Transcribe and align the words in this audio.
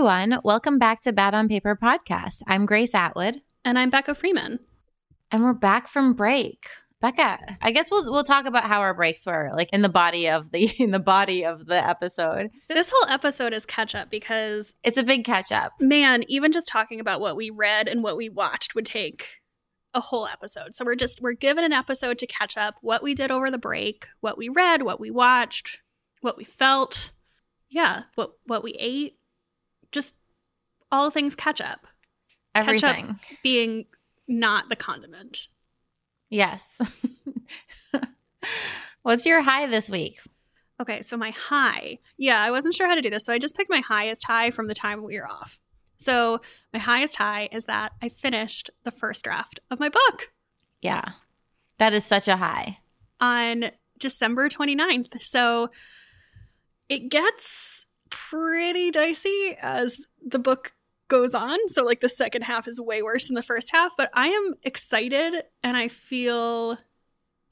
Everyone. 0.00 0.40
Welcome 0.44 0.78
back 0.78 1.00
to 1.02 1.12
Bad 1.12 1.34
on 1.34 1.46
Paper 1.46 1.76
podcast. 1.76 2.40
I'm 2.46 2.64
Grace 2.64 2.94
Atwood. 2.94 3.42
And 3.66 3.78
I'm 3.78 3.90
Becca 3.90 4.14
Freeman. 4.14 4.60
And 5.30 5.42
we're 5.42 5.52
back 5.52 5.88
from 5.88 6.14
break. 6.14 6.68
Becca, 7.02 7.58
I 7.60 7.70
guess 7.70 7.90
we'll 7.90 8.10
we'll 8.10 8.24
talk 8.24 8.46
about 8.46 8.64
how 8.64 8.80
our 8.80 8.94
breaks 8.94 9.26
were, 9.26 9.50
like 9.54 9.68
in 9.74 9.82
the 9.82 9.90
body 9.90 10.26
of 10.26 10.52
the 10.52 10.72
in 10.78 10.90
the 10.90 10.98
body 10.98 11.44
of 11.44 11.66
the 11.66 11.86
episode. 11.86 12.48
This 12.70 12.90
whole 12.90 13.10
episode 13.10 13.52
is 13.52 13.66
catch 13.66 13.94
up 13.94 14.08
because 14.08 14.74
it's 14.82 14.96
a 14.96 15.02
big 15.02 15.22
catch 15.22 15.52
up. 15.52 15.72
Man, 15.82 16.24
even 16.28 16.50
just 16.50 16.66
talking 16.66 16.98
about 16.98 17.20
what 17.20 17.36
we 17.36 17.50
read 17.50 17.86
and 17.86 18.02
what 18.02 18.16
we 18.16 18.30
watched 18.30 18.74
would 18.74 18.86
take 18.86 19.26
a 19.92 20.00
whole 20.00 20.26
episode. 20.26 20.74
So 20.74 20.86
we're 20.86 20.94
just 20.94 21.20
we're 21.20 21.34
given 21.34 21.62
an 21.62 21.74
episode 21.74 22.18
to 22.20 22.26
catch 22.26 22.56
up 22.56 22.76
what 22.80 23.02
we 23.02 23.14
did 23.14 23.30
over 23.30 23.50
the 23.50 23.58
break, 23.58 24.06
what 24.20 24.38
we 24.38 24.48
read, 24.48 24.80
what 24.80 24.98
we 24.98 25.10
watched, 25.10 25.80
what 26.22 26.38
we 26.38 26.44
felt. 26.44 27.12
Yeah, 27.68 28.04
what 28.14 28.32
what 28.46 28.64
we 28.64 28.72
ate. 28.78 29.18
Just 29.92 30.14
all 30.90 31.10
things 31.10 31.34
catch 31.34 31.60
up. 31.60 31.86
Everything. 32.54 32.80
Catch 32.80 33.10
up 33.10 33.16
being 33.42 33.86
not 34.26 34.68
the 34.68 34.76
condiment. 34.76 35.48
Yes. 36.28 36.80
What's 39.02 39.26
your 39.26 39.42
high 39.42 39.66
this 39.66 39.90
week? 39.90 40.20
Okay, 40.80 41.02
so 41.02 41.16
my 41.16 41.30
high. 41.30 41.98
Yeah, 42.16 42.40
I 42.40 42.50
wasn't 42.50 42.74
sure 42.74 42.88
how 42.88 42.94
to 42.94 43.02
do 43.02 43.10
this. 43.10 43.24
So 43.24 43.32
I 43.32 43.38
just 43.38 43.56
picked 43.56 43.70
my 43.70 43.80
highest 43.80 44.26
high 44.26 44.50
from 44.50 44.66
the 44.66 44.74
time 44.74 45.02
we 45.02 45.18
were 45.18 45.30
off. 45.30 45.58
So 45.98 46.40
my 46.72 46.78
highest 46.78 47.16
high 47.16 47.48
is 47.52 47.66
that 47.66 47.92
I 48.00 48.08
finished 48.08 48.70
the 48.84 48.90
first 48.90 49.24
draft 49.24 49.60
of 49.70 49.78
my 49.78 49.90
book. 49.90 50.32
Yeah. 50.80 51.04
That 51.78 51.92
is 51.92 52.06
such 52.06 52.28
a 52.28 52.38
high. 52.38 52.78
On 53.20 53.70
December 53.98 54.48
29th. 54.48 55.20
So 55.22 55.70
it 56.88 57.10
gets 57.10 57.79
pretty 58.10 58.90
dicey 58.90 59.56
as 59.60 60.00
the 60.24 60.38
book 60.38 60.72
goes 61.10 61.34
on. 61.34 61.58
So, 61.68 61.84
like, 61.84 62.00
the 62.00 62.08
second 62.08 62.42
half 62.42 62.66
is 62.66 62.80
way 62.80 63.02
worse 63.02 63.26
than 63.26 63.34
the 63.34 63.42
first 63.42 63.70
half, 63.72 63.92
but 63.98 64.10
I 64.14 64.28
am 64.28 64.54
excited 64.62 65.44
and 65.62 65.76
I 65.76 65.88
feel 65.88 66.78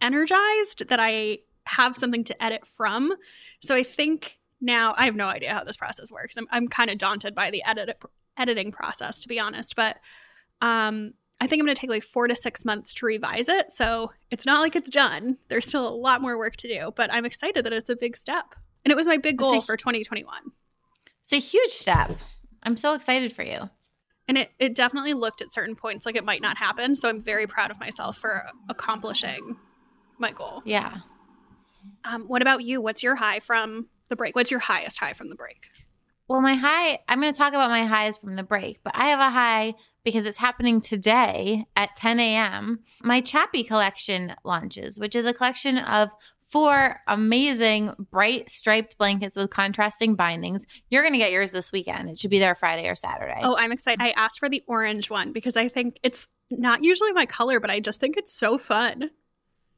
energized 0.00 0.88
that 0.88 1.00
I 1.00 1.38
have 1.66 1.96
something 1.96 2.24
to 2.24 2.42
edit 2.42 2.66
from. 2.66 3.12
So, 3.60 3.74
I 3.74 3.82
think 3.82 4.38
now 4.60 4.94
I 4.96 5.04
have 5.04 5.16
no 5.16 5.26
idea 5.26 5.52
how 5.52 5.64
this 5.64 5.76
process 5.76 6.10
works. 6.10 6.36
I'm, 6.36 6.46
I'm 6.50 6.68
kind 6.68 6.90
of 6.90 6.98
daunted 6.98 7.34
by 7.34 7.50
the 7.50 7.62
edit, 7.64 8.00
editing 8.36 8.72
process, 8.72 9.20
to 9.20 9.28
be 9.28 9.38
honest, 9.38 9.76
but 9.76 9.96
um, 10.60 11.12
I 11.40 11.46
think 11.46 11.60
I'm 11.60 11.66
going 11.66 11.76
to 11.76 11.80
take 11.80 11.90
like 11.90 12.02
four 12.02 12.26
to 12.26 12.34
six 12.34 12.64
months 12.64 12.92
to 12.94 13.06
revise 13.06 13.48
it. 13.48 13.70
So, 13.72 14.12
it's 14.30 14.46
not 14.46 14.60
like 14.60 14.76
it's 14.76 14.90
done. 14.90 15.38
There's 15.48 15.66
still 15.66 15.86
a 15.86 15.90
lot 15.90 16.22
more 16.22 16.38
work 16.38 16.56
to 16.56 16.68
do, 16.68 16.92
but 16.94 17.12
I'm 17.12 17.26
excited 17.26 17.64
that 17.64 17.72
it's 17.72 17.90
a 17.90 17.96
big 17.96 18.16
step. 18.16 18.54
And 18.84 18.92
it 18.92 18.96
was 18.96 19.06
my 19.06 19.16
big 19.16 19.36
goal 19.36 19.58
a, 19.58 19.62
for 19.62 19.76
2021. 19.76 20.52
It's 21.22 21.32
a 21.32 21.36
huge 21.38 21.72
step. 21.72 22.16
I'm 22.62 22.76
so 22.76 22.94
excited 22.94 23.32
for 23.32 23.42
you. 23.42 23.70
And 24.26 24.36
it, 24.36 24.50
it 24.58 24.74
definitely 24.74 25.14
looked 25.14 25.40
at 25.40 25.52
certain 25.52 25.74
points 25.74 26.04
like 26.04 26.16
it 26.16 26.24
might 26.24 26.42
not 26.42 26.58
happen. 26.58 26.96
So 26.96 27.08
I'm 27.08 27.22
very 27.22 27.46
proud 27.46 27.70
of 27.70 27.80
myself 27.80 28.18
for 28.18 28.44
accomplishing 28.68 29.56
my 30.18 30.32
goal. 30.32 30.62
Yeah. 30.64 30.98
Um, 32.04 32.24
what 32.24 32.42
about 32.42 32.62
you? 32.62 32.80
What's 32.80 33.02
your 33.02 33.16
high 33.16 33.40
from 33.40 33.88
the 34.08 34.16
break? 34.16 34.36
What's 34.36 34.50
your 34.50 34.60
highest 34.60 34.98
high 34.98 35.14
from 35.14 35.30
the 35.30 35.34
break? 35.34 35.68
Well, 36.28 36.42
my 36.42 36.54
high, 36.54 36.98
I'm 37.08 37.20
going 37.22 37.32
to 37.32 37.38
talk 37.38 37.54
about 37.54 37.70
my 37.70 37.86
highs 37.86 38.18
from 38.18 38.36
the 38.36 38.42
break, 38.42 38.80
but 38.84 38.94
I 38.94 39.06
have 39.06 39.20
a 39.20 39.30
high 39.30 39.74
because 40.04 40.26
it's 40.26 40.36
happening 40.36 40.82
today 40.82 41.64
at 41.74 41.96
10 41.96 42.20
a.m. 42.20 42.80
My 43.02 43.22
Chappie 43.22 43.64
collection 43.64 44.34
launches, 44.44 45.00
which 45.00 45.16
is 45.16 45.24
a 45.24 45.32
collection 45.32 45.78
of 45.78 46.10
four 46.48 47.00
amazing 47.06 47.92
bright 48.10 48.48
striped 48.48 48.96
blankets 48.96 49.36
with 49.36 49.50
contrasting 49.50 50.14
bindings. 50.14 50.66
You're 50.88 51.02
going 51.02 51.12
to 51.12 51.18
get 51.18 51.30
yours 51.30 51.52
this 51.52 51.70
weekend. 51.72 52.08
It 52.08 52.18
should 52.18 52.30
be 52.30 52.38
there 52.38 52.54
Friday 52.54 52.88
or 52.88 52.94
Saturday. 52.94 53.40
Oh, 53.42 53.56
I'm 53.56 53.72
excited. 53.72 54.02
I 54.02 54.10
asked 54.10 54.38
for 54.38 54.48
the 54.48 54.64
orange 54.66 55.10
one 55.10 55.32
because 55.32 55.56
I 55.56 55.68
think 55.68 55.98
it's 56.02 56.26
not 56.50 56.82
usually 56.82 57.12
my 57.12 57.26
color, 57.26 57.60
but 57.60 57.70
I 57.70 57.80
just 57.80 58.00
think 58.00 58.16
it's 58.16 58.32
so 58.32 58.56
fun. 58.56 59.10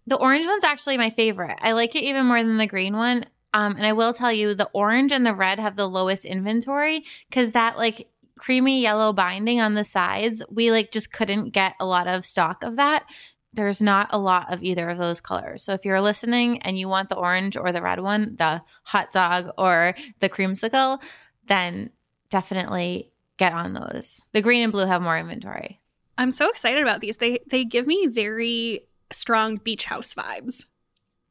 The 0.07 0.17
orange 0.17 0.47
one's 0.47 0.65
actually 0.65 0.97
my 0.97 1.11
favorite. 1.11 1.59
I 1.61 1.73
like 1.73 1.95
it 1.97 2.05
even 2.05 2.27
more 2.27 2.43
than 2.43 2.57
the 2.57 2.67
green 2.67 2.97
one. 2.97 3.27
Um, 3.53 3.75
and 3.75 3.85
I 3.85 3.93
will 3.93 4.13
tell 4.13 4.33
you, 4.33 4.55
the 4.55 4.71
orange 4.73 5.11
and 5.11 5.27
the 5.27 5.35
red 5.35 5.59
have 5.59 5.75
the 5.75 5.89
lowest 5.89 6.25
inventory 6.25 7.05
because 7.29 7.53
that 7.53 7.77
like 7.77 8.09
creamy 8.39 8.81
yellow 8.81 9.13
binding 9.13 9.61
on 9.61 9.75
the 9.75 9.83
sides, 9.83 10.43
we 10.49 10.71
like 10.71 10.93
just 10.93 11.13
couldn't 11.13 11.51
get 11.51 11.75
a 11.81 11.85
lot 11.85 12.07
of 12.07 12.25
stock 12.25 12.63
of 12.63 12.77
that 12.77 13.05
there's 13.53 13.83
not 13.83 14.09
a 14.11 14.19
lot 14.19 14.53
of 14.53 14.63
either 14.63 14.89
of 14.89 14.99
those 14.99 15.21
colors. 15.21 15.63
So 15.63 15.73
if 15.73 15.85
you're 15.85 16.01
listening 16.01 16.63
and 16.63 16.79
you 16.79 16.89
want 16.89 17.09
the 17.09 17.17
orange 17.17 17.57
or 17.57 17.73
the 17.73 17.83
red 17.83 18.01
one, 18.01 18.37
the 18.39 18.63
hot 18.85 19.11
dog 19.13 19.51
or 19.59 19.95
the 20.21 20.29
creamsicle, 20.29 21.03
then 21.47 21.91
definitely 22.29 23.11
get 23.37 23.53
on 23.53 23.73
those. 23.73 24.23
The 24.33 24.43
green 24.43 24.63
and 24.63 24.73
blue 24.73 24.87
have 24.87 25.03
more 25.03 25.19
inventory. 25.19 25.81
I'm 26.17 26.31
so 26.31 26.49
excited 26.49 26.83
about 26.83 27.01
these. 27.01 27.17
They 27.17 27.41
they 27.47 27.65
give 27.65 27.87
me 27.87 28.07
very 28.07 28.87
strong 29.11 29.57
beach 29.57 29.85
house 29.85 30.15
vibes. 30.15 30.65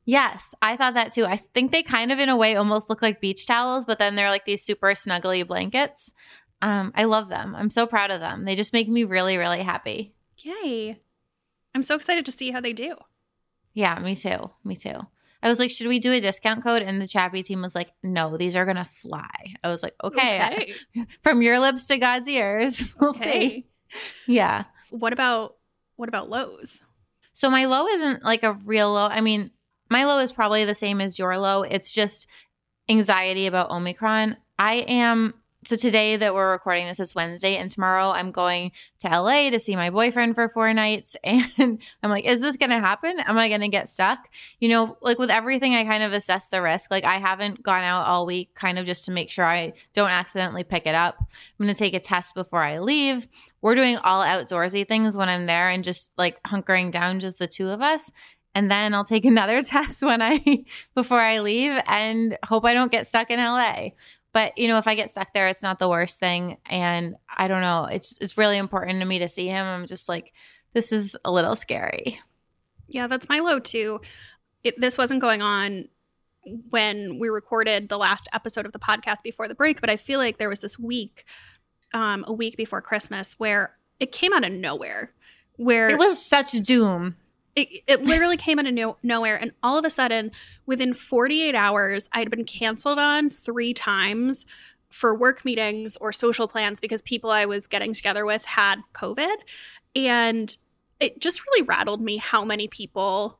Yes, 0.03 0.55
I 0.61 0.75
thought 0.75 0.95
that 0.95 1.11
too. 1.11 1.25
I 1.25 1.37
think 1.37 1.71
they 1.71 1.83
kind 1.83 2.11
of 2.11 2.17
in 2.17 2.29
a 2.29 2.35
way 2.35 2.55
almost 2.55 2.89
look 2.89 3.01
like 3.01 3.21
beach 3.21 3.45
towels, 3.45 3.85
but 3.85 3.99
then 3.99 4.15
they're 4.15 4.31
like 4.31 4.45
these 4.45 4.63
super 4.63 4.87
snuggly 4.87 5.45
blankets. 5.45 6.13
Um, 6.63 6.91
I 6.95 7.03
love 7.03 7.29
them. 7.29 7.55
I'm 7.55 7.69
so 7.69 7.85
proud 7.85 8.09
of 8.09 8.19
them. 8.19 8.43
They 8.43 8.55
just 8.55 8.73
make 8.73 8.89
me 8.89 9.03
really, 9.03 9.37
really 9.37 9.61
happy. 9.61 10.15
Yay. 10.39 10.99
I'm 11.73 11.83
so 11.83 11.95
excited 11.95 12.25
to 12.25 12.31
see 12.31 12.51
how 12.51 12.61
they 12.61 12.73
do. 12.73 12.95
Yeah, 13.73 13.99
me 13.99 14.15
too. 14.15 14.51
Me 14.63 14.75
too. 14.75 14.99
I 15.41 15.47
was 15.47 15.59
like, 15.59 15.71
should 15.71 15.87
we 15.87 15.99
do 15.99 16.11
a 16.11 16.19
discount 16.19 16.63
code? 16.63 16.81
And 16.81 17.01
the 17.01 17.07
Chappie 17.07 17.43
team 17.43 17.61
was 17.61 17.73
like, 17.73 17.91
no, 18.03 18.35
these 18.35 18.57
are 18.57 18.65
gonna 18.65 18.85
fly. 18.85 19.29
I 19.63 19.69
was 19.69 19.83
like, 19.83 19.95
okay, 20.03 20.73
okay. 20.93 21.05
from 21.23 21.41
your 21.41 21.59
lips 21.59 21.87
to 21.87 21.97
God's 21.97 22.27
ears. 22.27 22.93
We'll 22.99 23.11
okay. 23.11 23.49
see. 23.49 23.65
Yeah. 24.27 24.65
What 24.89 25.13
about 25.13 25.55
what 25.95 26.09
about 26.09 26.29
lows? 26.29 26.81
So 27.33 27.49
my 27.49 27.65
low 27.65 27.87
isn't 27.87 28.23
like 28.23 28.43
a 28.43 28.53
real 28.53 28.91
low. 28.91 29.07
I 29.07 29.21
mean, 29.21 29.51
my 29.89 30.03
low 30.03 30.19
is 30.19 30.31
probably 30.31 30.65
the 30.65 30.73
same 30.73 30.99
as 30.99 31.17
your 31.17 31.37
low. 31.37 31.63
It's 31.63 31.91
just 31.91 32.27
anxiety 32.89 33.47
about 33.47 33.71
Omicron. 33.71 34.35
I 34.57 34.75
am 34.75 35.33
so 35.65 35.75
today 35.75 36.15
that 36.15 36.33
we're 36.33 36.51
recording 36.51 36.87
this 36.87 37.01
is 37.01 37.13
Wednesday, 37.13 37.57
and 37.57 37.69
tomorrow 37.69 38.11
I'm 38.11 38.31
going 38.31 38.71
to 38.99 39.09
LA 39.09 39.49
to 39.49 39.59
see 39.59 39.75
my 39.75 39.89
boyfriend 39.89 40.35
for 40.35 40.47
four 40.49 40.73
nights. 40.73 41.15
And 41.59 41.81
I'm 42.01 42.09
like, 42.09 42.25
is 42.25 42.39
this 42.39 42.55
going 42.55 42.69
to 42.69 42.79
happen? 42.79 43.19
Am 43.19 43.37
I 43.37 43.49
going 43.49 43.61
to 43.61 43.67
get 43.67 43.89
stuck? 43.89 44.29
You 44.59 44.69
know, 44.69 44.97
like 45.01 45.19
with 45.19 45.29
everything, 45.29 45.75
I 45.75 45.83
kind 45.83 46.03
of 46.03 46.13
assess 46.13 46.47
the 46.47 46.61
risk. 46.61 46.89
Like 46.89 47.03
I 47.03 47.17
haven't 47.17 47.61
gone 47.61 47.83
out 47.83 48.07
all 48.07 48.25
week, 48.25 48.55
kind 48.55 48.79
of 48.79 48.85
just 48.85 49.05
to 49.05 49.11
make 49.11 49.29
sure 49.29 49.45
I 49.45 49.73
don't 49.93 50.09
accidentally 50.09 50.63
pick 50.63 50.87
it 50.87 50.95
up. 50.95 51.17
I'm 51.19 51.65
going 51.65 51.73
to 51.73 51.77
take 51.77 51.93
a 51.93 51.99
test 51.99 52.35
before 52.35 52.63
I 52.63 52.79
leave. 52.79 53.27
We're 53.61 53.75
doing 53.75 53.97
all 53.97 54.23
outdoorsy 54.23 54.87
things 54.87 55.17
when 55.17 55.27
I'm 55.27 55.45
there 55.45 55.67
and 55.67 55.83
just 55.83 56.11
like 56.17 56.41
hunkering 56.43 56.91
down, 56.91 57.19
just 57.19 57.39
the 57.39 57.47
two 57.47 57.69
of 57.69 57.81
us 57.81 58.11
and 58.55 58.69
then 58.69 58.93
I'll 58.93 59.03
take 59.03 59.25
another 59.33 59.61
test 59.61 60.01
when 60.03 60.21
I 60.21 60.65
before 60.95 61.19
I 61.19 61.39
leave 61.39 61.79
and 61.85 62.37
hope 62.43 62.65
I 62.65 62.73
don't 62.73 62.91
get 62.91 63.07
stuck 63.07 63.31
in 63.31 63.39
LA. 63.39 63.89
But 64.31 64.57
you 64.57 64.67
know, 64.67 64.77
if 64.77 64.87
I 64.87 64.95
get 64.95 65.09
stuck 65.09 65.33
there, 65.33 65.47
it's 65.47 65.63
not 65.63 65.79
the 65.79 65.89
worst 65.89 66.19
thing. 66.19 66.57
And 66.65 67.15
I 67.35 67.47
don't 67.47 67.61
know, 67.61 67.85
it's 67.85 68.17
it's 68.21 68.37
really 68.37 68.57
important 68.57 68.99
to 68.99 69.05
me 69.05 69.19
to 69.19 69.27
see 69.27 69.47
him. 69.47 69.65
I'm 69.65 69.85
just 69.85 70.07
like, 70.07 70.33
this 70.73 70.91
is 70.91 71.17
a 71.25 71.31
little 71.31 71.55
scary. 71.55 72.19
Yeah, 72.87 73.07
that's 73.07 73.29
my 73.29 73.39
low 73.39 73.59
too. 73.59 74.01
It, 74.63 74.79
this 74.79 74.97
wasn't 74.97 75.21
going 75.21 75.41
on 75.41 75.87
when 76.69 77.19
we 77.19 77.29
recorded 77.29 77.89
the 77.89 77.97
last 77.97 78.27
episode 78.33 78.65
of 78.65 78.71
the 78.71 78.79
podcast 78.79 79.23
before 79.23 79.47
the 79.47 79.55
break, 79.55 79.81
but 79.81 79.89
I 79.89 79.97
feel 79.97 80.19
like 80.19 80.37
there 80.37 80.49
was 80.49 80.59
this 80.59 80.79
week, 80.79 81.25
um, 81.93 82.23
a 82.27 82.33
week 82.33 82.57
before 82.57 82.81
Christmas, 82.81 83.35
where 83.37 83.75
it 83.99 84.11
came 84.11 84.33
out 84.33 84.45
of 84.45 84.51
nowhere. 84.51 85.13
Where 85.57 85.89
it 85.89 85.99
was 85.99 86.23
such 86.23 86.51
doom. 86.51 87.17
It, 87.55 87.83
it 87.87 88.01
literally 88.03 88.37
came 88.37 88.59
out 88.59 88.67
of 88.67 88.73
no, 88.73 88.97
nowhere. 89.03 89.35
And 89.35 89.51
all 89.63 89.77
of 89.77 89.85
a 89.85 89.89
sudden, 89.89 90.31
within 90.65 90.93
48 90.93 91.55
hours, 91.55 92.09
I'd 92.11 92.29
been 92.29 92.45
canceled 92.45 92.99
on 92.99 93.29
three 93.29 93.73
times 93.73 94.45
for 94.89 95.13
work 95.13 95.45
meetings 95.45 95.97
or 95.97 96.11
social 96.11 96.47
plans 96.47 96.79
because 96.79 97.01
people 97.01 97.29
I 97.29 97.45
was 97.45 97.67
getting 97.67 97.93
together 97.93 98.25
with 98.25 98.45
had 98.45 98.81
COVID. 98.93 99.35
And 99.95 100.55
it 100.99 101.21
just 101.21 101.45
really 101.45 101.63
rattled 101.63 102.01
me 102.01 102.17
how 102.17 102.43
many 102.43 102.67
people 102.67 103.39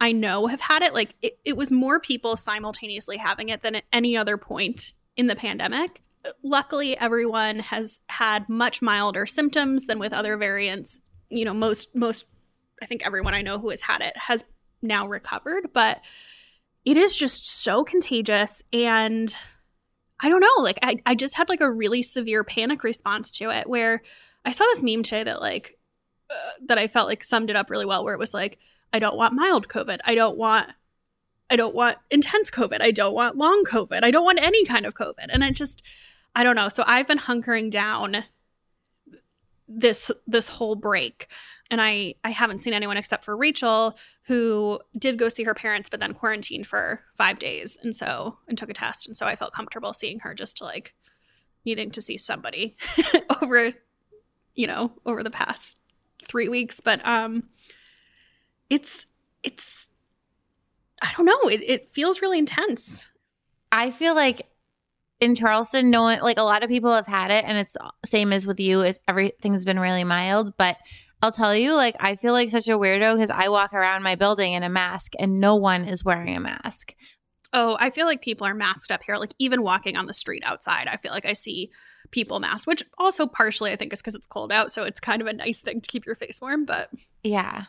I 0.00 0.12
know 0.12 0.46
have 0.46 0.60
had 0.60 0.82
it. 0.82 0.94
Like, 0.94 1.14
it, 1.22 1.38
it 1.44 1.56
was 1.56 1.72
more 1.72 1.98
people 1.98 2.36
simultaneously 2.36 3.16
having 3.16 3.48
it 3.48 3.62
than 3.62 3.76
at 3.76 3.84
any 3.92 4.16
other 4.16 4.36
point 4.36 4.92
in 5.16 5.26
the 5.26 5.36
pandemic. 5.36 6.00
Luckily, 6.42 6.96
everyone 6.98 7.60
has 7.60 8.00
had 8.08 8.48
much 8.48 8.82
milder 8.82 9.26
symptoms 9.26 9.86
than 9.86 9.98
with 9.98 10.12
other 10.12 10.36
variants. 10.36 11.00
You 11.30 11.44
know, 11.44 11.54
most 11.54 11.94
most 11.94 12.24
I 12.82 12.86
think 12.86 13.04
everyone 13.04 13.34
I 13.34 13.42
know 13.42 13.58
who 13.58 13.70
has 13.70 13.82
had 13.82 14.00
it 14.00 14.16
has 14.16 14.44
now 14.82 15.06
recovered, 15.06 15.70
but 15.72 16.00
it 16.84 16.96
is 16.96 17.14
just 17.16 17.46
so 17.46 17.84
contagious 17.84 18.62
and 18.72 19.34
I 20.20 20.28
don't 20.28 20.40
know, 20.40 20.62
like 20.62 20.78
I, 20.82 20.96
I 21.06 21.14
just 21.14 21.36
had 21.36 21.48
like 21.48 21.60
a 21.60 21.70
really 21.70 22.02
severe 22.02 22.42
panic 22.42 22.82
response 22.82 23.30
to 23.32 23.50
it 23.50 23.68
where 23.68 24.02
I 24.44 24.50
saw 24.50 24.64
this 24.64 24.82
meme 24.82 25.02
today 25.02 25.24
that 25.24 25.40
like 25.40 25.78
uh, 26.30 26.50
that 26.66 26.78
I 26.78 26.88
felt 26.88 27.08
like 27.08 27.22
summed 27.22 27.50
it 27.50 27.56
up 27.56 27.70
really 27.70 27.86
well 27.86 28.04
where 28.04 28.14
it 28.14 28.18
was 28.18 28.34
like 28.34 28.58
I 28.92 28.98
don't 28.98 29.16
want 29.16 29.34
mild 29.34 29.68
covid. 29.68 29.98
I 30.04 30.14
don't 30.14 30.36
want 30.36 30.70
I 31.50 31.56
don't 31.56 31.74
want 31.74 31.98
intense 32.10 32.50
covid. 32.50 32.80
I 32.80 32.90
don't 32.90 33.14
want 33.14 33.36
long 33.36 33.64
covid. 33.64 34.02
I 34.02 34.10
don't 34.10 34.24
want 34.24 34.40
any 34.42 34.64
kind 34.64 34.86
of 34.86 34.94
covid. 34.94 35.26
And 35.28 35.42
it 35.42 35.54
just 35.54 35.82
I 36.34 36.42
don't 36.42 36.56
know. 36.56 36.68
So 36.68 36.84
I've 36.86 37.06
been 37.06 37.18
hunkering 37.18 37.70
down 37.70 38.24
this 39.68 40.10
this 40.26 40.48
whole 40.48 40.74
break. 40.74 41.28
And 41.70 41.80
I 41.80 42.14
I 42.24 42.30
haven't 42.30 42.60
seen 42.60 42.72
anyone 42.72 42.96
except 42.96 43.24
for 43.24 43.36
Rachel 43.36 43.96
who 44.24 44.80
did 44.98 45.18
go 45.18 45.28
see 45.28 45.44
her 45.44 45.54
parents 45.54 45.90
but 45.90 46.00
then 46.00 46.14
quarantined 46.14 46.66
for 46.66 47.02
5 47.16 47.38
days 47.38 47.76
and 47.82 47.94
so 47.94 48.38
and 48.48 48.56
took 48.56 48.70
a 48.70 48.74
test. 48.74 49.06
And 49.06 49.16
so 49.16 49.26
I 49.26 49.36
felt 49.36 49.52
comfortable 49.52 49.92
seeing 49.92 50.20
her 50.20 50.34
just 50.34 50.56
to 50.58 50.64
like 50.64 50.94
needing 51.64 51.90
to 51.90 52.00
see 52.00 52.16
somebody 52.16 52.76
over 53.42 53.72
you 54.54 54.66
know 54.66 54.92
over 55.04 55.22
the 55.22 55.30
past 55.30 55.76
3 56.26 56.48
weeks. 56.48 56.80
But 56.80 57.06
um 57.06 57.44
it's 58.70 59.06
it's 59.42 59.88
I 61.02 61.12
don't 61.16 61.26
know. 61.26 61.48
It 61.48 61.62
it 61.62 61.90
feels 61.90 62.22
really 62.22 62.38
intense. 62.38 63.04
I 63.70 63.90
feel 63.90 64.14
like 64.14 64.48
in 65.20 65.34
Charleston, 65.34 65.90
no 65.90 66.02
one, 66.02 66.20
like 66.20 66.38
a 66.38 66.42
lot 66.42 66.62
of 66.62 66.68
people 66.68 66.94
have 66.94 67.06
had 67.06 67.30
it, 67.30 67.44
and 67.44 67.58
it's 67.58 67.76
same 68.04 68.32
as 68.32 68.46
with 68.46 68.60
you. 68.60 68.82
Is 68.82 69.00
everything's 69.08 69.64
been 69.64 69.80
really 69.80 70.04
mild, 70.04 70.54
but 70.56 70.76
I'll 71.22 71.32
tell 71.32 71.54
you, 71.54 71.74
like 71.74 71.96
I 72.00 72.16
feel 72.16 72.32
like 72.32 72.50
such 72.50 72.68
a 72.68 72.78
weirdo 72.78 73.16
because 73.16 73.30
I 73.30 73.48
walk 73.48 73.72
around 73.72 74.02
my 74.02 74.14
building 74.14 74.52
in 74.52 74.62
a 74.62 74.68
mask, 74.68 75.12
and 75.18 75.40
no 75.40 75.56
one 75.56 75.84
is 75.84 76.04
wearing 76.04 76.36
a 76.36 76.40
mask. 76.40 76.94
Oh, 77.52 77.76
I 77.80 77.90
feel 77.90 78.06
like 78.06 78.20
people 78.20 78.46
are 78.46 78.54
masked 78.54 78.92
up 78.92 79.00
here. 79.04 79.16
Like 79.16 79.34
even 79.38 79.62
walking 79.62 79.96
on 79.96 80.06
the 80.06 80.14
street 80.14 80.42
outside, 80.44 80.86
I 80.86 80.96
feel 80.96 81.12
like 81.12 81.26
I 81.26 81.32
see 81.32 81.70
people 82.10 82.40
masked, 82.40 82.66
which 82.66 82.82
also 82.98 83.26
partially 83.26 83.72
I 83.72 83.76
think 83.76 83.92
is 83.92 84.00
because 84.00 84.14
it's 84.14 84.26
cold 84.26 84.52
out, 84.52 84.70
so 84.70 84.84
it's 84.84 85.00
kind 85.00 85.20
of 85.20 85.26
a 85.26 85.32
nice 85.32 85.62
thing 85.62 85.80
to 85.80 85.90
keep 85.90 86.06
your 86.06 86.14
face 86.14 86.40
warm. 86.40 86.64
But 86.64 86.90
yeah, 87.24 87.64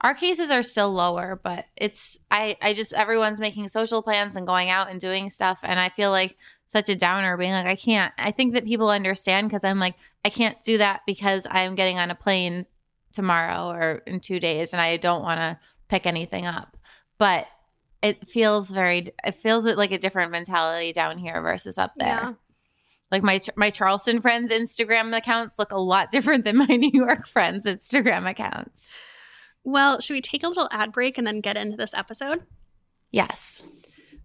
our 0.00 0.14
cases 0.14 0.50
are 0.50 0.62
still 0.62 0.92
lower, 0.92 1.40
but 1.42 1.66
it's 1.76 2.18
I 2.30 2.56
I 2.62 2.74
just 2.74 2.92
everyone's 2.92 3.40
making 3.40 3.68
social 3.68 4.02
plans 4.02 4.36
and 4.36 4.46
going 4.46 4.70
out 4.70 4.90
and 4.90 5.00
doing 5.00 5.30
stuff, 5.30 5.60
and 5.62 5.80
I 5.80 5.88
feel 5.88 6.10
like 6.10 6.36
such 6.66 6.88
a 6.88 6.96
downer 6.96 7.36
being 7.36 7.52
like 7.52 7.66
I 7.66 7.76
can't. 7.76 8.12
I 8.16 8.30
think 8.30 8.54
that 8.54 8.64
people 8.64 8.90
understand 8.90 9.48
because 9.48 9.64
I'm 9.64 9.78
like 9.78 9.96
I 10.24 10.30
can't 10.30 10.60
do 10.62 10.78
that 10.78 11.00
because 11.06 11.46
I'm 11.50 11.74
getting 11.74 11.98
on 11.98 12.10
a 12.10 12.14
plane 12.14 12.66
tomorrow 13.12 13.70
or 13.70 14.02
in 14.06 14.20
two 14.20 14.38
days, 14.38 14.72
and 14.72 14.80
I 14.80 14.96
don't 14.98 15.22
want 15.22 15.40
to 15.40 15.58
pick 15.88 16.06
anything 16.06 16.46
up, 16.46 16.76
but. 17.18 17.46
It 18.00 18.28
feels 18.28 18.70
very. 18.70 19.12
It 19.24 19.34
feels 19.34 19.66
like 19.66 19.90
a 19.90 19.98
different 19.98 20.30
mentality 20.30 20.92
down 20.92 21.18
here 21.18 21.42
versus 21.42 21.78
up 21.78 21.94
there. 21.96 22.06
Yeah 22.06 22.32
like 23.10 23.22
my 23.22 23.40
my 23.56 23.70
Charleston 23.70 24.20
friends 24.20 24.52
Instagram 24.52 25.16
accounts 25.16 25.58
look 25.58 25.72
a 25.72 25.78
lot 25.80 26.10
different 26.12 26.44
than 26.44 26.58
my 26.58 26.66
New 26.66 26.90
York 26.92 27.26
friends 27.26 27.66
Instagram 27.66 28.28
accounts. 28.28 28.88
Well, 29.64 30.00
should 30.00 30.14
we 30.14 30.20
take 30.20 30.42
a 30.42 30.48
little 30.48 30.68
ad 30.70 30.92
break 30.92 31.18
and 31.18 31.26
then 31.26 31.40
get 31.40 31.56
into 31.56 31.76
this 31.76 31.94
episode? 31.94 32.42
Yes. 33.10 33.64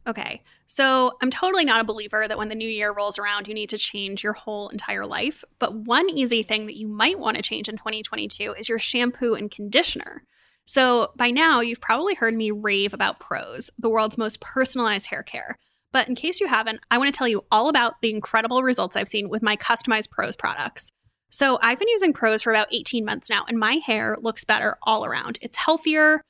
Okay. 0.05 0.41
So, 0.65 1.17
I'm 1.21 1.29
totally 1.29 1.65
not 1.65 1.81
a 1.81 1.85
believer 1.85 2.27
that 2.27 2.37
when 2.37 2.49
the 2.49 2.55
new 2.55 2.67
year 2.67 2.91
rolls 2.91 3.19
around, 3.19 3.47
you 3.47 3.53
need 3.53 3.69
to 3.69 3.77
change 3.77 4.23
your 4.23 4.33
whole 4.33 4.69
entire 4.69 5.05
life. 5.05 5.43
But 5.59 5.75
one 5.75 6.09
easy 6.09 6.41
thing 6.43 6.65
that 6.65 6.77
you 6.77 6.87
might 6.87 7.19
want 7.19 7.37
to 7.37 7.43
change 7.43 7.69
in 7.69 7.77
2022 7.77 8.55
is 8.57 8.67
your 8.67 8.79
shampoo 8.79 9.35
and 9.35 9.51
conditioner. 9.51 10.23
So, 10.65 11.11
by 11.15 11.31
now, 11.31 11.59
you've 11.59 11.81
probably 11.81 12.15
heard 12.15 12.33
me 12.33 12.49
rave 12.51 12.93
about 12.93 13.19
Prose, 13.19 13.69
the 13.77 13.89
world's 13.89 14.17
most 14.17 14.39
personalized 14.39 15.07
hair 15.07 15.23
care. 15.23 15.57
But 15.91 16.09
in 16.09 16.15
case 16.15 16.39
you 16.41 16.47
haven't, 16.47 16.79
I 16.89 16.97
want 16.97 17.13
to 17.13 17.17
tell 17.17 17.27
you 17.27 17.45
all 17.51 17.69
about 17.69 18.01
the 18.01 18.09
incredible 18.09 18.63
results 18.63 18.95
I've 18.95 19.07
seen 19.07 19.29
with 19.29 19.43
my 19.43 19.55
customized 19.55 20.09
Prose 20.09 20.35
products. 20.35 20.91
So 21.33 21.57
I've 21.63 21.79
been 21.79 21.89
using 21.89 22.13
Prose 22.13 22.43
for 22.43 22.51
about 22.51 22.67
18 22.71 23.03
months 23.03 23.27
now, 23.27 23.43
and 23.47 23.57
my 23.57 23.77
hair 23.77 24.17
looks 24.21 24.43
better 24.43 24.77
all 24.83 25.03
around. 25.03 25.39
It's 25.41 25.57
healthier, 25.57 26.21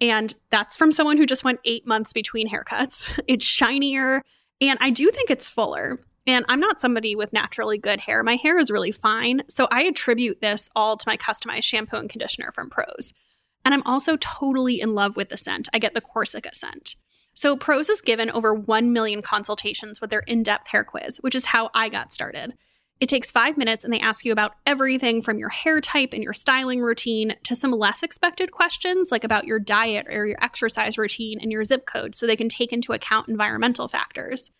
and 0.00 0.32
that's 0.50 0.76
from 0.76 0.92
someone 0.92 1.16
who 1.16 1.26
just 1.26 1.42
went 1.42 1.58
eight 1.64 1.84
months 1.84 2.12
between 2.12 2.48
haircuts. 2.48 3.10
It's 3.26 3.44
shinier, 3.44 4.22
and 4.60 4.78
I 4.80 4.90
do 4.90 5.10
think 5.10 5.30
it's 5.30 5.48
fuller. 5.48 5.98
And 6.28 6.44
I'm 6.48 6.60
not 6.60 6.80
somebody 6.80 7.16
with 7.16 7.32
naturally 7.32 7.76
good 7.76 7.98
hair. 7.98 8.22
My 8.22 8.36
hair 8.36 8.56
is 8.56 8.70
really 8.70 8.92
fine. 8.92 9.42
So 9.48 9.66
I 9.72 9.82
attribute 9.82 10.40
this 10.40 10.70
all 10.76 10.96
to 10.96 11.08
my 11.08 11.16
customized 11.16 11.64
shampoo 11.64 11.96
and 11.96 12.08
conditioner 12.08 12.52
from 12.52 12.70
Prose. 12.70 13.12
And 13.64 13.74
I'm 13.74 13.82
also 13.82 14.16
totally 14.16 14.80
in 14.80 14.94
love 14.94 15.16
with 15.16 15.30
the 15.30 15.36
scent. 15.36 15.68
I 15.74 15.80
get 15.80 15.94
the 15.94 16.00
Corsica 16.00 16.50
scent. 16.54 16.94
So 17.34 17.56
Prose 17.56 17.88
has 17.88 18.00
given 18.00 18.30
over 18.30 18.54
1 18.54 18.92
million 18.92 19.22
consultations 19.22 20.00
with 20.00 20.10
their 20.10 20.20
in 20.20 20.44
depth 20.44 20.68
hair 20.68 20.84
quiz, 20.84 21.18
which 21.18 21.34
is 21.34 21.46
how 21.46 21.70
I 21.74 21.88
got 21.88 22.12
started. 22.12 22.52
It 23.02 23.08
takes 23.08 23.32
five 23.32 23.58
minutes 23.58 23.84
and 23.84 23.92
they 23.92 23.98
ask 23.98 24.24
you 24.24 24.30
about 24.30 24.54
everything 24.64 25.22
from 25.22 25.36
your 25.36 25.48
hair 25.48 25.80
type 25.80 26.10
and 26.12 26.22
your 26.22 26.32
styling 26.32 26.80
routine 26.80 27.34
to 27.42 27.56
some 27.56 27.72
less 27.72 28.04
expected 28.04 28.52
questions, 28.52 29.10
like 29.10 29.24
about 29.24 29.44
your 29.44 29.58
diet 29.58 30.06
or 30.08 30.24
your 30.24 30.38
exercise 30.40 30.96
routine 30.96 31.40
and 31.40 31.50
your 31.50 31.64
zip 31.64 31.84
code, 31.84 32.14
so 32.14 32.28
they 32.28 32.36
can 32.36 32.48
take 32.48 32.72
into 32.72 32.92
account 32.92 33.28
environmental 33.28 33.88
factors. 33.88 34.52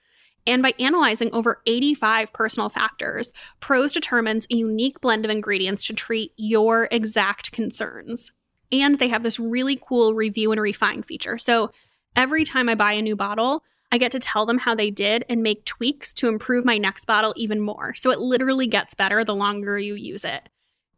And 0.45 0.61
by 0.61 0.75
analyzing 0.81 1.33
over 1.33 1.63
85 1.69 2.33
personal 2.33 2.69
factors, 2.69 3.33
Prose 3.61 3.93
determines 3.93 4.49
a 4.51 4.57
unique 4.57 5.01
blend 5.01 5.25
of 5.25 5.31
ingredients 5.31 5.85
to 5.85 5.93
treat 5.93 6.33
your 6.37 6.89
exact 6.91 7.53
concerns. 7.53 8.33
And 8.73 8.99
they 8.99 9.07
have 9.07 9.23
this 9.23 9.39
really 9.39 9.79
cool 9.81 10.15
review 10.15 10.51
and 10.51 10.61
refine 10.61 11.05
feature. 11.05 11.39
So 11.39 11.71
every 12.17 12.43
time 12.43 12.69
I 12.69 12.75
buy 12.75 12.95
a 12.95 13.03
new 13.03 13.15
bottle, 13.15 13.63
I 13.93 13.99
get 13.99 14.11
to 14.13 14.19
tell 14.19 14.47
them 14.47 14.59
how 14.59 14.75
they 14.75 14.91
did 14.91 15.25
and 15.29 15.43
make 15.43 15.67
tweaks 15.67 16.15
to 16.15 16.29
improve 16.29 16.65
my 16.65 16.79
next 16.79 17.05
bottle 17.05 17.35
even 17.37 17.61
more. 17.61 17.95
So 17.95 18.11
it 18.11 18.19
literally 18.19 18.67
gets 18.67 18.95
better 18.95 19.23
the 19.23 19.35
longer 19.35 19.79
you 19.79 19.95
use 19.95 20.25
it. 20.25 20.49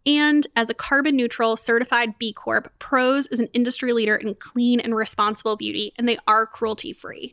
And 0.06 0.46
as 0.54 0.70
a 0.70 0.74
carbon 0.74 1.16
neutral 1.16 1.56
certified 1.56 2.18
B 2.18 2.32
Corp, 2.32 2.72
Prose 2.78 3.26
is 3.26 3.40
an 3.40 3.48
industry 3.52 3.92
leader 3.92 4.14
in 4.14 4.36
clean 4.36 4.78
and 4.78 4.94
responsible 4.94 5.56
beauty, 5.56 5.92
and 5.98 6.08
they 6.08 6.18
are 6.28 6.46
cruelty 6.46 6.92
free. 6.92 7.32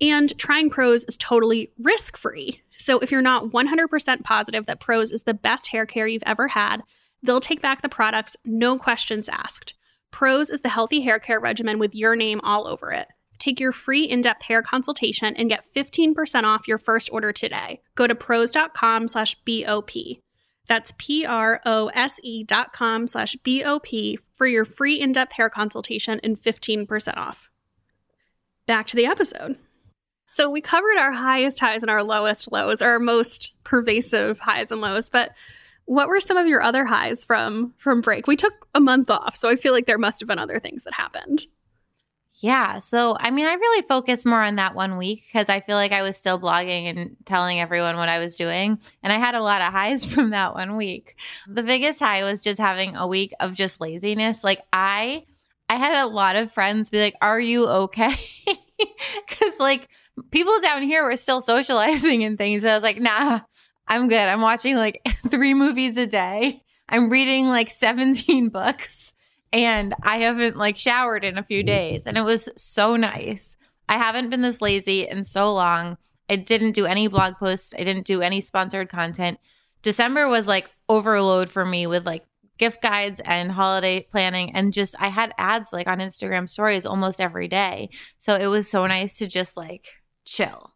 And 0.00 0.38
trying 0.38 0.70
Prose 0.70 1.04
is 1.04 1.18
totally 1.18 1.72
risk 1.78 2.16
free. 2.16 2.62
So 2.76 2.98
if 3.00 3.10
you're 3.10 3.22
not 3.22 3.46
100% 3.46 4.24
positive 4.24 4.66
that 4.66 4.78
Prose 4.78 5.10
is 5.10 5.22
the 5.22 5.34
best 5.34 5.68
hair 5.68 5.86
care 5.86 6.06
you've 6.06 6.22
ever 6.26 6.48
had, 6.48 6.82
they'll 7.22 7.40
take 7.40 7.62
back 7.62 7.82
the 7.82 7.88
products, 7.88 8.36
no 8.44 8.78
questions 8.78 9.28
asked. 9.28 9.74
Prose 10.12 10.50
is 10.50 10.60
the 10.60 10.68
healthy 10.68 11.00
hair 11.00 11.18
care 11.18 11.40
regimen 11.40 11.78
with 11.78 11.94
your 11.94 12.14
name 12.14 12.40
all 12.42 12.68
over 12.68 12.92
it. 12.92 13.08
Take 13.38 13.60
your 13.60 13.72
free 13.72 14.04
in-depth 14.04 14.44
hair 14.44 14.62
consultation 14.62 15.34
and 15.36 15.48
get 15.48 15.64
15% 15.74 16.44
off 16.44 16.68
your 16.68 16.78
first 16.78 17.10
order 17.12 17.32
today. 17.32 17.80
Go 17.94 18.06
to 18.06 18.14
prose.com 18.14 19.08
slash 19.08 19.36
BOP. 19.44 19.90
That's 20.66 20.92
P-R-O-S-E 20.98 22.44
dot 22.44 22.72
com 22.72 23.06
slash 23.06 23.36
B-O-P 23.36 24.18
for 24.32 24.46
your 24.46 24.64
free 24.64 25.00
in-depth 25.00 25.32
hair 25.32 25.48
consultation 25.48 26.20
and 26.22 26.36
15% 26.36 27.16
off. 27.16 27.48
Back 28.66 28.86
to 28.88 28.96
the 28.96 29.06
episode. 29.06 29.58
So 30.26 30.50
we 30.50 30.60
covered 30.60 30.98
our 30.98 31.12
highest 31.12 31.60
highs 31.60 31.82
and 31.82 31.90
our 31.90 32.02
lowest 32.02 32.50
lows, 32.50 32.82
our 32.82 32.98
most 32.98 33.52
pervasive 33.62 34.40
highs 34.40 34.72
and 34.72 34.80
lows, 34.80 35.08
but 35.08 35.32
what 35.86 36.08
were 36.08 36.20
some 36.20 36.36
of 36.36 36.48
your 36.48 36.62
other 36.62 36.84
highs 36.84 37.24
from 37.24 37.72
from 37.78 38.00
break? 38.00 38.26
We 38.26 38.36
took 38.36 38.66
a 38.74 38.80
month 38.80 39.08
off, 39.08 39.36
so 39.36 39.48
I 39.48 39.54
feel 39.54 39.72
like 39.72 39.86
there 39.86 39.98
must 39.98 40.20
have 40.20 40.28
been 40.28 40.38
other 40.38 40.58
things 40.58 40.82
that 40.82 40.94
happened. 40.94 41.46
Yeah. 42.40 42.80
So, 42.80 43.16
I 43.18 43.30
mean, 43.30 43.46
I 43.46 43.54
really 43.54 43.82
focused 43.86 44.26
more 44.26 44.42
on 44.42 44.56
that 44.56 44.74
one 44.74 44.98
week 44.98 45.24
because 45.26 45.48
I 45.48 45.60
feel 45.60 45.76
like 45.76 45.92
I 45.92 46.02
was 46.02 46.16
still 46.16 46.38
blogging 46.38 46.84
and 46.84 47.16
telling 47.24 47.60
everyone 47.60 47.96
what 47.96 48.10
I 48.10 48.18
was 48.18 48.36
doing. 48.36 48.78
And 49.02 49.12
I 49.12 49.16
had 49.16 49.34
a 49.34 49.40
lot 49.40 49.62
of 49.62 49.72
highs 49.72 50.04
from 50.12 50.30
that 50.30 50.54
one 50.54 50.76
week. 50.76 51.16
The 51.48 51.62
biggest 51.62 52.00
high 52.00 52.24
was 52.24 52.42
just 52.42 52.60
having 52.60 52.94
a 52.94 53.06
week 53.06 53.32
of 53.40 53.54
just 53.54 53.80
laziness. 53.80 54.44
Like, 54.44 54.60
I. 54.72 55.24
I 55.68 55.74
had 55.78 56.00
a 56.00 56.06
lot 56.06 56.36
of 56.36 56.52
friends 56.52 56.90
be 56.90 57.00
like, 57.00 57.16
Are 57.20 57.40
you 57.40 57.66
okay? 57.66 58.14
Because, 59.26 59.58
like, 59.58 59.88
people 60.30 60.60
down 60.60 60.82
here 60.82 61.02
were 61.02 61.16
still 61.16 61.40
socializing 61.54 62.22
and 62.22 62.38
things. 62.38 62.62
And 62.62 62.70
I 62.70 62.74
was 62.74 62.82
like, 62.84 63.00
Nah, 63.00 63.40
I'm 63.88 64.06
good. 64.08 64.28
I'm 64.28 64.42
watching 64.42 64.76
like 64.76 65.00
three 65.28 65.54
movies 65.54 65.96
a 65.96 66.06
day. 66.06 66.62
I'm 66.88 67.10
reading 67.10 67.48
like 67.48 67.70
17 67.70 68.50
books 68.50 69.05
and 69.52 69.94
I 70.02 70.18
haven't 70.18 70.56
like 70.56 70.76
showered 70.76 71.24
in 71.24 71.38
a 71.38 71.44
few 71.44 71.62
days 71.62 72.06
and 72.06 72.16
it 72.16 72.24
was 72.24 72.48
so 72.56 72.96
nice. 72.96 73.56
I 73.88 73.98
haven't 73.98 74.30
been 74.30 74.42
this 74.42 74.60
lazy 74.60 75.06
in 75.06 75.24
so 75.24 75.52
long. 75.52 75.96
I 76.28 76.36
didn't 76.36 76.72
do 76.72 76.86
any 76.86 77.06
blog 77.06 77.36
posts, 77.36 77.74
I 77.78 77.84
didn't 77.84 78.06
do 78.06 78.22
any 78.22 78.40
sponsored 78.40 78.88
content. 78.88 79.38
December 79.82 80.28
was 80.28 80.48
like 80.48 80.70
overload 80.88 81.48
for 81.48 81.64
me 81.64 81.86
with 81.86 82.04
like 82.04 82.24
gift 82.58 82.82
guides 82.82 83.20
and 83.20 83.52
holiday 83.52 84.06
planning 84.10 84.54
and 84.54 84.72
just 84.72 84.94
I 84.98 85.08
had 85.08 85.32
ads 85.38 85.72
like 85.72 85.86
on 85.86 85.98
Instagram 85.98 86.48
stories 86.48 86.86
almost 86.86 87.20
every 87.20 87.48
day. 87.48 87.90
So 88.18 88.34
it 88.34 88.46
was 88.46 88.68
so 88.68 88.86
nice 88.86 89.18
to 89.18 89.26
just 89.26 89.56
like 89.56 89.88
chill. 90.24 90.72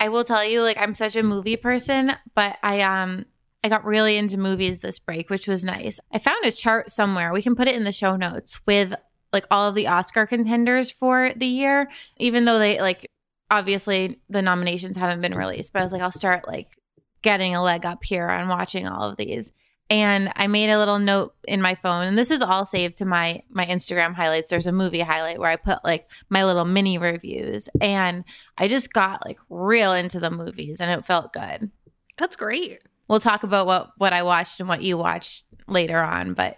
I 0.00 0.08
will 0.08 0.24
tell 0.24 0.44
you 0.44 0.62
like 0.62 0.78
I'm 0.78 0.94
such 0.94 1.16
a 1.16 1.22
movie 1.22 1.56
person, 1.56 2.12
but 2.34 2.56
I 2.62 2.80
um 2.80 3.26
I 3.64 3.68
got 3.68 3.84
really 3.84 4.16
into 4.16 4.36
movies 4.36 4.80
this 4.80 4.98
break, 4.98 5.30
which 5.30 5.46
was 5.46 5.64
nice. 5.64 6.00
I 6.12 6.18
found 6.18 6.44
a 6.44 6.52
chart 6.52 6.90
somewhere. 6.90 7.32
We 7.32 7.42
can 7.42 7.54
put 7.54 7.68
it 7.68 7.76
in 7.76 7.84
the 7.84 7.92
show 7.92 8.16
notes 8.16 8.60
with 8.66 8.94
like 9.32 9.46
all 9.50 9.68
of 9.68 9.74
the 9.74 9.86
Oscar 9.86 10.26
contenders 10.26 10.90
for 10.90 11.32
the 11.36 11.46
year, 11.46 11.88
even 12.18 12.44
though 12.44 12.58
they 12.58 12.80
like 12.80 13.06
obviously 13.50 14.20
the 14.28 14.42
nominations 14.42 14.96
haven't 14.96 15.20
been 15.20 15.34
released. 15.34 15.72
But 15.72 15.80
I 15.80 15.82
was 15.82 15.92
like, 15.92 16.02
I'll 16.02 16.10
start 16.10 16.46
like 16.46 16.76
getting 17.22 17.54
a 17.54 17.62
leg 17.62 17.86
up 17.86 18.02
here 18.02 18.28
on 18.28 18.48
watching 18.48 18.86
all 18.88 19.08
of 19.10 19.16
these. 19.16 19.52
and 19.90 20.32
I 20.36 20.46
made 20.46 20.70
a 20.70 20.78
little 20.78 20.98
note 20.98 21.34
in 21.46 21.60
my 21.60 21.74
phone, 21.74 22.06
and 22.06 22.16
this 22.16 22.30
is 22.30 22.40
all 22.40 22.64
saved 22.64 22.96
to 22.96 23.04
my 23.04 23.42
my 23.50 23.66
Instagram 23.66 24.14
highlights. 24.14 24.48
There's 24.48 24.66
a 24.66 24.72
movie 24.72 25.00
highlight 25.00 25.38
where 25.38 25.50
I 25.50 25.56
put 25.56 25.84
like 25.84 26.10
my 26.30 26.44
little 26.44 26.64
mini 26.64 26.96
reviews, 26.96 27.68
and 27.80 28.24
I 28.56 28.68
just 28.68 28.92
got 28.92 29.24
like 29.26 29.38
real 29.50 29.92
into 29.92 30.18
the 30.18 30.30
movies, 30.30 30.80
and 30.80 30.90
it 30.90 31.04
felt 31.04 31.32
good. 31.34 31.70
That's 32.16 32.36
great. 32.36 32.78
We'll 33.12 33.20
talk 33.20 33.42
about 33.42 33.66
what 33.66 33.90
what 33.98 34.14
I 34.14 34.22
watched 34.22 34.58
and 34.58 34.70
what 34.70 34.80
you 34.80 34.96
watched 34.96 35.44
later 35.66 36.02
on, 36.02 36.32
but 36.32 36.56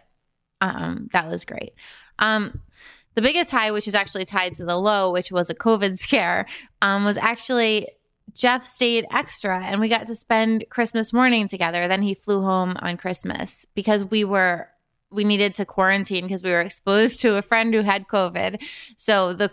um, 0.60 1.08
that 1.10 1.26
was 1.26 1.44
great. 1.44 1.72
Um, 2.20 2.60
the 3.16 3.22
biggest 3.22 3.50
high, 3.50 3.72
which 3.72 3.88
is 3.88 3.96
actually 3.96 4.24
tied 4.24 4.54
to 4.54 4.64
the 4.64 4.76
low, 4.76 5.10
which 5.10 5.32
was 5.32 5.50
a 5.50 5.54
COVID 5.56 5.96
scare, 5.98 6.46
um, 6.80 7.04
was 7.04 7.18
actually 7.18 7.88
Jeff 8.34 8.64
stayed 8.64 9.04
extra 9.12 9.64
and 9.64 9.80
we 9.80 9.88
got 9.88 10.06
to 10.06 10.14
spend 10.14 10.66
Christmas 10.70 11.12
morning 11.12 11.48
together. 11.48 11.88
Then 11.88 12.02
he 12.02 12.14
flew 12.14 12.42
home 12.42 12.74
on 12.78 12.98
Christmas 12.98 13.66
because 13.74 14.04
we 14.04 14.22
were 14.22 14.68
we 15.10 15.24
needed 15.24 15.56
to 15.56 15.64
quarantine 15.64 16.22
because 16.22 16.44
we 16.44 16.52
were 16.52 16.60
exposed 16.60 17.20
to 17.22 17.36
a 17.36 17.42
friend 17.42 17.74
who 17.74 17.82
had 17.82 18.06
COVID. 18.06 18.62
So 18.96 19.32
the 19.32 19.50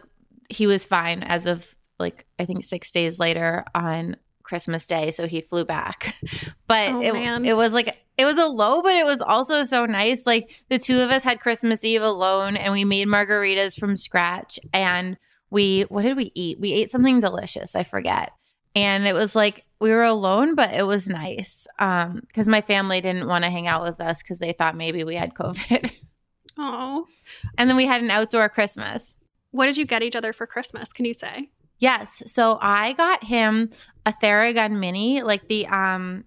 he 0.51 0.67
was 0.67 0.85
fine 0.85 1.23
as 1.23 1.47
of 1.47 1.75
like 1.97 2.27
I 2.37 2.45
think 2.45 2.63
6 2.63 2.91
days 2.91 3.17
later 3.17 3.65
on 3.73 4.17
Christmas 4.43 4.85
Day, 4.87 5.11
so 5.11 5.27
he 5.27 5.41
flew 5.41 5.65
back. 5.65 6.15
But 6.67 6.91
Oh, 6.93 7.01
it, 7.01 7.13
man. 7.13 7.43
it 7.43 7.57
was 7.57 7.73
like 7.73 7.97
it 8.17 8.23
was 8.25 8.37
a 8.37 8.45
low, 8.45 8.81
but 8.81 8.95
it 8.95 9.05
was 9.05 9.21
also 9.21 9.63
so 9.63 9.85
nice. 9.85 10.25
Like 10.25 10.63
the 10.69 10.79
two 10.79 10.99
of 11.01 11.09
us 11.09 11.23
had 11.23 11.39
Christmas 11.41 11.83
Eve 11.83 12.01
alone, 12.01 12.55
and 12.55 12.71
we 12.71 12.85
made 12.85 13.07
margaritas 13.09 13.77
from 13.77 13.97
scratch. 13.97 14.57
And 14.73 15.17
we 15.49 15.81
what 15.89 16.03
did 16.03 16.15
we 16.15 16.31
eat? 16.33 16.59
We 16.59 16.71
ate 16.71 16.89
something 16.89 17.19
delicious. 17.19 17.75
I 17.75 17.83
forget. 17.83 18.31
And 18.73 19.05
it 19.05 19.13
was 19.13 19.35
like 19.35 19.65
we 19.81 19.89
were 19.89 20.03
alone, 20.03 20.55
but 20.55 20.73
it 20.73 20.83
was 20.83 21.09
nice 21.09 21.67
um, 21.79 22.21
because 22.27 22.47
my 22.47 22.61
family 22.61 23.01
didn't 23.01 23.27
want 23.27 23.43
to 23.43 23.49
hang 23.49 23.67
out 23.67 23.83
with 23.83 23.99
us 23.99 24.21
because 24.23 24.39
they 24.39 24.53
thought 24.53 24.77
maybe 24.77 25.03
we 25.03 25.15
had 25.15 25.33
COVID. 25.33 25.91
Oh. 26.57 27.07
and 27.57 27.69
then 27.69 27.77
we 27.77 27.85
had 27.85 28.01
an 28.03 28.11
outdoor 28.11 28.49
Christmas. 28.49 29.17
What 29.51 29.65
did 29.67 29.77
you 29.77 29.85
get 29.85 30.03
each 30.03 30.15
other 30.17 30.33
for 30.33 30.45
Christmas? 30.45 30.89
Can 30.91 31.05
you 31.05 31.13
say? 31.13 31.49
Yes. 31.81 32.23
So 32.27 32.59
I 32.61 32.93
got 32.93 33.23
him 33.23 33.71
a 34.05 34.13
Theragun 34.13 34.79
Mini, 34.79 35.21
like 35.23 35.47
the 35.49 35.67
um 35.67 36.23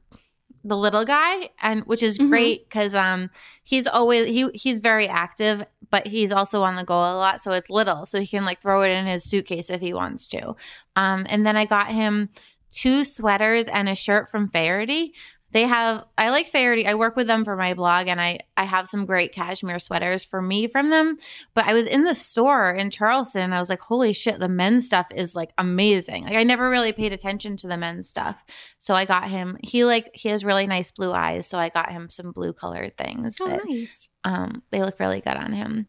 the 0.65 0.77
little 0.77 1.05
guy, 1.05 1.51
and 1.63 1.83
which 1.85 2.03
is 2.03 2.19
Mhm. 2.19 2.29
great 2.29 2.69
because 2.69 2.95
um 2.95 3.31
he's 3.63 3.87
always 3.87 4.27
he 4.27 4.51
he's 4.55 4.81
very 4.81 5.09
active, 5.09 5.65
but 5.91 6.07
he's 6.09 6.33
also 6.33 6.63
on 6.63 6.75
the 6.77 6.85
go 6.85 6.95
a 6.99 7.17
lot. 7.17 7.41
So 7.41 7.53
it's 7.53 7.71
little, 7.71 8.05
so 8.05 8.21
he 8.21 8.27
can 8.27 8.45
like 8.45 8.61
throw 8.61 8.83
it 8.83 8.91
in 8.91 9.07
his 9.07 9.25
suitcase 9.25 9.71
if 9.71 9.81
he 9.81 9.95
wants 9.95 10.27
to. 10.29 10.57
Um, 10.97 11.25
and 11.29 11.47
then 11.47 11.57
I 11.57 11.67
got 11.67 11.89
him 11.93 12.31
two 12.71 13.05
sweaters 13.05 13.69
and 13.69 13.89
a 13.89 13.95
shirt 13.95 14.29
from 14.29 14.49
Faherty. 14.49 15.13
They 15.55 15.63
have 15.63 16.05
I 16.19 16.31
like 16.31 16.51
Faherty. 16.51 16.85
I 16.85 16.95
work 16.97 17.15
with 17.15 17.29
them 17.29 17.45
for 17.45 17.57
my 17.57 17.75
blog 17.75 18.09
and 18.09 18.21
I 18.21 18.41
I 18.57 18.65
have 18.65 18.89
some 18.89 19.07
great 19.07 19.33
cashmere 19.33 19.79
sweaters 19.79 20.25
for 20.25 20.43
me 20.43 20.67
from 20.67 20.91
them. 20.91 21.17
But 21.55 21.65
I 21.67 21.75
was 21.75 21.87
in 21.87 22.03
the 22.03 22.13
store 22.15 22.73
in 22.75 22.91
Charleston. 22.91 23.53
I 23.53 23.61
was 23.61 23.71
like, 23.71 23.81
holy 23.81 24.13
shit, 24.13 24.41
the 24.41 24.49
men's 24.49 24.85
stuff 24.85 25.07
is 25.15 25.37
like 25.37 25.53
amazing. 25.57 26.25
Like 26.25 26.35
I 26.35 26.43
never 26.43 26.69
really 26.69 26.93
paid 26.93 27.13
attention 27.13 27.57
to 27.59 27.69
the 27.69 27.77
men's 27.77 28.09
stuff. 28.09 28.45
So 28.79 28.95
I 28.95 29.05
got 29.05 29.31
him 29.31 29.57
he 29.63 29.85
like 29.85 30.11
he 30.13 30.29
has 30.31 30.45
really 30.45 30.67
nice 30.67 30.91
blue 30.91 31.13
eyes. 31.13 31.47
So 31.47 31.57
I 31.57 31.69
got 31.69 31.93
him 31.93 32.11
some 32.11 32.33
blue 32.33 32.53
colored 32.53 32.97
things 32.99 33.37
Oh, 33.41 33.47
that 33.49 33.65
nice. 33.65 34.09
um 34.25 34.65
they 34.73 34.83
look 34.83 34.99
really 34.99 35.21
good 35.21 35.37
on 35.37 35.53
him. 35.53 35.87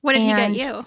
What 0.00 0.14
did 0.14 0.22
he 0.22 0.28
get 0.34 0.54
you? 0.56 0.84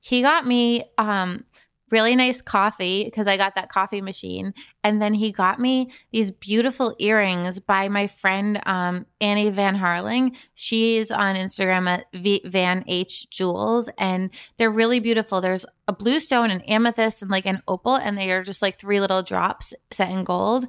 He 0.00 0.22
got 0.22 0.46
me 0.46 0.84
um 0.98 1.44
really 1.90 2.14
nice 2.16 2.40
coffee 2.40 3.04
because 3.04 3.26
I 3.26 3.36
got 3.36 3.54
that 3.54 3.68
coffee 3.68 4.00
machine. 4.00 4.54
And 4.82 5.00
then 5.00 5.14
he 5.14 5.32
got 5.32 5.58
me 5.58 5.90
these 6.12 6.30
beautiful 6.30 6.94
earrings 6.98 7.58
by 7.58 7.88
my 7.88 8.06
friend 8.06 8.60
um, 8.66 9.06
Annie 9.20 9.50
Van 9.50 9.76
Harling. 9.76 10.36
She's 10.54 11.10
on 11.10 11.36
Instagram 11.36 11.88
at 11.88 12.06
v- 12.12 12.42
Van 12.44 12.84
H 12.86 13.28
Jewels, 13.30 13.90
and 13.98 14.30
they're 14.56 14.70
really 14.70 15.00
beautiful. 15.00 15.40
There's 15.40 15.66
a 15.88 15.92
blue 15.92 16.20
stone, 16.20 16.50
an 16.50 16.62
amethyst, 16.62 17.22
and 17.22 17.30
like 17.30 17.46
an 17.46 17.62
opal, 17.68 17.96
and 17.96 18.16
they 18.16 18.30
are 18.30 18.42
just 18.42 18.62
like 18.62 18.78
three 18.78 19.00
little 19.00 19.22
drops 19.22 19.74
set 19.90 20.10
in 20.10 20.24
gold. 20.24 20.66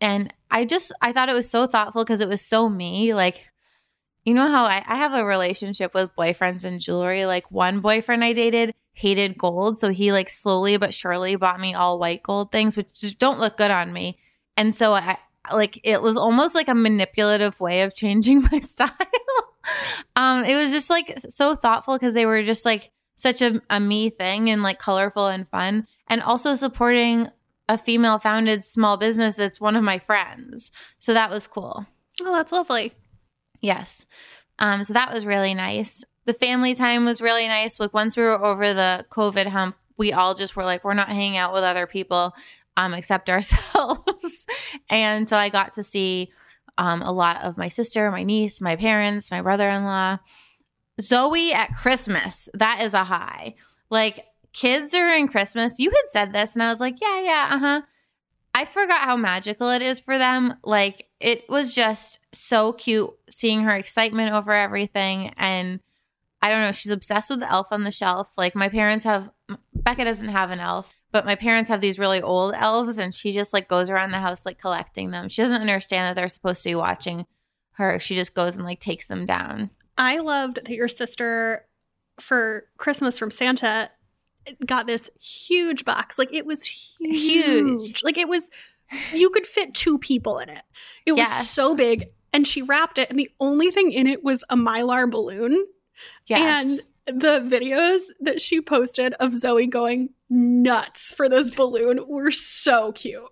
And 0.00 0.32
I 0.50 0.64
just 0.64 0.92
I 1.00 1.12
thought 1.12 1.28
it 1.28 1.34
was 1.34 1.48
so 1.48 1.66
thoughtful 1.66 2.04
because 2.04 2.20
it 2.20 2.28
was 2.28 2.42
so 2.42 2.68
me. 2.68 3.14
Like 3.14 3.48
you 4.24 4.32
know 4.32 4.48
how 4.48 4.64
I, 4.64 4.82
I 4.86 4.96
have 4.96 5.12
a 5.12 5.24
relationship 5.24 5.94
with 5.94 6.16
boyfriends 6.16 6.64
and 6.64 6.80
jewelry. 6.80 7.26
Like 7.26 7.50
one 7.50 7.80
boyfriend 7.80 8.24
I 8.24 8.32
dated 8.32 8.74
hated 8.94 9.36
gold. 9.36 9.78
So 9.78 9.90
he 9.90 10.12
like 10.12 10.30
slowly 10.30 10.76
but 10.76 10.94
surely 10.94 11.36
bought 11.36 11.60
me 11.60 11.74
all 11.74 11.98
white 11.98 12.22
gold 12.22 12.50
things, 12.50 12.76
which 12.76 12.98
just 12.98 13.18
don't 13.18 13.40
look 13.40 13.56
good 13.56 13.70
on 13.70 13.92
me. 13.92 14.18
And 14.56 14.74
so 14.74 14.94
I 14.94 15.18
like 15.52 15.80
it 15.84 16.00
was 16.00 16.16
almost 16.16 16.54
like 16.54 16.68
a 16.68 16.74
manipulative 16.74 17.60
way 17.60 17.82
of 17.82 17.94
changing 17.94 18.42
my 18.52 18.60
style. 18.60 18.90
um, 20.16 20.44
it 20.44 20.54
was 20.54 20.70
just 20.70 20.88
like 20.88 21.18
so 21.18 21.54
thoughtful 21.54 21.96
because 21.96 22.14
they 22.14 22.26
were 22.26 22.42
just 22.42 22.64
like 22.64 22.92
such 23.16 23.42
a, 23.42 23.60
a 23.70 23.78
me 23.78 24.10
thing 24.10 24.50
and 24.50 24.62
like 24.62 24.78
colorful 24.78 25.26
and 25.26 25.48
fun. 25.48 25.86
And 26.08 26.22
also 26.22 26.54
supporting 26.54 27.28
a 27.68 27.78
female 27.78 28.18
founded 28.18 28.64
small 28.64 28.96
business 28.96 29.36
that's 29.36 29.60
one 29.60 29.76
of 29.76 29.82
my 29.82 29.98
friends. 29.98 30.70
So 30.98 31.14
that 31.14 31.30
was 31.30 31.46
cool. 31.46 31.86
Oh, 32.20 32.32
that's 32.32 32.52
lovely. 32.52 32.92
Yes. 33.60 34.06
Um, 34.58 34.84
so 34.84 34.92
that 34.92 35.12
was 35.12 35.26
really 35.26 35.54
nice. 35.54 36.04
The 36.26 36.32
family 36.32 36.74
time 36.74 37.04
was 37.04 37.20
really 37.20 37.46
nice. 37.48 37.78
Like 37.78 37.92
once 37.94 38.16
we 38.16 38.22
were 38.22 38.42
over 38.44 38.72
the 38.72 39.06
COVID 39.10 39.46
hump, 39.46 39.76
we 39.96 40.12
all 40.12 40.34
just 40.34 40.56
were 40.56 40.64
like, 40.64 40.84
we're 40.84 40.94
not 40.94 41.08
hanging 41.08 41.36
out 41.36 41.52
with 41.52 41.62
other 41.62 41.86
people 41.86 42.34
um, 42.76 42.94
except 42.94 43.30
ourselves. 43.30 44.46
and 44.88 45.28
so 45.28 45.36
I 45.36 45.48
got 45.48 45.72
to 45.72 45.82
see 45.82 46.32
um, 46.78 47.02
a 47.02 47.12
lot 47.12 47.42
of 47.42 47.56
my 47.56 47.68
sister, 47.68 48.10
my 48.10 48.24
niece, 48.24 48.60
my 48.60 48.76
parents, 48.76 49.30
my 49.30 49.42
brother 49.42 49.68
in 49.68 49.84
law. 49.84 50.18
Zoe 51.00 51.52
at 51.52 51.74
Christmas, 51.74 52.48
that 52.54 52.80
is 52.80 52.94
a 52.94 53.04
high. 53.04 53.54
Like 53.90 54.26
kids 54.52 54.92
during 54.92 55.28
Christmas, 55.28 55.78
you 55.78 55.90
had 55.90 56.10
said 56.10 56.32
this, 56.32 56.54
and 56.54 56.62
I 56.62 56.70
was 56.70 56.80
like, 56.80 57.00
yeah, 57.00 57.20
yeah, 57.20 57.48
uh 57.50 57.58
huh. 57.58 57.82
I 58.56 58.64
forgot 58.64 59.00
how 59.00 59.16
magical 59.16 59.70
it 59.70 59.82
is 59.82 59.98
for 59.98 60.16
them. 60.16 60.54
Like 60.62 61.08
it 61.18 61.48
was 61.48 61.72
just 61.72 62.20
so 62.32 62.72
cute 62.72 63.10
seeing 63.28 63.62
her 63.62 63.74
excitement 63.74 64.32
over 64.32 64.52
everything. 64.52 65.32
And 65.36 65.80
I 66.44 66.50
don't 66.50 66.60
know, 66.60 66.72
she's 66.72 66.92
obsessed 66.92 67.30
with 67.30 67.40
the 67.40 67.50
elf 67.50 67.68
on 67.72 67.84
the 67.84 67.90
shelf. 67.90 68.36
Like 68.36 68.54
my 68.54 68.68
parents 68.68 69.04
have, 69.04 69.30
Becca 69.74 70.04
doesn't 70.04 70.28
have 70.28 70.50
an 70.50 70.60
elf, 70.60 70.92
but 71.10 71.24
my 71.24 71.36
parents 71.36 71.70
have 71.70 71.80
these 71.80 71.98
really 71.98 72.20
old 72.20 72.52
elves 72.54 72.98
and 72.98 73.14
she 73.14 73.32
just 73.32 73.54
like 73.54 73.66
goes 73.66 73.88
around 73.88 74.10
the 74.10 74.18
house 74.18 74.44
like 74.44 74.58
collecting 74.58 75.10
them. 75.10 75.30
She 75.30 75.40
doesn't 75.40 75.60
understand 75.60 76.06
that 76.08 76.20
they're 76.20 76.28
supposed 76.28 76.62
to 76.64 76.68
be 76.68 76.74
watching 76.74 77.24
her. 77.72 77.98
She 77.98 78.14
just 78.14 78.34
goes 78.34 78.56
and 78.56 78.64
like 78.66 78.78
takes 78.80 79.06
them 79.06 79.24
down. 79.24 79.70
I 79.96 80.18
loved 80.18 80.56
that 80.56 80.68
your 80.68 80.88
sister 80.88 81.66
for 82.20 82.66
Christmas 82.76 83.18
from 83.18 83.30
Santa 83.30 83.90
got 84.66 84.86
this 84.86 85.08
huge 85.18 85.84
box. 85.86 86.18
Like 86.18 86.32
it 86.34 86.44
was 86.44 86.62
huge. 86.64 87.22
Huge. 87.22 88.02
Like 88.04 88.18
it 88.18 88.28
was 88.28 88.50
you 89.14 89.30
could 89.30 89.46
fit 89.46 89.72
two 89.72 89.98
people 89.98 90.38
in 90.38 90.50
it. 90.50 90.62
It 91.06 91.12
was 91.12 91.20
Yes. 91.20 91.48
so 91.50 91.74
big. 91.74 92.10
And 92.34 92.46
she 92.46 92.60
wrapped 92.60 92.98
it 92.98 93.08
and 93.08 93.18
the 93.18 93.30
only 93.40 93.70
thing 93.70 93.92
in 93.92 94.06
it 94.06 94.22
was 94.22 94.44
a 94.50 94.56
mylar 94.56 95.10
balloon. 95.10 95.64
Yes. 96.26 96.64
And 96.64 97.20
the 97.20 97.40
videos 97.40 98.02
that 98.20 98.40
she 98.40 98.60
posted 98.60 99.12
of 99.14 99.34
Zoe 99.34 99.66
going 99.66 100.10
nuts 100.30 101.12
for 101.12 101.28
this 101.28 101.50
balloon 101.50 102.00
were 102.08 102.30
so 102.30 102.92
cute. 102.92 103.28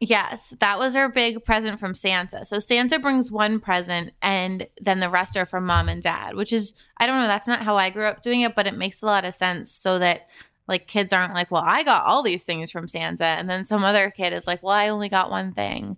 Yes, 0.00 0.54
that 0.60 0.78
was 0.78 0.94
her 0.94 1.08
big 1.08 1.44
present 1.44 1.80
from 1.80 1.94
Santa. 1.94 2.44
So 2.44 2.58
Santa 2.58 2.98
brings 2.98 3.30
one 3.30 3.58
present 3.58 4.12
and 4.20 4.66
then 4.80 5.00
the 5.00 5.08
rest 5.08 5.36
are 5.36 5.46
from 5.46 5.64
mom 5.64 5.88
and 5.88 6.02
dad, 6.02 6.34
which 6.34 6.52
is 6.52 6.74
I 6.98 7.06
don't 7.06 7.20
know, 7.20 7.26
that's 7.26 7.48
not 7.48 7.62
how 7.62 7.76
I 7.76 7.90
grew 7.90 8.04
up 8.04 8.20
doing 8.20 8.42
it, 8.42 8.54
but 8.54 8.66
it 8.66 8.74
makes 8.76 9.02
a 9.02 9.06
lot 9.06 9.24
of 9.24 9.32
sense 9.34 9.70
so 9.70 9.98
that 10.00 10.28
like 10.68 10.88
kids 10.88 11.12
aren't 11.12 11.34
like, 11.34 11.50
"Well, 11.50 11.62
I 11.64 11.84
got 11.84 12.04
all 12.04 12.22
these 12.22 12.42
things 12.42 12.70
from 12.70 12.88
Santa." 12.88 13.24
And 13.24 13.48
then 13.48 13.64
some 13.64 13.84
other 13.84 14.10
kid 14.10 14.32
is 14.32 14.46
like, 14.46 14.62
"Well, 14.62 14.72
I 14.74 14.88
only 14.88 15.08
got 15.08 15.30
one 15.30 15.52
thing." 15.52 15.96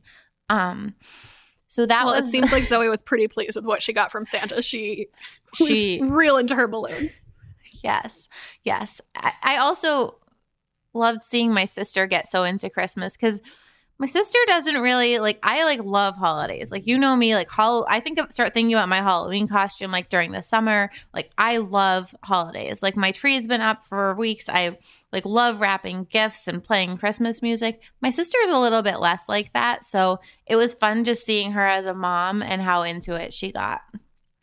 Um 0.49 0.95
so 1.69 1.87
that 1.87 2.05
well, 2.05 2.15
was 2.15 2.29
it 2.29 2.31
seems 2.31 2.53
like 2.53 2.65
Zoe 2.69 2.89
was 2.89 3.01
pretty 3.03 3.29
pleased 3.29 3.57
with 3.57 3.65
what 3.65 3.83
she 3.83 3.93
got 3.93 4.13
from 4.13 4.25
Santa. 4.25 4.63
She 4.63 5.09
was 5.59 5.69
She- 5.69 6.01
real 6.03 6.37
into 6.37 6.55
her 6.55 6.69
balloon. 6.69 7.11
Yes. 7.83 8.29
Yes. 8.63 9.01
I, 9.15 9.33
I 9.43 9.57
also 9.59 10.17
loved 10.95 11.23
seeing 11.23 11.53
my 11.53 11.67
sister 11.67 12.07
get 12.07 12.27
so 12.27 12.43
into 12.45 12.71
Christmas 12.71 13.17
because 13.17 13.43
my 13.99 14.07
sister 14.07 14.39
doesn't 14.47 14.81
really 14.81 15.19
like 15.19 15.39
I 15.43 15.65
like 15.65 15.83
love 15.83 16.17
holidays. 16.17 16.71
Like 16.71 16.87
you 16.87 16.99
know 16.99 17.17
me, 17.17 17.35
like 17.35 17.51
hol- 17.51 17.87
I 17.89 18.01
think 18.01 18.19
of 18.19 18.33
start 18.33 18.53
thinking 18.53 18.75
about 18.75 18.89
my 18.89 18.99
Halloween 18.99 19.49
costume 19.49 19.91
like 19.91 20.09
during 20.09 20.33
the 20.33 20.43
summer. 20.43 20.91
Like 21.15 21.31
I 21.39 21.59
love 21.59 22.15
holidays. 22.23 22.83
Like 22.83 22.97
my 22.97 23.13
tree's 23.13 23.47
been 23.47 23.63
up 23.63 23.87
for 23.87 24.15
weeks. 24.15 24.49
I 24.49 24.79
like 25.13 25.25
love 25.25 25.61
wrapping 25.61 26.05
gifts 26.11 26.47
and 26.47 26.63
playing 26.63 26.99
Christmas 26.99 27.41
music. 27.41 27.81
My 28.03 28.11
sister's 28.11 28.51
a 28.51 28.59
little 28.59 28.83
bit 28.83 29.01
less 29.01 29.29
like 29.29 29.53
that. 29.55 29.85
So 29.85 30.21
it 30.47 30.57
was 30.57 30.75
fun 30.75 31.05
just 31.05 31.25
seeing 31.25 31.53
her 31.53 31.67
as 31.67 31.87
a 31.87 31.95
mom 31.95 32.43
and 32.43 32.61
how 32.61 32.83
into 32.83 33.15
it 33.15 33.33
she 33.33 33.53
got. 33.53 33.81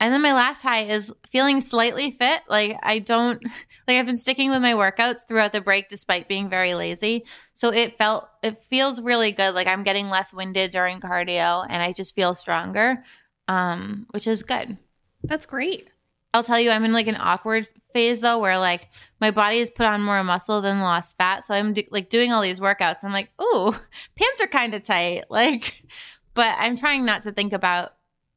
And 0.03 0.11
then 0.13 0.21
my 0.21 0.33
last 0.33 0.63
high 0.63 0.83
is 0.83 1.13
feeling 1.29 1.61
slightly 1.61 2.11
fit. 2.11 2.41
Like 2.49 2.77
I 2.83 2.99
don't 2.99 3.41
like 3.87 3.97
I've 3.97 4.05
been 4.05 4.17
sticking 4.17 4.49
with 4.49 4.61
my 4.61 4.73
workouts 4.73 5.25
throughout 5.25 5.53
the 5.53 5.61
break 5.61 5.87
despite 5.87 6.27
being 6.27 6.49
very 6.49 6.75
lazy. 6.75 7.23
So 7.53 7.69
it 7.69 7.97
felt 7.97 8.27
it 8.43 8.57
feels 8.57 8.99
really 9.01 9.31
good. 9.31 9.55
Like 9.55 9.65
I'm 9.65 9.83
getting 9.83 10.09
less 10.09 10.33
winded 10.33 10.71
during 10.71 10.99
cardio 10.99 11.65
and 11.69 11.81
I 11.81 11.93
just 11.93 12.15
feel 12.15 12.33
stronger. 12.33 13.01
um, 13.47 14.05
which 14.11 14.27
is 14.27 14.43
good. 14.43 14.77
That's 15.23 15.45
great. 15.45 15.87
I'll 16.33 16.43
tell 16.43 16.59
you, 16.59 16.69
I'm 16.71 16.83
in 16.83 16.91
like 16.91 17.07
an 17.07 17.15
awkward 17.17 17.69
phase 17.93 18.19
though, 18.19 18.39
where 18.39 18.57
like 18.57 18.89
my 19.21 19.31
body 19.31 19.59
has 19.59 19.69
put 19.69 19.85
on 19.85 20.01
more 20.01 20.21
muscle 20.25 20.59
than 20.59 20.81
lost 20.81 21.15
fat. 21.17 21.45
So 21.45 21.53
I'm 21.53 21.71
do- 21.71 21.83
like 21.91 22.09
doing 22.09 22.33
all 22.33 22.41
these 22.41 22.59
workouts. 22.59 23.05
I'm 23.05 23.13
like, 23.13 23.29
ooh, 23.41 23.71
pants 24.17 24.41
are 24.41 24.47
kind 24.47 24.73
of 24.73 24.81
tight. 24.81 25.25
Like, 25.29 25.81
but 26.33 26.55
I'm 26.59 26.75
trying 26.75 27.05
not 27.05 27.21
to 27.21 27.31
think 27.31 27.53
about 27.53 27.93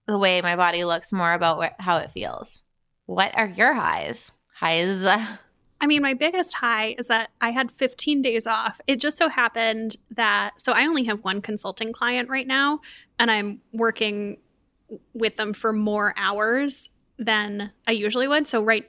the 0.07 0.19
way 0.19 0.41
my 0.41 0.57
body 0.57 0.85
looks, 0.85 1.13
more 1.13 1.33
about 1.33 1.63
wh- 1.63 1.83
how 1.83 1.97
it 1.99 2.11
feels. 2.11 2.63
What 3.07 3.37
are 3.37 3.47
your 3.47 3.75
highs? 3.75 4.33
Highs. 4.55 5.05
Uh, 5.05 5.25
I 5.81 5.87
mean, 5.87 6.03
my 6.03 6.15
biggest 6.15 6.55
high 6.55 6.95
is 6.99 7.09
that 7.09 7.31
I 7.41 7.51
had 7.51 7.71
15 7.71 8.23
days 8.23 8.47
off. 8.47 8.81
It 8.87 9.01
just 9.01 9.19
so 9.19 9.29
happened 9.29 9.97
that, 10.11 10.61
so 10.61 10.73
I 10.73 10.87
only 10.87 11.05
have 11.05 11.23
one 11.23 11.43
consulting 11.43 11.93
client 11.93 12.29
right 12.29 12.47
now, 12.47 12.81
and 13.19 13.31
I'm 13.31 13.61
working 13.73 14.39
with 15.13 15.37
them 15.37 15.53
for 15.53 15.73
more 15.73 16.15
hours 16.17 16.89
than 17.19 17.73
I 17.87 17.93
usually 17.93 18.29
would. 18.29 18.47
So, 18.47 18.63
right 18.63 18.89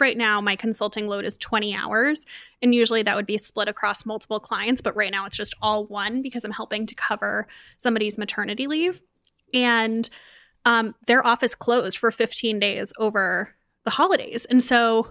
right 0.00 0.16
now 0.16 0.40
my 0.40 0.56
consulting 0.56 1.06
load 1.06 1.24
is 1.24 1.38
20 1.38 1.74
hours 1.74 2.26
and 2.60 2.74
usually 2.74 3.04
that 3.04 3.14
would 3.14 3.24
be 3.24 3.38
split 3.38 3.68
across 3.68 4.04
multiple 4.04 4.40
clients 4.40 4.80
but 4.80 4.96
right 4.96 5.12
now 5.12 5.24
it's 5.24 5.36
just 5.36 5.54
all 5.62 5.86
one 5.86 6.22
because 6.22 6.44
i'm 6.44 6.50
helping 6.50 6.86
to 6.86 6.94
cover 6.96 7.46
somebody's 7.78 8.18
maternity 8.18 8.66
leave 8.66 9.00
and 9.54 10.08
um, 10.64 10.94
their 11.06 11.24
office 11.26 11.54
closed 11.54 11.98
for 11.98 12.10
15 12.10 12.58
days 12.58 12.92
over 12.98 13.54
the 13.84 13.90
holidays 13.90 14.44
and 14.46 14.62
so 14.64 15.08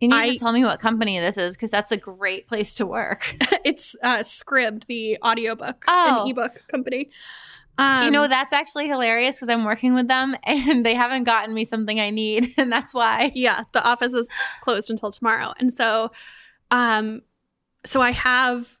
you 0.00 0.08
need 0.08 0.14
I- 0.16 0.30
to 0.30 0.38
tell 0.38 0.52
me 0.52 0.64
what 0.64 0.80
company 0.80 1.18
this 1.20 1.36
is 1.38 1.56
because 1.56 1.70
that's 1.70 1.92
a 1.92 1.96
great 1.96 2.46
place 2.46 2.74
to 2.76 2.86
work. 2.86 3.36
it's 3.64 3.94
uh, 4.02 4.18
Scribd, 4.18 4.86
the 4.86 5.18
audiobook 5.22 5.84
Oh. 5.86 6.22
and 6.22 6.30
ebook 6.30 6.62
company. 6.68 7.10
Um, 7.78 8.04
you 8.04 8.10
know, 8.10 8.28
that's 8.28 8.52
actually 8.52 8.86
hilarious 8.88 9.36
because 9.36 9.48
I'm 9.48 9.64
working 9.64 9.94
with 9.94 10.08
them 10.08 10.36
and 10.44 10.84
they 10.86 10.94
haven't 10.94 11.24
gotten 11.24 11.54
me 11.54 11.64
something 11.64 12.00
I 12.00 12.10
need. 12.10 12.54
And 12.56 12.70
that's 12.72 12.92
why. 12.94 13.30
yeah, 13.34 13.64
the 13.72 13.84
office 13.84 14.14
is 14.14 14.28
closed 14.62 14.90
until 14.90 15.10
tomorrow, 15.10 15.52
and 15.58 15.72
so, 15.72 16.10
um, 16.70 17.22
so 17.84 18.00
I 18.00 18.10
have 18.12 18.78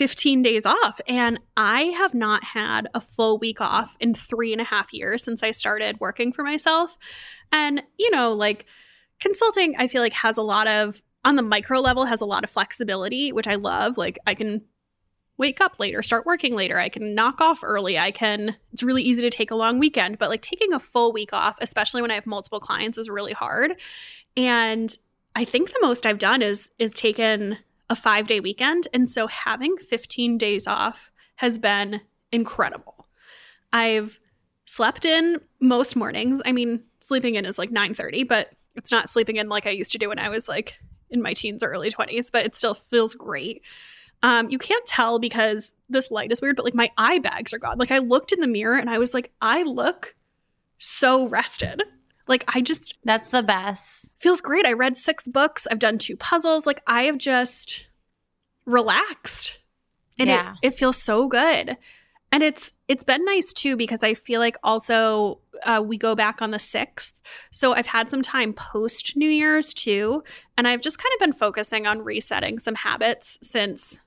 15 0.00 0.42
days 0.42 0.64
off, 0.64 0.98
and 1.06 1.38
I 1.58 1.82
have 1.82 2.14
not 2.14 2.42
had 2.42 2.88
a 2.94 3.02
full 3.02 3.38
week 3.38 3.60
off 3.60 3.98
in 4.00 4.14
three 4.14 4.50
and 4.50 4.60
a 4.62 4.64
half 4.64 4.94
years 4.94 5.22
since 5.22 5.42
I 5.42 5.50
started 5.50 6.00
working 6.00 6.32
for 6.32 6.42
myself, 6.42 6.96
and 7.52 7.82
you 7.98 8.10
know, 8.10 8.32
like 8.32 8.64
consulting, 9.20 9.74
I 9.76 9.88
feel 9.88 10.00
like 10.00 10.14
has 10.14 10.38
a 10.38 10.42
lot 10.42 10.66
of 10.66 11.02
on 11.22 11.36
the 11.36 11.42
micro 11.42 11.80
level 11.80 12.06
has 12.06 12.22
a 12.22 12.24
lot 12.24 12.44
of 12.44 12.48
flexibility, 12.48 13.30
which 13.30 13.46
I 13.46 13.56
love. 13.56 13.98
Like 13.98 14.18
I 14.26 14.34
can 14.34 14.62
wake 15.36 15.60
up 15.60 15.78
later, 15.78 16.02
start 16.02 16.24
working 16.24 16.54
later. 16.54 16.78
I 16.78 16.88
can 16.88 17.14
knock 17.14 17.42
off 17.42 17.60
early. 17.62 17.98
I 17.98 18.10
can, 18.10 18.56
it's 18.72 18.82
really 18.82 19.02
easy 19.02 19.20
to 19.20 19.28
take 19.28 19.50
a 19.50 19.54
long 19.54 19.78
weekend, 19.78 20.16
but 20.16 20.30
like 20.30 20.40
taking 20.40 20.72
a 20.72 20.80
full 20.80 21.12
week 21.12 21.34
off, 21.34 21.58
especially 21.60 22.00
when 22.00 22.10
I 22.10 22.14
have 22.14 22.26
multiple 22.26 22.58
clients, 22.58 22.96
is 22.96 23.10
really 23.10 23.34
hard. 23.34 23.74
And 24.34 24.96
I 25.36 25.44
think 25.44 25.74
the 25.74 25.78
most 25.82 26.06
I've 26.06 26.18
done 26.18 26.40
is 26.40 26.70
is 26.78 26.92
taken 26.92 27.58
a 27.90 27.96
five 27.96 28.26
day 28.26 28.40
weekend. 28.40 28.88
And 28.94 29.10
so 29.10 29.26
having 29.26 29.76
15 29.76 30.38
days 30.38 30.66
off 30.66 31.12
has 31.36 31.58
been 31.58 32.00
incredible. 32.32 33.08
I've 33.72 34.18
slept 34.64 35.04
in 35.04 35.40
most 35.60 35.96
mornings. 35.96 36.40
I 36.46 36.52
mean, 36.52 36.84
sleeping 37.00 37.34
in 37.34 37.44
is 37.44 37.58
like 37.58 37.70
9 37.70 37.92
30, 37.92 38.24
but 38.24 38.52
it's 38.76 38.92
not 38.92 39.08
sleeping 39.08 39.36
in 39.36 39.48
like 39.48 39.66
I 39.66 39.70
used 39.70 39.92
to 39.92 39.98
do 39.98 40.08
when 40.08 40.18
I 40.18 40.28
was 40.28 40.48
like 40.48 40.78
in 41.10 41.20
my 41.20 41.34
teens 41.34 41.62
or 41.62 41.70
early 41.70 41.90
20s, 41.90 42.30
but 42.32 42.46
it 42.46 42.54
still 42.54 42.74
feels 42.74 43.14
great. 43.14 43.62
Um, 44.22 44.48
you 44.48 44.58
can't 44.58 44.86
tell 44.86 45.18
because 45.18 45.72
this 45.88 46.10
light 46.10 46.30
is 46.30 46.40
weird, 46.40 46.56
but 46.56 46.64
like 46.64 46.74
my 46.74 46.90
eye 46.96 47.18
bags 47.18 47.52
are 47.52 47.58
gone. 47.58 47.78
Like 47.78 47.90
I 47.90 47.98
looked 47.98 48.32
in 48.32 48.40
the 48.40 48.46
mirror 48.46 48.76
and 48.76 48.88
I 48.88 48.98
was 48.98 49.12
like, 49.12 49.32
I 49.40 49.64
look 49.64 50.14
so 50.78 51.26
rested. 51.26 51.82
Like 52.26 52.44
I 52.54 52.60
just 52.60 52.94
That's 53.04 53.30
the 53.30 53.42
best. 53.42 54.14
feels 54.20 54.40
great. 54.40 54.66
I 54.66 54.72
read 54.72 54.96
six 54.96 55.26
books. 55.28 55.66
I've 55.70 55.78
done 55.78 55.98
two 55.98 56.16
puzzles. 56.16 56.66
Like 56.66 56.82
I 56.86 57.02
have 57.04 57.18
just 57.18 57.86
relaxed. 58.66 59.58
And 60.18 60.28
Yeah. 60.28 60.54
it, 60.62 60.68
it 60.68 60.74
feels 60.74 60.96
so 61.00 61.28
good. 61.28 61.76
And 62.32 62.44
it's 62.44 62.72
it's 62.86 63.02
been 63.02 63.24
nice 63.24 63.52
too 63.52 63.76
because 63.76 64.04
I 64.04 64.14
feel 64.14 64.38
like 64.38 64.56
also 64.62 65.40
uh, 65.64 65.82
we 65.84 65.98
go 65.98 66.14
back 66.14 66.40
on 66.40 66.52
the 66.52 66.60
sixth, 66.60 67.20
so 67.50 67.72
I've 67.74 67.88
had 67.88 68.08
some 68.08 68.22
time 68.22 68.52
post 68.52 69.16
New 69.16 69.28
Year's 69.28 69.74
too, 69.74 70.22
and 70.56 70.68
I've 70.68 70.80
just 70.80 70.98
kind 70.98 71.12
of 71.14 71.18
been 71.18 71.32
focusing 71.32 71.88
on 71.88 72.02
resetting 72.04 72.60
some 72.60 72.76
habits 72.76 73.36
since 73.42 73.98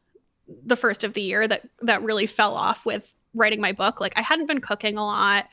the 0.47 0.77
first 0.77 1.03
of 1.03 1.13
the 1.15 1.21
year 1.21 1.49
that 1.49 1.67
that 1.81 2.01
really 2.01 2.25
fell 2.25 2.55
off 2.55 2.85
with 2.85 3.13
writing 3.33 3.59
my 3.59 3.73
book. 3.73 3.99
Like 3.99 4.13
I 4.17 4.21
hadn't 4.21 4.47
been 4.47 4.61
cooking 4.61 4.97
a 4.97 5.03
lot, 5.05 5.49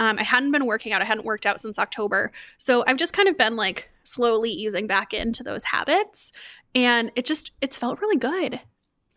um, 0.00 0.18
I 0.18 0.24
hadn't 0.24 0.50
been 0.50 0.66
working 0.66 0.92
out. 0.92 1.02
I 1.02 1.04
hadn't 1.04 1.24
worked 1.24 1.46
out 1.46 1.60
since 1.60 1.78
October, 1.78 2.32
so 2.58 2.82
I've 2.88 2.96
just 2.96 3.12
kind 3.12 3.28
of 3.28 3.38
been 3.38 3.54
like 3.54 3.90
slowly 4.02 4.50
easing 4.50 4.88
back 4.88 5.14
into 5.14 5.44
those 5.44 5.62
habits, 5.62 6.32
and 6.74 7.12
it 7.14 7.24
just 7.24 7.52
it's 7.60 7.78
felt 7.78 8.00
really 8.00 8.16
good. 8.16 8.58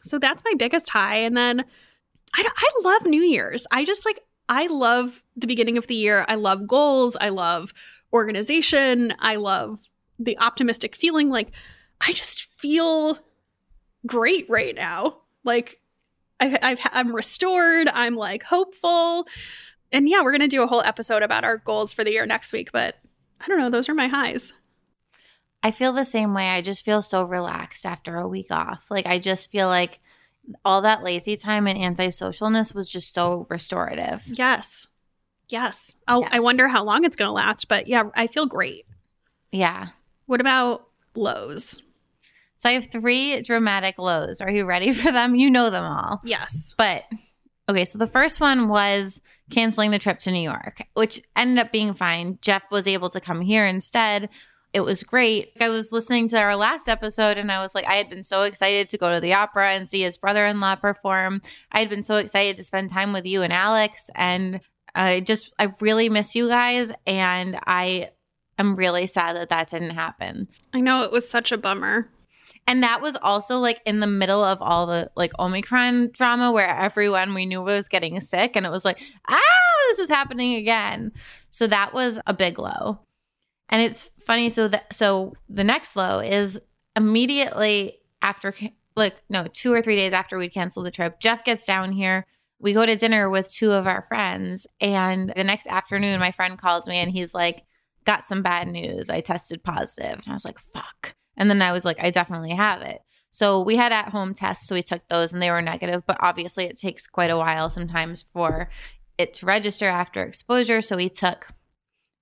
So 0.01 0.19
that's 0.19 0.43
my 0.45 0.53
biggest 0.55 0.89
high, 0.89 1.17
and 1.17 1.35
then. 1.35 1.65
I, 2.35 2.43
I 2.47 2.69
love 2.83 3.05
New 3.05 3.21
Year's. 3.21 3.67
I 3.71 3.85
just 3.85 4.05
like, 4.05 4.19
I 4.49 4.65
love 4.65 5.21
the 5.35 5.45
beginning 5.45 5.77
of 5.77 5.85
the 5.85 5.93
year. 5.93 6.25
I 6.27 6.33
love 6.33 6.65
goals. 6.65 7.15
I 7.21 7.29
love 7.29 7.75
organization. 8.11 9.13
I 9.19 9.35
love 9.35 9.91
the 10.17 10.35
optimistic 10.39 10.95
feeling. 10.95 11.29
Like, 11.29 11.49
I 12.01 12.11
just 12.11 12.41
feel 12.41 13.19
great 14.07 14.49
right 14.49 14.73
now. 14.73 15.17
Like, 15.43 15.79
I've, 16.39 16.57
I've, 16.63 16.79
I'm 16.91 17.15
restored. 17.15 17.87
I'm 17.87 18.15
like 18.15 18.41
hopeful. 18.41 19.27
And 19.93 20.09
yeah, 20.09 20.21
we're 20.21 20.31
going 20.31 20.41
to 20.41 20.47
do 20.47 20.63
a 20.63 20.67
whole 20.67 20.81
episode 20.81 21.23
about 21.23 21.45
our 21.45 21.57
goals 21.57 21.93
for 21.93 22.03
the 22.03 22.11
year 22.11 22.25
next 22.25 22.51
week. 22.51 22.71
But 22.73 22.95
I 23.39 23.47
don't 23.47 23.59
know. 23.59 23.69
Those 23.69 23.87
are 23.87 23.93
my 23.93 24.07
highs. 24.07 24.51
I 25.61 25.71
feel 25.71 25.93
the 25.93 26.03
same 26.03 26.33
way. 26.33 26.49
I 26.49 26.61
just 26.61 26.83
feel 26.83 27.01
so 27.01 27.23
relaxed 27.23 27.85
after 27.85 28.17
a 28.17 28.27
week 28.27 28.51
off. 28.51 28.91
Like 28.91 29.05
I 29.05 29.19
just 29.19 29.49
feel 29.49 29.67
like 29.67 30.01
all 30.65 30.81
that 30.81 31.03
lazy 31.03 31.37
time 31.37 31.67
and 31.67 31.79
antisocialness 31.79 32.75
was 32.75 32.89
just 32.89 33.13
so 33.13 33.47
restorative. 33.49 34.23
Yes. 34.25 34.87
Yes. 35.47 35.95
I'll, 36.07 36.27
I 36.29 36.41
wonder 36.41 36.67
how 36.67 36.83
long 36.83 37.05
it's 37.05 37.15
going 37.15 37.29
to 37.29 37.33
last. 37.33 37.69
But 37.69 37.87
yeah, 37.87 38.09
I 38.15 38.27
feel 38.27 38.45
great. 38.45 38.85
Yeah. 39.51 39.87
What 40.25 40.41
about 40.41 40.87
lows? 41.15 41.81
So 42.55 42.69
I 42.69 42.73
have 42.73 42.87
three 42.87 43.41
dramatic 43.41 43.97
lows. 43.97 44.41
Are 44.41 44.49
you 44.49 44.65
ready 44.65 44.91
for 44.91 45.11
them? 45.11 45.35
You 45.35 45.49
know 45.49 45.69
them 45.69 45.83
all. 45.83 46.21
Yes. 46.23 46.73
But 46.77 47.03
okay, 47.69 47.85
so 47.85 47.97
the 47.97 48.07
first 48.07 48.39
one 48.39 48.67
was 48.67 49.21
canceling 49.49 49.91
the 49.91 49.99
trip 49.99 50.19
to 50.19 50.31
New 50.31 50.41
York, 50.41 50.81
which 50.93 51.21
ended 51.35 51.59
up 51.59 51.71
being 51.71 51.93
fine. 51.93 52.37
Jeff 52.41 52.63
was 52.71 52.87
able 52.87 53.09
to 53.09 53.21
come 53.21 53.41
here 53.41 53.65
instead. 53.65 54.29
It 54.73 54.81
was 54.81 55.03
great. 55.03 55.51
I 55.61 55.69
was 55.69 55.91
listening 55.91 56.27
to 56.29 56.39
our 56.39 56.55
last 56.55 56.89
episode 56.89 57.37
and 57.37 57.51
I 57.51 57.61
was 57.61 57.75
like, 57.75 57.85
I 57.85 57.95
had 57.95 58.09
been 58.09 58.23
so 58.23 58.41
excited 58.41 58.89
to 58.89 58.97
go 58.97 59.13
to 59.13 59.19
the 59.19 59.33
opera 59.33 59.71
and 59.73 59.87
see 59.87 60.01
his 60.01 60.17
brother 60.17 60.45
in 60.47 60.59
law 60.59 60.75
perform. 60.75 61.41
I 61.71 61.79
had 61.79 61.89
been 61.89 62.03
so 62.03 62.15
excited 62.15 62.57
to 62.57 62.63
spend 62.63 62.89
time 62.91 63.13
with 63.13 63.25
you 63.25 63.43
and 63.43 63.53
Alex. 63.53 64.09
And 64.15 64.61
I 64.95 65.19
just, 65.19 65.53
I 65.59 65.73
really 65.79 66.09
miss 66.09 66.33
you 66.33 66.47
guys. 66.47 66.91
And 67.05 67.59
I 67.67 68.09
am 68.57 68.75
really 68.75 69.05
sad 69.05 69.35
that 69.35 69.49
that 69.49 69.69
didn't 69.69 69.91
happen. 69.91 70.47
I 70.73 70.81
know 70.81 71.03
it 71.03 71.11
was 71.11 71.29
such 71.29 71.51
a 71.51 71.57
bummer. 71.57 72.09
And 72.65 72.83
that 72.83 73.01
was 73.01 73.15
also 73.17 73.57
like 73.57 73.81
in 73.85 73.99
the 73.99 74.07
middle 74.07 74.43
of 74.43 74.61
all 74.61 74.87
the 74.87 75.11
like 75.15 75.37
Omicron 75.37 76.11
drama 76.13 76.51
where 76.51 76.67
everyone 76.67 77.33
we 77.33 77.45
knew 77.45 77.61
was 77.61 77.87
getting 77.87 78.19
sick 78.21 78.55
and 78.55 78.65
it 78.65 78.71
was 78.71 78.85
like, 78.85 79.01
ah, 79.27 79.39
this 79.89 79.99
is 79.99 80.09
happening 80.09 80.55
again. 80.55 81.11
So 81.49 81.67
that 81.67 81.93
was 81.93 82.19
a 82.25 82.33
big 82.33 82.57
low. 82.57 82.99
And 83.69 83.81
it's 83.81 84.09
funny 84.25 84.49
so 84.49 84.67
that 84.69 84.93
so 84.93 85.33
the 85.49 85.63
next 85.63 85.95
low 85.95 86.19
is 86.19 86.59
immediately 86.95 87.99
after 88.21 88.53
like 88.95 89.15
no, 89.29 89.47
2 89.51 89.73
or 89.73 89.81
3 89.81 89.95
days 89.95 90.13
after 90.13 90.37
we'd 90.37 90.53
canceled 90.53 90.85
the 90.85 90.91
trip, 90.91 91.19
Jeff 91.19 91.43
gets 91.43 91.65
down 91.65 91.91
here. 91.91 92.25
We 92.59 92.71
go 92.71 92.85
to 92.85 92.95
dinner 92.95 93.29
with 93.29 93.51
two 93.51 93.73
of 93.73 93.87
our 93.87 94.03
friends 94.07 94.67
and 94.79 95.33
the 95.35 95.43
next 95.43 95.67
afternoon 95.67 96.19
my 96.19 96.31
friend 96.31 96.57
calls 96.57 96.87
me 96.87 96.95
and 96.95 97.11
he's 97.11 97.33
like 97.33 97.63
got 98.05 98.23
some 98.23 98.41
bad 98.41 98.67
news. 98.67 99.09
I 99.09 99.21
tested 99.21 99.63
positive. 99.63 100.13
And 100.13 100.27
I 100.27 100.33
was 100.33 100.45
like, 100.45 100.59
fuck. 100.59 101.15
And 101.37 101.49
then 101.49 101.61
I 101.61 101.71
was 101.71 101.85
like, 101.85 101.97
I 101.99 102.09
definitely 102.09 102.51
have 102.51 102.81
it. 102.81 103.01
So 103.31 103.61
we 103.61 103.75
had 103.75 103.91
at 103.91 104.09
home 104.09 104.33
tests. 104.33 104.67
So 104.67 104.75
we 104.75 104.83
took 104.83 105.07
those 105.07 105.33
and 105.33 105.41
they 105.41 105.49
were 105.49 105.61
negative. 105.61 106.03
But 106.05 106.17
obviously, 106.19 106.65
it 106.65 106.79
takes 106.79 107.07
quite 107.07 107.31
a 107.31 107.37
while 107.37 107.69
sometimes 107.69 108.21
for 108.21 108.69
it 109.17 109.33
to 109.35 109.45
register 109.45 109.87
after 109.87 110.23
exposure. 110.23 110.81
So 110.81 110.97
we 110.97 111.09
took 111.09 111.47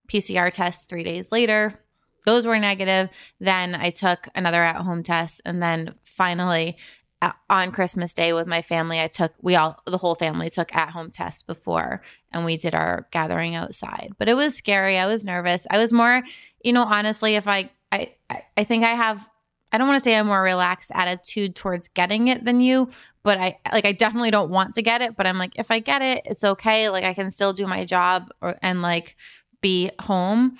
PCR 0.07 0.51
tests 0.51 0.85
three 0.85 1.03
days 1.03 1.31
later. 1.31 1.79
Those 2.25 2.45
were 2.45 2.59
negative. 2.59 3.09
Then 3.39 3.75
I 3.75 3.89
took 3.89 4.27
another 4.35 4.63
at 4.63 4.81
home 4.81 5.03
test. 5.03 5.41
And 5.43 5.61
then 5.61 5.95
finally, 6.03 6.77
uh, 7.21 7.31
on 7.49 7.71
Christmas 7.71 8.13
Day 8.13 8.33
with 8.33 8.47
my 8.47 8.61
family, 8.61 8.99
I 8.99 9.07
took, 9.07 9.33
we 9.41 9.55
all, 9.55 9.81
the 9.85 9.97
whole 9.97 10.15
family 10.15 10.49
took 10.49 10.73
at 10.75 10.89
home 10.89 11.11
tests 11.11 11.43
before 11.43 12.01
and 12.31 12.45
we 12.45 12.57
did 12.57 12.73
our 12.73 13.07
gathering 13.11 13.53
outside. 13.53 14.13
But 14.17 14.29
it 14.29 14.35
was 14.35 14.55
scary. 14.55 14.97
I 14.97 15.07
was 15.07 15.25
nervous. 15.25 15.67
I 15.69 15.77
was 15.77 15.93
more, 15.93 16.23
you 16.63 16.73
know, 16.73 16.83
honestly, 16.83 17.35
if 17.35 17.47
I, 17.47 17.71
I, 17.91 18.15
I- 18.57 18.63
think 18.63 18.83
I 18.83 18.91
have 18.95 19.27
I 19.73 19.77
don't 19.77 19.87
want 19.87 19.99
to 19.99 20.03
say 20.03 20.15
a 20.15 20.23
more 20.23 20.41
relaxed 20.41 20.91
attitude 20.93 21.55
towards 21.55 21.87
getting 21.87 22.27
it 22.27 22.43
than 22.43 22.59
you, 22.59 22.89
but 23.23 23.37
I 23.37 23.57
like 23.71 23.85
I 23.85 23.93
definitely 23.93 24.31
don't 24.31 24.51
want 24.51 24.73
to 24.73 24.81
get 24.81 25.01
it, 25.01 25.15
but 25.15 25.25
I'm 25.25 25.37
like 25.37 25.57
if 25.57 25.71
I 25.71 25.79
get 25.79 26.01
it, 26.01 26.23
it's 26.25 26.43
okay. 26.43 26.89
Like 26.89 27.05
I 27.05 27.13
can 27.13 27.29
still 27.29 27.53
do 27.53 27.65
my 27.65 27.85
job 27.85 28.29
or, 28.41 28.57
and 28.61 28.81
like 28.81 29.15
be 29.61 29.91
home, 29.99 30.57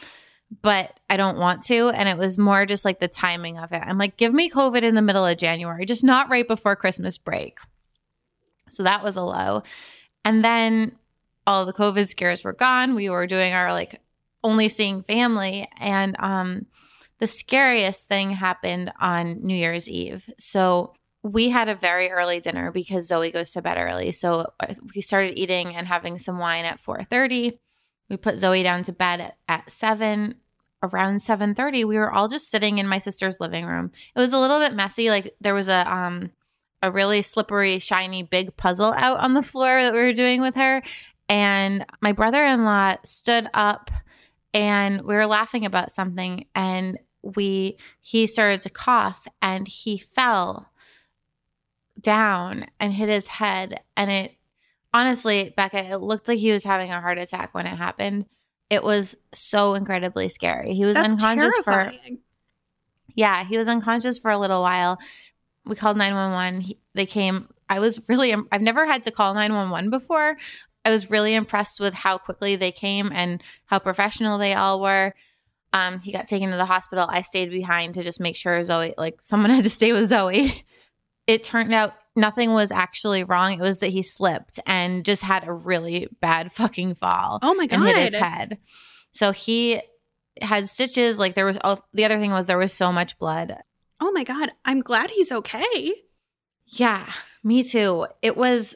but 0.62 0.98
I 1.10 1.18
don't 1.18 1.38
want 1.38 1.64
to 1.64 1.90
and 1.90 2.08
it 2.08 2.18
was 2.18 2.38
more 2.38 2.66
just 2.66 2.86
like 2.86 3.00
the 3.00 3.08
timing 3.10 3.58
of 3.58 3.74
it. 3.74 3.84
I'm 3.86 3.98
like 3.98 4.16
give 4.18 4.34
me 4.34 4.50
COVID 4.50 4.84
in 4.84 4.96
the 4.96 5.02
middle 5.02 5.26
of 5.26 5.38
January, 5.38 5.86
just 5.86 6.04
not 6.04 6.30
right 6.30 6.48
before 6.48 6.76
Christmas 6.78 7.18
break. 7.18 7.60
So 8.70 8.84
that 8.84 9.04
was 9.04 9.18
a 9.18 9.22
low. 9.24 9.64
And 10.24 10.44
then 10.44 10.96
all 11.46 11.66
the 11.66 11.74
COVID 11.74 12.08
scares 12.08 12.44
were 12.44 12.54
gone. 12.54 12.96
We 12.96 13.10
were 13.10 13.28
doing 13.28 13.52
our 13.54 13.74
like 13.74 14.00
only 14.44 14.70
seeing 14.70 15.04
family 15.04 15.68
and 15.78 16.16
um 16.20 16.66
the 17.22 17.28
scariest 17.28 18.08
thing 18.08 18.32
happened 18.32 18.92
on 19.00 19.44
New 19.44 19.56
Year's 19.56 19.88
Eve. 19.88 20.28
So 20.40 20.96
we 21.22 21.50
had 21.50 21.70
a 21.70 21.76
very 21.76 22.10
early 22.10 22.40
dinner 22.40 22.72
because 22.72 23.08
Zoe 23.08 23.32
goes 23.32 23.52
to 23.52 23.62
bed 23.62 23.78
early. 23.78 24.12
So 24.12 24.52
uh, 24.60 24.74
we 24.96 25.02
started 25.02 25.40
eating 25.40 25.76
and 25.76 25.88
having 25.88 26.18
some 26.18 26.40
wine 26.40 26.66
at 26.66 26.82
4:30. 26.82 27.60
We 28.10 28.18
put 28.18 28.40
Zoe 28.40 28.64
down 28.64 28.82
to 28.84 28.92
bed 28.92 29.22
at, 29.22 29.38
at 29.48 29.72
7 29.72 30.36
around 30.84 31.18
7:30 31.18 31.86
we 31.86 32.00
were 32.00 32.12
all 32.12 32.28
just 32.28 32.50
sitting 32.50 32.80
in 32.80 32.88
my 32.88 32.98
sister's 32.98 33.40
living 33.40 33.68
room. 33.68 33.92
It 34.16 34.20
was 34.20 34.34
a 34.34 34.40
little 34.40 34.58
bit 34.58 34.74
messy 34.74 35.10
like 35.12 35.36
there 35.40 35.54
was 35.54 35.70
a 35.70 35.88
um 35.94 36.32
a 36.82 36.92
really 36.92 37.22
slippery 37.22 37.78
shiny 37.78 38.24
big 38.24 38.58
puzzle 38.58 38.94
out 38.98 39.20
on 39.20 39.36
the 39.36 39.44
floor 39.44 39.80
that 39.80 39.94
we 39.94 40.00
were 40.00 40.14
doing 40.14 40.42
with 40.42 40.56
her 40.56 40.82
and 41.30 41.86
my 42.02 42.14
brother-in-law 42.14 42.96
stood 43.04 43.48
up 43.54 43.92
and 44.56 45.02
we 45.04 45.14
were 45.14 45.28
laughing 45.28 45.66
about 45.66 45.92
something 45.92 46.48
and 46.56 46.98
we 47.24 47.78
he 48.00 48.28
started 48.28 48.62
to 48.62 48.70
cough 48.70 49.28
and 49.42 49.68
he 49.68 49.98
fell 49.98 50.72
down 52.00 52.66
and 52.80 52.94
hit 52.94 53.10
his 53.10 53.28
head. 53.28 53.82
And 53.96 54.10
it 54.10 54.34
honestly 54.94 55.54
becca 55.56 55.92
it 55.92 56.02
looked 56.02 56.28
like 56.28 56.40
he 56.40 56.52
was 56.52 56.64
having 56.64 56.92
a 56.92 57.02
heart 57.02 57.18
attack 57.18 57.54
when 57.54 57.68
it 57.68 57.76
happened. 57.76 58.26
It 58.70 58.84
was 58.84 59.18
so 59.34 59.74
incredibly 59.74 60.30
scary. 60.30 60.74
He 60.74 60.86
was 60.86 60.96
That's 60.96 61.24
unconscious 61.24 61.54
terrifying. 61.64 62.18
for 62.18 62.22
yeah 63.16 63.44
he 63.44 63.58
was 63.58 63.68
unconscious 63.68 64.18
for 64.18 64.32
a 64.32 64.40
little 64.40 64.62
while. 64.62 65.00
We 65.66 65.76
called 65.76 65.98
911 65.98 66.62
he, 66.62 66.80
they 66.94 67.06
came. 67.06 67.50
I 67.70 67.80
was 67.80 68.02
really 68.10 68.34
i've 68.52 68.62
never 68.62 68.86
had 68.86 69.04
to 69.04 69.12
call 69.12 69.34
911 69.34 69.90
before. 69.90 70.38
I 70.84 70.90
was 70.90 71.12
really 71.12 71.36
impressed 71.36 71.80
with 71.80 71.94
how 71.94 72.18
quickly 72.18 72.56
they 72.56 72.72
came 72.72 73.12
and 73.14 73.44
how 73.66 73.78
professional 73.78 74.40
they 74.40 74.56
all 74.56 74.82
were 74.82 75.14
um, 75.74 76.00
he 76.00 76.12
got 76.12 76.28
taken 76.28 76.50
to 76.52 76.58
the 76.58 76.66
hospital. 76.66 77.08
I 77.10 77.22
stayed 77.22 77.50
behind 77.50 77.94
to 77.96 78.04
just 78.04 78.20
make 78.20 78.36
sure 78.36 78.64
Zoe, 78.64 78.94
like 78.98 79.20
someone 79.22 79.50
had 79.56 79.64
to 79.64 79.70
stay 79.70 79.94
with 79.94 80.10
Zoe. 80.10 80.64
It 81.28 81.44
turned 81.44 81.74
out 81.74 81.94
nothing 82.16 82.52
was 82.52 82.72
actually 82.72 83.24
wrong. 83.24 83.54
It 83.54 83.62
was 83.62 83.80
that 83.80 83.88
he 83.88 84.02
slipped 84.02 84.60
and 84.66 85.06
just 85.06 85.24
had 85.24 85.48
a 85.48 85.54
really 85.54 86.08
bad 86.20 86.52
fucking 86.52 86.96
fall 86.96 87.40
Oh 87.42 87.54
my 87.54 87.68
and 87.70 87.84
hit 87.84 87.98
his 87.98 88.14
head. 88.14 88.58
So 89.12 89.32
he 89.32 89.82
had 90.42 90.68
stitches. 90.68 91.20
Like 91.20 91.36
there 91.36 91.46
was, 91.46 91.58
oh, 91.64 91.80
the 91.94 92.06
other 92.06 92.20
thing 92.20 92.32
was 92.32 92.48
there 92.48 92.58
was 92.58 92.74
so 92.74 92.92
much 92.92 93.18
blood. 93.18 93.58
Oh 94.00 94.12
my 94.12 94.24
god. 94.24 94.52
I'm 94.66 94.82
glad 94.82 95.10
he's 95.10 95.32
okay. 95.32 95.94
Yeah, 96.66 97.12
me 97.44 97.64
too. 97.64 98.08
It 98.22 98.36
was, 98.36 98.76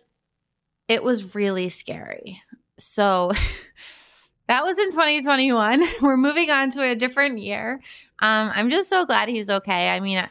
it 0.87 1.03
was 1.03 1.35
really 1.35 1.69
scary. 1.69 2.41
So 2.77 3.31
that 4.47 4.63
was 4.63 4.77
in 4.79 4.91
2021. 4.91 5.83
We're 6.01 6.17
moving 6.17 6.49
on 6.51 6.69
to 6.71 6.81
a 6.83 6.95
different 6.95 7.39
year. 7.39 7.81
Um, 8.19 8.51
I'm 8.53 8.69
just 8.69 8.89
so 8.89 9.05
glad 9.05 9.29
he's 9.29 9.49
okay. 9.49 9.89
I 9.89 9.99
mean, 9.99 10.27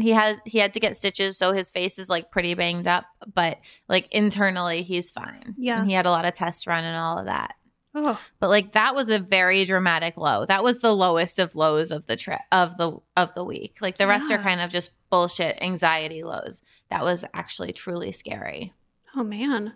he 0.00 0.10
has 0.10 0.40
he 0.44 0.58
had 0.58 0.74
to 0.74 0.80
get 0.80 0.96
stitches, 0.96 1.36
so 1.36 1.52
his 1.52 1.70
face 1.70 1.98
is 1.98 2.08
like 2.08 2.30
pretty 2.30 2.54
banged 2.54 2.86
up, 2.88 3.04
but 3.34 3.58
like 3.88 4.08
internally 4.12 4.82
he's 4.82 5.10
fine. 5.10 5.54
Yeah. 5.58 5.80
and 5.80 5.88
he 5.88 5.94
had 5.94 6.06
a 6.06 6.10
lot 6.10 6.24
of 6.24 6.34
tests 6.34 6.66
run 6.66 6.84
and 6.84 6.96
all 6.96 7.18
of 7.18 7.26
that. 7.26 7.54
Oh, 7.94 8.20
But 8.38 8.50
like 8.50 8.72
that 8.72 8.94
was 8.94 9.08
a 9.10 9.18
very 9.18 9.64
dramatic 9.64 10.16
low. 10.16 10.46
That 10.46 10.62
was 10.62 10.78
the 10.78 10.94
lowest 10.94 11.38
of 11.40 11.56
lows 11.56 11.90
of 11.90 12.06
the 12.06 12.16
trip 12.16 12.38
of 12.52 12.76
the 12.76 12.98
of 13.16 13.34
the 13.34 13.42
week. 13.44 13.78
Like 13.80 13.96
the 13.98 14.06
rest 14.06 14.30
are 14.30 14.38
kind 14.38 14.60
of 14.60 14.70
just 14.70 14.90
bullshit 15.10 15.58
anxiety 15.60 16.22
lows. 16.22 16.62
That 16.90 17.02
was 17.02 17.24
actually 17.34 17.72
truly 17.72 18.12
scary. 18.12 18.72
oh 19.16 19.24
man. 19.24 19.72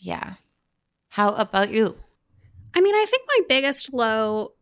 Yeah. 0.00 0.34
How 1.10 1.34
about 1.34 1.70
you? 1.70 1.96
I 2.74 2.80
mean, 2.80 2.94
I 2.94 3.06
think 3.08 3.22
my 3.28 3.40
biggest 3.48 3.92
low 3.92 4.52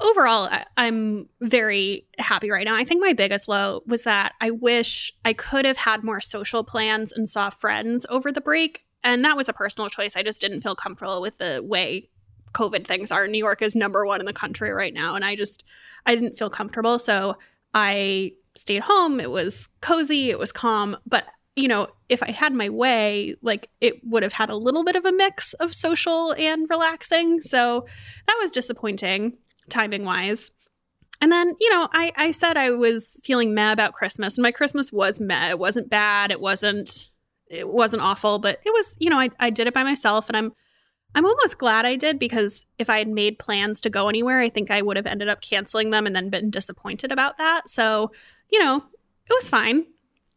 overall, 0.00 0.48
I, 0.50 0.64
I'm 0.76 1.28
very 1.40 2.06
happy 2.18 2.50
right 2.50 2.64
now. 2.64 2.76
I 2.76 2.84
think 2.84 3.00
my 3.00 3.12
biggest 3.12 3.48
low 3.48 3.82
was 3.86 4.02
that 4.02 4.34
I 4.40 4.50
wish 4.50 5.12
I 5.24 5.32
could 5.32 5.64
have 5.64 5.76
had 5.76 6.04
more 6.04 6.20
social 6.20 6.64
plans 6.64 7.12
and 7.12 7.28
saw 7.28 7.50
friends 7.50 8.06
over 8.08 8.32
the 8.32 8.40
break. 8.40 8.84
And 9.04 9.24
that 9.24 9.36
was 9.36 9.48
a 9.48 9.52
personal 9.52 9.88
choice. 9.88 10.16
I 10.16 10.22
just 10.22 10.40
didn't 10.40 10.62
feel 10.62 10.74
comfortable 10.74 11.20
with 11.20 11.38
the 11.38 11.62
way 11.64 12.08
COVID 12.52 12.86
things 12.86 13.12
are. 13.12 13.28
New 13.28 13.38
York 13.38 13.62
is 13.62 13.76
number 13.76 14.04
one 14.04 14.20
in 14.20 14.26
the 14.26 14.32
country 14.32 14.70
right 14.70 14.94
now. 14.94 15.14
And 15.14 15.24
I 15.24 15.36
just, 15.36 15.64
I 16.06 16.14
didn't 16.14 16.36
feel 16.36 16.50
comfortable. 16.50 16.98
So 16.98 17.36
I 17.74 18.32
stayed 18.54 18.82
home. 18.82 19.20
It 19.20 19.30
was 19.30 19.68
cozy, 19.80 20.30
it 20.30 20.38
was 20.38 20.50
calm. 20.50 20.96
But, 21.06 21.26
you 21.56 21.68
know, 21.68 21.88
if 22.08 22.22
I 22.22 22.30
had 22.30 22.52
my 22.52 22.68
way, 22.68 23.34
like 23.42 23.70
it 23.80 24.04
would 24.04 24.22
have 24.22 24.34
had 24.34 24.50
a 24.50 24.56
little 24.56 24.84
bit 24.84 24.94
of 24.94 25.04
a 25.06 25.12
mix 25.12 25.54
of 25.54 25.74
social 25.74 26.32
and 26.32 26.68
relaxing. 26.68 27.40
So 27.40 27.86
that 28.26 28.36
was 28.40 28.50
disappointing 28.50 29.38
timing 29.68 30.04
wise. 30.04 30.50
And 31.20 31.32
then, 31.32 31.54
you 31.58 31.70
know, 31.70 31.88
I, 31.92 32.12
I 32.16 32.30
said 32.30 32.58
I 32.58 32.70
was 32.72 33.18
feeling 33.24 33.54
meh 33.54 33.72
about 33.72 33.94
Christmas, 33.94 34.36
and 34.36 34.42
my 34.42 34.52
Christmas 34.52 34.92
was 34.92 35.18
meh. 35.18 35.48
It 35.48 35.58
wasn't 35.58 35.88
bad. 35.88 36.30
It 36.30 36.40
wasn't 36.40 37.08
it 37.48 37.68
wasn't 37.68 38.02
awful, 38.02 38.38
but 38.38 38.60
it 38.66 38.70
was, 38.70 38.96
you 38.98 39.08
know, 39.08 39.18
I, 39.18 39.30
I 39.38 39.50
did 39.50 39.66
it 39.66 39.74
by 39.74 39.84
myself 39.84 40.28
and 40.28 40.36
I'm 40.36 40.52
I'm 41.14 41.24
almost 41.24 41.58
glad 41.58 41.86
I 41.86 41.96
did 41.96 42.18
because 42.18 42.66
if 42.76 42.90
I 42.90 42.98
had 42.98 43.08
made 43.08 43.38
plans 43.38 43.80
to 43.82 43.90
go 43.90 44.08
anywhere, 44.08 44.40
I 44.40 44.50
think 44.50 44.70
I 44.70 44.82
would 44.82 44.98
have 44.98 45.06
ended 45.06 45.28
up 45.28 45.40
canceling 45.40 45.90
them 45.90 46.06
and 46.06 46.14
then 46.14 46.28
been 46.28 46.50
disappointed 46.50 47.10
about 47.10 47.38
that. 47.38 47.70
So, 47.70 48.10
you 48.50 48.58
know, 48.58 48.84
it 49.30 49.32
was 49.32 49.48
fine. 49.48 49.86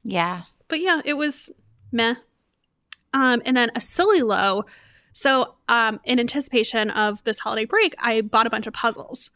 Yeah. 0.04 0.44
But 0.70 0.80
yeah, 0.80 1.02
it 1.04 1.16
was 1.16 1.50
meh. 1.92 2.16
Um, 3.14 3.42
and 3.46 3.58
then 3.58 3.72
a 3.76 3.82
silly 3.82 4.22
low. 4.22 4.64
So, 5.12 5.56
um, 5.68 6.00
in 6.06 6.20
anticipation 6.20 6.92
of 6.92 7.24
this 7.26 7.40
holiday 7.40 7.66
break, 7.66 7.96
I 8.00 8.22
bought 8.22 8.48
a 8.48 8.50
bunch 8.50 8.68
of 8.68 8.74
puzzles 8.74 9.32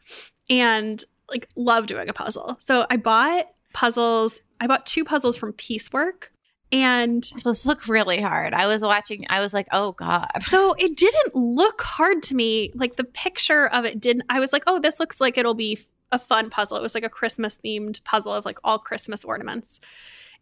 and 0.48 1.04
like 1.28 1.48
love 1.56 1.86
doing 1.86 2.08
a 2.08 2.12
puzzle. 2.12 2.56
So 2.60 2.86
I 2.88 2.96
bought 2.96 3.46
puzzles. 3.72 4.40
I 4.60 4.66
bought 4.66 4.86
two 4.86 5.04
puzzles 5.04 5.36
from 5.36 5.52
Piecework. 5.52 6.30
And 6.72 7.28
Those 7.44 7.66
look 7.66 7.86
really 7.86 8.20
hard. 8.20 8.52
I 8.52 8.66
was 8.66 8.82
watching, 8.82 9.26
I 9.28 9.40
was 9.40 9.54
like, 9.54 9.68
oh 9.70 9.92
God. 9.92 10.28
so 10.40 10.74
it 10.74 10.96
didn't 10.96 11.34
look 11.34 11.82
hard 11.82 12.22
to 12.24 12.34
me. 12.34 12.72
Like 12.74 12.96
the 12.96 13.04
picture 13.04 13.66
of 13.68 13.84
it 13.84 14.00
didn't, 14.00 14.24
I 14.28 14.40
was 14.40 14.52
like, 14.52 14.64
oh, 14.66 14.80
this 14.80 14.98
looks 14.98 15.20
like 15.20 15.38
it'll 15.38 15.54
be 15.54 15.78
a 16.10 16.18
fun 16.18 16.50
puzzle. 16.50 16.76
It 16.76 16.82
was 16.82 16.94
like 16.94 17.04
a 17.04 17.08
Christmas 17.08 17.58
themed 17.64 18.02
puzzle 18.02 18.32
of 18.32 18.44
like 18.44 18.58
all 18.64 18.78
Christmas 18.78 19.24
ornaments. 19.24 19.80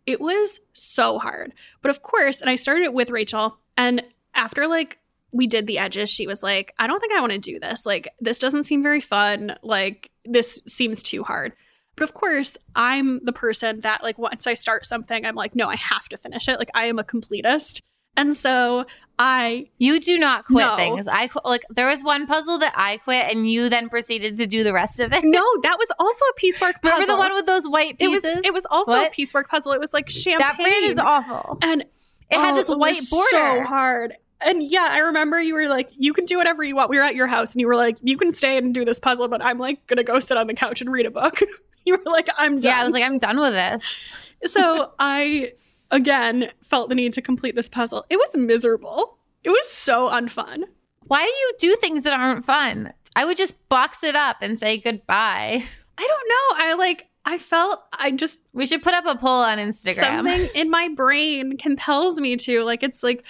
It 0.06 0.20
was 0.20 0.60
so 0.72 1.18
hard. 1.18 1.52
But 1.80 1.90
of 1.90 2.02
course, 2.02 2.40
and 2.40 2.50
I 2.50 2.56
started 2.56 2.84
it 2.84 2.94
with 2.94 3.10
Rachel. 3.10 3.58
And 3.76 4.04
after 4.34 4.66
like 4.66 4.98
we 5.32 5.46
did 5.46 5.66
the 5.66 5.78
edges, 5.78 6.10
she 6.10 6.26
was 6.26 6.42
like, 6.42 6.74
I 6.78 6.86
don't 6.86 7.00
think 7.00 7.12
I 7.12 7.20
want 7.20 7.32
to 7.32 7.38
do 7.38 7.58
this. 7.58 7.86
Like, 7.86 8.08
this 8.20 8.38
doesn't 8.38 8.64
seem 8.64 8.82
very 8.82 9.00
fun. 9.00 9.56
Like, 9.62 10.10
this 10.24 10.60
seems 10.66 11.02
too 11.02 11.24
hard. 11.24 11.54
But 11.96 12.04
of 12.04 12.14
course, 12.14 12.56
I'm 12.74 13.24
the 13.24 13.32
person 13.32 13.80
that, 13.80 14.02
like, 14.02 14.18
once 14.18 14.46
I 14.46 14.54
start 14.54 14.86
something, 14.86 15.24
I'm 15.24 15.34
like, 15.34 15.54
no, 15.54 15.68
I 15.68 15.76
have 15.76 16.08
to 16.10 16.18
finish 16.18 16.48
it. 16.48 16.58
Like, 16.58 16.70
I 16.74 16.84
am 16.84 16.98
a 16.98 17.04
completist. 17.04 17.80
And 18.16 18.36
so 18.36 18.84
I 19.18 19.68
You 19.78 20.00
do 20.00 20.18
not 20.18 20.44
quit 20.46 20.66
No. 20.66 20.76
things. 20.76 21.08
I 21.08 21.28
like 21.44 21.62
there 21.70 21.86
was 21.86 22.02
one 22.02 22.26
puzzle 22.26 22.58
that 22.58 22.72
I 22.76 22.96
quit, 22.98 23.26
and 23.34 23.48
you 23.50 23.68
then 23.68 23.88
proceeded 23.88 24.36
to 24.36 24.46
do 24.46 24.64
the 24.64 24.72
rest 24.72 25.00
of 25.00 25.12
it. 25.12 25.22
No, 25.24 25.44
that 25.62 25.78
was 25.78 25.88
also 25.98 26.24
a 26.26 26.34
piecework 26.36 26.82
puzzle. 26.82 26.98
remember 26.98 27.12
the 27.12 27.18
one 27.18 27.34
with 27.34 27.46
those 27.46 27.68
white 27.68 27.96
it 27.98 28.08
was 28.08 28.22
pieces? 28.22 28.42
it 28.44 28.52
was 28.52 28.66
also 28.70 28.92
What? 28.92 29.08
a 29.08 29.10
piecework 29.10 29.48
puzzle. 29.48 29.72
It 29.72 29.80
was 29.80 29.92
like 29.92 30.08
champagne. 30.08 30.38
that 30.40 30.56
brand 30.56 30.84
is 30.84 30.98
awful. 30.98 31.58
and 31.62 31.82
It 32.30 32.38
had 32.38 32.54
oh, 32.54 32.56
this 32.56 32.68
was 32.68 32.78
white 32.78 33.02
border. 33.10 33.28
So 33.30 33.64
hard. 33.64 34.14
And 34.44 34.62
yeah, 34.62 34.88
I 34.90 34.98
remember 34.98 35.40
you 35.40 35.54
were 35.54 35.68
like, 35.68 35.90
you 35.92 36.12
can 36.12 36.24
do 36.24 36.36
whatever 36.36 36.64
you 36.64 36.74
want. 36.74 36.90
We 36.90 36.96
were 36.96 37.04
at 37.04 37.14
your 37.14 37.28
house 37.28 37.52
and 37.54 37.60
you 37.60 37.68
were 37.68 37.76
like, 37.76 37.98
you 38.02 38.16
can 38.16 38.34
stay 38.34 38.56
and 38.56 38.74
do 38.74 38.84
this 38.84 38.98
puzzle, 38.98 39.28
but 39.28 39.42
I'm 39.44 39.58
like 39.58 39.86
gonna 39.86 40.02
go 40.02 40.18
sit 40.18 40.36
on 40.36 40.48
the 40.48 40.54
couch 40.54 40.80
and 40.80 40.90
read 40.90 41.06
a 41.06 41.10
book. 41.12 41.40
you 41.86 41.96
were 41.96 42.10
like, 42.10 42.28
I'm 42.36 42.58
done. 42.58 42.74
Yeah, 42.74 42.80
I 42.80 42.84
was 42.84 42.92
like, 42.92 43.04
I'm 43.04 43.18
done 43.18 43.38
with 43.38 43.52
this. 43.52 44.14
so 44.46 44.92
I 44.98 45.52
again 45.92 46.50
felt 46.62 46.88
the 46.88 46.96
need 46.96 47.12
to 47.12 47.22
complete 47.22 47.54
this 47.54 47.68
puzzle. 47.68 48.04
It 48.10 48.16
was 48.16 48.36
miserable. 48.36 49.18
It 49.44 49.50
was 49.50 49.68
so 49.70 50.08
unfun. 50.08 50.64
Why 51.06 51.24
do 51.24 51.30
you 51.30 51.52
do 51.58 51.76
things 51.76 52.02
that 52.04 52.12
aren't 52.12 52.44
fun? 52.44 52.92
I 53.14 53.24
would 53.24 53.36
just 53.36 53.68
box 53.68 54.02
it 54.02 54.16
up 54.16 54.38
and 54.40 54.58
say 54.58 54.78
goodbye. 54.78 55.62
I 55.98 56.08
don't 56.08 56.28
know. 56.28 56.64
I 56.64 56.74
like 56.74 57.08
I 57.24 57.38
felt 57.38 57.82
I 57.92 58.10
just 58.10 58.38
We 58.52 58.66
should 58.66 58.82
put 58.82 58.94
up 58.94 59.06
a 59.06 59.16
poll 59.16 59.42
on 59.42 59.58
Instagram. 59.58 59.94
something 59.94 60.48
in 60.54 60.70
my 60.70 60.88
brain 60.88 61.56
compels 61.56 62.18
me 62.18 62.36
to 62.38 62.62
like 62.64 62.82
it's 62.82 63.02
like 63.02 63.24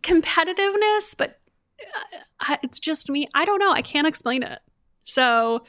competitiveness 0.00 1.14
but 1.16 1.38
uh, 2.48 2.56
it's 2.62 2.78
just 2.78 3.10
me 3.10 3.28
i 3.34 3.44
don't 3.44 3.58
know 3.58 3.70
i 3.70 3.82
can't 3.82 4.06
explain 4.06 4.42
it 4.42 4.60
so 5.04 5.62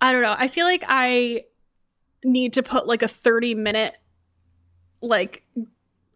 i 0.00 0.10
don't 0.12 0.22
know 0.22 0.34
i 0.36 0.48
feel 0.48 0.66
like 0.66 0.82
i 0.88 1.42
need 2.24 2.52
to 2.52 2.62
put 2.64 2.88
like 2.88 3.00
a 3.02 3.06
30 3.08 3.54
minute 3.54 3.94
like 5.00 5.42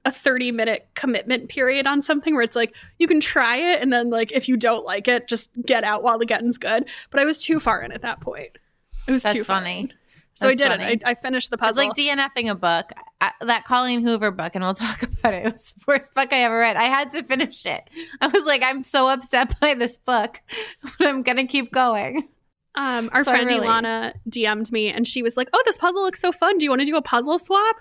a 0.04 0.10
30 0.12 0.50
minute 0.52 0.88
commitment 0.94 1.48
period 1.48 1.86
on 1.86 2.02
something 2.02 2.34
where 2.34 2.42
it's 2.42 2.56
like 2.56 2.74
you 2.98 3.06
can 3.06 3.20
try 3.20 3.56
it 3.56 3.80
and 3.80 3.92
then 3.92 4.10
like 4.10 4.32
if 4.32 4.48
you 4.48 4.56
don't 4.56 4.84
like 4.84 5.06
it 5.06 5.28
just 5.28 5.50
get 5.64 5.84
out 5.84 6.02
while 6.02 6.18
the 6.18 6.26
getting's 6.26 6.58
good 6.58 6.84
but 7.10 7.20
i 7.20 7.24
was 7.24 7.38
too 7.38 7.60
far 7.60 7.80
in 7.82 7.92
at 7.92 8.02
that 8.02 8.20
point 8.20 8.58
it 9.06 9.12
was 9.12 9.22
That's 9.22 9.34
too 9.36 9.44
funny. 9.44 9.90
so 10.34 10.48
That's 10.48 10.60
i 10.60 10.64
did 10.68 10.72
funny. 10.80 10.92
it 10.94 11.02
I, 11.06 11.10
I 11.10 11.14
finished 11.14 11.50
the 11.50 11.56
puzzle 11.56 11.88
It's 11.88 11.96
like 11.98 12.18
DNFing 12.18 12.50
a 12.50 12.54
book. 12.56 12.90
I, 13.20 13.30
that 13.42 13.64
Colleen 13.64 14.02
Hoover 14.02 14.32
book, 14.32 14.56
and 14.56 14.64
we'll 14.64 14.74
talk 14.88 15.02
about 15.04 15.32
it. 15.34 15.46
It 15.46 15.52
was 15.52 15.72
the 15.74 15.84
worst 15.86 16.12
book 16.12 16.32
I 16.32 16.42
ever 16.42 16.58
read. 16.58 16.74
I 16.76 16.84
had 16.84 17.10
to 17.10 17.22
finish 17.22 17.64
it. 17.66 17.88
I 18.20 18.26
was 18.26 18.44
like, 18.44 18.64
I'm 18.64 18.82
so 18.82 19.08
upset 19.08 19.54
by 19.60 19.74
this 19.74 19.96
book, 19.98 20.40
but 20.98 21.06
I'm 21.06 21.22
gonna 21.22 21.46
keep 21.46 21.70
going. 21.70 22.28
um 22.74 23.10
our 23.12 23.22
So 23.24 23.30
friend 23.30 23.46
really- 23.48 23.66
ilana 23.66 24.14
dm'd 24.28 24.72
me 24.72 24.88
and 24.90 25.06
she 25.06 25.22
was 25.22 25.36
like 25.36 25.48
oh 25.52 25.62
this 25.66 25.76
puzzle 25.76 26.02
looks 26.02 26.20
so 26.20 26.32
fun 26.32 26.58
do 26.58 26.64
you 26.64 26.70
want 26.70 26.80
to 26.80 26.86
do 26.86 26.96
a 26.96 27.02
puzzle 27.02 27.38
swap 27.38 27.76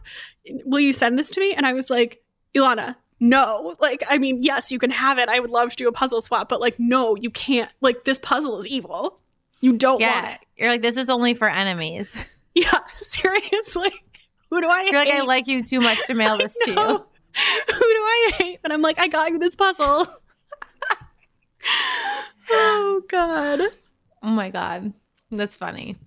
will 0.66 0.80
you 0.82 0.92
send 0.94 1.18
this 1.18 1.30
to 1.32 1.40
me 1.40 1.54
and 1.54 1.66
i 1.66 1.74
was 1.74 1.90
like 1.90 2.22
ilana 2.56 2.96
no 3.20 3.76
like 3.80 4.04
i 4.10 4.18
mean 4.18 4.42
yes 4.44 4.72
you 4.72 4.80
can 4.80 4.92
have 4.92 5.18
it 5.18 5.30
i 5.30 5.40
would 5.40 5.50
love 5.52 5.70
to 5.70 5.76
do 5.78 5.88
a 5.88 5.92
puzzle 5.92 6.20
swap 6.22 6.50
but 6.50 6.60
like 6.60 6.76
no 6.80 7.16
you 7.16 7.30
can't 7.30 7.70
like 7.80 8.04
this 8.04 8.20
puzzle 8.20 8.60
is 8.60 8.68
evil 8.68 9.20
you 9.62 9.78
don't 9.78 10.02
want 10.02 10.26
it 10.28 10.40
you're 10.58 10.70
like, 10.70 10.82
this 10.84 10.98
is 10.98 11.10
only 11.10 11.34
for 11.34 11.50
enemies. 11.50 12.38
Yeah, 12.54 12.80
seriously. 12.96 13.92
Who 14.50 14.60
do 14.60 14.68
I 14.68 14.82
You're 14.84 14.94
like. 14.94 15.10
I 15.10 15.22
like 15.22 15.48
you 15.48 15.64
too 15.64 15.80
much 15.80 16.06
to 16.08 16.14
mail 16.14 16.38
this 16.38 16.54
to 16.66 16.72
you. 16.72 16.76
Who 16.76 16.94
do 16.98 17.02
I 17.78 18.32
hate? 18.38 18.60
But 18.62 18.74
I'm 18.74 18.82
like, 18.82 19.00
I 19.00 19.08
got 19.08 19.32
you 19.32 19.40
this 19.40 19.56
puzzle. 19.56 20.06
oh 22.50 23.02
God. 23.10 23.62
Oh 24.24 24.30
my 24.30 24.50
god, 24.50 24.94
that's 25.32 25.56
funny. 25.56 25.98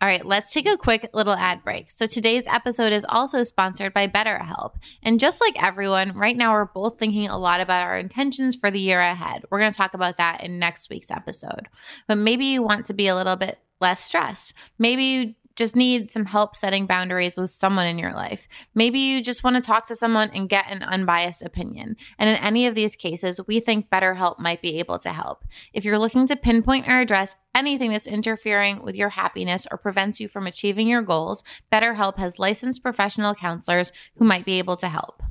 All 0.00 0.06
right, 0.06 0.24
let's 0.24 0.52
take 0.52 0.68
a 0.68 0.76
quick 0.76 1.10
little 1.12 1.32
ad 1.32 1.64
break. 1.64 1.90
So, 1.90 2.06
today's 2.06 2.46
episode 2.46 2.92
is 2.92 3.04
also 3.08 3.42
sponsored 3.42 3.92
by 3.92 4.06
BetterHelp. 4.06 4.74
And 5.02 5.18
just 5.18 5.40
like 5.40 5.60
everyone, 5.60 6.12
right 6.16 6.36
now 6.36 6.52
we're 6.52 6.66
both 6.66 7.00
thinking 7.00 7.28
a 7.28 7.36
lot 7.36 7.60
about 7.60 7.82
our 7.82 7.98
intentions 7.98 8.54
for 8.54 8.70
the 8.70 8.78
year 8.78 9.00
ahead. 9.00 9.44
We're 9.50 9.58
going 9.58 9.72
to 9.72 9.76
talk 9.76 9.94
about 9.94 10.16
that 10.18 10.44
in 10.44 10.60
next 10.60 10.88
week's 10.88 11.10
episode. 11.10 11.68
But 12.06 12.18
maybe 12.18 12.44
you 12.44 12.62
want 12.62 12.86
to 12.86 12.94
be 12.94 13.08
a 13.08 13.16
little 13.16 13.34
bit 13.34 13.58
less 13.80 14.04
stressed. 14.04 14.54
Maybe 14.78 15.02
you 15.04 15.34
just 15.58 15.74
need 15.74 16.10
some 16.12 16.24
help 16.24 16.54
setting 16.54 16.86
boundaries 16.86 17.36
with 17.36 17.50
someone 17.50 17.88
in 17.88 17.98
your 17.98 18.14
life. 18.14 18.46
Maybe 18.76 19.00
you 19.00 19.20
just 19.20 19.42
want 19.42 19.56
to 19.56 19.62
talk 19.62 19.86
to 19.88 19.96
someone 19.96 20.30
and 20.32 20.48
get 20.48 20.70
an 20.70 20.84
unbiased 20.84 21.42
opinion. 21.42 21.96
And 22.16 22.30
in 22.30 22.36
any 22.36 22.68
of 22.68 22.76
these 22.76 22.94
cases, 22.94 23.40
we 23.48 23.58
think 23.58 23.90
BetterHelp 23.90 24.38
might 24.38 24.62
be 24.62 24.78
able 24.78 25.00
to 25.00 25.12
help. 25.12 25.44
If 25.72 25.84
you're 25.84 25.98
looking 25.98 26.28
to 26.28 26.36
pinpoint 26.36 26.88
or 26.88 27.00
address 27.00 27.34
anything 27.56 27.90
that's 27.90 28.06
interfering 28.06 28.84
with 28.84 28.94
your 28.94 29.08
happiness 29.08 29.66
or 29.68 29.78
prevents 29.78 30.20
you 30.20 30.28
from 30.28 30.46
achieving 30.46 30.86
your 30.86 31.02
goals, 31.02 31.42
BetterHelp 31.72 32.18
has 32.18 32.38
licensed 32.38 32.84
professional 32.84 33.34
counselors 33.34 33.90
who 34.16 34.24
might 34.24 34.44
be 34.44 34.60
able 34.60 34.76
to 34.76 34.88
help. 34.88 35.24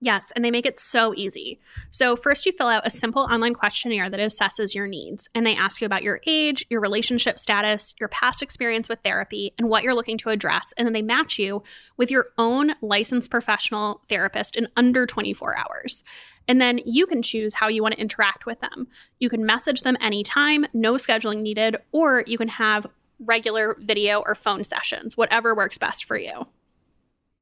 Yes, 0.00 0.30
and 0.36 0.44
they 0.44 0.50
make 0.50 0.66
it 0.66 0.78
so 0.78 1.14
easy. 1.16 1.58
So, 1.90 2.16
first, 2.16 2.44
you 2.44 2.52
fill 2.52 2.66
out 2.66 2.86
a 2.86 2.90
simple 2.90 3.22
online 3.22 3.54
questionnaire 3.54 4.10
that 4.10 4.20
assesses 4.20 4.74
your 4.74 4.86
needs. 4.86 5.30
And 5.34 5.46
they 5.46 5.56
ask 5.56 5.80
you 5.80 5.86
about 5.86 6.02
your 6.02 6.20
age, 6.26 6.66
your 6.68 6.82
relationship 6.82 7.38
status, 7.38 7.94
your 7.98 8.10
past 8.10 8.42
experience 8.42 8.90
with 8.90 8.98
therapy, 9.02 9.54
and 9.56 9.70
what 9.70 9.82
you're 9.82 9.94
looking 9.94 10.18
to 10.18 10.28
address. 10.28 10.74
And 10.76 10.86
then 10.86 10.92
they 10.92 11.00
match 11.00 11.38
you 11.38 11.62
with 11.96 12.10
your 12.10 12.26
own 12.36 12.74
licensed 12.82 13.30
professional 13.30 14.02
therapist 14.10 14.54
in 14.54 14.68
under 14.76 15.06
24 15.06 15.56
hours. 15.56 16.04
And 16.46 16.60
then 16.60 16.80
you 16.84 17.06
can 17.06 17.22
choose 17.22 17.54
how 17.54 17.68
you 17.68 17.82
want 17.82 17.94
to 17.94 18.00
interact 18.00 18.44
with 18.44 18.60
them. 18.60 18.88
You 19.18 19.30
can 19.30 19.46
message 19.46 19.80
them 19.80 19.96
anytime, 20.00 20.66
no 20.74 20.94
scheduling 20.94 21.40
needed, 21.40 21.76
or 21.92 22.22
you 22.26 22.36
can 22.36 22.48
have 22.48 22.86
regular 23.18 23.76
video 23.80 24.20
or 24.26 24.34
phone 24.34 24.62
sessions, 24.62 25.16
whatever 25.16 25.54
works 25.54 25.78
best 25.78 26.04
for 26.04 26.18
you. 26.18 26.46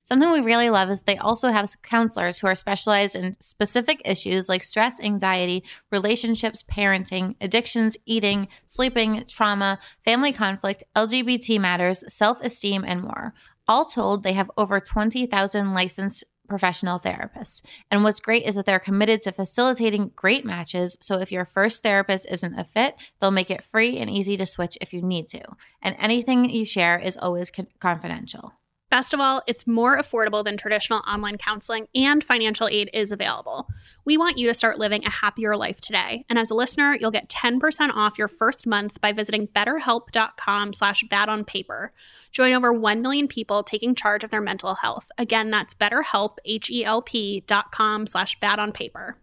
Something 0.04 0.32
we 0.32 0.42
really 0.42 0.68
love 0.68 0.90
is 0.90 1.00
they 1.00 1.16
also 1.16 1.48
have 1.48 1.80
counselors 1.80 2.38
who 2.38 2.46
are 2.46 2.54
specialized 2.54 3.16
in 3.16 3.36
specific 3.40 4.02
issues 4.04 4.50
like 4.50 4.62
stress, 4.62 5.00
anxiety, 5.00 5.64
relationships, 5.90 6.62
parenting, 6.62 7.36
addictions, 7.40 7.96
eating, 8.04 8.48
sleeping, 8.66 9.24
trauma, 9.26 9.78
family 10.04 10.30
conflict, 10.30 10.84
LGBT 10.94 11.58
matters, 11.58 12.04
self 12.12 12.42
esteem, 12.42 12.84
and 12.86 13.00
more. 13.00 13.32
All 13.66 13.86
told, 13.86 14.22
they 14.24 14.34
have 14.34 14.50
over 14.58 14.78
20,000 14.78 15.72
licensed 15.72 16.22
professional 16.46 17.00
therapists. 17.00 17.62
And 17.90 18.04
what's 18.04 18.20
great 18.20 18.44
is 18.44 18.56
that 18.56 18.66
they're 18.66 18.78
committed 18.78 19.22
to 19.22 19.32
facilitating 19.32 20.12
great 20.14 20.44
matches. 20.44 20.98
So 21.00 21.18
if 21.18 21.32
your 21.32 21.46
first 21.46 21.82
therapist 21.82 22.26
isn't 22.30 22.58
a 22.58 22.64
fit, 22.64 22.94
they'll 23.18 23.30
make 23.30 23.50
it 23.50 23.64
free 23.64 23.96
and 23.96 24.10
easy 24.10 24.36
to 24.36 24.44
switch 24.44 24.76
if 24.82 24.92
you 24.92 25.00
need 25.00 25.28
to. 25.28 25.40
And 25.80 25.96
anything 25.98 26.50
you 26.50 26.66
share 26.66 26.98
is 26.98 27.16
always 27.16 27.50
con- 27.50 27.68
confidential. 27.80 28.52
Best 28.94 29.12
of 29.12 29.18
all, 29.18 29.42
it's 29.48 29.66
more 29.66 29.98
affordable 29.98 30.44
than 30.44 30.57
traditional 30.57 31.00
online 31.00 31.37
counseling 31.37 31.88
and 31.96 32.22
financial 32.22 32.68
aid 32.68 32.90
is 32.92 33.11
available. 33.11 33.66
We 34.04 34.16
want 34.16 34.38
you 34.38 34.46
to 34.46 34.54
start 34.54 34.78
living 34.78 35.04
a 35.04 35.11
happier 35.11 35.57
life 35.57 35.80
today. 35.80 36.24
And 36.30 36.38
as 36.38 36.52
a 36.52 36.54
listener, 36.54 36.96
you'll 37.00 37.11
get 37.11 37.28
10% 37.28 37.59
off 37.92 38.16
your 38.16 38.28
first 38.28 38.68
month 38.68 39.00
by 39.00 39.11
visiting 39.11 39.48
betterhelp.com 39.48 40.74
slash 40.74 41.02
bad 41.11 41.28
on 41.28 41.44
paper. 41.44 41.92
Join 42.30 42.52
over 42.52 42.72
1 42.72 43.02
million 43.02 43.26
people 43.26 43.64
taking 43.64 43.96
charge 43.96 44.22
of 44.22 44.30
their 44.30 44.40
mental 44.40 44.76
health. 44.76 45.11
Again, 45.18 45.50
that's 45.50 45.74
betterhelp, 45.74 46.37
H-E-L-P 46.44 47.42
dot 47.48 47.72
com 47.72 48.07
slash 48.07 48.38
bad 48.38 48.61
on 48.61 48.70
paper. 48.70 49.18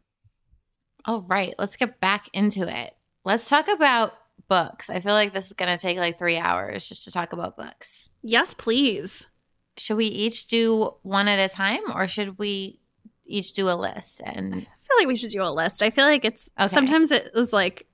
All 1.06 1.22
right, 1.22 1.56
let's 1.58 1.78
get 1.78 2.02
back 2.02 2.26
into 2.34 2.68
it. 2.68 2.94
Let's 3.24 3.48
talk 3.48 3.70
about 3.70 4.16
books. 4.50 4.90
I 4.90 5.00
feel 5.00 5.14
like 5.14 5.34
this 5.34 5.46
is 5.46 5.54
going 5.54 5.72
to 5.72 5.82
take 5.82 5.98
like 5.98 6.20
three 6.20 6.38
hours 6.38 6.90
just 6.90 7.06
to 7.06 7.12
talk 7.12 7.32
about 7.32 7.56
books. 7.56 8.10
Yes, 8.22 8.54
please. 8.54 9.28
Should 9.82 9.98
we 9.98 10.06
each 10.06 10.46
do 10.46 10.92
one 11.02 11.28
at 11.28 11.40
a 11.40 11.52
time 11.52 11.80
or 11.96 12.08
should 12.08 12.38
we 12.38 12.80
each 13.26 13.54
do 13.54 13.68
a 13.68 13.74
list? 13.74 14.22
And 14.24 14.54
I 14.54 14.60
feel 14.60 14.98
like 15.00 15.08
we 15.08 15.16
should 15.16 15.32
do 15.32 15.42
a 15.42 15.50
list. 15.52 15.82
I 15.82 15.90
feel 15.90 16.06
like 16.06 16.24
it's 16.24 16.52
Okay. 16.60 16.68
sometimes 16.68 17.10
it 17.10 17.32
is 17.34 17.52
like 17.52 17.88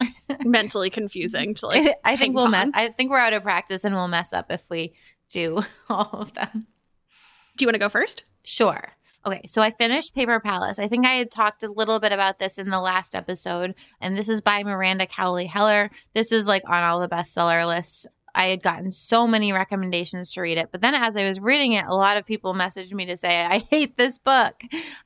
mentally 0.46 0.88
confusing 0.88 1.54
to 1.56 1.66
like 1.66 1.98
I 2.06 2.16
think 2.16 2.34
we'll 2.34 2.48
mess. 2.48 2.70
I 2.72 2.88
think 2.88 3.10
we're 3.10 3.18
out 3.18 3.34
of 3.34 3.42
practice 3.42 3.84
and 3.84 3.94
we'll 3.94 4.08
mess 4.08 4.32
up 4.32 4.50
if 4.50 4.62
we 4.70 4.94
do 5.28 5.62
all 5.90 6.08
of 6.12 6.32
them. 6.32 6.62
Do 7.58 7.62
you 7.64 7.66
want 7.66 7.74
to 7.74 7.78
go 7.80 7.90
first? 7.90 8.24
Sure. 8.42 8.92
Okay, 9.26 9.42
so 9.46 9.60
I 9.60 9.72
finished 9.72 10.14
Paper 10.14 10.40
Palace. 10.40 10.78
I 10.78 10.88
think 10.88 11.04
I 11.04 11.12
had 11.16 11.30
talked 11.30 11.62
a 11.62 11.70
little 11.70 12.00
bit 12.00 12.12
about 12.12 12.38
this 12.38 12.58
in 12.58 12.70
the 12.70 12.80
last 12.80 13.14
episode, 13.14 13.74
and 14.00 14.16
this 14.16 14.30
is 14.30 14.40
by 14.40 14.62
Miranda 14.62 15.06
Cowley 15.06 15.44
Heller. 15.46 15.90
This 16.14 16.32
is 16.32 16.48
like 16.48 16.62
on 16.66 16.82
all 16.82 16.98
the 16.98 17.08
bestseller 17.10 17.66
lists. 17.66 18.06
I 18.34 18.46
had 18.46 18.62
gotten 18.62 18.90
so 18.90 19.26
many 19.26 19.52
recommendations 19.52 20.32
to 20.34 20.40
read 20.40 20.58
it, 20.58 20.70
but 20.72 20.80
then 20.80 20.94
as 20.94 21.16
I 21.16 21.24
was 21.24 21.38
reading 21.38 21.72
it, 21.72 21.84
a 21.86 21.94
lot 21.94 22.16
of 22.16 22.26
people 22.26 22.54
messaged 22.54 22.92
me 22.92 23.06
to 23.06 23.16
say, 23.16 23.42
I 23.44 23.58
hate 23.58 23.96
this 23.96 24.18
book. 24.18 24.62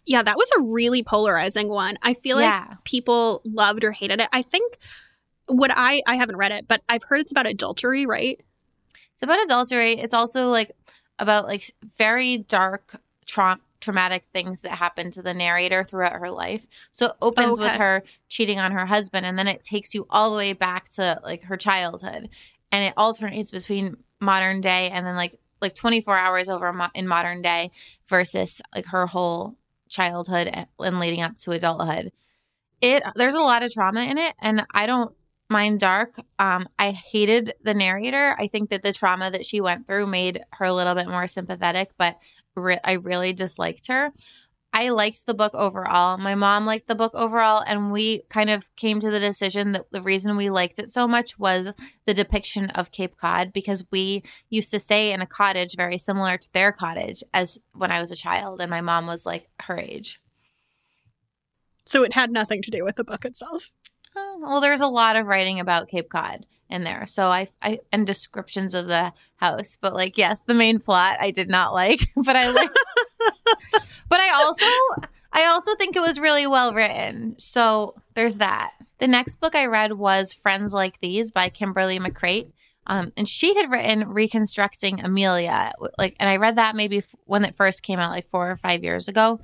Yeah, 0.06 0.22
that 0.22 0.36
was 0.36 0.50
a 0.56 0.62
really 0.62 1.02
polarizing 1.02 1.68
one. 1.68 1.98
I 2.02 2.14
feel 2.14 2.38
like 2.38 2.84
people 2.84 3.42
loved 3.44 3.84
or 3.84 3.92
hated 3.92 4.20
it. 4.20 4.28
I 4.32 4.42
think 4.42 4.78
what 5.46 5.70
I 5.74 6.02
I 6.06 6.16
haven't 6.16 6.36
read 6.36 6.52
it, 6.52 6.68
but 6.68 6.82
I've 6.88 7.02
heard 7.02 7.20
it's 7.20 7.32
about 7.32 7.46
adultery, 7.46 8.06
right? 8.06 8.40
It's 9.12 9.22
about 9.22 9.42
adultery. 9.42 9.92
It's 9.92 10.14
also 10.14 10.48
like 10.48 10.72
about 11.18 11.46
like 11.46 11.74
very 11.96 12.38
dark, 12.38 13.00
tra- 13.26 13.60
traumatic 13.80 14.24
things 14.24 14.62
that 14.62 14.72
happen 14.72 15.10
to 15.12 15.22
the 15.22 15.34
narrator 15.34 15.84
throughout 15.84 16.12
her 16.14 16.30
life. 16.30 16.66
So 16.90 17.06
it 17.06 17.12
opens 17.20 17.58
with 17.58 17.72
her 17.78 18.02
cheating 18.28 18.58
on 18.58 18.72
her 18.72 18.86
husband, 18.86 19.26
and 19.26 19.38
then 19.38 19.48
it 19.48 19.62
takes 19.62 19.94
you 19.94 20.06
all 20.10 20.30
the 20.30 20.36
way 20.36 20.52
back 20.52 20.88
to 20.90 21.20
like 21.22 21.44
her 21.44 21.56
childhood, 21.56 22.28
and 22.72 22.84
it 22.84 22.94
alternates 22.96 23.50
between 23.50 23.96
modern 24.20 24.60
day 24.60 24.90
and 24.90 25.06
then 25.06 25.16
like 25.16 25.38
like 25.60 25.74
24 25.74 26.16
hours 26.16 26.48
over 26.48 26.72
mo- 26.72 26.88
in 26.94 27.08
modern 27.08 27.42
day 27.42 27.70
versus 28.08 28.62
like 28.74 28.86
her 28.86 29.06
whole 29.06 29.56
childhood 29.88 30.48
and- 30.52 31.00
leading 31.00 31.20
up 31.20 31.36
to 31.38 31.52
adulthood. 31.52 32.12
It 32.80 33.02
there's 33.16 33.34
a 33.34 33.40
lot 33.40 33.62
of 33.62 33.72
trauma 33.72 34.02
in 34.02 34.18
it, 34.18 34.34
and 34.40 34.64
I 34.72 34.86
don't 34.86 35.14
mind 35.50 35.80
dark. 35.80 36.14
Um, 36.38 36.68
I 36.78 36.90
hated 36.92 37.54
the 37.62 37.74
narrator. 37.74 38.36
I 38.38 38.46
think 38.48 38.70
that 38.70 38.82
the 38.82 38.92
trauma 38.92 39.30
that 39.30 39.44
she 39.44 39.60
went 39.60 39.86
through 39.86 40.06
made 40.06 40.42
her 40.52 40.66
a 40.66 40.74
little 40.74 40.94
bit 40.94 41.08
more 41.08 41.26
sympathetic, 41.26 41.90
but 41.98 42.18
re- 42.54 42.80
I 42.84 42.92
really 42.94 43.32
disliked 43.32 43.88
her. 43.88 44.12
I 44.72 44.90
liked 44.90 45.26
the 45.26 45.34
book 45.34 45.54
overall. 45.54 46.18
My 46.18 46.34
mom 46.34 46.66
liked 46.66 46.88
the 46.88 46.94
book 46.94 47.12
overall, 47.14 47.64
and 47.66 47.90
we 47.90 48.22
kind 48.28 48.50
of 48.50 48.74
came 48.76 49.00
to 49.00 49.10
the 49.10 49.18
decision 49.18 49.72
that 49.72 49.90
the 49.90 50.02
reason 50.02 50.36
we 50.36 50.50
liked 50.50 50.78
it 50.78 50.88
so 50.88 51.08
much 51.08 51.38
was 51.38 51.72
the 52.06 52.14
depiction 52.14 52.70
of 52.70 52.92
Cape 52.92 53.16
Cod 53.16 53.52
because 53.52 53.86
we 53.90 54.22
used 54.50 54.70
to 54.70 54.78
stay 54.78 55.12
in 55.12 55.22
a 55.22 55.26
cottage 55.26 55.74
very 55.74 55.98
similar 55.98 56.36
to 56.36 56.52
their 56.52 56.70
cottage 56.70 57.24
as 57.32 57.58
when 57.74 57.90
I 57.90 58.00
was 58.00 58.10
a 58.10 58.16
child, 58.16 58.60
and 58.60 58.70
my 58.70 58.80
mom 58.80 59.06
was 59.06 59.24
like 59.24 59.48
her 59.60 59.78
age. 59.78 60.20
So 61.86 62.02
it 62.02 62.12
had 62.12 62.30
nothing 62.30 62.60
to 62.62 62.70
do 62.70 62.84
with 62.84 62.96
the 62.96 63.04
book 63.04 63.24
itself. 63.24 63.72
Oh, 64.14 64.38
well, 64.40 64.60
there's 64.60 64.80
a 64.80 64.86
lot 64.86 65.16
of 65.16 65.26
writing 65.26 65.60
about 65.60 65.88
Cape 65.88 66.10
Cod 66.10 66.44
in 66.68 66.84
there, 66.84 67.06
so 67.06 67.28
I, 67.28 67.48
I 67.62 67.80
and 67.92 68.06
descriptions 68.06 68.74
of 68.74 68.86
the 68.86 69.12
house. 69.36 69.78
But 69.80 69.94
like, 69.94 70.18
yes, 70.18 70.42
the 70.42 70.54
main 70.54 70.78
plot 70.78 71.16
I 71.20 71.30
did 71.30 71.48
not 71.48 71.72
like, 71.72 72.00
but 72.16 72.36
I 72.36 72.50
liked. 72.50 72.78
but 74.08 74.20
I 74.20 74.30
also, 74.34 74.66
I 75.32 75.46
also 75.46 75.74
think 75.76 75.96
it 75.96 76.00
was 76.00 76.18
really 76.18 76.46
well 76.46 76.72
written. 76.72 77.36
So 77.38 77.94
there's 78.14 78.38
that. 78.38 78.72
The 78.98 79.08
next 79.08 79.36
book 79.36 79.54
I 79.54 79.66
read 79.66 79.92
was 79.92 80.32
Friends 80.32 80.72
Like 80.72 81.00
These 81.00 81.30
by 81.30 81.48
Kimberly 81.48 81.98
McCreight. 81.98 82.52
Um, 82.86 83.12
and 83.16 83.28
she 83.28 83.54
had 83.54 83.70
written 83.70 84.08
Reconstructing 84.08 85.00
Amelia, 85.00 85.72
like, 85.98 86.16
and 86.18 86.28
I 86.28 86.36
read 86.36 86.56
that 86.56 86.74
maybe 86.74 87.02
when 87.24 87.44
it 87.44 87.54
first 87.54 87.82
came 87.82 87.98
out, 87.98 88.10
like 88.10 88.28
four 88.28 88.50
or 88.50 88.56
five 88.56 88.82
years 88.82 89.08
ago. 89.08 89.40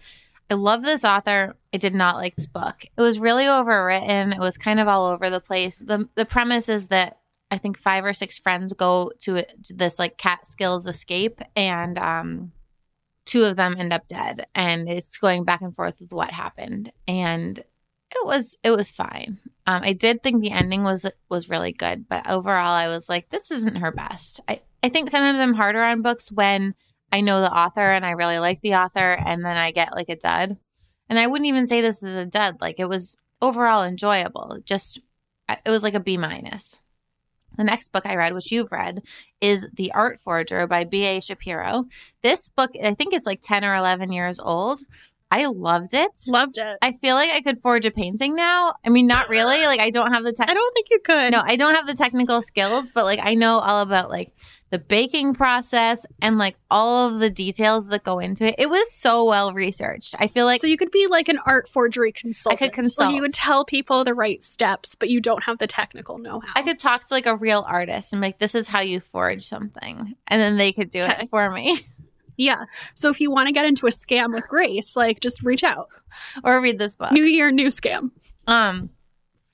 I 0.50 0.54
love 0.54 0.82
this 0.82 1.04
author. 1.04 1.54
I 1.72 1.76
did 1.76 1.94
not 1.94 2.16
like 2.16 2.36
this 2.36 2.46
book. 2.46 2.84
It 2.84 3.00
was 3.00 3.18
really 3.18 3.44
overwritten. 3.44 4.34
It 4.34 4.40
was 4.40 4.56
kind 4.56 4.80
of 4.80 4.88
all 4.88 5.06
over 5.06 5.28
the 5.30 5.40
place. 5.40 5.78
the 5.78 6.08
The 6.14 6.24
premise 6.24 6.68
is 6.68 6.88
that 6.88 7.18
I 7.50 7.58
think 7.58 7.78
five 7.78 8.04
or 8.04 8.12
six 8.12 8.38
friends 8.38 8.72
go 8.72 9.12
to, 9.20 9.44
to 9.44 9.74
this 9.74 9.98
like 9.98 10.18
Catskills 10.18 10.86
escape, 10.86 11.40
and 11.54 11.98
um, 11.98 12.52
two 13.34 13.44
of 13.44 13.56
them 13.56 13.74
end 13.76 13.92
up 13.92 14.06
dead, 14.06 14.46
and 14.54 14.88
it's 14.88 15.16
going 15.16 15.42
back 15.42 15.60
and 15.60 15.74
forth 15.74 15.98
with 15.98 16.12
what 16.12 16.30
happened. 16.30 16.92
And 17.08 17.58
it 17.58 18.24
was 18.24 18.56
it 18.62 18.70
was 18.70 18.92
fine. 18.92 19.40
Um, 19.66 19.82
I 19.82 19.92
did 19.92 20.22
think 20.22 20.40
the 20.40 20.52
ending 20.52 20.84
was 20.84 21.04
was 21.28 21.50
really 21.50 21.72
good, 21.72 22.08
but 22.08 22.30
overall, 22.30 22.72
I 22.72 22.86
was 22.86 23.08
like, 23.08 23.30
this 23.30 23.50
isn't 23.50 23.78
her 23.78 23.90
best. 23.90 24.40
I 24.46 24.60
I 24.84 24.88
think 24.88 25.10
sometimes 25.10 25.40
I'm 25.40 25.54
harder 25.54 25.82
on 25.82 26.02
books 26.02 26.30
when 26.30 26.76
I 27.10 27.22
know 27.22 27.40
the 27.40 27.52
author 27.52 27.80
and 27.80 28.06
I 28.06 28.12
really 28.12 28.38
like 28.38 28.60
the 28.60 28.74
author, 28.74 29.14
and 29.14 29.44
then 29.44 29.56
I 29.56 29.72
get 29.72 29.96
like 29.96 30.08
a 30.08 30.16
dud. 30.16 30.56
And 31.08 31.18
I 31.18 31.26
wouldn't 31.26 31.48
even 31.48 31.66
say 31.66 31.80
this 31.80 32.04
is 32.04 32.14
a 32.14 32.24
dud. 32.24 32.60
Like 32.60 32.78
it 32.78 32.88
was 32.88 33.16
overall 33.42 33.82
enjoyable. 33.82 34.60
Just 34.64 35.00
it 35.48 35.70
was 35.70 35.82
like 35.82 35.94
a 35.94 36.00
B 36.00 36.16
minus. 36.16 36.76
The 37.56 37.64
next 37.64 37.92
book 37.92 38.06
I 38.06 38.16
read, 38.16 38.34
which 38.34 38.50
you've 38.50 38.72
read, 38.72 39.02
is 39.40 39.68
The 39.72 39.92
Art 39.92 40.20
Forger 40.20 40.66
by 40.66 40.84
B.A. 40.84 41.20
Shapiro. 41.20 41.86
This 42.22 42.48
book, 42.48 42.70
I 42.82 42.94
think 42.94 43.14
it's 43.14 43.26
like 43.26 43.40
10 43.42 43.64
or 43.64 43.74
11 43.74 44.12
years 44.12 44.40
old. 44.40 44.80
I 45.34 45.46
loved 45.46 45.94
it. 45.94 46.12
Loved 46.28 46.58
it. 46.58 46.76
I 46.80 46.92
feel 46.92 47.16
like 47.16 47.30
I 47.30 47.40
could 47.40 47.60
forge 47.60 47.84
a 47.86 47.90
painting 47.90 48.36
now. 48.36 48.76
I 48.86 48.88
mean, 48.88 49.08
not 49.08 49.28
really. 49.28 49.64
Like 49.74 49.80
I 49.80 49.90
don't 49.90 50.12
have 50.12 50.24
the 50.24 50.32
tech. 50.32 50.48
I 50.50 50.54
don't 50.54 50.74
think 50.74 50.88
you 50.90 51.00
could. 51.00 51.32
No, 51.32 51.42
I 51.44 51.56
don't 51.56 51.74
have 51.74 51.86
the 51.86 51.94
technical 51.94 52.42
skills, 52.42 52.92
but 52.92 53.04
like 53.04 53.18
I 53.22 53.34
know 53.34 53.58
all 53.58 53.80
about 53.80 54.10
like 54.10 54.32
the 54.70 54.78
baking 54.78 55.34
process 55.34 56.04
and 56.20 56.36
like 56.36 56.56
all 56.70 57.08
of 57.08 57.18
the 57.18 57.30
details 57.30 57.88
that 57.88 58.04
go 58.04 58.18
into 58.18 58.46
it. 58.46 58.56
It 58.58 58.68
was 58.68 58.92
so 58.92 59.24
well 59.24 59.52
researched. 59.52 60.14
I 60.18 60.26
feel 60.26 60.44
like 60.46 60.60
so 60.60 60.66
you 60.66 60.76
could 60.76 60.90
be 60.90 61.06
like 61.06 61.28
an 61.28 61.38
art 61.46 61.68
forgery 61.68 62.12
consultant. 62.12 62.60
I 62.60 62.66
could 62.66 62.74
consult. 62.74 63.14
you 63.14 63.20
would 63.20 63.34
tell 63.34 63.64
people 63.64 64.04
the 64.04 64.14
right 64.14 64.42
steps, 64.42 64.94
but 64.94 65.10
you 65.10 65.20
don't 65.20 65.44
have 65.44 65.58
the 65.58 65.66
technical 65.66 66.18
know-how. 66.18 66.52
I 66.54 66.62
could 66.62 66.78
talk 66.78 67.06
to 67.06 67.14
like 67.14 67.26
a 67.26 67.36
real 67.36 67.64
artist 67.66 68.12
and 68.12 68.20
like, 68.20 68.38
this 68.38 68.54
is 68.54 68.68
how 68.68 68.80
you 68.80 69.00
forge 69.00 69.44
something, 69.44 70.14
and 70.26 70.40
then 70.40 70.56
they 70.56 70.72
could 70.72 70.90
do 70.90 71.02
okay. 71.02 71.22
it 71.22 71.30
for 71.30 71.50
me. 71.50 71.80
Yeah. 72.36 72.64
So 72.94 73.10
if 73.10 73.20
you 73.20 73.30
want 73.30 73.46
to 73.48 73.52
get 73.52 73.64
into 73.64 73.86
a 73.86 73.90
scam 73.90 74.32
with 74.32 74.48
Grace, 74.48 74.96
like 74.96 75.20
just 75.20 75.42
reach 75.42 75.64
out 75.64 75.88
or 76.42 76.60
read 76.60 76.78
this 76.78 76.96
book. 76.96 77.12
New 77.12 77.24
year, 77.24 77.50
new 77.50 77.68
scam. 77.68 78.10
Um 78.46 78.90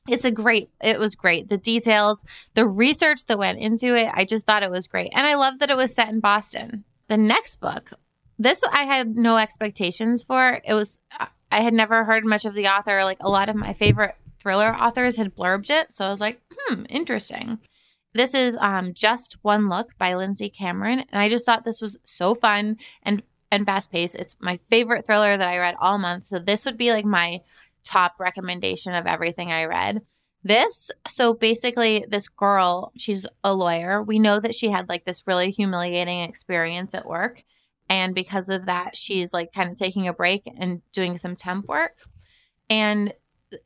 it's 0.08 0.24
a 0.24 0.30
great 0.30 0.70
it 0.82 0.98
was 0.98 1.14
great. 1.14 1.48
The 1.48 1.58
details, 1.58 2.24
the 2.54 2.66
research 2.66 3.26
that 3.26 3.38
went 3.38 3.58
into 3.58 3.94
it, 3.94 4.10
I 4.12 4.24
just 4.24 4.46
thought 4.46 4.62
it 4.62 4.70
was 4.70 4.86
great. 4.86 5.12
And 5.14 5.26
I 5.26 5.34
love 5.34 5.58
that 5.58 5.70
it 5.70 5.76
was 5.76 5.94
set 5.94 6.08
in 6.08 6.20
Boston. 6.20 6.84
The 7.08 7.16
next 7.16 7.56
book, 7.60 7.92
this 8.38 8.62
I 8.70 8.84
had 8.84 9.16
no 9.16 9.36
expectations 9.36 10.22
for. 10.22 10.60
It 10.64 10.74
was 10.74 10.98
I 11.52 11.60
had 11.62 11.74
never 11.74 12.04
heard 12.04 12.24
much 12.24 12.44
of 12.44 12.54
the 12.54 12.68
author. 12.68 13.04
Like 13.04 13.18
a 13.20 13.28
lot 13.28 13.48
of 13.48 13.56
my 13.56 13.72
favorite 13.72 14.14
thriller 14.38 14.74
authors 14.74 15.16
had 15.16 15.36
blurbed 15.36 15.70
it, 15.70 15.92
so 15.92 16.04
I 16.06 16.10
was 16.10 16.20
like, 16.20 16.40
"Hmm, 16.56 16.84
interesting." 16.88 17.58
This 18.12 18.34
is 18.34 18.56
um, 18.60 18.92
Just 18.92 19.36
One 19.42 19.68
Look 19.68 19.96
by 19.96 20.14
Lindsay 20.14 20.50
Cameron. 20.50 21.04
And 21.10 21.22
I 21.22 21.28
just 21.28 21.46
thought 21.46 21.64
this 21.64 21.80
was 21.80 21.98
so 22.04 22.34
fun 22.34 22.76
and, 23.02 23.22
and 23.52 23.64
fast 23.64 23.92
paced. 23.92 24.16
It's 24.16 24.36
my 24.40 24.58
favorite 24.68 25.06
thriller 25.06 25.36
that 25.36 25.48
I 25.48 25.58
read 25.58 25.76
all 25.80 25.98
month. 25.98 26.26
So 26.26 26.38
this 26.38 26.64
would 26.64 26.76
be 26.76 26.90
like 26.90 27.04
my 27.04 27.40
top 27.84 28.14
recommendation 28.18 28.94
of 28.94 29.06
everything 29.06 29.52
I 29.52 29.64
read. 29.64 30.02
This, 30.42 30.90
so 31.06 31.34
basically, 31.34 32.04
this 32.08 32.26
girl, 32.26 32.92
she's 32.96 33.26
a 33.44 33.54
lawyer. 33.54 34.02
We 34.02 34.18
know 34.18 34.40
that 34.40 34.54
she 34.54 34.70
had 34.70 34.88
like 34.88 35.04
this 35.04 35.26
really 35.26 35.50
humiliating 35.50 36.22
experience 36.22 36.94
at 36.94 37.06
work. 37.06 37.44
And 37.88 38.14
because 38.14 38.48
of 38.48 38.66
that, 38.66 38.96
she's 38.96 39.32
like 39.32 39.52
kind 39.52 39.70
of 39.70 39.76
taking 39.76 40.08
a 40.08 40.12
break 40.12 40.50
and 40.58 40.80
doing 40.92 41.18
some 41.18 41.36
temp 41.36 41.66
work. 41.66 41.98
And 42.68 43.12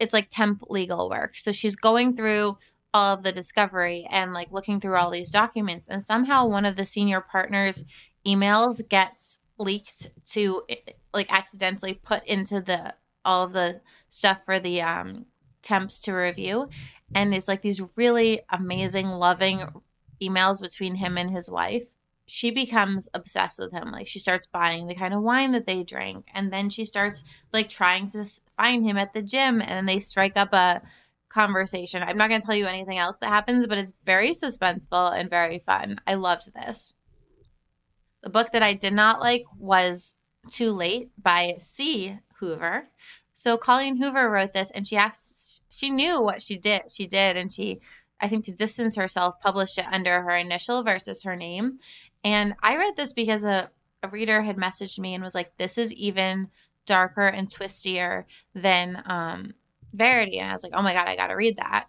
it's 0.00 0.12
like 0.12 0.28
temp 0.30 0.64
legal 0.68 1.08
work. 1.08 1.36
So 1.36 1.52
she's 1.52 1.76
going 1.76 2.16
through 2.16 2.58
all 2.94 3.12
of 3.12 3.22
the 3.22 3.32
discovery 3.32 4.08
and 4.10 4.32
like 4.32 4.50
looking 4.50 4.80
through 4.80 4.96
all 4.96 5.10
these 5.10 5.30
documents 5.30 5.88
and 5.88 6.02
somehow 6.02 6.46
one 6.46 6.64
of 6.64 6.76
the 6.76 6.86
senior 6.86 7.20
partners 7.20 7.84
emails 8.26 8.88
gets 8.88 9.40
leaked 9.58 10.08
to 10.24 10.62
like 11.12 11.30
accidentally 11.30 11.94
put 11.94 12.24
into 12.24 12.60
the 12.60 12.94
all 13.24 13.44
of 13.44 13.52
the 13.52 13.80
stuff 14.08 14.44
for 14.44 14.58
the 14.58 14.80
um 14.80 15.26
temps 15.64 16.00
to 16.02 16.12
review. 16.12 16.68
And 17.14 17.34
it's 17.34 17.48
like 17.48 17.62
these 17.62 17.82
really 17.96 18.42
amazing 18.50 19.08
loving 19.08 19.66
emails 20.22 20.60
between 20.60 20.96
him 20.96 21.18
and 21.18 21.30
his 21.30 21.50
wife. 21.50 21.84
She 22.26 22.50
becomes 22.50 23.08
obsessed 23.12 23.58
with 23.58 23.72
him. 23.72 23.90
Like 23.90 24.06
she 24.06 24.18
starts 24.18 24.46
buying 24.46 24.86
the 24.86 24.94
kind 24.94 25.12
of 25.12 25.22
wine 25.22 25.52
that 25.52 25.66
they 25.66 25.82
drink 25.82 26.26
and 26.32 26.52
then 26.52 26.70
she 26.70 26.84
starts 26.84 27.24
like 27.52 27.68
trying 27.68 28.08
to 28.08 28.24
find 28.56 28.84
him 28.84 28.96
at 28.96 29.12
the 29.12 29.22
gym 29.22 29.60
and 29.60 29.88
they 29.88 29.98
strike 29.98 30.36
up 30.36 30.52
a 30.52 30.82
conversation. 31.34 32.02
I'm 32.02 32.16
not 32.16 32.28
going 32.28 32.40
to 32.40 32.46
tell 32.46 32.56
you 32.56 32.66
anything 32.66 32.98
else 32.98 33.18
that 33.18 33.28
happens, 33.28 33.66
but 33.66 33.76
it's 33.76 33.98
very 34.04 34.30
suspenseful 34.30 35.12
and 35.18 35.28
very 35.28 35.62
fun. 35.66 36.00
I 36.06 36.14
loved 36.14 36.54
this. 36.54 36.94
The 38.22 38.30
book 38.30 38.52
that 38.52 38.62
I 38.62 38.72
did 38.72 38.94
not 38.94 39.20
like 39.20 39.42
was 39.58 40.14
Too 40.48 40.70
Late 40.70 41.10
by 41.20 41.56
C. 41.58 42.18
Hoover. 42.38 42.84
So 43.32 43.58
Colleen 43.58 43.96
Hoover 43.96 44.30
wrote 44.30 44.54
this 44.54 44.70
and 44.70 44.86
she 44.86 44.96
asked, 44.96 45.62
she 45.68 45.90
knew 45.90 46.22
what 46.22 46.40
she 46.40 46.56
did. 46.56 46.82
She 46.90 47.06
did. 47.06 47.36
And 47.36 47.52
she, 47.52 47.80
I 48.20 48.28
think 48.28 48.44
to 48.44 48.52
distance 48.52 48.96
herself, 48.96 49.40
published 49.40 49.76
it 49.76 49.86
under 49.90 50.22
her 50.22 50.36
initial 50.36 50.82
versus 50.84 51.24
her 51.24 51.34
name. 51.36 51.80
And 52.22 52.54
I 52.62 52.76
read 52.76 52.96
this 52.96 53.12
because 53.12 53.44
a, 53.44 53.70
a 54.02 54.08
reader 54.08 54.42
had 54.42 54.56
messaged 54.56 54.98
me 54.98 55.14
and 55.14 55.24
was 55.24 55.34
like, 55.34 55.56
this 55.58 55.76
is 55.76 55.92
even 55.92 56.48
darker 56.86 57.26
and 57.26 57.48
twistier 57.48 58.24
than 58.54 59.02
um, 59.06 59.54
Verity. 59.94 60.38
And 60.38 60.50
I 60.50 60.52
was 60.52 60.62
like, 60.62 60.72
oh 60.74 60.82
my 60.82 60.92
God, 60.92 61.08
I 61.08 61.16
got 61.16 61.28
to 61.28 61.34
read 61.34 61.56
that. 61.56 61.86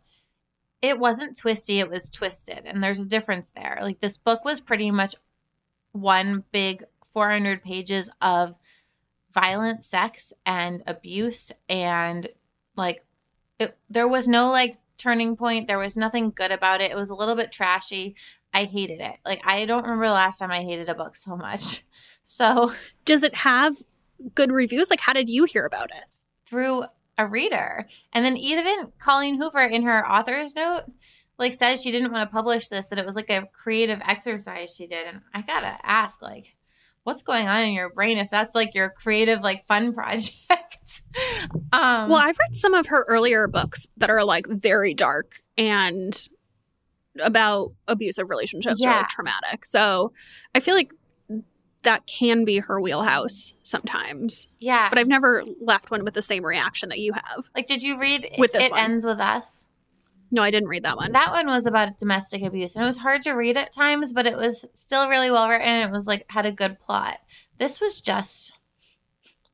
It 0.81 0.99
wasn't 0.99 1.37
twisty, 1.37 1.79
it 1.79 1.89
was 1.89 2.09
twisted. 2.09 2.61
And 2.65 2.83
there's 2.83 2.99
a 2.99 3.05
difference 3.05 3.51
there. 3.51 3.79
Like 3.81 3.99
this 3.99 4.17
book 4.17 4.45
was 4.45 4.59
pretty 4.59 4.91
much 4.91 5.15
one 5.91 6.43
big 6.51 6.83
400 7.13 7.63
pages 7.63 8.09
of 8.21 8.55
violent 9.33 9.83
sex 9.83 10.33
and 10.45 10.83
abuse. 10.85 11.51
And 11.67 12.29
like, 12.75 13.03
it, 13.59 13.77
there 13.89 14.07
was 14.07 14.27
no 14.27 14.49
like 14.51 14.75
turning 14.97 15.35
point. 15.35 15.67
There 15.67 15.79
was 15.79 15.97
nothing 15.97 16.31
good 16.31 16.51
about 16.51 16.81
it. 16.81 16.91
It 16.91 16.97
was 16.97 17.09
a 17.09 17.15
little 17.15 17.35
bit 17.35 17.51
trashy. 17.51 18.15
I 18.53 18.63
hated 18.63 19.01
it. 19.01 19.17
Like, 19.25 19.41
I 19.43 19.65
don't 19.65 19.83
remember 19.83 20.07
the 20.07 20.13
last 20.13 20.39
time 20.39 20.51
I 20.51 20.63
hated 20.63 20.87
a 20.87 20.95
book 20.95 21.15
so 21.15 21.35
much. 21.35 21.83
So, 22.27 22.73
does 23.05 23.21
it 23.21 23.35
have 23.35 23.75
good 24.33 24.51
reviews? 24.51 24.89
Like, 24.89 24.99
how 24.99 25.13
did 25.13 25.29
you 25.29 25.43
hear 25.43 25.63
about 25.63 25.91
it? 25.91 26.05
Through 26.47 26.85
a 27.17 27.27
reader. 27.27 27.87
And 28.13 28.25
then 28.25 28.37
even 28.37 28.91
Colleen 28.99 29.39
Hoover 29.39 29.61
in 29.61 29.83
her 29.83 30.07
author's 30.09 30.55
note 30.55 30.85
like 31.37 31.53
says 31.53 31.81
she 31.81 31.91
didn't 31.91 32.11
want 32.11 32.29
to 32.29 32.33
publish 32.33 32.69
this 32.69 32.85
that 32.87 32.99
it 32.99 33.05
was 33.05 33.15
like 33.15 33.29
a 33.29 33.47
creative 33.53 33.99
exercise 34.07 34.73
she 34.73 34.87
did 34.87 35.07
and 35.07 35.21
I 35.33 35.41
got 35.41 35.61
to 35.61 35.77
ask 35.83 36.21
like 36.21 36.55
what's 37.03 37.21
going 37.21 37.47
on 37.47 37.63
in 37.63 37.73
your 37.73 37.89
brain 37.89 38.17
if 38.17 38.29
that's 38.29 38.55
like 38.55 38.73
your 38.73 38.89
creative 38.89 39.41
like 39.41 39.65
fun 39.67 39.93
project. 39.95 41.01
um 41.71 42.09
Well, 42.09 42.19
I've 42.19 42.37
read 42.37 42.55
some 42.55 42.73
of 42.73 42.87
her 42.87 43.05
earlier 43.07 43.47
books 43.47 43.87
that 43.97 44.09
are 44.09 44.23
like 44.23 44.47
very 44.47 44.93
dark 44.93 45.35
and 45.57 46.27
about 47.19 47.71
abusive 47.87 48.29
relationships 48.29 48.77
yeah. 48.79 48.93
or 48.93 48.97
like 48.97 49.09
traumatic. 49.09 49.65
So, 49.65 50.11
I 50.53 50.59
feel 50.59 50.75
like 50.75 50.93
that 51.85 52.05
can 52.05 52.45
be 52.45 52.59
her 52.59 52.79
wheelhouse 52.79 53.53
sometimes. 53.63 54.47
Yeah. 54.59 54.89
But 54.89 54.99
I've 54.99 55.07
never 55.07 55.43
left 55.61 55.89
one 55.89 56.03
with 56.03 56.13
the 56.13 56.21
same 56.21 56.45
reaction 56.45 56.89
that 56.89 56.99
you 56.99 57.13
have. 57.13 57.49
Like, 57.55 57.67
did 57.67 57.81
you 57.81 57.99
read 57.99 58.29
with 58.37 58.53
It 58.53 58.71
one? 58.71 58.79
Ends 58.79 59.05
With 59.05 59.19
Us? 59.19 59.69
No, 60.31 60.43
I 60.43 60.51
didn't 60.51 60.69
read 60.69 60.83
that 60.83 60.97
one. 60.97 61.13
That 61.13 61.31
one 61.31 61.47
was 61.47 61.65
about 61.65 61.97
domestic 61.97 62.41
abuse. 62.43 62.75
And 62.75 62.83
it 62.83 62.87
was 62.87 62.97
hard 62.97 63.21
to 63.21 63.33
read 63.33 63.57
at 63.57 63.71
times, 63.71 64.11
but 64.11 64.25
it 64.25 64.35
was 64.35 64.65
still 64.73 65.07
really 65.07 65.31
well 65.31 65.47
written. 65.47 65.67
It 65.67 65.91
was 65.91 66.07
like, 66.07 66.25
had 66.29 66.45
a 66.45 66.51
good 66.51 66.79
plot. 66.79 67.19
This 67.57 67.79
was 67.79 68.01
just, 68.01 68.57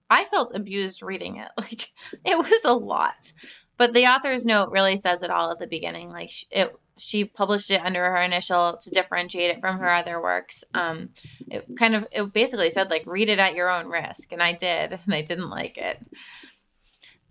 I 0.10 0.26
felt 0.26 0.56
abused 0.56 1.04
reading 1.04 1.38
it. 1.38 1.50
Like, 1.58 1.92
it 2.26 2.38
was 2.38 2.66
a 2.66 2.74
lot. 2.74 3.34
But 3.78 3.94
the 3.94 4.08
author's 4.08 4.46
note 4.46 4.72
really 4.72 4.98
says 4.98 5.24
it 5.24 5.30
all 5.30 5.52
at 5.52 5.60
the 5.60 5.68
beginning. 5.68 6.10
Like, 6.10 6.32
it, 6.50 6.74
she 6.98 7.26
published 7.26 7.72
it 7.72 7.84
under 7.84 8.04
her 8.04 8.22
initial 8.22 8.78
to 8.78 8.90
differentiate 8.90 9.52
it 9.52 9.62
from 9.62 9.80
her 9.80 9.90
other 9.90 10.22
works. 10.22 10.64
Um, 10.74 11.10
it 11.48 11.66
kind 11.78 11.96
of 11.96 12.08
it 12.12 12.34
basically 12.34 12.70
said 12.70 12.90
like 12.90 13.04
read 13.06 13.30
it 13.30 13.40
at 13.40 13.56
your 13.56 13.70
own 13.70 13.88
risk, 13.88 14.32
and 14.32 14.42
I 14.42 14.54
did, 14.54 15.00
and 15.06 15.14
I 15.14 15.22
didn't 15.22 15.50
like 15.50 15.78
it. 15.78 16.00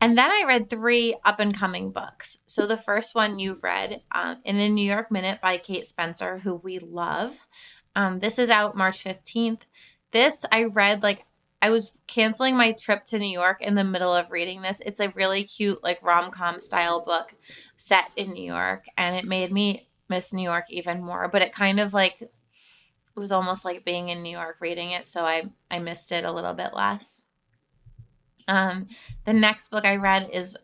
And 0.02 0.16
then 0.16 0.30
I 0.30 0.44
read 0.46 0.70
three 0.70 1.14
up 1.24 1.40
and 1.40 1.54
coming 1.54 1.90
books. 1.90 2.38
So 2.46 2.66
the 2.66 2.78
first 2.78 3.14
one 3.14 3.38
you've 3.38 3.62
read, 3.62 4.00
um, 4.12 4.38
in 4.44 4.56
the 4.56 4.68
New 4.68 4.88
York 4.88 5.10
Minute 5.10 5.40
by 5.42 5.58
Kate 5.58 5.84
Spencer, 5.84 6.38
who 6.38 6.54
we 6.54 6.78
love. 6.78 7.38
Um, 7.94 8.20
this 8.20 8.38
is 8.38 8.50
out 8.50 8.76
March 8.76 9.02
fifteenth. 9.02 9.66
This 10.12 10.44
I 10.50 10.64
read 10.64 11.02
like 11.02 11.24
I 11.62 11.70
was 11.70 11.92
canceling 12.06 12.56
my 12.56 12.72
trip 12.72 13.04
to 13.06 13.18
New 13.18 13.30
York 13.30 13.60
in 13.60 13.74
the 13.74 13.84
middle 13.84 14.14
of 14.14 14.30
reading 14.30 14.62
this. 14.62 14.80
It's 14.80 15.00
a 15.00 15.10
really 15.10 15.44
cute, 15.44 15.82
like 15.82 16.02
rom 16.02 16.30
com 16.30 16.60
style 16.60 17.04
book 17.04 17.34
set 17.76 18.10
in 18.16 18.32
New 18.32 18.44
York, 18.44 18.86
and 18.96 19.14
it 19.14 19.24
made 19.24 19.52
me 19.52 19.88
miss 20.08 20.32
New 20.32 20.42
York 20.42 20.64
even 20.70 21.02
more, 21.02 21.28
but 21.28 21.42
it 21.42 21.52
kind 21.52 21.78
of 21.78 21.92
like 21.92 22.22
it 22.22 22.30
was 23.14 23.32
almost 23.32 23.64
like 23.64 23.84
being 23.84 24.08
in 24.08 24.22
New 24.22 24.30
York 24.30 24.56
reading 24.60 24.92
it, 24.92 25.06
so 25.06 25.24
I 25.24 25.44
I 25.70 25.78
missed 25.78 26.12
it 26.12 26.24
a 26.24 26.32
little 26.32 26.54
bit 26.54 26.70
less. 26.74 27.24
Um, 28.48 28.88
the 29.24 29.32
next 29.32 29.70
book 29.70 29.84
I 29.84 29.96
read 29.96 30.30
is 30.32 30.56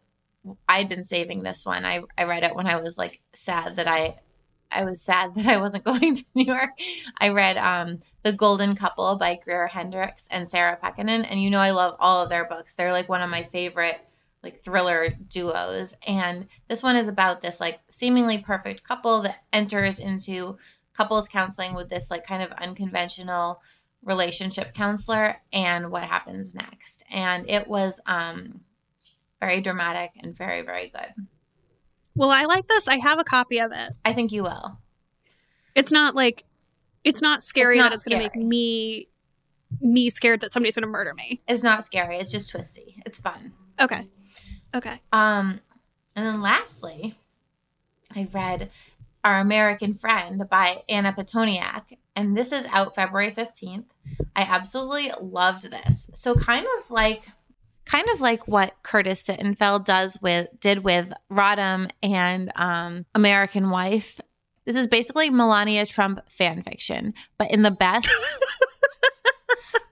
I'd 0.68 0.88
been 0.88 1.04
saving 1.04 1.42
this 1.42 1.64
one. 1.66 1.84
I 1.84 2.02
I 2.16 2.24
read 2.24 2.42
it 2.42 2.54
when 2.54 2.66
I 2.66 2.80
was 2.80 2.96
like 2.98 3.20
sad 3.34 3.76
that 3.76 3.88
I 3.88 4.16
I 4.70 4.84
was 4.84 5.00
sad 5.00 5.34
that 5.36 5.46
I 5.46 5.58
wasn't 5.58 5.84
going 5.84 6.14
to 6.14 6.24
New 6.34 6.44
York. 6.44 6.70
I 7.18 7.30
read 7.30 7.56
um, 7.56 8.00
The 8.22 8.32
Golden 8.32 8.74
Couple 8.76 9.16
by 9.16 9.36
Greer 9.36 9.66
Hendricks 9.66 10.26
and 10.30 10.48
Sarah 10.48 10.78
Pekkanen. 10.82 11.26
And 11.28 11.42
you 11.42 11.50
know, 11.50 11.60
I 11.60 11.70
love 11.70 11.96
all 11.98 12.22
of 12.22 12.28
their 12.28 12.44
books. 12.44 12.74
They're 12.74 12.92
like 12.92 13.08
one 13.08 13.22
of 13.22 13.30
my 13.30 13.44
favorite 13.44 14.00
like 14.42 14.62
thriller 14.62 15.10
duos. 15.28 15.94
And 16.06 16.46
this 16.68 16.82
one 16.82 16.96
is 16.96 17.08
about 17.08 17.42
this 17.42 17.60
like 17.60 17.80
seemingly 17.90 18.38
perfect 18.38 18.84
couple 18.84 19.22
that 19.22 19.44
enters 19.52 19.98
into 19.98 20.56
couples 20.94 21.28
counseling 21.28 21.74
with 21.74 21.88
this 21.88 22.10
like 22.10 22.26
kind 22.26 22.42
of 22.42 22.52
unconventional 22.52 23.60
relationship 24.04 24.72
counselor 24.72 25.36
and 25.52 25.90
what 25.90 26.04
happens 26.04 26.54
next. 26.54 27.04
And 27.10 27.48
it 27.50 27.66
was 27.66 28.00
um, 28.06 28.60
very 29.40 29.60
dramatic 29.60 30.12
and 30.20 30.34
very, 30.34 30.62
very 30.62 30.90
good. 30.90 31.26
Well, 32.16 32.30
I 32.30 32.44
like 32.44 32.66
this. 32.66 32.88
I 32.88 32.98
have 32.98 33.18
a 33.18 33.24
copy 33.24 33.60
of 33.60 33.72
it. 33.72 33.92
I 34.04 34.12
think 34.12 34.32
you 34.32 34.42
will. 34.42 34.78
It's 35.74 35.92
not 35.92 36.14
like 36.14 36.44
it's 37.04 37.22
not 37.22 37.42
scary 37.42 37.74
It's 37.74 37.78
not 37.78 37.90
that 37.90 37.96
it's 37.96 38.04
going 38.04 38.18
to 38.18 38.24
make 38.24 38.34
me 38.36 39.08
me 39.80 40.08
scared 40.10 40.40
that 40.40 40.52
somebody's 40.52 40.74
going 40.74 40.82
to 40.82 40.88
murder 40.88 41.12
me. 41.14 41.42
It's 41.46 41.62
not 41.62 41.84
scary. 41.84 42.16
It's 42.16 42.30
just 42.30 42.50
twisty. 42.50 43.02
It's 43.04 43.18
fun. 43.18 43.52
Okay. 43.80 44.08
Okay. 44.74 45.00
Um, 45.12 45.60
and 46.14 46.26
then 46.26 46.40
lastly, 46.40 47.18
I 48.14 48.28
read 48.32 48.70
Our 49.22 49.40
American 49.40 49.94
Friend 49.94 50.48
by 50.48 50.82
Anna 50.88 51.12
Pitoniak, 51.12 51.98
and 52.14 52.36
this 52.36 52.52
is 52.52 52.66
out 52.66 52.94
February 52.94 53.32
15th. 53.32 53.84
I 54.34 54.42
absolutely 54.42 55.12
loved 55.20 55.70
this. 55.70 56.10
So 56.14 56.34
kind 56.34 56.66
of 56.78 56.90
like 56.90 57.22
kind 57.86 58.08
of 58.12 58.20
like 58.20 58.46
what 58.46 58.74
Curtis 58.82 59.22
Sittenfeld 59.22 59.84
does 59.84 60.18
with 60.20 60.48
did 60.60 60.84
with 60.84 61.12
Rodham 61.30 61.90
and 62.02 62.52
um, 62.56 63.06
American 63.14 63.70
Wife. 63.70 64.20
This 64.66 64.76
is 64.76 64.86
basically 64.86 65.30
Melania 65.30 65.86
Trump 65.86 66.20
fan 66.28 66.62
fiction, 66.62 67.14
but 67.38 67.50
in 67.50 67.62
the 67.62 67.70
best 67.70 68.10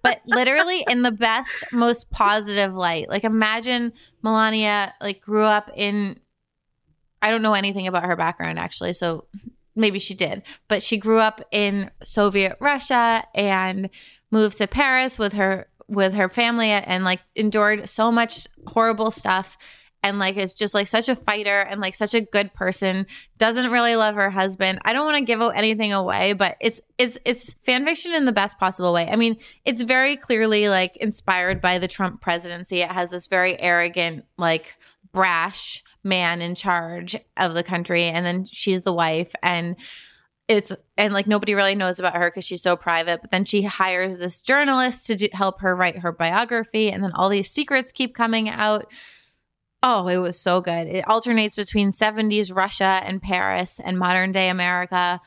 but 0.05 0.21
literally 0.27 0.85
in 0.89 1.03
the 1.03 1.11
best 1.11 1.65
most 1.73 2.11
positive 2.11 2.75
light 2.75 3.09
like 3.09 3.25
imagine 3.25 3.93
melania 4.23 4.95
like 5.01 5.21
grew 5.21 5.43
up 5.43 5.69
in 5.75 6.21
i 7.23 7.31
don't 7.31 7.43
know 7.43 7.55
anything 7.55 7.89
about 7.89 8.05
her 8.05 8.15
background 8.15 8.59
actually 8.59 8.93
so 8.93 9.27
maybe 9.75 9.99
she 9.99 10.15
did 10.15 10.43
but 10.69 10.83
she 10.83 10.99
grew 10.99 11.19
up 11.19 11.41
in 11.51 11.91
soviet 12.03 12.57
russia 12.61 13.25
and 13.35 13.91
moved 14.31 14.59
to 14.59 14.69
paris 14.69 15.19
with 15.19 15.33
her 15.33 15.67
with 15.89 16.15
her 16.15 16.29
family 16.29 16.71
and 16.71 17.05
like 17.05 17.21
endured 17.35 17.89
so 17.89 18.11
much 18.11 18.47
horrible 18.67 19.11
stuff 19.11 19.57
and 20.05 20.19
like 20.19 20.37
is 20.37 20.53
just 20.53 20.75
like 20.75 20.87
such 20.87 21.09
a 21.09 21.17
fighter 21.17 21.63
and 21.63 21.81
like 21.81 21.95
such 21.95 22.15
a 22.15 22.21
good 22.21 22.53
person. 22.53 23.07
Doesn't 23.39 23.71
really 23.71 23.97
love 23.97 24.17
her 24.17 24.31
husband. 24.31 24.79
I 24.85 24.93
don't 24.93 25.07
want 25.07 25.17
to 25.17 25.25
give 25.25 25.41
anything 25.41 25.93
away 25.93 26.35
but 26.35 26.57
it's 26.61 26.81
it's 26.99 27.19
it's 27.25 27.55
fan 27.63 27.85
fiction 27.87 28.13
in 28.13 28.27
the 28.27 28.33
best 28.33 28.59
possible 28.59 28.93
way. 28.93 29.09
I 29.09 29.17
mean 29.17 29.39
it's 29.65 29.81
very 29.81 30.17
clearly 30.17 30.69
like 30.69 30.97
inspired 30.97 31.61
by 31.61 31.79
the 31.79 31.89
trump 31.89 32.21
presidency. 32.21 32.81
It 32.83 32.91
has 32.91 33.11
this 33.11 33.27
very 33.27 33.59
arrogant 33.59 34.27
like 34.37 34.75
brash 35.13 35.83
man 36.05 36.43
in 36.43 36.55
charge 36.55 37.17
of 37.39 37.55
the 37.55 37.65
country 37.65 38.05
and 38.05 38.27
then 38.27 38.45
she's 38.45 38.83
the 38.83 38.93
wife 38.93 39.33
and 39.43 39.77
it's 40.49 40.73
and 40.97 41.15
like 41.15 41.27
nobody 41.27 41.55
really 41.55 41.75
knows 41.75 41.99
about 41.99 42.17
her 42.17 42.31
because 42.31 42.45
she's 42.45 42.63
so 42.63 42.77
private 42.77 43.21
but 43.23 43.31
then 43.31 43.45
she 43.45 43.63
hires 43.63 44.19
this 44.19 44.43
journalist 44.43 45.07
to 45.07 45.17
do, 45.17 45.29
help 45.33 45.61
her 45.61 45.75
write 45.75 45.99
her 45.99 46.13
biography 46.13 46.91
and 46.91 47.03
then 47.03 47.13
all 47.13 47.29
these 47.29 47.51
secrets 47.51 47.93
keep 47.93 48.15
coming 48.15 48.49
out 48.49 48.91
Oh, 49.87 50.09
it 50.09 50.17
was 50.17 50.41
so 50.41 50.63
good. 50.63 50.87
It 50.87 51.07
alternates 51.07 51.55
between 51.55 51.91
70s 51.91 52.57
Russia 52.57 53.03
and 53.05 53.21
Paris 53.21 53.79
and 53.79 53.99
modern 53.99 54.33
day 54.33 54.49
America. 54.49 55.21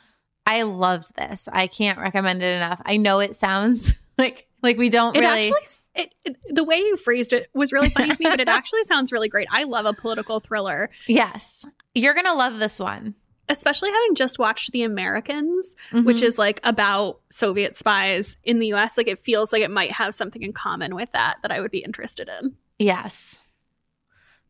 I 0.48 0.64
loved 0.64 1.16
this. 1.16 1.48
I 1.54 1.68
can't 1.68 2.00
recommend 2.00 2.42
it 2.42 2.56
enough. 2.56 2.82
I 2.84 2.98
know 2.98 3.20
it 3.20 3.36
sounds 3.36 3.94
like 4.18 4.48
like 4.64 4.78
we 4.78 4.90
don't 4.90 5.16
It 5.16 5.20
really 5.20 5.52
actually 5.52 5.62
it, 5.94 6.16
it, 6.26 6.38
the 6.50 6.64
way 6.64 6.78
you 6.78 6.98
phrased 6.98 7.34
it 7.34 7.50
was 7.54 7.72
really 7.72 7.90
funny 7.90 8.10
to 8.10 8.24
me, 8.24 8.32
but 8.32 8.40
it 8.40 8.48
actually 8.48 8.84
sounds 8.86 9.12
really 9.12 9.30
great. 9.30 9.48
I 9.52 9.66
love 9.66 9.86
a 9.86 9.94
political 9.94 10.40
thriller, 10.40 10.90
Yes. 11.06 11.64
You're 11.94 12.16
going 12.16 12.26
to 12.26 12.34
love 12.34 12.58
this 12.58 12.80
one. 12.80 13.14
Especially 13.50 13.90
having 13.92 14.16
just 14.16 14.40
watched 14.40 14.72
The 14.72 14.84
Americans, 14.84 15.76
Mhm. 15.92 16.06
which 16.06 16.22
is 16.22 16.38
like 16.38 16.60
about 16.64 17.22
Soviet 17.30 17.76
spies 17.76 18.38
in 18.44 18.60
the 18.60 18.68
US. 18.74 18.98
Like 18.98 19.08
it 19.08 19.20
feels 19.20 19.52
like 19.54 19.62
it 19.62 19.72
might 19.72 19.92
have 19.92 20.14
something 20.14 20.42
in 20.44 20.54
common 20.54 20.96
with 20.96 21.12
that 21.14 21.38
that 21.42 21.52
I 21.52 21.62
would 21.62 21.72
be 21.72 21.80
interested 21.80 22.30
in. 22.42 22.56
Yes. 22.80 23.42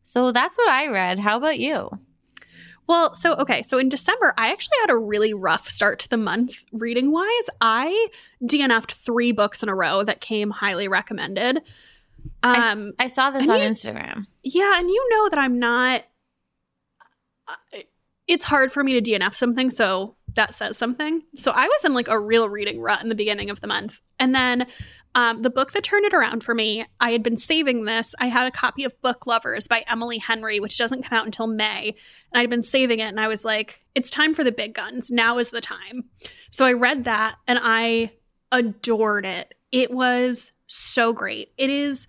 So 0.02 0.32
that's 0.32 0.56
what 0.56 0.68
I 0.70 0.88
read. 0.88 1.18
How 1.18 1.36
about 1.36 1.58
you? 1.58 1.90
Well, 2.86 3.14
so 3.14 3.34
okay, 3.34 3.62
so 3.62 3.76
in 3.76 3.90
December, 3.90 4.32
I 4.38 4.50
actually 4.50 4.78
had 4.80 4.90
a 4.90 4.96
really 4.96 5.34
rough 5.34 5.68
start 5.68 5.98
to 6.00 6.08
the 6.08 6.16
month 6.16 6.64
reading 6.72 7.12
wise. 7.12 7.50
I 7.60 8.08
DNF'd 8.42 8.92
three 8.92 9.32
books 9.32 9.62
in 9.62 9.68
a 9.68 9.74
row 9.74 10.02
that 10.04 10.22
came 10.22 10.48
highly 10.50 10.88
recommended. 10.88 11.60
Um, 12.42 12.92
I 12.98 13.08
saw 13.08 13.30
this 13.30 13.46
on 13.48 13.60
you- 13.60 13.68
Instagram. 13.68 14.26
yeah, 14.42 14.78
and 14.78 14.88
you 14.88 15.08
know 15.10 15.28
that 15.28 15.38
I'm 15.38 15.58
not. 15.58 16.04
uh, 17.46 17.78
It's 18.28 18.44
hard 18.44 18.70
for 18.70 18.84
me 18.84 18.98
to 19.00 19.10
DNF 19.10 19.34
something, 19.34 19.70
so 19.70 20.16
that 20.34 20.54
says 20.54 20.76
something. 20.76 21.22
So 21.34 21.50
I 21.50 21.66
was 21.66 21.84
in 21.84 21.94
like 21.94 22.08
a 22.08 22.20
real 22.20 22.48
reading 22.48 22.80
rut 22.80 23.02
in 23.02 23.08
the 23.08 23.14
beginning 23.14 23.50
of 23.50 23.60
the 23.60 23.66
month, 23.66 24.00
and 24.20 24.34
then 24.34 24.66
um, 25.14 25.42
the 25.42 25.50
book 25.50 25.72
that 25.72 25.82
turned 25.82 26.04
it 26.04 26.14
around 26.14 26.44
for 26.44 26.54
me, 26.54 26.84
I 27.00 27.10
had 27.10 27.22
been 27.22 27.36
saving 27.36 27.86
this. 27.86 28.14
I 28.20 28.26
had 28.26 28.46
a 28.46 28.50
copy 28.50 28.84
of 28.84 29.00
Book 29.00 29.26
Lovers 29.26 29.66
by 29.66 29.84
Emily 29.88 30.18
Henry, 30.18 30.60
which 30.60 30.78
doesn't 30.78 31.02
come 31.02 31.18
out 31.18 31.26
until 31.26 31.46
May. 31.46 31.96
And 32.32 32.40
I'd 32.40 32.50
been 32.50 32.62
saving 32.62 33.00
it, 33.00 33.08
and 33.08 33.18
I 33.18 33.28
was 33.28 33.44
like, 33.44 33.84
it's 33.94 34.10
time 34.10 34.34
for 34.34 34.44
the 34.44 34.52
big 34.52 34.74
guns. 34.74 35.10
Now 35.10 35.38
is 35.38 35.50
the 35.50 35.60
time. 35.60 36.04
So 36.50 36.64
I 36.64 36.72
read 36.72 37.04
that, 37.04 37.36
and 37.46 37.58
I 37.60 38.12
adored 38.52 39.26
it. 39.26 39.54
It 39.72 39.90
was 39.90 40.52
so 40.66 41.12
great. 41.12 41.52
It 41.56 41.70
is, 41.70 42.06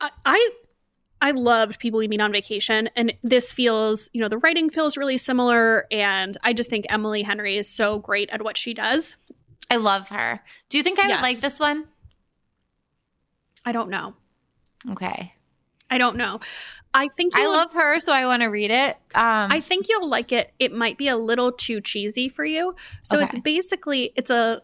I, 0.00 0.10
I 0.24 0.50
I 1.24 1.30
loved 1.30 1.78
People 1.80 1.98
We 2.00 2.06
Meet 2.06 2.20
on 2.20 2.32
Vacation, 2.32 2.90
and 2.94 3.14
this 3.22 3.50
feels, 3.50 4.10
you 4.12 4.20
know, 4.20 4.28
the 4.28 4.36
writing 4.36 4.68
feels 4.68 4.98
really 4.98 5.16
similar, 5.16 5.86
and 5.90 6.36
I 6.44 6.52
just 6.52 6.68
think 6.68 6.84
Emily 6.90 7.22
Henry 7.22 7.56
is 7.56 7.66
so 7.66 7.98
great 7.98 8.28
at 8.28 8.42
what 8.42 8.58
she 8.58 8.74
does. 8.74 9.16
I 9.70 9.76
love 9.76 10.10
her. 10.10 10.42
Do 10.68 10.76
you 10.76 10.84
think 10.84 10.98
I 10.98 11.08
Yes. 11.08 11.16
would 11.16 11.22
like 11.22 11.40
this 11.40 11.58
one? 11.58 11.88
I 13.64 13.72
don't 13.72 13.88
know. 13.88 14.14
Okay. 14.90 15.32
I 15.88 15.96
don't 15.96 16.16
know. 16.16 16.40
I 16.92 17.08
think 17.08 17.34
I 17.34 17.46
love 17.46 17.72
her, 17.72 17.98
so 18.00 18.12
I 18.12 18.26
want 18.26 18.42
to 18.42 18.48
read 18.48 18.70
it. 18.70 18.96
Um, 19.14 19.50
I 19.50 19.60
think 19.60 19.88
you'll 19.88 20.08
like 20.08 20.30
it. 20.30 20.52
It 20.58 20.72
might 20.74 20.98
be 20.98 21.08
a 21.08 21.16
little 21.16 21.52
too 21.52 21.80
cheesy 21.80 22.28
for 22.28 22.44
you. 22.44 22.76
So 23.02 23.16
Okay. 23.16 23.24
it's 23.24 23.36
basically 23.42 24.12
it's 24.14 24.30
a 24.30 24.60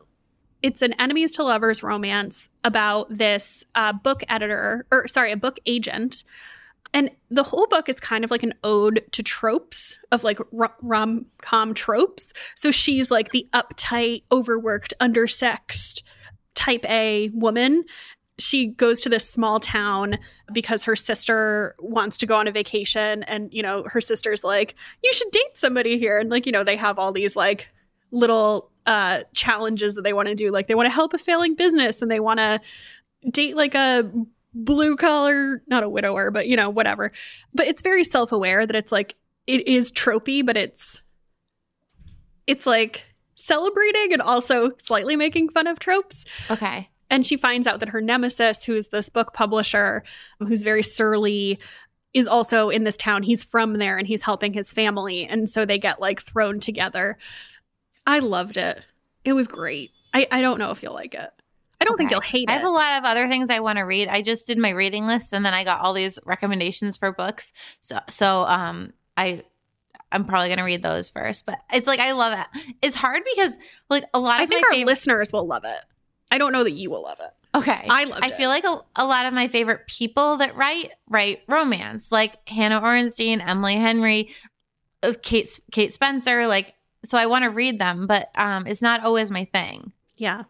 it's 0.62 0.82
an 0.82 0.92
enemies 0.94 1.32
to 1.32 1.44
lovers 1.44 1.82
romance 1.82 2.50
about 2.64 3.06
this 3.10 3.64
uh, 3.74 3.92
book 3.92 4.22
editor 4.28 4.86
or 4.90 5.08
sorry, 5.08 5.32
a 5.32 5.36
book 5.36 5.58
agent. 5.66 6.24
And 6.92 7.10
the 7.30 7.44
whole 7.44 7.68
book 7.68 7.88
is 7.88 8.00
kind 8.00 8.24
of 8.24 8.30
like 8.30 8.42
an 8.42 8.54
ode 8.64 9.04
to 9.12 9.22
tropes 9.22 9.94
of 10.10 10.24
like 10.24 10.38
rom 10.50 11.26
com 11.40 11.72
tropes. 11.72 12.32
So 12.56 12.70
she's 12.70 13.10
like 13.10 13.30
the 13.30 13.46
uptight, 13.52 14.24
overworked, 14.32 14.92
undersexed 15.00 16.02
type 16.54 16.84
A 16.88 17.30
woman. 17.32 17.84
She 18.38 18.68
goes 18.68 19.00
to 19.00 19.08
this 19.08 19.28
small 19.28 19.60
town 19.60 20.18
because 20.52 20.84
her 20.84 20.96
sister 20.96 21.76
wants 21.78 22.16
to 22.18 22.26
go 22.26 22.36
on 22.36 22.48
a 22.48 22.52
vacation 22.52 23.22
and 23.24 23.52
you 23.52 23.62
know 23.62 23.84
her 23.84 24.00
sister's 24.00 24.42
like 24.42 24.74
you 25.04 25.12
should 25.12 25.30
date 25.30 25.56
somebody 25.58 25.98
here 25.98 26.18
and 26.18 26.30
like 26.30 26.46
you 26.46 26.52
know 26.52 26.64
they 26.64 26.76
have 26.76 26.98
all 26.98 27.12
these 27.12 27.36
like 27.36 27.68
little 28.10 28.69
uh 28.90 29.22
challenges 29.34 29.94
that 29.94 30.02
they 30.02 30.12
want 30.12 30.26
to 30.26 30.34
do 30.34 30.50
like 30.50 30.66
they 30.66 30.74
want 30.74 30.86
to 30.86 30.92
help 30.92 31.14
a 31.14 31.18
failing 31.18 31.54
business 31.54 32.02
and 32.02 32.10
they 32.10 32.18
want 32.18 32.38
to 32.38 32.60
date 33.30 33.54
like 33.54 33.76
a 33.76 34.10
blue 34.52 34.96
collar 34.96 35.62
not 35.68 35.84
a 35.84 35.88
widower 35.88 36.32
but 36.32 36.48
you 36.48 36.56
know 36.56 36.68
whatever 36.68 37.12
but 37.54 37.68
it's 37.68 37.82
very 37.82 38.02
self-aware 38.02 38.66
that 38.66 38.74
it's 38.74 38.90
like 38.90 39.14
it 39.46 39.64
is 39.68 39.92
tropey 39.92 40.44
but 40.44 40.56
it's 40.56 41.02
it's 42.48 42.66
like 42.66 43.04
celebrating 43.36 44.12
and 44.12 44.20
also 44.20 44.72
slightly 44.82 45.14
making 45.14 45.48
fun 45.48 45.68
of 45.68 45.78
tropes 45.78 46.24
okay. 46.50 46.88
and 47.10 47.24
she 47.24 47.36
finds 47.36 47.68
out 47.68 47.78
that 47.78 47.90
her 47.90 48.00
nemesis, 48.00 48.64
who 48.64 48.74
is 48.74 48.88
this 48.88 49.08
book 49.08 49.32
publisher, 49.32 50.02
who's 50.40 50.62
very 50.62 50.82
surly, 50.82 51.60
is 52.12 52.26
also 52.26 52.70
in 52.70 52.84
this 52.84 52.96
town. 52.96 53.22
He's 53.22 53.44
from 53.44 53.74
there 53.78 53.96
and 53.96 54.06
he's 54.06 54.22
helping 54.22 54.52
his 54.52 54.72
family. 54.72 55.26
And 55.26 55.48
so 55.48 55.64
they 55.64 55.78
get 55.78 56.00
like 56.00 56.20
thrown 56.20 56.60
together. 56.60 57.18
I 58.10 58.18
loved 58.18 58.56
it. 58.56 58.80
It 59.24 59.32
was 59.32 59.48
great. 59.48 59.90
I, 60.12 60.26
I 60.30 60.42
don't 60.42 60.58
know 60.58 60.70
if 60.70 60.82
you'll 60.82 60.94
like 60.94 61.14
it. 61.14 61.30
I 61.80 61.84
don't 61.84 61.96
think 61.96 62.10
you'll 62.10 62.20
hate 62.20 62.48
it. 62.48 62.50
I 62.50 62.54
have 62.58 62.64
a 62.66 62.68
lot 62.70 62.98
of 62.98 63.04
other 63.04 63.26
things 63.28 63.48
I 63.48 63.60
want 63.60 63.78
to 63.78 63.82
read. 63.82 64.08
I 64.08 64.20
just 64.20 64.46
did 64.46 64.58
my 64.58 64.70
reading 64.70 65.06
list 65.06 65.32
and 65.32 65.44
then 65.46 65.54
I 65.54 65.64
got 65.64 65.80
all 65.80 65.94
these 65.94 66.18
recommendations 66.26 66.96
for 66.96 67.10
books. 67.12 67.52
So 67.80 68.00
so 68.08 68.44
um 68.46 68.92
I 69.16 69.44
I'm 70.12 70.24
probably 70.24 70.48
gonna 70.50 70.64
read 70.64 70.82
those 70.82 71.08
first. 71.08 71.46
But 71.46 71.58
it's 71.72 71.86
like 71.86 72.00
I 72.00 72.12
love 72.12 72.38
it. 72.38 72.74
It's 72.82 72.96
hard 72.96 73.22
because 73.34 73.56
like 73.88 74.04
a 74.12 74.20
lot 74.20 74.40
of 74.40 74.42
I 74.42 74.46
think 74.46 74.62
my 74.62 74.66
our 74.68 74.74
favorite. 74.74 74.90
listeners 74.92 75.32
will 75.32 75.46
love 75.46 75.64
it. 75.64 75.80
I 76.30 76.38
don't 76.38 76.52
know 76.52 76.64
that 76.64 76.72
you 76.72 76.90
will 76.90 77.02
love 77.02 77.18
it. 77.20 77.30
okay, 77.56 77.86
I 77.88 78.04
loved 78.04 78.24
I 78.24 78.30
feel 78.30 78.48
like 78.50 78.64
a, 78.64 78.80
a 78.96 79.06
lot 79.06 79.26
of 79.26 79.32
my 79.32 79.48
favorite 79.48 79.86
people 79.86 80.36
that 80.36 80.56
write 80.56 80.92
write 81.08 81.40
romance, 81.48 82.12
like 82.12 82.36
Hannah 82.48 82.80
Orenstein, 82.80 83.42
Emily 83.44 83.76
Henry, 83.76 84.30
of 85.02 85.22
Kate 85.22 85.58
Kate 85.72 85.92
Spencer. 85.92 86.46
Like, 86.46 86.74
so 87.02 87.18
I 87.18 87.26
want 87.26 87.44
to 87.44 87.50
read 87.50 87.78
them, 87.78 88.06
but 88.06 88.30
um, 88.34 88.66
it's 88.66 88.82
not 88.82 89.02
always 89.02 89.30
my 89.30 89.44
thing. 89.46 89.92
Yeah. 90.16 90.44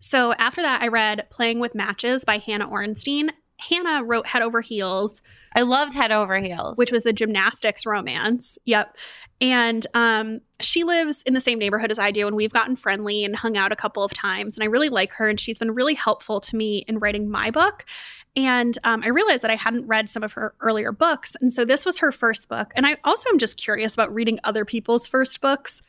So 0.00 0.32
after 0.34 0.62
that, 0.62 0.82
I 0.82 0.88
read 0.88 1.26
Playing 1.30 1.60
with 1.60 1.74
Matches 1.74 2.24
by 2.24 2.38
Hannah 2.38 2.68
Orenstein. 2.68 3.30
Hannah 3.58 4.02
wrote 4.02 4.26
Head 4.26 4.42
Over 4.42 4.60
Heels, 4.62 5.20
I 5.54 5.62
loved 5.62 5.94
Head 5.94 6.12
Over 6.12 6.38
Heels, 6.38 6.78
which 6.78 6.92
was 6.92 7.04
a 7.06 7.12
gymnastics 7.12 7.84
romance. 7.84 8.58
Yep. 8.64 8.96
And 9.40 9.86
um, 9.94 10.40
she 10.60 10.84
lives 10.84 11.22
in 11.22 11.34
the 11.34 11.40
same 11.40 11.58
neighborhood 11.58 11.90
as 11.90 11.98
I 11.98 12.10
do, 12.10 12.26
and 12.26 12.36
we've 12.36 12.52
gotten 12.52 12.76
friendly 12.76 13.24
and 13.24 13.34
hung 13.34 13.56
out 13.56 13.72
a 13.72 13.76
couple 13.76 14.04
of 14.04 14.12
times. 14.12 14.56
And 14.56 14.62
I 14.62 14.66
really 14.66 14.90
like 14.90 15.12
her, 15.12 15.28
and 15.28 15.40
she's 15.40 15.58
been 15.58 15.72
really 15.72 15.94
helpful 15.94 16.40
to 16.40 16.56
me 16.56 16.84
in 16.86 16.98
writing 16.98 17.28
my 17.28 17.50
book. 17.50 17.84
And 18.36 18.78
um, 18.84 19.02
I 19.02 19.08
realized 19.08 19.42
that 19.42 19.50
I 19.50 19.56
hadn't 19.56 19.86
read 19.86 20.08
some 20.08 20.22
of 20.22 20.32
her 20.34 20.54
earlier 20.60 20.92
books. 20.92 21.36
And 21.40 21.52
so 21.52 21.64
this 21.64 21.84
was 21.84 21.98
her 21.98 22.12
first 22.12 22.48
book. 22.48 22.72
And 22.76 22.86
I 22.86 22.96
also 23.04 23.28
am 23.28 23.38
just 23.38 23.56
curious 23.56 23.92
about 23.92 24.14
reading 24.14 24.38
other 24.44 24.64
people's 24.64 25.06
first 25.06 25.40
books. 25.40 25.82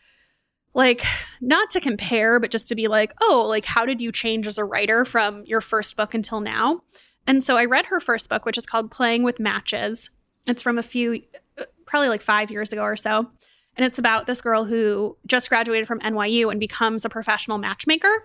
Like, 0.73 1.03
not 1.41 1.69
to 1.71 1.81
compare, 1.81 2.39
but 2.39 2.49
just 2.49 2.69
to 2.69 2.75
be 2.75 2.87
like, 2.87 3.13
oh, 3.21 3.45
like, 3.47 3.65
how 3.65 3.85
did 3.85 4.01
you 4.01 4.11
change 4.11 4.47
as 4.47 4.57
a 4.57 4.63
writer 4.63 5.03
from 5.03 5.43
your 5.45 5.61
first 5.61 5.97
book 5.97 6.13
until 6.13 6.39
now? 6.39 6.81
And 7.27 7.43
so 7.43 7.57
I 7.57 7.65
read 7.65 7.87
her 7.87 7.99
first 7.99 8.29
book, 8.29 8.45
which 8.45 8.57
is 8.57 8.65
called 8.65 8.89
Playing 8.89 9.23
with 9.23 9.39
Matches. 9.39 10.09
It's 10.47 10.61
from 10.61 10.77
a 10.77 10.83
few, 10.83 11.21
uh, 11.59 11.65
probably 11.85 12.09
like 12.09 12.21
five 12.21 12.49
years 12.49 12.71
ago 12.71 12.83
or 12.83 12.95
so. 12.95 13.29
And 13.77 13.85
it's 13.85 13.99
about 13.99 14.27
this 14.27 14.41
girl 14.41 14.65
who 14.65 15.17
just 15.27 15.49
graduated 15.49 15.87
from 15.87 15.99
NYU 15.99 16.49
and 16.49 16.59
becomes 16.59 17.05
a 17.05 17.09
professional 17.09 17.57
matchmaker. 17.57 18.23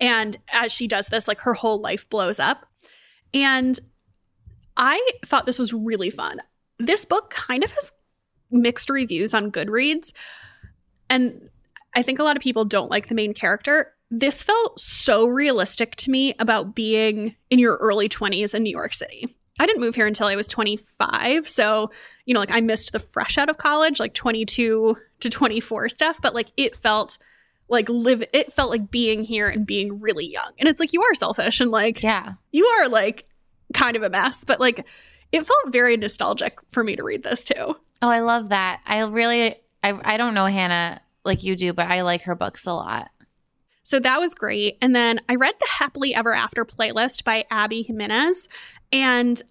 And 0.00 0.38
as 0.52 0.72
she 0.72 0.88
does 0.88 1.06
this, 1.06 1.28
like 1.28 1.40
her 1.40 1.54
whole 1.54 1.78
life 1.80 2.08
blows 2.08 2.38
up. 2.38 2.66
And 3.34 3.78
I 4.76 5.00
thought 5.24 5.46
this 5.46 5.58
was 5.58 5.72
really 5.72 6.10
fun. 6.10 6.40
This 6.78 7.04
book 7.04 7.30
kind 7.30 7.64
of 7.64 7.70
has 7.72 7.92
mixed 8.50 8.90
reviews 8.90 9.34
on 9.34 9.50
Goodreads. 9.50 10.12
And 11.08 11.48
I 11.94 12.02
think 12.02 12.18
a 12.18 12.24
lot 12.24 12.36
of 12.36 12.42
people 12.42 12.64
don't 12.64 12.90
like 12.90 13.08
the 13.08 13.14
main 13.14 13.34
character. 13.34 13.94
This 14.10 14.42
felt 14.42 14.78
so 14.80 15.26
realistic 15.26 15.96
to 15.96 16.10
me 16.10 16.34
about 16.38 16.74
being 16.74 17.34
in 17.50 17.58
your 17.58 17.76
early 17.76 18.08
20s 18.08 18.54
in 18.54 18.62
New 18.62 18.70
York 18.70 18.94
City. 18.94 19.34
I 19.60 19.66
didn't 19.66 19.80
move 19.80 19.94
here 19.94 20.06
until 20.06 20.26
I 20.26 20.36
was 20.36 20.46
25. 20.46 21.48
So, 21.48 21.90
you 22.24 22.34
know, 22.34 22.40
like 22.40 22.50
I 22.50 22.60
missed 22.60 22.92
the 22.92 22.98
fresh 22.98 23.36
out 23.38 23.50
of 23.50 23.58
college, 23.58 24.00
like 24.00 24.14
22 24.14 24.96
to 25.20 25.30
24 25.30 25.88
stuff, 25.90 26.20
but 26.20 26.34
like 26.34 26.48
it 26.56 26.74
felt 26.74 27.18
like 27.68 27.88
live, 27.88 28.22
it 28.32 28.52
felt 28.52 28.70
like 28.70 28.90
being 28.90 29.24
here 29.24 29.48
and 29.48 29.66
being 29.66 30.00
really 30.00 30.26
young. 30.26 30.52
And 30.58 30.68
it's 30.68 30.80
like 30.80 30.92
you 30.92 31.02
are 31.02 31.14
selfish 31.14 31.60
and 31.60 31.70
like 31.70 32.02
yeah. 32.02 32.34
you 32.50 32.66
are 32.66 32.88
like 32.88 33.26
kind 33.72 33.96
of 33.96 34.02
a 34.02 34.10
mess, 34.10 34.44
but 34.44 34.60
like 34.60 34.86
it 35.32 35.46
felt 35.46 35.72
very 35.72 35.96
nostalgic 35.96 36.58
for 36.70 36.84
me 36.84 36.96
to 36.96 37.02
read 37.02 37.22
this 37.22 37.44
too. 37.44 37.76
Oh, 38.02 38.08
I 38.08 38.20
love 38.20 38.50
that. 38.50 38.80
I 38.84 39.00
really, 39.00 39.56
I, 39.82 40.14
I 40.14 40.16
don't 40.16 40.34
know 40.34 40.46
Hannah 40.46 41.00
like 41.24 41.42
you 41.42 41.56
do, 41.56 41.72
but 41.72 41.90
I 41.90 42.02
like 42.02 42.22
her 42.22 42.34
books 42.34 42.66
a 42.66 42.74
lot. 42.74 43.10
So 43.84 43.98
that 44.00 44.20
was 44.20 44.34
great. 44.34 44.78
And 44.80 44.94
then 44.94 45.20
I 45.28 45.34
read 45.36 45.54
the 45.58 45.68
Happily 45.78 46.14
Ever 46.14 46.34
After 46.34 46.64
playlist 46.64 47.24
by 47.24 47.44
Abby 47.50 47.82
Jimenez. 47.82 48.48
And 48.92 49.42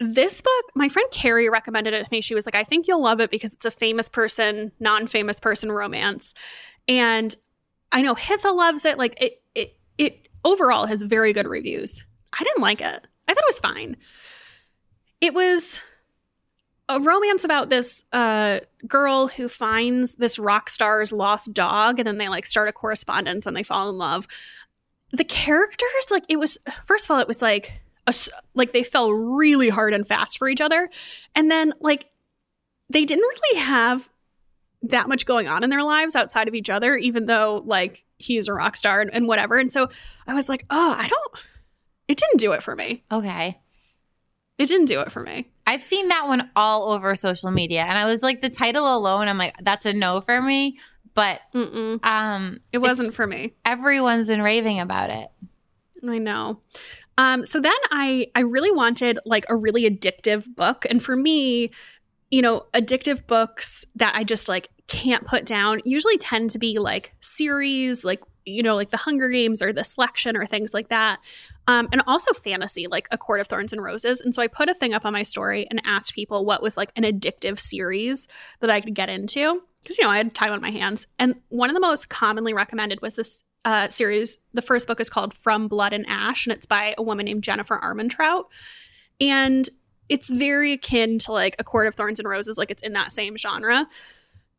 this 0.00 0.40
book, 0.40 0.64
my 0.74 0.88
friend 0.88 1.08
Carrie 1.10 1.48
recommended 1.48 1.94
it 1.94 2.04
to 2.04 2.08
me. 2.10 2.20
She 2.20 2.34
was 2.34 2.46
like, 2.46 2.54
I 2.54 2.64
think 2.64 2.86
you'll 2.86 3.02
love 3.02 3.20
it 3.20 3.30
because 3.30 3.52
it's 3.52 3.66
a 3.66 3.70
famous 3.70 4.08
person, 4.08 4.72
non 4.80 5.06
famous 5.06 5.38
person 5.40 5.70
romance. 5.72 6.34
And 6.86 7.36
I 7.92 8.02
know 8.02 8.14
Hitha 8.14 8.54
loves 8.54 8.84
it. 8.84 8.98
Like 8.98 9.20
it, 9.20 9.42
it, 9.54 9.76
it 9.96 10.28
overall 10.44 10.86
has 10.86 11.02
very 11.02 11.32
good 11.32 11.46
reviews. 11.46 12.04
I 12.38 12.44
didn't 12.44 12.62
like 12.62 12.80
it. 12.80 13.06
I 13.26 13.34
thought 13.34 13.44
it 13.44 13.54
was 13.54 13.58
fine. 13.58 13.96
It 15.20 15.34
was 15.34 15.80
a 16.88 17.00
romance 17.00 17.44
about 17.44 17.68
this 17.68 18.04
uh, 18.12 18.60
girl 18.86 19.28
who 19.28 19.48
finds 19.48 20.14
this 20.14 20.38
rock 20.38 20.70
star's 20.70 21.12
lost 21.12 21.52
dog, 21.52 21.98
and 21.98 22.06
then 22.06 22.18
they 22.18 22.28
like 22.28 22.46
start 22.46 22.68
a 22.68 22.72
correspondence 22.72 23.46
and 23.46 23.56
they 23.56 23.62
fall 23.62 23.90
in 23.90 23.98
love. 23.98 24.26
The 25.12 25.24
characters, 25.24 26.10
like 26.10 26.24
it 26.28 26.38
was, 26.38 26.58
first 26.82 27.04
of 27.04 27.10
all, 27.10 27.20
it 27.20 27.28
was 27.28 27.42
like 27.42 27.80
a, 28.06 28.14
like 28.54 28.72
they 28.72 28.82
fell 28.82 29.12
really 29.12 29.68
hard 29.68 29.92
and 29.92 30.06
fast 30.06 30.38
for 30.38 30.48
each 30.48 30.60
other, 30.60 30.88
and 31.34 31.50
then 31.50 31.74
like 31.80 32.06
they 32.88 33.04
didn't 33.04 33.24
really 33.24 33.60
have 33.60 34.10
that 34.82 35.08
much 35.08 35.26
going 35.26 35.48
on 35.48 35.64
in 35.64 35.70
their 35.70 35.82
lives 35.82 36.14
outside 36.14 36.48
of 36.48 36.54
each 36.54 36.70
other, 36.70 36.96
even 36.96 37.24
though 37.24 37.62
like 37.66 38.04
he's 38.18 38.48
a 38.48 38.52
rock 38.52 38.76
star 38.76 39.00
and, 39.00 39.12
and 39.12 39.26
whatever. 39.26 39.58
And 39.58 39.72
so 39.72 39.88
I 40.26 40.34
was 40.34 40.48
like, 40.48 40.64
oh, 40.70 40.94
I 40.96 41.08
don't. 41.08 41.32
It 42.06 42.16
didn't 42.18 42.38
do 42.38 42.52
it 42.52 42.62
for 42.62 42.74
me. 42.74 43.04
Okay. 43.10 43.58
It 44.56 44.66
didn't 44.66 44.86
do 44.86 45.00
it 45.00 45.12
for 45.12 45.20
me. 45.20 45.50
I've 45.66 45.82
seen 45.82 46.08
that 46.08 46.26
one 46.26 46.50
all 46.56 46.90
over 46.90 47.14
social 47.14 47.50
media, 47.50 47.82
and 47.82 47.96
I 47.96 48.06
was 48.06 48.22
like, 48.22 48.40
the 48.40 48.48
title 48.48 48.96
alone, 48.96 49.28
I'm 49.28 49.38
like, 49.38 49.54
that's 49.62 49.86
a 49.86 49.92
no 49.92 50.20
for 50.20 50.40
me. 50.42 50.78
But 51.14 51.40
Mm-mm. 51.54 52.04
um, 52.04 52.60
It 52.72 52.78
wasn't 52.78 53.14
for 53.14 53.26
me. 53.26 53.54
Everyone's 53.64 54.28
been 54.28 54.42
raving 54.42 54.80
about 54.80 55.10
it. 55.10 55.28
I 56.08 56.18
know. 56.18 56.60
Um, 57.18 57.44
so 57.44 57.60
then 57.60 57.72
I 57.90 58.28
I 58.36 58.40
really 58.40 58.70
wanted 58.70 59.18
like 59.24 59.44
a 59.48 59.56
really 59.56 59.82
addictive 59.88 60.46
book, 60.54 60.86
and 60.88 61.02
for 61.02 61.16
me, 61.16 61.72
you 62.30 62.42
know, 62.42 62.66
addictive 62.74 63.26
books 63.26 63.84
that 63.94 64.14
I 64.14 64.24
just 64.24 64.48
like 64.48 64.68
can't 64.86 65.26
put 65.26 65.44
down 65.44 65.80
usually 65.84 66.18
tend 66.18 66.50
to 66.50 66.58
be 66.58 66.78
like 66.78 67.14
series, 67.20 68.04
like 68.04 68.20
you 68.44 68.62
know, 68.62 68.76
like 68.76 68.90
the 68.90 68.96
Hunger 68.96 69.28
Games 69.28 69.60
or 69.60 69.74
the 69.74 69.84
Selection 69.84 70.34
or 70.34 70.46
things 70.46 70.72
like 70.72 70.88
that, 70.88 71.20
um, 71.66 71.86
and 71.92 72.02
also 72.06 72.32
fantasy, 72.32 72.86
like 72.86 73.06
A 73.10 73.18
Court 73.18 73.40
of 73.40 73.46
Thorns 73.46 73.74
and 73.74 73.82
Roses. 73.82 74.22
And 74.22 74.34
so 74.34 74.40
I 74.40 74.46
put 74.46 74.70
a 74.70 74.74
thing 74.74 74.94
up 74.94 75.04
on 75.04 75.12
my 75.12 75.22
story 75.22 75.66
and 75.68 75.82
asked 75.84 76.14
people 76.14 76.46
what 76.46 76.62
was 76.62 76.76
like 76.76 76.90
an 76.96 77.02
addictive 77.02 77.58
series 77.58 78.26
that 78.60 78.70
I 78.70 78.80
could 78.80 78.94
get 78.94 79.10
into 79.10 79.62
because 79.82 79.98
you 79.98 80.04
know 80.04 80.10
I 80.10 80.16
had 80.16 80.34
time 80.34 80.52
on 80.52 80.60
my 80.60 80.70
hands, 80.70 81.06
and 81.18 81.34
one 81.48 81.70
of 81.70 81.74
the 81.74 81.80
most 81.80 82.08
commonly 82.08 82.54
recommended 82.54 83.00
was 83.02 83.14
this 83.14 83.42
uh, 83.64 83.88
series. 83.88 84.38
The 84.54 84.62
first 84.62 84.86
book 84.86 85.00
is 85.00 85.10
called 85.10 85.34
From 85.34 85.68
Blood 85.68 85.92
and 85.92 86.06
Ash, 86.08 86.46
and 86.46 86.52
it's 86.52 86.66
by 86.66 86.94
a 86.96 87.02
woman 87.02 87.26
named 87.26 87.44
Jennifer 87.44 87.78
Armentrout. 87.82 88.44
And 89.20 89.68
it's 90.08 90.30
very 90.30 90.72
akin 90.72 91.18
to 91.20 91.32
like 91.32 91.56
A 91.58 91.64
Court 91.64 91.86
of 91.86 91.94
Thorns 91.94 92.18
and 92.18 92.28
Roses, 92.28 92.58
like 92.58 92.70
it's 92.70 92.82
in 92.82 92.92
that 92.94 93.12
same 93.12 93.36
genre. 93.36 93.86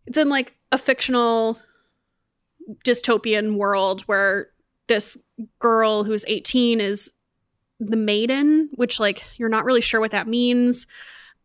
It's 0.06 0.18
in 0.18 0.30
like 0.30 0.56
a 0.72 0.78
fictional 0.78 1.60
dystopian 2.86 3.56
world 3.56 4.02
where 4.02 4.50
this 4.88 5.18
girl 5.60 6.04
who's 6.04 6.26
18 6.28 6.82
is 6.82 7.14
the 7.80 7.98
maiden, 7.98 8.70
which 8.74 9.00
like 9.00 9.24
you're 9.38 9.50
not 9.50 9.66
really 9.66 9.82
sure 9.82 10.00
what 10.00 10.12
that 10.12 10.28
means. 10.28 10.86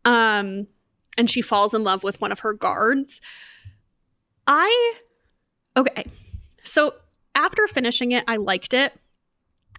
Um, 0.03 0.67
and 1.17 1.29
she 1.29 1.41
falls 1.41 1.73
in 1.73 1.83
love 1.83 2.03
with 2.03 2.19
one 2.21 2.31
of 2.31 2.39
her 2.39 2.53
guards. 2.53 3.21
I 4.45 4.93
okay. 5.77 6.05
So 6.63 6.95
after 7.33 7.67
finishing 7.67 8.11
it, 8.11 8.23
I 8.27 8.35
liked 8.35 8.73
it. 8.73 8.93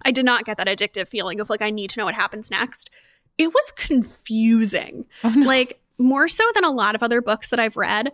I 0.03 0.11
did 0.11 0.25
not 0.25 0.45
get 0.45 0.57
that 0.57 0.67
addictive 0.67 1.09
feeling 1.09 1.41
of 1.41 1.51
like 1.51 1.63
I 1.63 1.71
need 1.71 1.91
to 1.91 2.01
know 2.01 2.05
what 2.05 2.15
happens 2.15 2.51
next. 2.51 2.91
It 3.39 3.49
was 3.49 3.73
confusing. 3.77 5.05
Oh, 5.25 5.31
no. 5.31 5.47
Like 5.47 5.81
more 5.99 6.29
so 6.29 6.45
than 6.55 6.65
a 6.65 6.71
lot 6.71 6.95
of 6.95 7.03
other 7.03 7.21
books 7.21 7.49
that 7.49 7.61
I've 7.61 7.77
read 7.77 8.13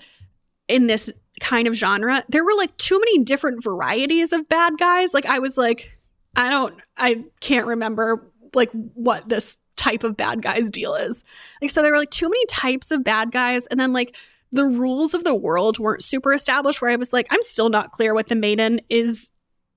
in 0.68 0.87
this 0.87 1.11
kind 1.41 1.66
of 1.66 1.75
genre. 1.75 2.25
There 2.29 2.45
were 2.45 2.55
like 2.57 2.77
too 2.77 2.99
many 2.99 3.23
different 3.25 3.62
varieties 3.62 4.33
of 4.33 4.49
bad 4.49 4.79
guys. 4.79 5.12
Like 5.14 5.27
I 5.27 5.39
was 5.39 5.57
like 5.57 5.99
I 6.37 6.51
don't 6.51 6.75
I 6.97 7.25
can't 7.41 7.66
remember 7.66 8.31
like 8.55 8.70
what 8.73 9.29
this 9.29 9.57
type 9.77 10.05
of 10.05 10.16
bad 10.16 10.43
guys 10.43 10.70
deal 10.70 10.95
is. 10.95 11.25
Like 11.61 11.70
so 11.70 11.83
there 11.83 11.93
were 11.93 11.99
like 11.99 12.11
too 12.11 12.29
many 12.29 12.47
types 12.47 12.91
of 12.91 13.03
bad 13.05 13.33
guys 13.33 13.66
and 13.66 13.79
then 13.79 13.93
like 13.93 14.16
the 14.53 14.66
rules 14.66 15.14
of 15.14 15.25
the 15.25 15.35
world 15.35 15.79
weren't 15.79 16.05
super 16.05 16.33
established 16.33 16.81
where 16.81 16.91
I 16.91 16.97
was 16.97 17.12
like 17.12 17.27
I'm 17.31 17.43
still 17.43 17.70
not 17.70 17.91
clear 17.91 18.14
what 18.14 18.29
the 18.29 18.35
maiden 18.35 18.81
is 18.89 19.31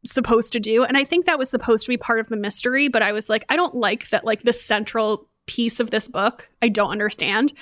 supposed 0.06 0.54
to 0.54 0.60
do 0.60 0.84
and 0.84 0.98
I 0.98 1.04
think 1.04 1.26
that 1.26 1.40
was 1.40 1.50
supposed 1.50 1.86
to 1.86 1.90
be 1.90 1.98
part 1.98 2.20
of 2.20 2.28
the 2.28 2.36
mystery 2.36 2.90
but 2.90 3.02
I 3.02 3.12
was 3.12 3.28
like 3.28 3.44
I 3.50 3.56
don't 3.56 3.74
like 3.74 4.10
that 4.10 4.24
like 4.24 4.44
the 4.44 4.54
central 4.54 5.28
piece 5.46 5.80
of 5.80 5.92
this 5.92 6.08
book 6.08 6.50
I 6.62 6.70
don't 6.70 6.92
understand. 6.92 7.54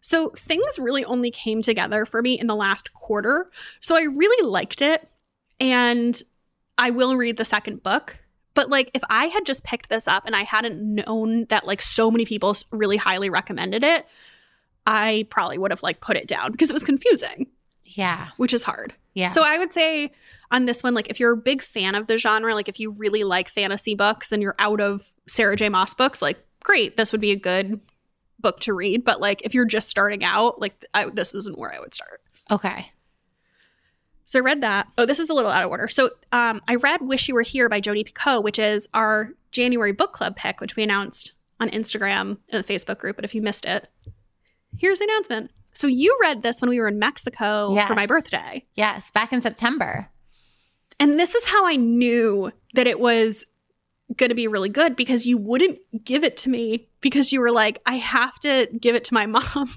So 0.00 0.30
things 0.30 0.78
really 0.78 1.04
only 1.04 1.30
came 1.30 1.62
together 1.62 2.06
for 2.06 2.22
me 2.22 2.38
in 2.38 2.46
the 2.46 2.56
last 2.56 2.92
quarter. 2.94 3.50
So 3.80 3.96
I 3.96 4.02
really 4.02 4.48
liked 4.48 4.80
it 4.80 5.08
and 5.58 6.20
I 6.78 6.90
will 6.90 7.16
read 7.16 7.36
the 7.36 7.44
second 7.44 7.82
book. 7.82 8.18
But 8.54 8.70
like 8.70 8.90
if 8.94 9.02
I 9.10 9.26
had 9.26 9.44
just 9.46 9.62
picked 9.62 9.88
this 9.90 10.08
up 10.08 10.24
and 10.26 10.34
I 10.34 10.42
hadn't 10.42 10.82
known 10.82 11.44
that 11.50 11.66
like 11.66 11.82
so 11.82 12.10
many 12.10 12.24
people 12.24 12.56
really 12.70 12.96
highly 12.96 13.30
recommended 13.30 13.84
it, 13.84 14.06
I 14.86 15.26
probably 15.30 15.58
would 15.58 15.70
have 15.70 15.82
like 15.82 16.00
put 16.00 16.16
it 16.16 16.26
down 16.26 16.50
because 16.52 16.70
it 16.70 16.72
was 16.74 16.82
confusing, 16.82 17.46
yeah, 17.84 18.28
which 18.38 18.54
is 18.54 18.62
hard. 18.62 18.94
yeah. 19.14 19.28
So 19.28 19.42
I 19.42 19.58
would 19.58 19.72
say 19.72 20.10
on 20.50 20.64
this 20.64 20.82
one, 20.82 20.94
like 20.94 21.08
if 21.10 21.20
you're 21.20 21.32
a 21.32 21.36
big 21.36 21.62
fan 21.62 21.94
of 21.94 22.06
the 22.06 22.18
genre, 22.18 22.54
like 22.54 22.68
if 22.68 22.80
you 22.80 22.90
really 22.92 23.22
like 23.22 23.48
fantasy 23.48 23.94
books 23.94 24.32
and 24.32 24.42
you're 24.42 24.56
out 24.58 24.80
of 24.80 25.10
Sarah 25.28 25.54
J. 25.54 25.68
Maas 25.68 25.94
books, 25.94 26.22
like 26.22 26.44
great, 26.62 26.96
this 26.96 27.12
would 27.12 27.20
be 27.20 27.32
a 27.32 27.36
good 27.36 27.80
book 28.38 28.60
to 28.60 28.72
read, 28.72 29.04
but 29.04 29.20
like 29.20 29.42
if 29.44 29.54
you're 29.54 29.64
just 29.64 29.88
starting 29.88 30.24
out, 30.24 30.60
like 30.60 30.84
I, 30.94 31.08
this 31.10 31.34
isn't 31.34 31.58
where 31.58 31.74
I 31.74 31.80
would 31.80 31.94
start. 31.94 32.22
Okay. 32.50 32.92
So 34.24 34.38
I 34.38 34.42
read 34.42 34.60
that. 34.62 34.86
Oh, 34.96 35.06
this 35.06 35.18
is 35.18 35.28
a 35.28 35.34
little 35.34 35.50
out 35.50 35.64
of 35.64 35.70
order. 35.70 35.88
So 35.88 36.10
um, 36.32 36.60
I 36.68 36.76
read 36.76 37.02
Wish 37.02 37.28
You 37.28 37.34
Were 37.34 37.42
Here 37.42 37.68
by 37.68 37.80
Jodi 37.80 38.04
Picoult, 38.04 38.44
which 38.44 38.58
is 38.58 38.88
our 38.94 39.30
January 39.50 39.92
book 39.92 40.12
club 40.12 40.36
pick, 40.36 40.60
which 40.60 40.76
we 40.76 40.84
announced 40.84 41.32
on 41.58 41.68
Instagram 41.70 42.38
in 42.48 42.62
the 42.62 42.64
Facebook 42.64 42.98
group. 42.98 43.16
But 43.16 43.24
if 43.24 43.34
you 43.34 43.42
missed 43.42 43.64
it, 43.64 43.88
here's 44.76 44.98
the 44.98 45.04
announcement. 45.04 45.50
So 45.72 45.86
you 45.86 46.16
read 46.22 46.42
this 46.42 46.60
when 46.60 46.70
we 46.70 46.80
were 46.80 46.88
in 46.88 46.98
Mexico 46.98 47.74
for 47.86 47.94
my 47.94 48.06
birthday. 48.06 48.64
Yes, 48.74 49.10
back 49.10 49.32
in 49.32 49.40
September. 49.40 50.08
And 50.98 51.18
this 51.18 51.34
is 51.34 51.46
how 51.46 51.66
I 51.66 51.76
knew 51.76 52.52
that 52.74 52.86
it 52.86 53.00
was 53.00 53.44
going 54.20 54.28
to 54.28 54.36
be 54.36 54.46
really 54.46 54.68
good 54.68 54.94
because 54.94 55.26
you 55.26 55.36
wouldn't 55.36 55.80
give 56.04 56.22
it 56.22 56.36
to 56.36 56.50
me 56.50 56.88
because 57.00 57.32
you 57.32 57.40
were 57.40 57.50
like, 57.50 57.80
I 57.86 57.96
have 57.96 58.38
to 58.40 58.68
give 58.78 58.94
it 58.94 59.04
to 59.06 59.14
my 59.14 59.26
mom. 59.26 59.74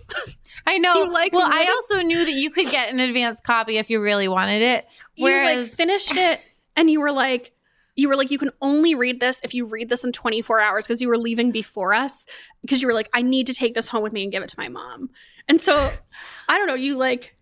I 0.67 0.77
know. 0.77 1.05
You, 1.05 1.11
like, 1.11 1.33
well, 1.33 1.49
I 1.49 1.65
also 1.65 2.01
knew 2.01 2.23
that 2.23 2.33
you 2.33 2.51
could 2.51 2.69
get 2.69 2.93
an 2.93 2.99
advanced 2.99 3.43
copy 3.43 3.77
if 3.77 3.89
you 3.89 4.01
really 4.01 4.27
wanted 4.27 4.61
it. 4.61 4.85
you 5.15 5.25
like 5.25 5.33
Whereas, 5.33 5.75
finished 5.75 6.15
it 6.15 6.41
and 6.75 6.89
you 6.91 6.99
were 6.99 7.11
like, 7.11 7.53
you 7.95 8.09
were 8.09 8.15
like, 8.15 8.31
you 8.31 8.39
can 8.39 8.51
only 8.61 8.95
read 8.95 9.19
this 9.19 9.39
if 9.43 9.53
you 9.53 9.65
read 9.65 9.87
this 9.89 10.03
in 10.03 10.11
24 10.11 10.59
hours 10.59 10.85
because 10.85 11.01
you 11.01 11.07
were 11.07 11.17
leaving 11.17 11.51
before 11.51 11.93
us. 11.93 12.25
Because 12.61 12.81
you 12.81 12.87
were 12.87 12.93
like, 12.93 13.09
I 13.13 13.21
need 13.21 13.47
to 13.47 13.53
take 13.53 13.73
this 13.73 13.87
home 13.87 14.03
with 14.03 14.13
me 14.13 14.23
and 14.23 14.31
give 14.31 14.43
it 14.43 14.49
to 14.49 14.59
my 14.59 14.67
mom. 14.67 15.09
And 15.47 15.61
so, 15.61 15.91
I 16.49 16.57
don't 16.57 16.67
know, 16.67 16.73
you 16.73 16.97
like, 16.97 17.35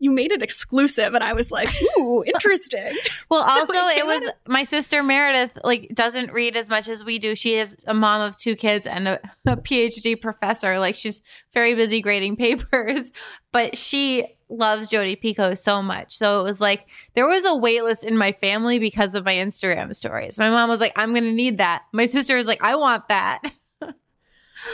you 0.00 0.10
made 0.10 0.32
it 0.32 0.42
exclusive. 0.42 1.14
And 1.14 1.22
I 1.22 1.34
was 1.34 1.50
like, 1.50 1.68
ooh, 1.98 2.24
interesting. 2.34 2.96
well, 3.30 3.44
So 3.44 3.50
also 3.60 3.86
it 3.88 3.98
it 3.98 4.06
was 4.06 4.22
out 4.24 4.34
my 4.48 4.64
sister 4.64 5.02
Meredith. 5.02 5.56
Like, 5.62 5.90
doesn't 5.94 6.32
read 6.32 6.56
as 6.56 6.68
much 6.68 6.88
as 6.88 7.04
we 7.04 7.18
do. 7.18 7.36
She 7.36 7.54
is 7.54 7.76
a 7.86 7.94
mom 7.94 8.22
of 8.22 8.36
two 8.36 8.56
kids 8.56 8.86
and 8.86 9.06
a, 9.06 9.20
a 9.46 9.56
PhD 9.56 10.20
professor. 10.20 10.78
Like, 10.78 10.94
she's 10.94 11.22
very 11.52 11.74
busy 11.74 12.00
grading 12.00 12.36
papers, 12.44 13.12
but 13.52 13.76
she 13.76 14.26
loves 14.48 14.88
Jodi 14.88 15.14
Picoult 15.14 15.58
so 15.58 15.80
much. 15.80 16.12
So 16.16 16.40
it 16.40 16.44
was 16.44 16.60
like 16.60 16.88
there 17.14 17.28
was 17.28 17.44
a 17.44 17.54
wait 17.54 17.84
list 17.84 18.04
in 18.04 18.16
my 18.18 18.32
family 18.32 18.78
because 18.78 19.14
of 19.14 19.24
my 19.24 19.34
Instagram 19.34 19.94
stories. 19.94 20.38
My 20.38 20.50
mom 20.50 20.68
was 20.68 20.80
like, 20.80 20.92
"I'm 20.96 21.10
going 21.10 21.22
to 21.24 21.32
need 21.32 21.58
that." 21.58 21.82
My 21.92 22.06
sister 22.06 22.36
was 22.36 22.48
like, 22.48 22.62
"I 22.64 22.74
want 22.74 23.06
that." 23.08 23.42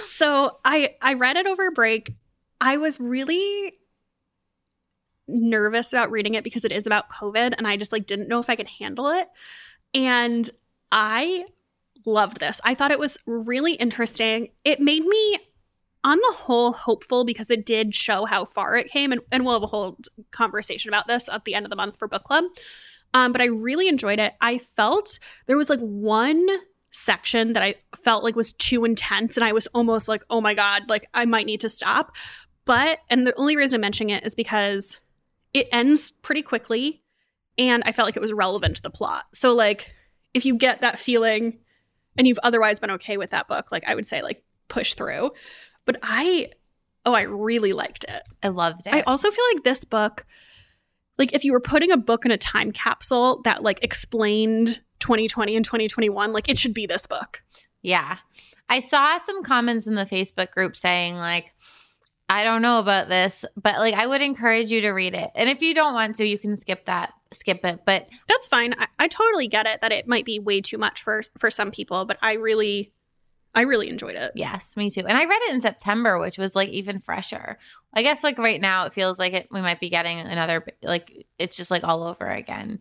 So 0.06 0.58
I 0.64 0.94
I 1.02 1.14
read 1.14 1.36
it 1.36 1.46
over 1.46 1.70
break. 1.70 2.14
I 2.60 2.76
was 2.78 2.98
really 2.98 3.74
nervous 5.28 5.92
about 5.92 6.10
reading 6.10 6.34
it 6.34 6.44
because 6.44 6.64
it 6.64 6.72
is 6.72 6.86
about 6.86 7.10
COVID 7.10 7.54
and 7.56 7.66
I 7.66 7.76
just 7.76 7.92
like 7.92 8.06
didn't 8.06 8.28
know 8.28 8.40
if 8.40 8.50
I 8.50 8.56
could 8.56 8.68
handle 8.68 9.08
it. 9.08 9.28
And 9.94 10.48
I 10.92 11.46
loved 12.04 12.40
this. 12.40 12.60
I 12.64 12.74
thought 12.74 12.90
it 12.90 12.98
was 12.98 13.18
really 13.26 13.74
interesting. 13.74 14.48
It 14.64 14.80
made 14.80 15.04
me 15.04 15.38
on 16.04 16.18
the 16.18 16.34
whole 16.36 16.72
hopeful 16.72 17.24
because 17.24 17.50
it 17.50 17.66
did 17.66 17.94
show 17.94 18.26
how 18.26 18.44
far 18.44 18.76
it 18.76 18.88
came 18.88 19.10
and, 19.10 19.20
and 19.32 19.44
we'll 19.44 19.54
have 19.54 19.62
a 19.62 19.66
whole 19.66 19.98
conversation 20.30 20.88
about 20.88 21.08
this 21.08 21.28
at 21.28 21.44
the 21.44 21.54
end 21.54 21.66
of 21.66 21.70
the 21.70 21.76
month 21.76 21.98
for 21.98 22.06
book 22.06 22.22
club. 22.22 22.44
Um, 23.12 23.32
but 23.32 23.40
I 23.40 23.46
really 23.46 23.88
enjoyed 23.88 24.18
it. 24.18 24.34
I 24.40 24.58
felt 24.58 25.18
there 25.46 25.56
was 25.56 25.68
like 25.68 25.80
one 25.80 26.46
section 26.92 27.54
that 27.54 27.62
I 27.62 27.74
felt 27.96 28.22
like 28.22 28.36
was 28.36 28.52
too 28.52 28.84
intense 28.84 29.36
and 29.36 29.44
I 29.44 29.52
was 29.52 29.66
almost 29.68 30.06
like, 30.06 30.22
oh 30.30 30.40
my 30.40 30.54
God, 30.54 30.88
like 30.88 31.08
I 31.12 31.24
might 31.24 31.46
need 31.46 31.60
to 31.60 31.68
stop. 31.68 32.14
But, 32.64 33.00
and 33.10 33.26
the 33.26 33.34
only 33.36 33.56
reason 33.56 33.76
I'm 33.76 33.80
mentioning 33.80 34.14
it 34.14 34.24
is 34.24 34.34
because 34.34 35.00
it 35.56 35.68
ends 35.72 36.10
pretty 36.10 36.42
quickly 36.42 37.02
and 37.56 37.82
I 37.86 37.92
felt 37.92 38.06
like 38.06 38.16
it 38.16 38.20
was 38.20 38.32
relevant 38.32 38.76
to 38.76 38.82
the 38.82 38.90
plot. 38.90 39.24
So, 39.32 39.54
like, 39.54 39.94
if 40.34 40.44
you 40.44 40.54
get 40.54 40.82
that 40.82 40.98
feeling 40.98 41.58
and 42.18 42.26
you've 42.26 42.38
otherwise 42.42 42.78
been 42.78 42.90
okay 42.92 43.16
with 43.16 43.30
that 43.30 43.48
book, 43.48 43.72
like, 43.72 43.88
I 43.88 43.94
would 43.94 44.06
say, 44.06 44.22
like, 44.22 44.44
push 44.68 44.92
through. 44.92 45.30
But 45.86 45.96
I, 46.02 46.50
oh, 47.06 47.14
I 47.14 47.22
really 47.22 47.72
liked 47.72 48.04
it. 48.04 48.22
I 48.42 48.48
loved 48.48 48.86
it. 48.86 48.94
I 48.94 49.00
also 49.02 49.30
feel 49.30 49.44
like 49.54 49.64
this 49.64 49.84
book, 49.84 50.26
like 51.16 51.32
if 51.32 51.44
you 51.44 51.52
were 51.52 51.60
putting 51.60 51.90
a 51.90 51.96
book 51.96 52.26
in 52.26 52.30
a 52.30 52.36
time 52.36 52.72
capsule 52.72 53.40
that 53.44 53.62
like 53.62 53.82
explained 53.82 54.82
2020 54.98 55.56
and 55.56 55.64
2021, 55.64 56.32
like 56.32 56.50
it 56.50 56.58
should 56.58 56.74
be 56.74 56.84
this 56.84 57.06
book. 57.06 57.42
Yeah. 57.80 58.18
I 58.68 58.80
saw 58.80 59.16
some 59.18 59.42
comments 59.42 59.86
in 59.86 59.94
the 59.94 60.04
Facebook 60.04 60.50
group 60.50 60.76
saying, 60.76 61.14
like, 61.14 61.54
I 62.28 62.42
don't 62.42 62.62
know 62.62 62.80
about 62.80 63.08
this, 63.08 63.44
but 63.56 63.78
like, 63.78 63.94
I 63.94 64.06
would 64.06 64.20
encourage 64.20 64.70
you 64.72 64.80
to 64.80 64.90
read 64.90 65.14
it. 65.14 65.30
And 65.34 65.48
if 65.48 65.62
you 65.62 65.74
don't 65.74 65.94
want 65.94 66.16
to, 66.16 66.26
you 66.26 66.38
can 66.38 66.56
skip 66.56 66.86
that, 66.86 67.12
skip 67.32 67.64
it. 67.64 67.80
But 67.86 68.08
That's 68.26 68.48
fine. 68.48 68.74
I, 68.76 68.88
I 68.98 69.08
totally 69.08 69.46
get 69.46 69.66
it 69.66 69.80
that 69.80 69.92
it 69.92 70.08
might 70.08 70.24
be 70.24 70.40
way 70.40 70.60
too 70.60 70.78
much 70.78 71.02
for 71.02 71.22
for 71.38 71.50
some 71.50 71.70
people, 71.70 72.04
but 72.04 72.18
I 72.20 72.32
really, 72.34 72.92
I 73.54 73.62
really 73.62 73.88
enjoyed 73.88 74.16
it. 74.16 74.32
yes, 74.34 74.76
me 74.76 74.90
too. 74.90 75.06
And 75.06 75.16
I 75.16 75.24
read 75.24 75.40
it 75.42 75.54
in 75.54 75.60
September, 75.60 76.18
which 76.18 76.36
was 76.36 76.56
like 76.56 76.68
even 76.70 77.00
fresher. 77.00 77.58
I 77.94 78.02
guess 78.02 78.24
like 78.24 78.38
right 78.38 78.60
now, 78.60 78.86
it 78.86 78.92
feels 78.92 79.18
like 79.20 79.32
it, 79.32 79.48
we 79.52 79.60
might 79.60 79.80
be 79.80 79.88
getting 79.88 80.18
another, 80.18 80.66
like, 80.82 81.26
it's 81.38 81.56
just 81.56 81.70
like 81.70 81.84
all 81.84 82.02
over 82.02 82.26
again. 82.28 82.80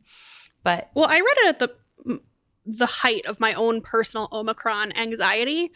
But 0.64 0.89
Well, 0.96 1.06
I 1.06 1.18
read 1.20 1.38
it 1.38 1.48
at 1.48 1.60
the 1.60 2.20
the 2.66 2.88
height 2.88 3.28
of 3.28 3.39
my 3.39 3.54
own 3.54 3.82
personal 3.82 4.28
Omicron 4.32 4.91
anxiety, 4.98 5.72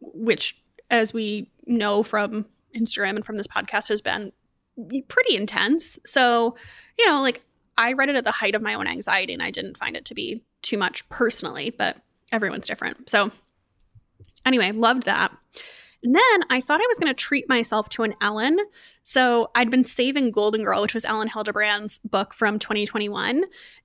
which, 0.00 0.60
as 0.90 1.14
we 1.14 1.50
know 1.66 2.02
from 2.02 2.46
Instagram 2.76 3.16
and 3.16 3.24
from 3.24 3.36
this 3.36 3.46
podcast, 3.46 3.88
has 3.88 4.00
been 4.00 4.32
pretty 5.08 5.36
intense. 5.36 5.98
So, 6.04 6.56
you 6.98 7.06
know, 7.06 7.20
like 7.20 7.42
I 7.76 7.92
read 7.92 8.08
it 8.08 8.16
at 8.16 8.24
the 8.24 8.30
height 8.30 8.54
of 8.54 8.62
my 8.62 8.74
own 8.74 8.86
anxiety, 8.86 9.32
and 9.32 9.42
I 9.42 9.50
didn't 9.50 9.76
find 9.76 9.96
it 9.96 10.04
to 10.06 10.14
be 10.14 10.42
too 10.62 10.78
much 10.78 11.08
personally, 11.08 11.70
but 11.70 11.96
everyone's 12.30 12.66
different. 12.66 13.10
So, 13.10 13.30
anyway, 14.44 14.72
loved 14.72 15.04
that. 15.04 15.32
And 16.04 16.14
then 16.14 16.40
I 16.50 16.60
thought 16.60 16.80
I 16.80 16.86
was 16.88 16.98
going 16.98 17.10
to 17.10 17.14
treat 17.14 17.48
myself 17.48 17.88
to 17.90 18.02
an 18.02 18.14
Elin. 18.20 18.58
So 19.04 19.50
I'd 19.54 19.70
been 19.70 19.84
saving 19.84 20.32
Golden 20.32 20.64
Girl, 20.64 20.82
which 20.82 20.94
was 20.94 21.04
Elin 21.04 21.28
Hilderbrand's 21.28 22.00
book 22.00 22.34
from 22.34 22.58
2021. 22.58 23.44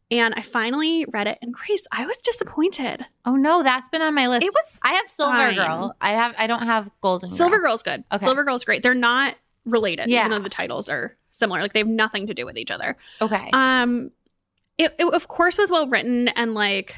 And 0.10 0.34
I 0.38 0.42
finally 0.42 1.06
read 1.12 1.28
it. 1.28 1.38
And 1.42 1.54
Grace, 1.54 1.86
I 1.92 2.06
was 2.06 2.18
disappointed. 2.20 3.06
oh 3.26 3.36
no, 3.36 3.62
that's 3.64 3.90
been 3.90 4.02
on 4.02 4.14
my 4.16 4.28
list. 4.28 4.46
It 4.46 4.54
was 4.54 4.80
I 4.84 4.94
have 4.94 5.08
Silver 5.08 5.36
fine. 5.36 5.56
Girl. 5.56 5.96
I 6.00 6.12
have, 6.12 6.34
I 6.38 6.48
don't 6.48 6.64
have 6.64 6.90
Golden 7.02 7.30
Girl. 7.30 7.38
Silver 7.38 7.60
Girl's 7.60 7.84
good. 7.84 8.04
Okay. 8.12 8.24
Silver 8.24 8.44
Girl's 8.46 8.64
great. 8.64 8.84
They're 8.84 8.94
not 8.94 9.36
related, 9.66 10.10
Yeah. 10.10 10.22
even 10.22 10.32
though 10.32 10.44
the 10.44 10.50
titles 10.50 10.88
are 10.88 11.18
similar. 11.32 11.60
Like 11.62 11.74
they 11.74 11.80
have 11.80 11.88
nothing 11.90 12.28
to 12.28 12.34
do 12.34 12.46
with 12.46 12.58
each 12.58 12.72
other. 12.72 12.96
Okay. 13.22 13.50
Um, 13.52 14.12
it, 14.78 14.96
it 14.98 15.06
of 15.14 15.28
course 15.28 15.58
was 15.58 15.70
well 15.72 15.88
written 15.88 16.30
and 16.30 16.54
like 16.54 16.96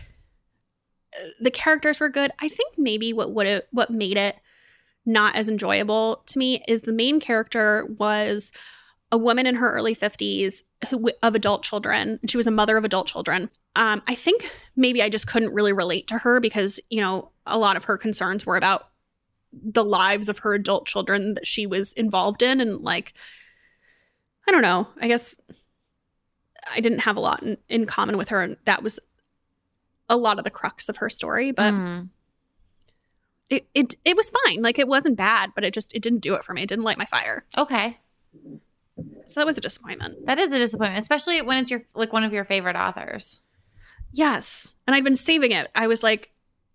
the 1.40 1.52
characters 1.52 2.00
were 2.00 2.10
good. 2.10 2.32
I 2.40 2.48
think 2.50 2.76
maybe 2.78 3.12
what 3.14 3.34
would 3.34 3.48
it 3.48 3.68
what 3.72 3.90
made 3.90 4.18
it 4.18 4.36
not 5.06 5.36
as 5.36 5.50
enjoyable 5.50 6.22
to 6.28 6.38
me 6.38 6.64
is 6.68 6.84
the 6.84 6.94
main 6.94 7.20
character 7.20 7.88
was 7.98 8.52
a 9.12 9.18
woman 9.18 9.46
in 9.48 9.56
her 9.56 9.72
early 9.74 9.96
50s 9.96 10.64
who 10.90 11.10
of 11.24 11.36
adult 11.36 11.64
children. 11.64 12.20
She 12.28 12.38
was 12.38 12.48
a 12.48 12.52
mother 12.52 12.78
of 12.78 12.84
adult 12.84 13.08
children. 13.08 13.50
Um, 13.76 14.02
I 14.08 14.16
think 14.16 14.50
maybe 14.76 15.02
I 15.02 15.10
just 15.10 15.28
couldn't 15.28 15.54
really 15.54 15.74
relate 15.74 16.08
to 16.10 16.18
her 16.20 16.40
because, 16.40 16.80
you 16.90 17.02
know, 17.02 17.32
a 17.46 17.58
lot 17.58 17.76
of 17.78 17.86
her 17.86 17.98
concerns 17.98 18.46
were 18.46 18.58
about 18.58 18.90
the 19.52 19.84
lives 19.84 20.30
of 20.30 20.40
her 20.40 20.54
adult 20.54 20.86
children 20.86 21.34
that 21.34 21.48
she 21.48 21.66
was 21.66 21.94
involved 21.94 22.44
in 22.44 22.62
and 22.62 22.82
like 22.82 23.14
I 24.48 24.52
don't 24.52 24.62
know. 24.62 24.88
I 25.02 25.08
guess 25.08 25.36
I 26.72 26.80
didn't 26.80 27.00
have 27.00 27.18
a 27.18 27.20
lot 27.20 27.42
in, 27.42 27.58
in 27.68 27.86
common 27.86 28.16
with 28.18 28.30
her 28.30 28.42
and 28.42 28.58
that 28.66 28.84
was 28.84 29.00
a 30.08 30.18
lot 30.18 30.38
of 30.38 30.44
the 30.44 30.50
crux 30.52 30.88
of 30.90 30.98
her 30.98 31.10
story, 31.10 31.52
but 31.52 31.74
Mm. 31.74 32.10
it, 33.50 33.68
it 33.74 33.96
it 34.06 34.16
was 34.16 34.32
fine. 34.46 34.62
Like 34.62 34.78
it 34.80 34.88
wasn't 34.88 35.18
bad, 35.18 35.52
but 35.56 35.64
it 35.64 35.74
just 35.74 35.94
it 35.96 36.02
didn't 36.04 36.20
do 36.20 36.36
it 36.36 36.44
for 36.44 36.54
me. 36.54 36.62
It 36.64 36.70
didn't 36.70 36.86
light 36.86 36.98
my 37.00 37.06
fire. 37.06 37.46
Okay. 37.58 37.98
So 39.28 39.40
that 39.40 39.46
was 39.46 39.58
a 39.58 39.62
disappointment. 39.62 40.26
That 40.26 40.40
is 40.40 40.52
a 40.52 40.58
disappointment, 40.58 41.02
especially 41.02 41.42
when 41.42 41.58
it's 41.58 41.70
your 41.72 41.82
like 41.96 42.12
one 42.14 42.24
of 42.24 42.34
your 42.34 42.46
favorite 42.46 42.76
authors. 42.76 43.40
Yes. 44.12 44.74
And 44.88 44.96
I'd 44.96 45.04
been 45.04 45.16
saving 45.16 45.52
it. 45.52 45.70
I 45.76 45.88
was 45.88 46.02
like, 46.04 46.32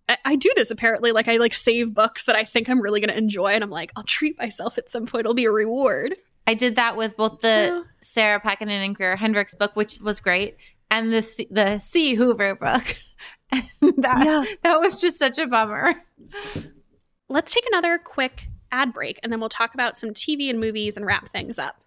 I, 0.07 0.17
I 0.23 0.35
do 0.35 0.51
this 0.55 0.71
apparently. 0.71 1.11
Like 1.11 1.27
I 1.27 1.37
like 1.37 1.53
save 1.53 1.93
books 1.93 2.25
that 2.25 2.35
I 2.35 2.43
think 2.45 2.69
I'm 2.69 2.81
really 2.81 3.01
gonna 3.01 3.13
enjoy, 3.13 3.47
and 3.47 3.63
I'm 3.63 3.69
like, 3.69 3.91
I'll 3.95 4.03
treat 4.03 4.37
myself 4.37 4.77
at 4.77 4.89
some 4.89 5.05
point. 5.05 5.21
It'll 5.21 5.33
be 5.33 5.45
a 5.45 5.51
reward. 5.51 6.15
I 6.47 6.53
did 6.53 6.75
that 6.75 6.95
with 6.95 7.17
both 7.17 7.41
the 7.41 7.67
So- 7.67 7.83
Sarah 8.01 8.39
Pekkanen 8.39 8.69
and 8.85 8.95
Greer 8.95 9.15
Hendricks 9.15 9.53
book, 9.55 9.75
which 9.75 9.99
was 9.99 10.19
great, 10.19 10.55
and 10.91 11.11
the 11.11 11.21
C- 11.23 11.47
the 11.49 11.79
C 11.79 12.13
Hoover 12.15 12.55
book. 12.55 12.83
And 13.51 13.63
that 14.03 14.25
Yeah. 14.25 14.43
that 14.63 14.79
was 14.79 14.99
just 14.99 15.19
such 15.19 15.37
a 15.37 15.45
bummer. 15.47 15.93
Let's 17.29 17.53
take 17.53 17.65
another 17.67 17.97
quick 17.97 18.45
ad 18.71 18.91
break 18.93 19.19
and 19.23 19.31
then 19.31 19.39
we'll 19.39 19.49
talk 19.49 19.73
about 19.73 19.95
some 19.95 20.09
TV 20.11 20.49
and 20.49 20.59
movies 20.59 20.97
and 20.97 21.05
wrap 21.05 21.29
things 21.29 21.57
up. 21.59 21.77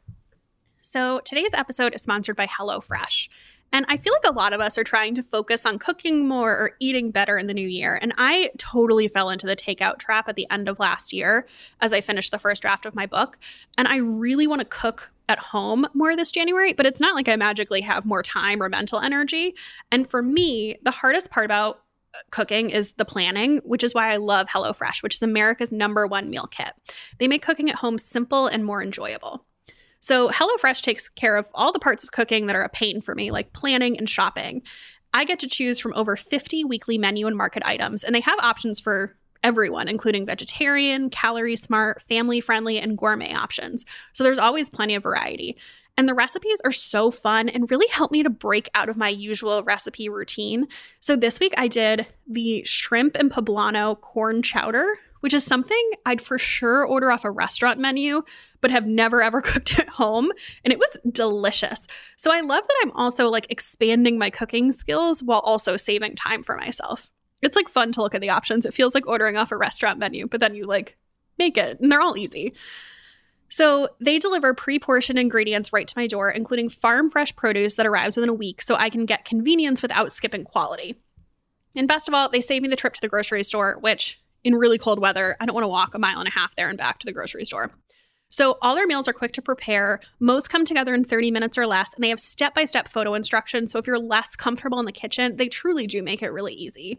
So, 0.91 1.21
today's 1.23 1.53
episode 1.53 1.95
is 1.95 2.01
sponsored 2.01 2.35
by 2.35 2.47
HelloFresh. 2.47 3.29
And 3.75 3.85
I 3.91 3.99
feel 3.99 4.15
like 4.15 4.33
a 4.33 4.35
lot 4.35 4.55
of 4.55 4.61
us 4.63 4.79
are 4.79 4.85
trying 4.85 5.15
to 5.17 5.23
focus 5.23 5.67
on 5.67 5.79
cooking 5.79 6.27
more 6.27 6.53
or 6.53 6.71
eating 6.81 7.11
better 7.11 7.37
in 7.37 7.47
the 7.47 7.53
new 7.53 7.69
year. 7.69 7.99
And 8.01 8.15
I 8.17 8.53
totally 8.57 9.07
fell 9.07 9.29
into 9.29 9.47
the 9.47 9.55
takeout 9.55 9.99
trap 9.99 10.31
at 10.31 10.37
the 10.37 10.47
end 10.51 10.67
of 10.67 10.79
last 10.79 11.13
year 11.13 11.47
as 11.83 11.93
I 11.93 12.01
finished 12.01 12.31
the 12.31 12.39
first 12.39 12.63
draft 12.63 12.87
of 12.87 12.95
my 12.95 13.05
book. 13.05 13.39
And 13.77 13.87
I 13.87 13.99
really 13.99 14.47
want 14.47 14.63
to 14.63 14.65
cook 14.65 15.11
at 15.29 15.39
home 15.39 15.87
more 15.93 16.17
this 16.17 16.31
January, 16.31 16.73
but 16.73 16.87
it's 16.87 17.03
not 17.03 17.15
like 17.15 17.29
I 17.29 17.37
magically 17.37 17.83
have 17.83 18.07
more 18.07 18.23
time 18.23 18.63
or 18.63 18.71
mental 18.71 18.99
energy. 18.99 19.55
And 19.93 20.09
for 20.09 20.23
me, 20.23 20.79
the 20.85 20.91
hardest 20.91 21.31
part 21.31 21.45
about 21.45 21.83
uh, 22.15 22.21
cooking 22.31 22.71
is 22.71 22.93
the 22.93 23.05
planning, 23.05 23.59
which 23.59 23.85
is 23.85 23.93
why 23.93 24.11
I 24.11 24.17
love 24.17 24.49
HelloFresh, 24.49 25.03
which 25.03 25.17
is 25.17 25.23
America's 25.23 25.71
number 25.71 26.07
one 26.07 26.31
meal 26.31 26.47
kit. 26.51 26.73
They 27.19 27.29
make 27.29 27.43
cooking 27.43 27.69
at 27.69 27.77
home 27.77 27.99
simple 27.99 28.47
and 28.47 28.65
more 28.65 28.83
enjoyable. 28.83 29.45
So, 30.01 30.29
HelloFresh 30.29 30.83
takes 30.83 31.09
care 31.09 31.37
of 31.37 31.49
all 31.55 31.73
the 31.73 31.79
parts 31.79 32.05
of 32.05 32.13
cooking 32.13 32.47
that 32.47 32.57
are 32.57 32.63
a 32.63 32.69
pain 32.69 33.01
for 33.01 33.15
me, 33.15 33.31
like 33.31 33.53
planning 33.53 33.99
and 33.99 34.09
shopping. 34.09 34.63
I 35.13 35.25
get 35.25 35.39
to 35.41 35.49
choose 35.49 35.81
from 35.81 35.95
over 35.95 36.17
50 36.17 36.65
weekly 36.65 36.99
menu 36.99 37.27
and 37.27 37.37
market 37.37 37.63
items, 37.65 38.05
and 38.05 38.15
they 38.15 38.21
have 38.21 38.39
options 38.41 38.79
for 38.79 39.17
everyone, 39.43 39.89
including 39.89 40.27
vegetarian, 40.27 41.11
calorie 41.11 41.57
smart, 41.57 42.03
family 42.03 42.41
friendly, 42.41 42.79
and 42.79 42.99
gourmet 42.99 43.33
options. 43.33 43.85
So 44.13 44.25
there's 44.25 44.39
always 44.39 44.69
plenty 44.69 44.95
of 44.95 45.03
variety. 45.03 45.57
And 45.97 46.09
the 46.09 46.15
recipes 46.15 46.61
are 46.65 46.73
so 46.73 47.11
fun 47.11 47.49
and 47.49 47.71
really 47.71 47.89
help 47.89 48.13
me 48.13 48.23
to 48.23 48.31
break 48.31 48.71
out 48.75 48.89
of 48.89 48.97
my 48.97 49.09
usual 49.09 49.65
recipe 49.65 50.09
routine. 50.09 50.69
So 51.01 51.17
this 51.17 51.41
week 51.41 51.55
I 51.57 51.67
did 51.67 52.07
the 52.27 52.63
shrimp 52.65 53.17
and 53.17 53.33
poblano 53.33 54.01
corn 54.01 54.43
chowder, 54.43 54.87
which 55.21 55.35
is 55.35 55.45
something 55.45 55.91
I'd 56.07 56.23
for 56.23 56.39
sure 56.39 56.85
order 56.85 57.11
off 57.11 57.25
a 57.25 57.31
restaurant 57.31 57.79
menu, 57.79 58.23
but 58.61 58.71
have 58.71 58.87
never 58.87 59.23
ever 59.23 59.41
cooked 59.43 59.79
at 59.79 59.89
home. 59.89 60.31
And 60.65 60.73
it 60.73 60.79
was 60.79 60.99
delicious. 61.11 61.87
So 62.17 62.33
I 62.33 62.41
love 62.41 62.67
that 62.67 62.77
I'm 62.83 62.93
also 62.93 63.29
like 63.29 63.47
expanding 63.51 64.19
my 64.19 64.31
cooking 64.31 64.73
skills 64.73 65.23
while 65.23 65.41
also 65.41 65.77
saving 65.77 66.17
time 66.17 66.43
for 66.43 66.57
myself. 66.57 67.11
It's 67.43 67.57
like 67.57 67.69
fun 67.69 67.93
to 67.93 68.03
look 68.03 68.15
at 68.15 68.21
the 68.21 68.31
options. 68.31 68.67
It 68.67 68.75
feels 68.75 68.95
like 68.95 69.07
ordering 69.07 69.37
off 69.37 69.53
a 69.53 69.57
restaurant 69.57 69.99
menu, 69.99 70.27
but 70.27 70.41
then 70.41 70.55
you 70.55 70.67
like 70.67 70.97
make 71.39 71.57
it 71.57 71.79
and 71.81 71.91
they're 71.91 72.01
all 72.01 72.17
easy. 72.17 72.53
So 73.49 73.89
they 74.01 74.19
deliver 74.19 74.53
pre 74.55 74.79
portioned 74.79 75.19
ingredients 75.19 75.73
right 75.73 75.89
to 75.89 75.99
my 75.99 76.07
door, 76.07 76.31
including 76.31 76.69
farm 76.69 77.09
fresh 77.09 77.35
produce 77.35 77.75
that 77.75 77.87
arrives 77.87 78.17
within 78.17 78.29
a 78.29 78.35
week 78.35 78.61
so 78.61 78.75
I 78.75 78.91
can 78.91 79.07
get 79.07 79.25
convenience 79.25 79.81
without 79.81 80.13
skipping 80.13 80.45
quality. 80.45 81.01
And 81.77 81.89
best 81.89 82.09
of 82.09 82.15
all, 82.15 82.29
they 82.29 82.41
save 82.41 82.63
me 82.63 82.69
the 82.69 82.77
trip 82.77 82.95
to 82.95 83.01
the 83.01 83.09
grocery 83.09 83.43
store, 83.43 83.79
which 83.81 84.21
in 84.45 84.55
really 84.55 84.79
cold 84.79 85.01
weather, 85.01 85.37
I 85.41 85.47
don't 85.47 85.55
want 85.55 85.65
to 85.65 85.69
walk 85.69 85.95
a 85.95 85.99
mile 85.99 86.19
and 86.19 86.29
a 86.29 86.33
half 86.33 86.55
there 86.57 86.69
and 86.69 86.79
back 86.79 86.99
to 87.01 87.07
the 87.07 87.13
grocery 87.13 87.45
store. 87.45 87.73
So 88.31 88.59
all 88.61 88.75
their 88.75 88.87
meals 88.87 89.09
are 89.09 89.13
quick 89.13 89.33
to 89.33 89.43
prepare. 89.43 90.01
Most 90.21 90.51
come 90.51 90.65
together 90.65 90.95
in 90.95 91.05
30 91.05 91.31
minutes 91.31 91.57
or 91.57 91.67
less, 91.67 91.95
and 91.95 92.05
they 92.05 92.11
have 92.11 92.21
step 92.21 92.55
by 92.55 92.65
step 92.67 92.89
photo 92.89 93.15
instructions. 93.15 93.73
So 93.73 93.79
if 93.79 93.87
you're 93.87 93.99
less 93.99 94.37
comfortable 94.37 94.79
in 94.79 94.87
the 94.87 94.93
kitchen, 94.93 95.37
they 95.37 95.49
truly 95.49 95.87
do 95.87 96.03
make 96.03 96.23
it 96.23 96.31
really 96.31 96.53
easy. 96.53 96.99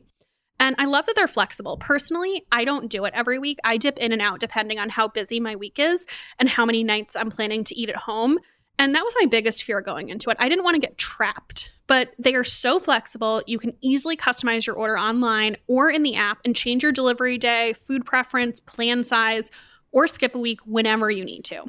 And 0.60 0.76
I 0.78 0.86
love 0.86 1.06
that 1.06 1.16
they're 1.16 1.28
flexible. 1.28 1.78
Personally, 1.78 2.46
I 2.52 2.66
don't 2.66 2.90
do 2.90 3.06
it 3.06 3.14
every 3.14 3.40
week. 3.40 3.60
I 3.64 3.78
dip 3.78 3.98
in 3.98 4.12
and 4.12 4.22
out 4.22 4.40
depending 4.40 4.78
on 4.78 4.90
how 4.90 5.08
busy 5.08 5.40
my 5.40 5.56
week 5.56 5.80
is 5.80 6.06
and 6.38 6.50
how 6.50 6.66
many 6.66 6.84
nights 6.84 7.16
I'm 7.16 7.30
planning 7.30 7.64
to 7.66 7.76
eat 7.76 7.90
at 7.90 7.96
home. 7.96 8.40
And 8.78 8.94
that 8.94 9.04
was 9.04 9.16
my 9.20 9.26
biggest 9.26 9.64
fear 9.64 9.82
going 9.82 10.10
into 10.10 10.30
it. 10.30 10.38
I 10.40 10.50
didn't 10.50 10.66
want 10.66 10.76
to 10.76 10.82
get 10.82 10.98
trapped, 10.98 11.72
but 11.90 12.14
they 12.20 12.36
are 12.36 12.44
so 12.44 12.80
flexible. 12.80 13.42
You 13.48 13.58
can 13.58 13.74
easily 13.82 14.16
customize 14.16 14.68
your 14.68 14.76
order 14.76 14.98
online 14.98 15.58
or 15.68 15.90
in 15.90 16.04
the 16.04 16.16
app 16.16 16.38
and 16.46 16.56
change 16.56 16.84
your 16.84 16.92
delivery 16.92 17.40
day, 17.40 17.74
food 17.74 18.06
preference, 18.06 18.60
plan 18.60 19.04
size, 19.04 19.50
or 19.92 20.08
skip 20.08 20.36
a 20.36 20.40
week 20.40 20.62
whenever 20.66 21.10
you 21.10 21.26
need 21.26 21.44
to. 21.46 21.66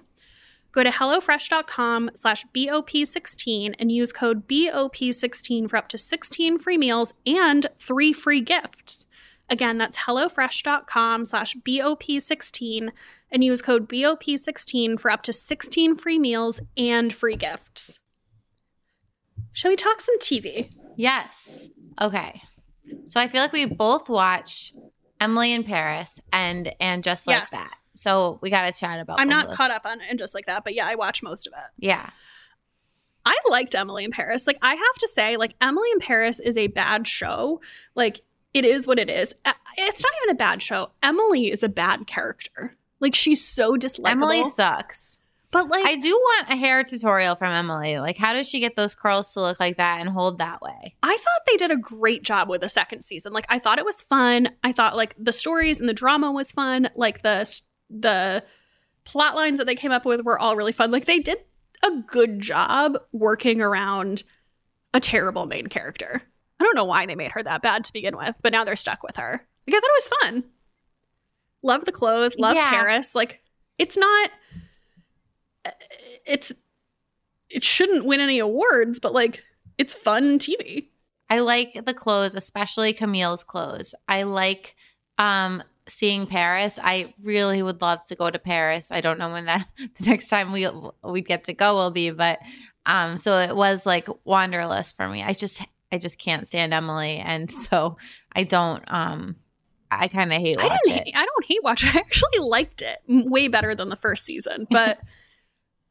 Go 0.73 0.85
to 0.85 0.91
HelloFresh.com 0.91 2.11
slash 2.15 2.45
BOP16 2.55 3.75
and 3.79 3.91
use 3.91 4.13
code 4.13 4.47
BOP16 4.47 5.71
for 5.71 5.79
up 5.79 5.89
to 5.89 5.97
16 5.97 6.59
free 6.59 6.77
meals 6.77 7.15
and 7.27 7.67
three 7.79 8.13
free 8.13 8.43
gifts. 8.43 9.07
Again, 9.49 9.79
that's 9.79 10.01
HelloFresh.com 10.01 11.25
slash 11.25 11.57
BOP16 11.57 12.91
and 13.33 13.43
use 13.43 13.63
code 13.63 13.89
BOP16 13.89 15.01
for 15.01 15.11
up 15.11 15.23
to 15.23 15.33
16 15.33 15.97
free 15.97 16.19
meals 16.19 16.61
and 16.77 17.11
free 17.13 17.37
gifts. 17.37 18.00
Shall 19.61 19.71
we 19.71 19.77
talk 19.77 20.01
some 20.01 20.19
TV? 20.21 20.71
Yes. 20.97 21.69
Okay. 22.01 22.41
So 23.09 23.21
I 23.21 23.29
feel 23.29 23.43
like 23.43 23.53
we 23.53 23.67
both 23.67 24.09
watched 24.09 24.75
Emily 25.21 25.53
in 25.53 25.65
Paris 25.65 26.19
and 26.33 26.75
and 26.81 27.05
just 27.05 27.27
like 27.27 27.37
Yes. 27.41 27.51
that. 27.51 27.75
So 27.93 28.39
we 28.41 28.49
got 28.49 28.63
to 28.63 28.73
chat 28.73 29.01
about. 29.01 29.21
I'm 29.21 29.29
not 29.29 29.51
caught 29.51 29.71
up 29.71 29.85
on 29.85 30.01
it 30.01 30.07
and 30.09 30.19
just 30.19 30.33
like 30.33 30.47
that, 30.47 30.65
but 30.65 30.73
yeah, 30.73 30.87
I 30.87 30.95
watched 30.95 31.23
most 31.23 31.47
of 31.47 31.53
it. 31.53 31.73
Yeah. 31.77 32.09
I 33.27 33.37
liked 33.51 33.75
Emily 33.75 34.05
in 34.05 34.13
Paris. 34.13 34.47
Like 34.47 34.57
I 34.63 34.77
have 34.77 34.95
to 35.01 35.09
say, 35.09 35.37
like 35.37 35.55
Emily 35.61 35.91
in 35.93 35.99
Paris 35.99 36.41
is 36.41 36.57
a 36.57 36.69
bad 36.69 37.07
show. 37.07 37.61
Like 37.95 38.23
it 38.55 38.65
is 38.65 38.87
what 38.87 38.99
it 38.99 39.11
is. 39.11 39.35
It's 39.77 40.03
not 40.03 40.13
even 40.23 40.35
a 40.35 40.39
bad 40.39 40.63
show. 40.63 40.93
Emily 41.03 41.51
is 41.51 41.63
a 41.63 41.69
bad 41.69 42.07
character. 42.07 42.79
Like 42.99 43.15
she's 43.15 43.47
so 43.47 43.77
dislikable. 43.77 44.09
Emily 44.09 44.45
sucks. 44.47 45.19
But 45.51 45.69
like 45.69 45.85
I 45.85 45.97
do 45.97 46.11
want 46.11 46.51
a 46.51 46.57
hair 46.57 46.83
tutorial 46.85 47.35
from 47.35 47.53
Emily. 47.53 47.99
Like, 47.99 48.17
how 48.17 48.33
does 48.33 48.49
she 48.49 48.61
get 48.61 48.77
those 48.77 48.95
curls 48.95 49.33
to 49.35 49.41
look 49.41 49.59
like 49.61 49.77
that 49.79 50.01
and 50.01 50.09
hold 50.09 50.39
that 50.39 50.61
way? 50.63 50.95
I 51.03 51.17
thought 51.17 51.47
they 51.47 51.57
did 51.57 51.71
a 51.71 51.77
great 51.77 52.23
job 52.23 52.49
with 52.49 52.61
the 52.61 52.69
second 52.69 53.03
season. 53.03 53.33
Like 53.33 53.47
I 53.49 53.59
thought 53.59 53.79
it 53.79 53.85
was 53.85 54.03
fun. 54.03 54.49
I 54.63 54.73
thought 54.73 54.97
like 54.97 55.15
the 55.19 55.33
stories 55.33 55.81
and 55.81 55.89
the 55.89 55.95
drama 55.95 56.31
was 56.33 56.53
fun. 56.53 56.89
Like 56.95 57.23
the 57.23 57.61
the 57.89 58.45
plot 59.05 59.35
lines 59.35 59.59
that 59.59 59.65
they 59.67 59.75
came 59.75 59.91
up 59.93 60.05
with 60.05 60.25
were 60.25 60.39
all 60.39 60.57
really 60.57 60.73
fun. 60.73 60.91
Like 60.91 61.07
they 61.07 61.19
did 61.19 61.39
a 61.85 61.91
good 62.07 62.41
job 62.41 62.99
working 63.13 63.61
around 63.61 64.23
a 64.95 65.01
terrible 65.01 65.47
main 65.47 65.67
character. 65.69 66.23
I 66.61 66.65
don't 66.65 66.77
know 66.77 66.85
why 66.85 67.07
they 67.07 67.15
made 67.17 67.31
her 67.33 67.43
that 67.43 67.63
bad 67.63 67.85
to 67.87 67.93
begin 67.93 68.17
with, 68.17 68.37
but 68.43 68.53
now 68.53 68.65
they're 68.65 68.77
stuck 68.77 69.03
with 69.03 69.17
her. 69.17 69.47
Like 69.67 69.75
I 69.77 69.81
thought 69.81 69.91
it 69.91 70.03
was 70.03 70.09
fun. 70.21 70.45
Love 71.63 71.85
the 71.87 71.93
clothes, 71.93 72.37
love 72.39 72.55
Yeah. 72.57 72.71
Paris. 72.71 73.15
Like 73.15 73.41
it's 73.79 73.97
not 73.97 74.31
it's 76.27 76.53
it 77.49 77.65
shouldn't 77.65 78.05
win 78.05 78.21
any 78.21 78.39
awards, 78.39 79.01
but 79.01 79.13
like 79.13 79.45
it's 79.79 79.95
fun 79.95 80.39
TV. 80.39 80.89
I 81.29 81.41
like 81.41 81.85
the 81.87 81.95
clothes, 81.95 82.35
especially 82.35 82.93
Camille's 82.93 83.45
clothes. 83.45 83.95
I 84.09 84.25
like 84.25 84.75
um 85.19 85.63
seeing 85.89 86.27
Paris. 86.27 86.79
I 86.83 87.15
really 87.23 87.63
would 87.63 87.81
love 87.81 88.05
to 88.07 88.15
go 88.15 88.31
to 88.31 88.39
Paris. 88.39 88.93
I 88.93 89.01
don't 89.01 89.19
know 89.19 89.33
when 89.33 89.47
that 89.47 89.67
the 89.77 90.11
next 90.11 90.29
time 90.29 90.53
we 90.53 90.69
we 91.03 91.21
get 91.21 91.45
to 91.45 91.53
go 91.55 91.75
will 91.75 91.91
be, 91.91 92.11
but 92.11 92.39
um 92.87 93.19
so 93.19 93.39
it 93.39 93.55
was 93.55 93.87
like 93.87 94.09
wanderlust 94.25 94.97
for 94.97 95.09
me. 95.09 95.23
I 95.23 95.33
just 95.33 95.63
I 95.93 95.99
just 95.99 96.19
can't 96.19 96.47
stand 96.47 96.73
Emily 96.73 97.17
and 97.17 97.51
so 97.51 97.97
I 98.33 98.45
don't 98.45 98.83
um 98.89 99.37
I 99.91 100.07
kind 100.07 100.33
of 100.33 100.41
hate 100.41 100.59
I 100.61 100.69
didn't. 100.85 100.99
it. 101.01 101.05
Hate, 101.07 101.17
I 101.17 101.25
don't 101.25 101.45
hate 101.47 101.65
watch. 101.65 101.85
I 101.85 101.99
actually 101.99 102.39
liked 102.39 102.81
it 102.81 102.99
way 103.09 103.49
better 103.49 103.75
than 103.75 103.89
the 103.89 103.97
first 103.97 104.25
season, 104.25 104.69
but 104.71 105.01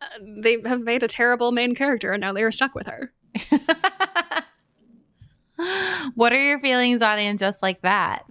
uh, 0.02 0.06
they 0.22 0.62
have 0.66 0.82
made 0.82 1.04
a 1.04 1.08
terrible 1.08 1.52
main 1.52 1.76
character, 1.76 2.12
and 2.12 2.22
now 2.22 2.34
they 2.34 2.43
are 2.43 2.52
stuck 2.52 2.76
with 2.76 2.88
her. 2.88 3.14
what 6.16 6.34
are 6.34 6.38
your 6.38 6.60
feelings 6.60 7.02
on 7.02 7.20
and 7.20 7.38
just 7.39 7.62
like 7.62 7.82
that? 7.82 8.24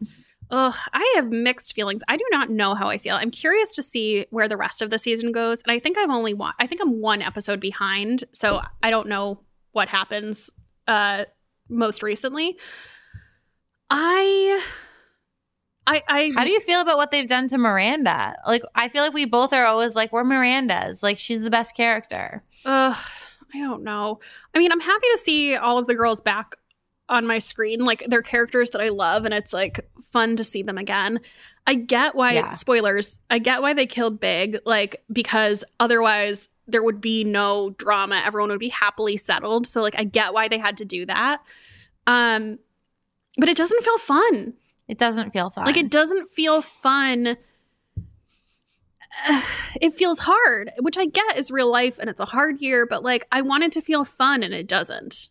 Ugh, 0.50 0.74
I 0.92 1.12
have 1.16 1.28
mixed 1.30 1.74
feelings. 1.74 2.02
I 2.08 2.16
do 2.16 2.24
not 2.30 2.48
know 2.48 2.74
how 2.74 2.88
I 2.88 2.96
feel. 2.96 3.16
I'm 3.16 3.30
curious 3.30 3.74
to 3.74 3.82
see 3.82 4.26
where 4.30 4.48
the 4.48 4.56
rest 4.56 4.80
of 4.80 4.88
the 4.88 4.98
season 4.98 5.30
goes, 5.30 5.60
and 5.62 5.70
I 5.72 5.78
think 5.78 5.98
I'm 5.98 6.10
only 6.10 6.32
one. 6.32 6.54
I 6.58 6.66
think 6.66 6.80
I'm 6.80 7.02
one 7.02 7.20
episode 7.20 7.60
behind, 7.60 8.24
so 8.32 8.62
I 8.82 8.90
don't 8.90 9.08
know 9.08 9.40
what 9.72 9.88
happens 9.88 10.50
uh, 10.86 11.26
most 11.68 12.02
recently. 12.02 12.58
I. 13.90 14.62
I, 15.91 16.03
I 16.07 16.32
How 16.36 16.45
do 16.45 16.51
you 16.51 16.61
feel 16.61 16.80
about 16.80 16.97
what 16.99 17.11
they've 17.11 17.26
done 17.26 17.49
to 17.49 17.59
Miranda? 17.59 18.36
Like, 18.47 18.62
I 18.74 18.89
feel 18.89 19.03
like 19.03 19.14
we 19.14 19.24
both 19.24 19.53
are 19.53 19.64
always 19.64 19.97
like, 19.97 20.12
we're 20.12 20.24
Miranda's. 20.24 21.03
Like, 21.03 21.16
she's 21.18 21.41
the 21.41 21.51
best 21.51 21.74
character. 21.74 22.43
Ugh, 22.66 22.97
I 23.55 23.59
don't 23.59 23.82
know. 23.82 24.20
I 24.55 24.59
mean, 24.59 24.70
I'm 24.70 24.80
happy 24.80 25.07
to 25.12 25.18
see 25.18 25.57
all 25.57 25.78
of 25.78 25.86
the 25.86 25.95
girls 25.95 26.20
back 26.20 26.57
on 27.09 27.26
my 27.26 27.39
screen. 27.39 27.80
Like, 27.86 28.05
they're 28.07 28.20
characters 28.20 28.68
that 28.70 28.82
I 28.82 28.91
love, 28.91 29.24
and 29.24 29.32
it's 29.32 29.55
like 29.55 29.89
fun 30.01 30.36
to 30.36 30.45
see 30.45 30.62
them 30.62 30.76
again. 30.76 31.20
I 31.66 31.74
get 31.74 32.14
why, 32.14 32.34
Yeah. 32.34 32.53
spoilers, 32.53 33.18
I 33.30 33.39
get 33.39 33.62
why 33.62 33.72
they 33.72 33.86
killed 33.86 34.20
Big, 34.20 34.59
like, 34.66 35.03
because 35.11 35.64
otherwise 35.80 36.49
there 36.66 36.82
would 36.82 37.01
be 37.01 37.24
no 37.24 37.70
drama. 37.78 38.20
Everyone 38.26 38.51
would 38.51 38.61
be 38.61 38.68
happily 38.68 39.16
settled. 39.16 39.66
So, 39.66 39.80
like, 39.80 39.99
I 39.99 40.05
get 40.05 40.34
why 40.34 40.49
they 40.49 40.59
had 40.59 40.76
to 40.78 40.84
do 40.84 41.07
that. 41.07 41.41
Um, 42.07 42.59
but 43.39 43.49
it 43.49 43.57
doesn't 43.57 43.82
feel 43.82 43.99
fun. 43.99 44.53
It 44.89 44.99
doesn't 44.99 45.32
feel 45.32 45.51
fun. 45.51 45.64
Like 45.66 45.76
it 45.76 45.91
doesn't 45.91 46.28
feel 46.28 46.62
fun. 46.62 47.36
It 49.80 49.93
feels 49.93 50.20
hard, 50.20 50.72
which 50.80 50.99
I 50.99 51.05
get 51.05 51.36
is 51.36 51.51
real 51.53 51.70
life 51.70 51.99
and 52.01 52.11
it's 52.11 52.18
a 52.18 52.24
hard 52.24 52.61
year, 52.61 52.84
but 52.84 53.05
like 53.05 53.26
I 53.30 53.43
wanted 53.43 53.70
to 53.72 53.80
feel 53.80 54.05
fun 54.05 54.43
and 54.43 54.53
it 54.53 54.66
doesn't. 54.66 55.28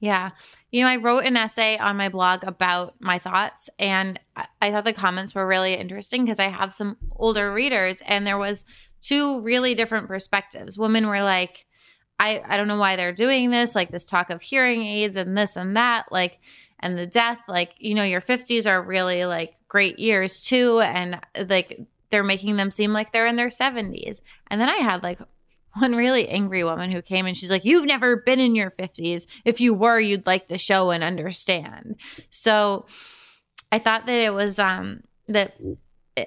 Yeah. 0.00 0.30
You 0.70 0.82
know, 0.82 0.88
I 0.88 0.96
wrote 0.96 1.24
an 1.24 1.36
essay 1.36 1.76
on 1.78 1.96
my 1.96 2.08
blog 2.08 2.44
about 2.44 2.94
my 3.00 3.18
thoughts, 3.18 3.70
and 3.78 4.20
I, 4.60 4.70
thought 4.70 4.84
the 4.84 4.92
comments 4.92 5.34
were 5.34 5.46
really 5.46 5.74
interesting 5.74 6.24
because 6.24 6.38
I 6.38 6.48
have 6.48 6.72
some 6.72 6.98
older 7.16 7.52
readers, 7.52 8.02
and 8.06 8.26
there 8.26 8.38
was 8.38 8.64
two 9.00 9.40
really 9.40 9.74
different 9.74 10.08
perspectives. 10.08 10.78
Women 10.78 11.08
were 11.08 11.22
like, 11.22 11.66
I, 12.20 12.42
I 12.46 12.56
don't 12.56 12.68
know 12.68 12.78
why 12.78 12.96
they're 12.96 13.12
doing 13.12 13.50
this, 13.50 13.74
like 13.74 13.90
this 13.90 14.04
talk 14.04 14.28
of 14.28 14.42
hearing 14.42 14.84
aids 14.84 15.16
and 15.16 15.36
this 15.36 15.56
and 15.56 15.74
that, 15.76 16.12
like, 16.12 16.40
and 16.80 16.98
the 16.98 17.06
death, 17.06 17.38
like, 17.48 17.74
you 17.78 17.94
know, 17.94 18.04
your 18.04 18.20
50s 18.20 18.66
are 18.66 18.82
really 18.82 19.24
like 19.24 19.54
great 19.66 19.98
years 19.98 20.40
too. 20.40 20.80
And 20.80 21.20
like, 21.48 21.80
they're 22.10 22.24
making 22.24 22.56
them 22.56 22.70
seem 22.70 22.92
like 22.92 23.12
they're 23.12 23.26
in 23.26 23.36
their 23.36 23.48
70s. 23.48 24.22
And 24.48 24.60
then 24.60 24.68
I 24.68 24.76
had 24.76 25.02
like 25.02 25.20
one 25.74 25.94
really 25.94 26.28
angry 26.28 26.64
woman 26.64 26.90
who 26.90 27.02
came 27.02 27.26
and 27.26 27.36
she's 27.36 27.50
like, 27.50 27.64
You've 27.64 27.86
never 27.86 28.16
been 28.16 28.40
in 28.40 28.54
your 28.54 28.70
50s. 28.70 29.26
If 29.44 29.60
you 29.60 29.74
were, 29.74 29.98
you'd 29.98 30.26
like 30.26 30.48
the 30.48 30.58
show 30.58 30.90
and 30.90 31.04
understand. 31.04 31.96
So 32.30 32.86
I 33.70 33.78
thought 33.78 34.06
that 34.06 34.18
it 34.18 34.32
was 34.32 34.58
um 34.58 35.02
that 35.28 35.56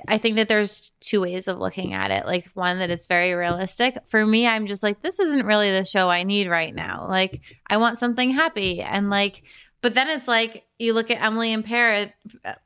I 0.08 0.18
think 0.18 0.38
that 0.38 0.48
there's 0.48 0.92
two 1.02 1.22
ways 1.22 1.48
of 1.48 1.58
looking 1.58 1.94
at 1.94 2.12
it. 2.12 2.26
Like 2.26 2.46
one 2.54 2.80
that 2.80 2.92
it's 2.92 3.08
very 3.08 3.34
realistic. 3.34 3.98
For 4.06 4.26
me, 4.26 4.48
I'm 4.48 4.68
just 4.68 4.84
like 4.84 5.02
this 5.02 5.20
isn't 5.20 5.46
really 5.46 5.72
the 5.72 5.86
show 5.86 6.10
I 6.10 6.24
need 6.24 6.48
right 6.48 6.74
now. 6.74 7.08
Like 7.10 7.42
I 7.68 7.78
want 7.78 8.00
something 8.00 8.32
happy 8.32 8.82
and 8.82 9.10
like 9.10 9.44
but 9.82 9.94
then 9.94 10.10
it's 10.10 10.28
like 10.28 10.66
you 10.80 10.94
look 10.94 11.12
at 11.12 11.22
Emily 11.22 11.52
in 11.52 11.64
Paris. 11.64 12.12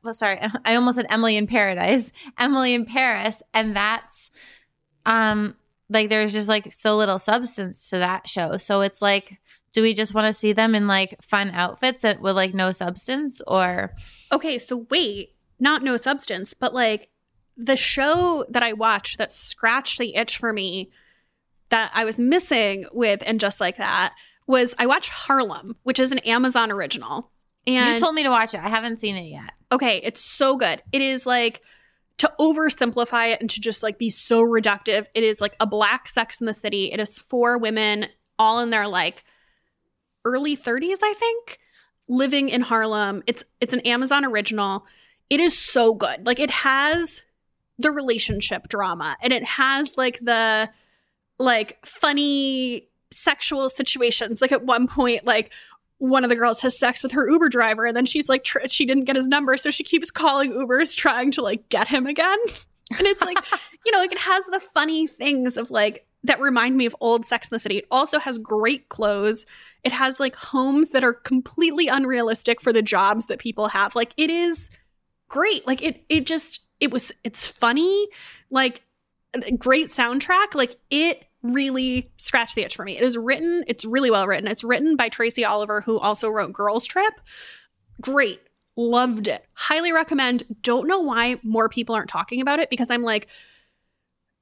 Well, 0.02 0.14
sorry, 0.14 0.38
I 0.64 0.74
almost 0.74 0.96
said 0.96 1.06
Emily 1.08 1.36
in 1.36 1.46
Paradise. 1.46 2.12
Emily 2.38 2.74
in 2.74 2.84
Paris, 2.84 3.42
and 3.54 3.74
that's 3.74 4.30
um 5.04 5.56
like 5.88 6.08
there's 6.08 6.32
just 6.32 6.48
like 6.48 6.72
so 6.72 6.96
little 6.96 7.18
substance 7.18 7.90
to 7.90 7.98
that 7.98 8.28
show. 8.28 8.58
So 8.58 8.80
it's 8.82 9.00
like, 9.00 9.38
do 9.72 9.82
we 9.82 9.94
just 9.94 10.14
want 10.14 10.26
to 10.26 10.32
see 10.32 10.52
them 10.52 10.74
in 10.74 10.86
like 10.86 11.22
fun 11.22 11.50
outfits 11.52 12.02
with 12.02 12.36
like 12.36 12.54
no 12.54 12.72
substance, 12.72 13.40
or 13.46 13.94
Okay, 14.32 14.58
so 14.58 14.86
wait, 14.90 15.34
not 15.58 15.82
no 15.82 15.96
substance, 15.96 16.54
but 16.54 16.74
like 16.74 17.08
the 17.56 17.76
show 17.76 18.44
that 18.50 18.62
I 18.62 18.74
watched 18.74 19.18
that 19.18 19.32
scratched 19.32 19.98
the 19.98 20.14
itch 20.16 20.36
for 20.36 20.52
me 20.52 20.90
that 21.70 21.90
I 21.94 22.04
was 22.04 22.18
missing 22.18 22.84
with 22.92 23.22
and 23.24 23.40
just 23.40 23.60
like 23.60 23.78
that 23.78 24.14
was 24.46 24.74
I 24.78 24.86
watched 24.86 25.10
Harlem, 25.10 25.76
which 25.82 25.98
is 25.98 26.12
an 26.12 26.18
Amazon 26.20 26.70
original. 26.70 27.30
And 27.66 27.94
you 27.94 28.00
told 28.00 28.14
me 28.14 28.22
to 28.22 28.30
watch 28.30 28.54
it. 28.54 28.60
I 28.60 28.68
haven't 28.68 28.98
seen 28.98 29.16
it 29.16 29.28
yet. 29.28 29.52
okay, 29.72 30.00
it's 30.04 30.20
so 30.24 30.56
good. 30.56 30.82
It 30.92 31.02
is 31.02 31.26
like 31.26 31.62
to 32.18 32.32
oversimplify 32.40 33.32
it 33.32 33.40
and 33.40 33.50
to 33.50 33.60
just 33.60 33.82
like 33.82 33.98
be 33.98 34.08
so 34.08 34.40
reductive. 34.42 35.06
It 35.14 35.22
is 35.24 35.40
like 35.40 35.56
a 35.60 35.66
black 35.66 36.08
sex 36.08 36.40
in 36.40 36.46
the 36.46 36.54
city. 36.54 36.92
It 36.92 37.00
is 37.00 37.18
four 37.18 37.58
women 37.58 38.06
all 38.38 38.60
in 38.60 38.70
their 38.70 38.86
like 38.86 39.24
early 40.24 40.56
30s, 40.56 40.98
I 41.02 41.14
think, 41.14 41.58
living 42.08 42.48
in 42.48 42.62
Harlem. 42.62 43.22
It's 43.26 43.44
it's 43.60 43.74
an 43.74 43.80
Amazon 43.80 44.24
original. 44.24 44.86
It 45.28 45.40
is 45.40 45.58
so 45.58 45.92
good. 45.92 46.24
Like 46.24 46.38
it 46.38 46.50
has 46.50 47.22
the 47.78 47.90
relationship 47.90 48.68
drama 48.68 49.16
and 49.20 49.32
it 49.32 49.44
has 49.44 49.98
like 49.98 50.18
the 50.22 50.70
like 51.38 51.84
funny 51.84 52.88
sexual 53.16 53.68
situations. 53.68 54.40
Like 54.40 54.52
at 54.52 54.64
one 54.64 54.86
point 54.86 55.24
like 55.24 55.52
one 55.98 56.24
of 56.24 56.30
the 56.30 56.36
girls 56.36 56.60
has 56.60 56.78
sex 56.78 57.02
with 57.02 57.12
her 57.12 57.28
Uber 57.28 57.48
driver 57.48 57.86
and 57.86 57.96
then 57.96 58.06
she's 58.06 58.28
like 58.28 58.44
tr- 58.44 58.66
she 58.68 58.84
didn't 58.84 59.04
get 59.04 59.16
his 59.16 59.28
number 59.28 59.56
so 59.56 59.70
she 59.70 59.82
keeps 59.82 60.10
calling 60.10 60.52
Ubers 60.52 60.94
trying 60.94 61.30
to 61.32 61.42
like 61.42 61.68
get 61.68 61.88
him 61.88 62.06
again. 62.06 62.38
And 62.96 63.04
it's 63.04 63.20
like, 63.20 63.38
you 63.84 63.90
know, 63.90 63.98
like 63.98 64.12
it 64.12 64.20
has 64.20 64.46
the 64.46 64.60
funny 64.60 65.08
things 65.08 65.56
of 65.56 65.72
like 65.72 66.06
that 66.22 66.40
remind 66.40 66.76
me 66.76 66.86
of 66.86 66.94
old 67.00 67.26
Sex 67.26 67.48
in 67.48 67.54
the 67.54 67.58
City. 67.58 67.78
It 67.78 67.86
also 67.90 68.18
has 68.18 68.38
great 68.38 68.88
clothes. 68.88 69.46
It 69.82 69.92
has 69.92 70.20
like 70.20 70.36
homes 70.36 70.90
that 70.90 71.04
are 71.04 71.12
completely 71.12 71.88
unrealistic 71.88 72.60
for 72.60 72.72
the 72.72 72.82
jobs 72.82 73.26
that 73.26 73.38
people 73.38 73.68
have. 73.68 73.96
Like 73.96 74.12
it 74.16 74.30
is 74.30 74.70
great. 75.28 75.66
Like 75.66 75.82
it 75.82 76.04
it 76.08 76.26
just 76.26 76.60
it 76.80 76.90
was 76.90 77.12
it's 77.24 77.46
funny, 77.46 78.08
like 78.50 78.82
great 79.58 79.88
soundtrack. 79.88 80.54
Like 80.54 80.76
it 80.90 81.25
really 81.42 82.10
scratched 82.16 82.54
the 82.54 82.62
itch 82.62 82.76
for 82.76 82.84
me. 82.84 82.96
It 82.96 83.02
is 83.02 83.16
written, 83.16 83.64
it's 83.66 83.84
really 83.84 84.10
well 84.10 84.26
written. 84.26 84.48
It's 84.48 84.64
written 84.64 84.96
by 84.96 85.08
Tracy 85.08 85.44
Oliver, 85.44 85.80
who 85.80 85.98
also 85.98 86.28
wrote 86.28 86.52
Girls 86.52 86.86
Trip. 86.86 87.14
Great. 88.00 88.40
Loved 88.76 89.28
it. 89.28 89.44
Highly 89.54 89.92
recommend. 89.92 90.44
Don't 90.60 90.86
know 90.86 91.00
why 91.00 91.40
more 91.42 91.68
people 91.68 91.94
aren't 91.94 92.10
talking 92.10 92.40
about 92.40 92.58
it 92.58 92.68
because 92.68 92.90
I'm 92.90 93.02
like, 93.02 93.28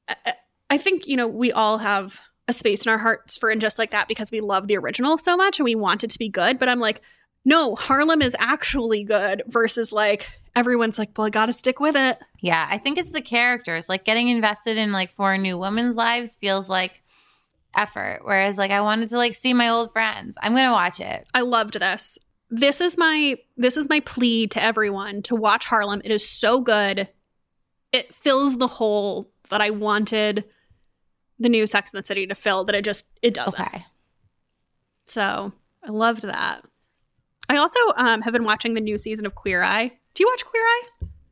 I, 0.09 0.34
I 0.70 0.78
think, 0.78 1.07
you 1.07 1.16
know, 1.16 1.28
we 1.28 1.53
all 1.53 1.78
have 1.78 2.18
a 2.49 2.53
space 2.53 2.84
in 2.84 2.90
our 2.90 2.99
hearts 2.99 3.36
for 3.36 3.51
And 3.51 3.61
Just 3.61 3.78
Like 3.78 3.92
That 3.92 4.09
because 4.09 4.30
we 4.30 4.40
love 4.40 4.66
the 4.66 4.76
original 4.76 5.16
so 5.18 5.36
much 5.36 5.59
and 5.59 5.64
we 5.64 5.74
want 5.74 6.05
it 6.05 6.11
to 6.11 6.18
be 6.18 6.28
good. 6.28 6.59
But 6.59 6.68
I'm 6.68 6.80
like, 6.80 7.01
no, 7.45 7.74
Harlem 7.74 8.22
is 8.22 8.36
actually 8.38 9.05
good 9.05 9.42
versus 9.47 9.92
like 9.92 10.28
everyone's 10.57 10.99
like, 10.99 11.11
well, 11.17 11.27
I 11.27 11.31
got 11.31 11.47
to 11.47 11.53
stick 11.53 11.81
with 11.81 11.97
it. 11.97 12.19
Yeah, 12.41 12.67
I 12.71 12.79
think 12.79 12.99
it's 12.99 13.13
the 13.13 13.21
characters. 13.21 13.89
Like 13.89 14.05
getting 14.05 14.29
invested 14.29 14.77
in 14.77 14.93
like 14.93 15.11
four 15.11 15.37
new 15.39 15.59
women's 15.59 15.97
lives 15.97 16.37
feels 16.37 16.69
like 16.69 17.03
effort. 17.77 18.21
Whereas 18.23 18.59
like 18.59 18.71
I 18.71 18.81
wanted 18.81 19.09
to 19.11 19.17
like 19.17 19.35
see 19.35 19.55
my 19.55 19.69
old 19.69 19.93
friends. 19.93 20.37
I'm 20.43 20.55
gonna 20.55 20.73
watch 20.73 21.01
it. 21.01 21.29
I 21.35 21.41
loved 21.41 21.79
this. 21.81 22.19
This 22.51 22.81
is 22.81 22.97
my 22.97 23.37
this 23.57 23.77
is 23.77 23.89
my 23.89 24.01
plea 24.01 24.47
to 24.49 24.63
everyone 24.63 25.23
to 25.23 25.35
watch 25.35 25.67
Harlem. 25.67 26.03
It 26.05 26.11
is 26.11 26.29
so 26.29 26.61
good. 26.61 27.09
It 27.93 28.15
fills 28.15 28.59
the 28.59 28.67
hole 28.67 29.31
that 29.51 29.61
I 29.61 29.71
wanted 29.71 30.45
the 31.39 31.49
new 31.49 31.67
Sex 31.67 31.93
in 31.93 31.99
the 31.99 32.07
City 32.07 32.27
to 32.27 32.35
fill 32.35 32.65
that 32.65 32.75
it 32.75 32.85
just 32.85 33.07
it 33.23 33.35
doesn't. 33.35 33.61
Okay. 33.61 33.87
So 35.07 35.53
I 35.83 35.91
loved 35.91 36.23
that. 36.23 36.63
I 37.49 37.57
also 37.57 37.79
um, 37.97 38.23
have 38.23 38.33
been 38.33 38.45
watching 38.45 38.75
the 38.75 38.81
new 38.81 38.97
season 38.97 39.27
of 39.27 39.35
Queer 39.35 39.63
Eye. 39.63 39.93
Do 40.15 40.23
you 40.23 40.31
watch 40.33 40.45
Queer 40.45 40.62
Eye? 40.62 40.83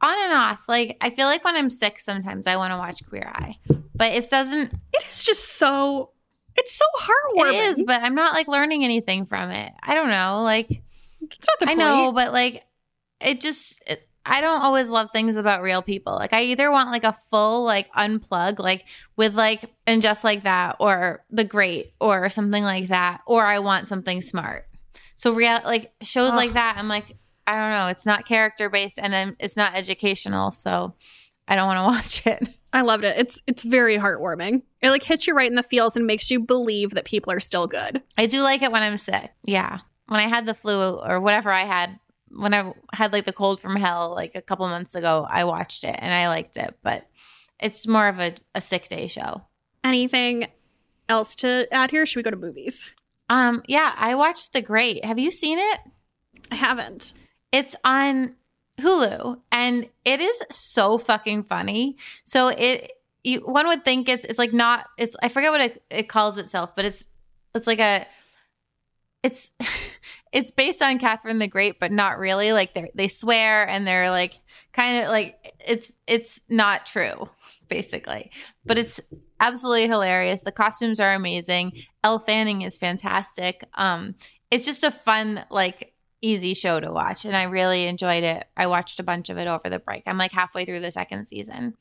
On 0.02 0.24
and 0.24 0.32
off. 0.32 0.68
Like 0.68 0.96
I 1.00 1.10
feel 1.10 1.26
like 1.26 1.44
when 1.44 1.54
I'm 1.56 1.70
sick 1.70 2.00
sometimes 2.00 2.46
I 2.46 2.56
want 2.56 2.72
to 2.72 2.78
watch 2.78 3.06
Queer 3.08 3.30
Eye. 3.34 3.56
But 3.94 4.12
it 4.12 4.28
doesn't 4.30 4.72
It 4.92 5.04
is 5.08 5.22
just 5.22 5.56
so 5.56 6.10
it's 6.56 6.74
so 6.76 6.84
heartwarming. 7.00 7.54
it 7.54 7.64
is, 7.68 7.82
but 7.84 8.02
I'm 8.02 8.14
not 8.14 8.34
like 8.34 8.46
learning 8.48 8.84
anything 8.84 9.24
from 9.26 9.50
it. 9.50 9.72
I 9.82 9.94
don't 9.94 10.08
know. 10.10 10.42
Like 10.42 10.70
it's 10.70 11.46
not 11.48 11.58
the 11.60 11.66
I 11.66 11.68
point. 11.68 11.78
know, 11.78 12.12
but 12.12 12.32
like 12.32 12.64
it 13.20 13.40
just 13.40 13.80
it, 13.86 14.08
I 14.26 14.40
don't 14.40 14.60
always 14.60 14.88
love 14.88 15.10
things 15.12 15.36
about 15.36 15.62
real 15.62 15.82
people. 15.82 16.14
Like 16.14 16.32
I 16.32 16.42
either 16.44 16.70
want 16.70 16.90
like 16.90 17.04
a 17.04 17.12
full 17.12 17.64
like 17.64 17.92
unplug 17.92 18.58
like 18.58 18.84
with 19.16 19.34
like 19.34 19.64
and 19.86 20.02
just 20.02 20.24
like 20.24 20.42
that 20.42 20.76
or 20.80 21.24
the 21.30 21.44
great 21.44 21.92
or 22.00 22.28
something 22.28 22.62
like 22.64 22.88
that 22.88 23.20
or 23.26 23.44
I 23.46 23.60
want 23.60 23.86
something 23.88 24.20
smart. 24.20 24.66
So 25.14 25.32
real 25.32 25.60
like 25.64 25.92
shows 26.02 26.32
Ugh. 26.32 26.36
like 26.36 26.52
that 26.54 26.76
I'm 26.76 26.88
like 26.88 27.16
I 27.46 27.56
don't 27.56 27.70
know, 27.70 27.88
it's 27.88 28.06
not 28.06 28.26
character 28.26 28.68
based 28.70 28.98
and 28.98 29.36
it's 29.40 29.56
not 29.56 29.76
educational, 29.76 30.50
so 30.50 30.94
I 31.48 31.56
don't 31.56 31.66
want 31.66 31.78
to 31.78 31.82
watch 31.98 32.26
it. 32.26 32.56
I 32.72 32.80
loved 32.82 33.04
it. 33.04 33.18
It's 33.18 33.40
it's 33.46 33.64
very 33.64 33.98
heartwarming. 33.98 34.62
It 34.80 34.90
like 34.90 35.02
hits 35.02 35.26
you 35.26 35.34
right 35.34 35.50
in 35.50 35.56
the 35.56 35.62
feels 35.62 35.96
and 35.96 36.06
makes 36.06 36.30
you 36.30 36.40
believe 36.40 36.90
that 36.92 37.04
people 37.04 37.32
are 37.32 37.40
still 37.40 37.66
good. 37.66 38.02
I 38.16 38.26
do 38.26 38.40
like 38.40 38.62
it 38.62 38.72
when 38.72 38.82
I'm 38.82 38.98
sick. 38.98 39.30
Yeah. 39.44 39.80
When 40.06 40.20
I 40.20 40.28
had 40.28 40.46
the 40.46 40.54
flu 40.54 40.98
or 40.98 41.20
whatever 41.20 41.50
I 41.50 41.64
had, 41.64 41.98
when 42.30 42.54
I 42.54 42.72
had 42.94 43.12
like 43.12 43.24
the 43.24 43.32
cold 43.32 43.60
from 43.60 43.76
hell 43.76 44.14
like 44.14 44.34
a 44.34 44.42
couple 44.42 44.66
months 44.68 44.94
ago, 44.94 45.26
I 45.28 45.44
watched 45.44 45.84
it 45.84 45.96
and 45.98 46.14
I 46.14 46.28
liked 46.28 46.56
it. 46.56 46.74
But 46.82 47.06
it's 47.60 47.86
more 47.86 48.08
of 48.08 48.18
a, 48.18 48.34
a 48.54 48.60
sick 48.60 48.88
day 48.88 49.06
show. 49.06 49.42
Anything 49.84 50.46
else 51.08 51.34
to 51.36 51.68
add 51.72 51.90
here? 51.90 52.06
Should 52.06 52.20
we 52.20 52.22
go 52.22 52.30
to 52.30 52.36
movies? 52.36 52.90
Um, 53.28 53.62
yeah, 53.66 53.92
I 53.96 54.14
watched 54.14 54.52
The 54.52 54.62
Great. 54.62 55.04
Have 55.04 55.18
you 55.18 55.30
seen 55.30 55.58
it? 55.58 55.80
I 56.50 56.54
haven't. 56.54 57.12
It's 57.52 57.76
on 57.84 58.34
Hulu 58.78 59.40
and 59.50 59.88
it 60.04 60.20
is 60.20 60.42
so 60.50 60.98
fucking 60.98 61.44
funny. 61.44 61.96
So 62.24 62.48
it 62.48 62.92
you, 63.22 63.40
one 63.40 63.68
would 63.68 63.84
think 63.84 64.08
it's 64.08 64.24
it's 64.24 64.38
like 64.38 64.52
not 64.52 64.86
it's 64.98 65.14
I 65.22 65.28
forget 65.28 65.52
what 65.52 65.60
it, 65.60 65.82
it 65.90 66.08
calls 66.08 66.38
itself, 66.38 66.74
but 66.74 66.84
it's 66.84 67.06
it's 67.54 67.66
like 67.66 67.78
a 67.78 68.06
it's 69.22 69.52
it's 70.32 70.50
based 70.50 70.82
on 70.82 70.98
Catherine 70.98 71.38
the 71.38 71.46
Great, 71.46 71.78
but 71.78 71.92
not 71.92 72.18
really. 72.18 72.52
Like 72.52 72.74
they 72.74 72.90
they 72.94 73.08
swear 73.08 73.68
and 73.68 73.86
they're 73.86 74.10
like 74.10 74.40
kind 74.72 75.04
of 75.04 75.10
like 75.10 75.36
it's 75.64 75.92
it's 76.06 76.44
not 76.48 76.86
true 76.86 77.28
basically, 77.68 78.30
but 78.66 78.76
it's 78.76 79.00
absolutely 79.40 79.88
hilarious. 79.88 80.42
The 80.42 80.52
costumes 80.52 81.00
are 81.00 81.14
amazing. 81.14 81.72
Elle 82.04 82.18
Fanning 82.18 82.62
is 82.62 82.76
fantastic. 82.76 83.64
Um, 83.74 84.14
it's 84.50 84.66
just 84.66 84.84
a 84.84 84.90
fun 84.90 85.44
like 85.50 85.91
easy 86.22 86.54
show 86.54 86.80
to 86.80 86.90
watch, 86.90 87.24
and 87.24 87.36
I 87.36 87.42
really 87.42 87.86
enjoyed 87.86 88.24
it. 88.24 88.46
I 88.56 88.66
watched 88.68 88.98
a 89.00 89.02
bunch 89.02 89.28
of 89.28 89.36
it 89.36 89.46
over 89.48 89.68
the 89.68 89.78
break. 89.78 90.04
I'm 90.06 90.16
like 90.16 90.32
halfway 90.32 90.64
through 90.64 90.80
the 90.80 90.90
second 90.90 91.26
season. 91.26 91.74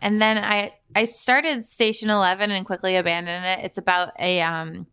And 0.00 0.20
then 0.20 0.36
I 0.38 0.74
I 0.94 1.06
started 1.06 1.64
Station 1.64 2.10
Eleven 2.10 2.50
and 2.50 2.66
quickly 2.66 2.96
abandoned 2.96 3.46
it. 3.46 3.64
It's 3.64 3.78
about 3.78 4.12
a 4.20 4.42
um 4.42 4.86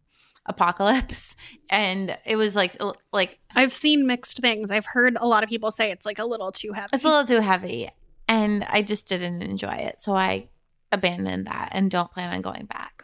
apocalypse, 0.46 1.36
and 1.70 2.18
it 2.26 2.38
was 2.38 2.56
like 2.56 2.78
like 3.12 3.40
I've 3.54 3.74
seen 3.74 4.08
mixed 4.08 4.40
things. 4.40 4.72
I've 4.72 4.86
heard 4.86 5.18
a 5.20 5.28
lot 5.28 5.44
of 5.44 5.50
people 5.50 5.72
say 5.72 5.92
it's 5.92 6.06
like 6.06 6.20
a 6.20 6.26
little 6.26 6.52
too 6.52 6.72
heavy. 6.72 6.90
it's 6.94 7.04
a 7.04 7.10
little 7.10 7.26
too 7.26 7.42
heavy, 7.42 7.90
and 8.30 8.64
I 8.64 8.82
just 8.82 9.08
didn't 9.08 9.42
enjoy 9.42 9.74
it, 9.74 10.00
so 10.00 10.14
I 10.16 10.48
abandoned 10.92 11.48
that 11.48 11.70
and 11.74 11.92
don't 11.92 12.12
plan 12.12 12.34
on 12.34 12.42
going 12.42 12.66
back. 12.66 13.04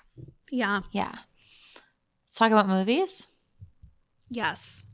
yeah. 0.51 0.81
Yeah, 0.93 1.15
let's 2.25 2.35
talk 2.35 2.51
about 2.51 2.67
movies. 2.69 3.27
Yes. 4.29 4.85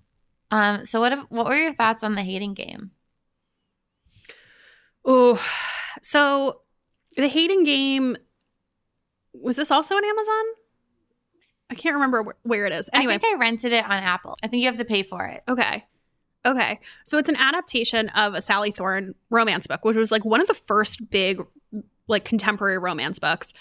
Um, 0.56 0.86
so 0.86 1.02
what 1.02 1.12
if, 1.12 1.20
what 1.28 1.48
were 1.48 1.58
your 1.58 1.74
thoughts 1.74 2.02
on 2.02 2.14
the 2.14 2.22
hating 2.22 2.54
game? 2.54 2.92
Oh, 5.04 5.44
so 6.02 6.62
the 7.18 7.28
hating 7.28 7.66
game 7.66 8.16
was 9.34 9.58
this 9.58 9.70
also 9.70 9.96
on 9.96 10.06
Amazon? 10.06 10.44
I 11.70 11.76
can't 11.76 11.96
remember 11.96 12.24
wh- 12.24 12.46
where 12.48 12.66
it 12.66 12.72
is. 12.72 12.90
Anyway, 12.94 13.16
I 13.16 13.18
think 13.18 13.36
I 13.36 13.40
rented 13.40 13.74
it 13.74 13.84
on 13.84 13.92
Apple. 13.92 14.38
I 14.42 14.48
think 14.48 14.62
you 14.62 14.68
have 14.68 14.78
to 14.78 14.86
pay 14.86 15.04
for 15.04 15.26
it. 15.26 15.44
Okay. 15.50 15.84
Okay. 16.46 16.80
So 17.04 17.18
it's 17.18 17.28
an 17.28 17.36
adaptation 17.36 18.08
of 18.10 18.34
a 18.34 18.42
Sally 18.42 18.72
Thorne 18.72 19.14
romance 19.30 19.68
book, 19.68 19.84
which 19.84 19.98
was 19.98 20.10
like 20.10 20.24
one 20.24 20.40
of 20.40 20.48
the 20.48 20.54
first 20.54 21.10
big, 21.10 21.46
like 22.08 22.24
contemporary 22.24 22.78
romance 22.78 23.20
books. 23.20 23.52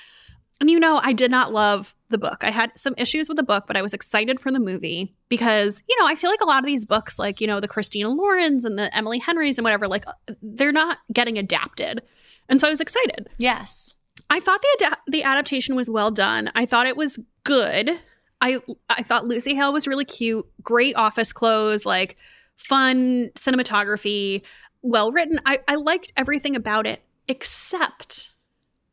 And 0.61 0.71
you 0.71 0.79
know, 0.79 1.01
I 1.03 1.13
did 1.13 1.31
not 1.31 1.53
love 1.53 1.95
the 2.11 2.19
book. 2.19 2.43
I 2.43 2.51
had 2.51 2.71
some 2.77 2.95
issues 2.97 3.29
with 3.29 3.37
the 3.37 3.43
book, 3.43 3.65
but 3.67 3.77
I 3.77 3.83
was 3.83 3.93
excited 3.93 4.39
for 4.39 4.53
the 4.53 4.61
movie 4.61 5.15
because, 5.29 5.83
you 5.89 5.97
know, 5.99 6.07
I 6.07 6.15
feel 6.15 6.31
like 6.31 6.41
a 6.41 6.47
lot 6.47 6.61
of 6.61 6.65
these 6.65 6.85
books, 6.85 7.19
like, 7.19 7.41
you 7.41 7.47
know, 7.47 7.61
the 7.61 7.69
Christina 7.69 8.09
Laurens 8.09 8.65
and 8.65 8.79
the 8.79 8.95
Emily 8.97 9.19
Henrys 9.19 9.59
and 9.59 9.65
whatever, 9.65 9.89
like, 9.89 10.05
they're 10.41 10.73
not 10.73 10.99
getting 11.13 11.39
adapted. 11.39 12.03
And 12.49 12.61
so 12.61 12.69
I 12.69 12.71
was 12.71 12.81
excited. 12.81 13.29
Yes. 13.37 13.95
I 14.31 14.41
thought 14.41 14.63
the 14.63 14.99
the 15.09 15.23
adaptation 15.23 15.75
was 15.77 15.91
well 15.91 16.11
done. 16.11 16.51
I 16.55 16.67
thought 16.67 16.87
it 16.87 16.97
was 16.97 17.19
good. 17.45 18.01
I 18.41 18.61
I 18.89 19.03
thought 19.03 19.27
Lucy 19.27 19.55
Hale 19.55 19.73
was 19.73 19.87
really 19.87 20.05
cute, 20.05 20.47
great 20.63 20.97
office 20.97 21.33
clothes, 21.33 21.85
like 21.85 22.17
fun 22.57 23.31
cinematography, 23.35 24.43
well 24.83 25.13
written. 25.13 25.41
I, 25.47 25.61
I 25.67 25.75
liked 25.77 26.13
everything 26.17 26.57
about 26.57 26.87
it, 26.87 27.03
except 27.29 28.31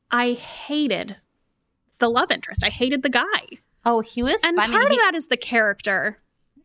I 0.09 0.33
hated 0.33 1.17
the 2.01 2.09
love 2.09 2.29
interest. 2.31 2.63
I 2.65 2.69
hated 2.69 3.01
the 3.03 3.09
guy. 3.09 3.41
Oh, 3.85 4.01
he 4.01 4.21
was 4.21 4.43
And 4.43 4.57
funny. 4.57 4.73
part 4.73 4.89
He- 4.91 4.95
of 4.97 5.01
that 5.03 5.15
is 5.15 5.27
the 5.27 5.37
character. 5.37 6.17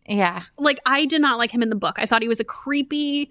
yeah. 0.09 0.43
Like 0.59 0.81
I 0.85 1.05
did 1.07 1.21
not 1.23 1.39
like 1.39 1.53
him 1.53 1.63
in 1.63 1.71
the 1.71 1.77
book. 1.77 1.95
I 1.99 2.07
thought 2.07 2.23
he 2.23 2.29
was 2.29 2.41
a 2.41 2.45
creepy 2.45 3.31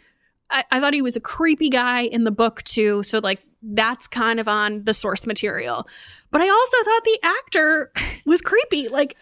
I, 0.49 0.63
I 0.71 0.79
thought 0.79 0.93
he 0.93 1.01
was 1.01 1.15
a 1.15 1.19
creepy 1.21 1.69
guy 1.69 2.01
in 2.01 2.23
the 2.23 2.31
book 2.31 2.63
too. 2.63 3.03
So 3.03 3.19
like 3.19 3.41
that's 3.63 4.07
kind 4.07 4.39
of 4.39 4.47
on 4.47 4.83
the 4.83 4.93
source 4.93 5.25
material. 5.27 5.87
But 6.31 6.41
I 6.41 6.49
also 6.49 6.77
thought 6.83 7.03
the 7.03 7.19
actor 7.23 7.91
was 8.25 8.41
creepy. 8.41 8.87
Like 8.87 9.17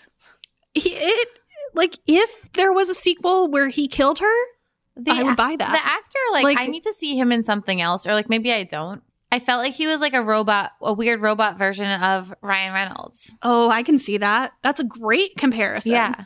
he 0.74 0.92
it 0.96 1.28
like 1.74 1.98
if 2.08 2.52
there 2.54 2.72
was 2.74 2.90
a 2.90 2.94
sequel 2.94 3.50
where 3.50 3.70
he 3.70 3.88
killed 3.88 4.20
her, 4.20 4.36
The, 4.98 5.12
I 5.12 5.24
would 5.24 5.36
buy 5.38 5.56
that. 5.56 5.72
the 5.72 5.86
actor, 5.86 6.20
like, 6.34 6.44
Like- 6.44 6.60
I 6.60 6.68
need 6.68 6.84
to 6.84 6.94
see 6.94 7.18
him 7.18 7.32
in 7.32 7.44
something 7.44 7.80
else, 7.82 8.06
or 8.06 8.14
like 8.14 8.30
maybe 8.30 8.52
I 8.54 8.64
don't. 8.64 9.02
I 9.34 9.40
felt 9.40 9.64
like 9.64 9.74
he 9.74 9.88
was 9.88 10.00
like 10.00 10.14
a 10.14 10.22
robot, 10.22 10.74
a 10.80 10.94
weird 10.94 11.20
robot 11.20 11.58
version 11.58 11.90
of 12.02 12.32
Ryan 12.44 12.72
Reynolds. 12.72 13.32
Oh, 13.42 13.68
I 13.72 13.82
can 13.82 13.98
see 13.98 14.18
that. 14.20 14.54
That's 14.62 14.80
a 14.80 14.84
great 14.84 15.36
comparison. 15.38 15.92
Yeah. 15.94 16.26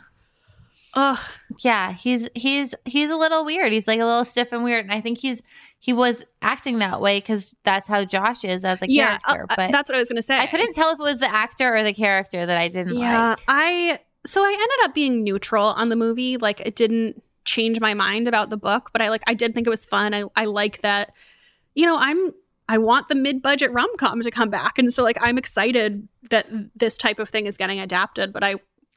Ugh. 0.93 1.19
Yeah, 1.59 1.93
he's 1.93 2.27
he's 2.35 2.75
he's 2.83 3.09
a 3.09 3.15
little 3.15 3.45
weird. 3.45 3.71
He's 3.71 3.87
like 3.87 3.99
a 4.01 4.05
little 4.05 4.25
stiff 4.25 4.51
and 4.51 4.61
weird, 4.61 4.83
and 4.83 4.93
I 4.93 4.99
think 4.99 5.19
he's 5.19 5.41
he 5.79 5.93
was 5.93 6.25
acting 6.41 6.79
that 6.79 6.99
way 6.99 7.19
because 7.19 7.55
that's 7.63 7.87
how 7.87 8.03
Josh 8.03 8.43
is 8.43 8.65
as 8.65 8.81
a 8.81 8.89
Yeah, 8.91 9.19
character. 9.19 9.45
uh, 9.49 9.53
uh, 9.53 9.55
but 9.55 9.71
that's 9.71 9.89
what 9.89 9.95
I 9.95 9.99
was 9.99 10.09
going 10.09 10.17
to 10.17 10.21
say. 10.21 10.37
I 10.37 10.47
couldn't 10.47 10.73
tell 10.73 10.89
if 10.89 10.99
it 10.99 11.03
was 11.03 11.17
the 11.19 11.33
actor 11.33 11.73
or 11.75 11.83
the 11.83 11.93
character 11.93 12.45
that 12.45 12.57
I 12.57 12.67
didn't 12.67 12.93
like. 12.95 13.01
Yeah, 13.03 13.29
like. 13.29 13.39
I 13.47 13.99
so 14.25 14.43
I 14.43 14.49
ended 14.51 14.89
up 14.89 14.93
being 14.93 15.23
neutral 15.23 15.67
on 15.67 15.87
the 15.87 15.95
movie. 15.95 16.35
Like 16.35 16.59
it 16.59 16.75
didn't 16.75 17.23
change 17.45 17.79
my 17.79 17.93
mind 17.93 18.27
about 18.27 18.49
the 18.49 18.57
book, 18.57 18.89
but 18.91 19.01
I 19.01 19.09
like 19.09 19.23
I 19.27 19.33
did 19.33 19.53
think 19.53 19.65
it 19.65 19.69
was 19.69 19.85
fun. 19.85 20.13
I 20.13 20.23
I 20.35 20.43
like 20.45 20.81
that. 20.81 21.13
You 21.75 21.85
know, 21.85 21.95
I'm 21.97 22.33
I 22.69 22.77
want 22.77 23.07
the 23.07 23.15
mid-budget 23.15 23.71
rom-com 23.71 24.21
to 24.21 24.31
come 24.31 24.49
back, 24.49 24.77
and 24.77 24.93
so 24.93 25.03
like 25.03 25.17
I'm 25.21 25.37
excited 25.37 26.07
that 26.29 26.47
this 26.75 26.97
type 26.97 27.19
of 27.19 27.29
thing 27.29 27.45
is 27.45 27.57
getting 27.57 27.79
adapted. 27.79 28.33
But 28.33 28.43
I 28.43 28.55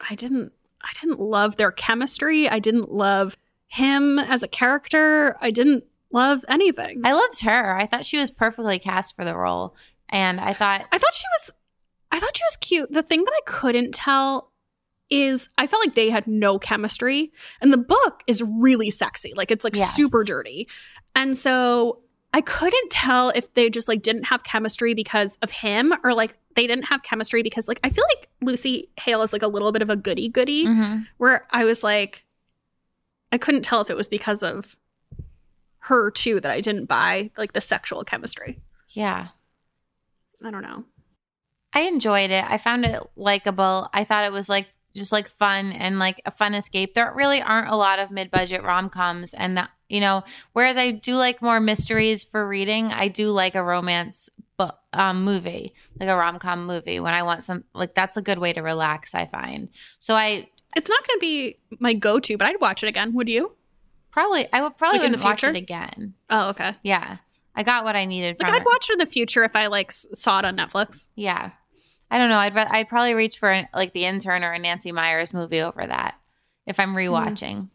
I 0.08 0.14
didn't 0.14 0.52
I 0.82 0.88
didn't 1.00 1.20
love 1.20 1.56
their 1.56 1.70
chemistry. 1.72 2.48
I 2.48 2.58
didn't 2.58 2.90
love 2.90 3.36
him 3.68 4.18
as 4.18 4.42
a 4.42 4.48
character. 4.48 5.36
I 5.40 5.50
didn't 5.50 5.84
love 6.10 6.44
anything. 6.48 7.02
I 7.04 7.12
loved 7.12 7.42
her. 7.42 7.76
I 7.76 7.86
thought 7.86 8.04
she 8.04 8.18
was 8.18 8.30
perfectly 8.30 8.78
cast 8.78 9.14
for 9.14 9.24
the 9.24 9.36
role, 9.36 9.76
and 10.08 10.40
I 10.40 10.52
thought 10.52 10.86
I 10.90 10.98
thought 10.98 11.14
she 11.14 11.26
was 11.38 11.54
I 12.10 12.18
thought 12.18 12.36
she 12.36 12.44
was 12.44 12.56
cute. 12.56 12.90
The 12.90 13.02
thing 13.02 13.22
that 13.24 13.32
I 13.32 13.40
couldn't 13.46 13.92
tell 13.94 14.50
is 15.10 15.48
I 15.58 15.66
felt 15.66 15.84
like 15.84 15.94
they 15.94 16.10
had 16.10 16.26
no 16.26 16.58
chemistry. 16.58 17.32
And 17.60 17.72
the 17.72 17.76
book 17.78 18.22
is 18.26 18.42
really 18.42 18.90
sexy. 18.90 19.32
Like 19.34 19.50
it's 19.50 19.64
like 19.64 19.76
Yes. 19.76 19.94
super 19.94 20.24
dirty. 20.24 20.68
And 21.14 21.36
so 21.36 22.00
I 22.32 22.40
couldn't 22.40 22.90
tell 22.90 23.30
if 23.30 23.52
they 23.54 23.68
just 23.70 23.88
like 23.88 24.02
didn't 24.02 24.24
have 24.24 24.44
chemistry 24.44 24.94
because 24.94 25.36
of 25.42 25.50
him 25.50 25.92
or 26.04 26.14
like 26.14 26.36
they 26.54 26.66
didn't 26.66 26.84
have 26.84 27.02
chemistry 27.02 27.42
because 27.42 27.66
like 27.68 27.80
I 27.82 27.88
feel 27.88 28.04
like 28.16 28.28
Lucy 28.40 28.88
Hale 29.00 29.22
is 29.22 29.32
like 29.32 29.42
a 29.42 29.48
little 29.48 29.72
bit 29.72 29.82
of 29.82 29.90
a 29.90 29.96
goody 29.96 30.28
goody 30.28 30.66
Mhm. 30.66 31.06
where 31.18 31.46
I 31.50 31.64
was 31.64 31.82
like 31.82 32.24
I 33.32 33.38
couldn't 33.38 33.62
tell 33.62 33.80
if 33.80 33.90
it 33.90 33.96
was 33.96 34.08
because 34.08 34.42
of 34.42 34.76
her 35.84 36.10
too 36.10 36.40
that 36.40 36.50
I 36.52 36.60
didn't 36.60 36.86
buy 36.86 37.30
like 37.36 37.52
the 37.52 37.60
sexual 37.60 38.04
chemistry. 38.04 38.60
yeah, 38.90 39.28
I 40.44 40.50
don't 40.50 40.62
know. 40.62 40.84
I 41.72 41.82
enjoyed 41.82 42.30
it. 42.32 42.44
I 42.48 42.58
found 42.58 42.84
it 42.84 43.00
likable. 43.16 43.88
I 43.92 44.02
thought 44.04 44.24
it 44.24 44.32
was 44.32 44.48
like 44.48 44.66
just 44.94 45.12
like 45.12 45.28
fun 45.28 45.70
and 45.72 45.98
like 46.00 46.20
a 46.26 46.30
fun 46.32 46.54
escape. 46.54 46.94
There 46.94 47.12
really 47.14 47.40
aren't 47.40 47.68
a 47.70 47.76
lot 47.76 48.00
of 48.00 48.10
mid-budget 48.10 48.62
rom-coms 48.64 49.32
and 49.34 49.56
you 49.90 50.00
know, 50.00 50.24
whereas 50.52 50.76
I 50.76 50.90
do 50.92 51.16
like 51.16 51.42
more 51.42 51.60
mysteries 51.60 52.24
for 52.24 52.46
reading, 52.46 52.92
I 52.92 53.08
do 53.08 53.30
like 53.30 53.54
a 53.54 53.62
romance 53.62 54.30
book 54.56 54.78
um 54.92 55.24
movie, 55.24 55.72
like 55.98 56.08
a 56.08 56.16
rom-com 56.16 56.66
movie 56.66 57.00
when 57.00 57.14
I 57.14 57.22
want 57.22 57.42
some 57.44 57.64
like 57.74 57.94
that's 57.94 58.16
a 58.16 58.22
good 58.22 58.38
way 58.38 58.52
to 58.52 58.60
relax, 58.60 59.14
I 59.14 59.26
find. 59.26 59.68
So 59.98 60.14
I 60.14 60.48
It's 60.76 60.88
not 60.90 61.06
going 61.06 61.16
to 61.18 61.20
be 61.20 61.56
my 61.78 61.94
go-to, 61.94 62.36
but 62.36 62.46
I'd 62.46 62.60
watch 62.60 62.82
it 62.82 62.88
again. 62.88 63.12
Would 63.14 63.28
you? 63.28 63.52
probably 64.12 64.48
I 64.52 64.60
would 64.62 64.76
probably 64.76 64.98
Like 64.98 65.06
in 65.06 65.12
the 65.12 65.18
wouldn't 65.18 65.24
watch 65.32 65.40
future? 65.40 65.54
it 65.54 65.58
again. 65.62 66.14
Oh, 66.30 66.48
okay. 66.50 66.74
Yeah. 66.82 67.18
I 67.54 67.62
got 67.62 67.84
what 67.84 67.94
I 67.96 68.04
needed 68.06 68.36
Like 68.40 68.48
from 68.48 68.54
I'd 68.56 68.62
it. 68.62 68.66
watch 68.66 68.90
it 68.90 68.94
in 68.94 68.98
the 68.98 69.06
future 69.06 69.44
if 69.44 69.54
I 69.56 69.66
like 69.68 69.92
saw 69.92 70.38
it 70.40 70.44
on 70.44 70.56
Netflix. 70.56 71.08
Yeah. 71.14 71.50
I 72.10 72.18
don't 72.18 72.28
know. 72.28 72.38
I'd 72.38 72.54
re- 72.54 72.66
I'd 72.68 72.88
probably 72.88 73.14
reach 73.14 73.38
for 73.38 73.68
like 73.72 73.92
the 73.92 74.04
intern 74.06 74.42
or 74.42 74.52
a 74.52 74.58
Nancy 74.58 74.90
Meyers 74.92 75.32
movie 75.32 75.60
over 75.60 75.86
that 75.86 76.14
if 76.66 76.80
I'm 76.80 76.94
rewatching. 76.94 77.68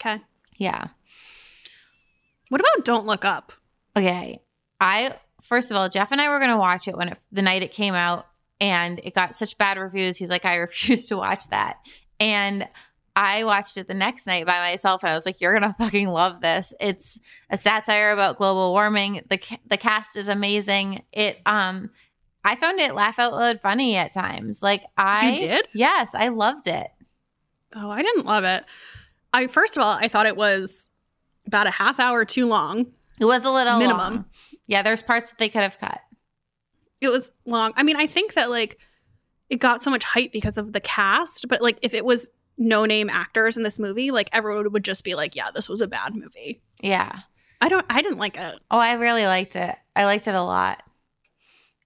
Okay. 0.00 0.20
Yeah. 0.56 0.88
What 2.48 2.60
about 2.60 2.84
Don't 2.84 3.06
Look 3.06 3.24
Up? 3.24 3.52
Okay. 3.96 4.40
I 4.80 5.16
first 5.42 5.70
of 5.70 5.76
all, 5.76 5.88
Jeff 5.88 6.12
and 6.12 6.20
I 6.20 6.28
were 6.28 6.40
gonna 6.40 6.58
watch 6.58 6.88
it 6.88 6.96
when 6.96 7.08
it, 7.10 7.18
the 7.32 7.42
night 7.42 7.62
it 7.62 7.72
came 7.72 7.94
out, 7.94 8.26
and 8.60 9.00
it 9.02 9.14
got 9.14 9.34
such 9.34 9.58
bad 9.58 9.78
reviews. 9.78 10.16
He's 10.16 10.30
like, 10.30 10.44
I 10.44 10.56
refuse 10.56 11.06
to 11.06 11.16
watch 11.16 11.48
that, 11.48 11.76
and 12.20 12.68
I 13.16 13.44
watched 13.44 13.76
it 13.76 13.86
the 13.86 13.94
next 13.94 14.26
night 14.26 14.46
by 14.46 14.58
myself, 14.58 15.02
and 15.02 15.10
I 15.10 15.14
was 15.14 15.24
like, 15.26 15.40
"You're 15.40 15.54
gonna 15.58 15.74
fucking 15.78 16.08
love 16.08 16.40
this. 16.40 16.72
It's 16.80 17.20
a 17.50 17.56
satire 17.56 18.10
about 18.10 18.36
global 18.36 18.72
warming. 18.72 19.22
the 19.30 19.40
The 19.66 19.76
cast 19.76 20.16
is 20.16 20.28
amazing. 20.28 21.02
It 21.12 21.38
um, 21.46 21.90
I 22.44 22.56
found 22.56 22.80
it 22.80 22.94
laugh 22.94 23.18
out 23.18 23.32
loud 23.32 23.60
funny 23.60 23.96
at 23.96 24.12
times. 24.12 24.62
Like 24.62 24.84
I 24.96 25.30
You 25.32 25.38
did? 25.38 25.66
yes, 25.72 26.14
I 26.14 26.28
loved 26.28 26.66
it. 26.66 26.88
Oh, 27.74 27.90
I 27.90 28.02
didn't 28.02 28.26
love 28.26 28.44
it. 28.44 28.64
I 29.34 29.46
first 29.48 29.76
of 29.76 29.82
all, 29.82 29.98
I 30.00 30.08
thought 30.08 30.26
it 30.26 30.36
was 30.36 30.88
about 31.46 31.66
a 31.66 31.70
half 31.70 32.00
hour 32.00 32.24
too 32.24 32.46
long. 32.46 32.86
It 33.20 33.26
was 33.26 33.44
a 33.44 33.50
little 33.50 33.78
Minimum. 33.78 33.98
long. 34.14 34.24
Yeah, 34.66 34.82
there's 34.82 35.02
parts 35.02 35.26
that 35.26 35.38
they 35.38 35.48
could 35.48 35.62
have 35.62 35.78
cut. 35.78 36.00
It 37.00 37.08
was 37.08 37.30
long. 37.44 37.72
I 37.76 37.82
mean, 37.82 37.96
I 37.96 38.06
think 38.06 38.34
that 38.34 38.48
like 38.48 38.78
it 39.50 39.56
got 39.56 39.82
so 39.82 39.90
much 39.90 40.04
hype 40.04 40.32
because 40.32 40.56
of 40.56 40.72
the 40.72 40.80
cast, 40.80 41.46
but 41.48 41.60
like 41.60 41.78
if 41.82 41.92
it 41.92 42.04
was 42.04 42.30
no 42.56 42.86
name 42.86 43.10
actors 43.10 43.56
in 43.56 43.62
this 43.62 43.78
movie, 43.78 44.10
like 44.10 44.30
everyone 44.32 44.72
would 44.72 44.84
just 44.84 45.04
be 45.04 45.14
like, 45.14 45.36
"Yeah, 45.36 45.50
this 45.50 45.68
was 45.68 45.80
a 45.80 45.86
bad 45.88 46.14
movie." 46.14 46.62
Yeah. 46.80 47.20
I 47.60 47.68
don't. 47.68 47.84
I 47.90 48.00
didn't 48.02 48.18
like 48.18 48.38
it. 48.38 48.58
Oh, 48.70 48.78
I 48.78 48.94
really 48.94 49.26
liked 49.26 49.56
it. 49.56 49.74
I 49.96 50.04
liked 50.04 50.28
it 50.28 50.34
a 50.34 50.42
lot. 50.42 50.82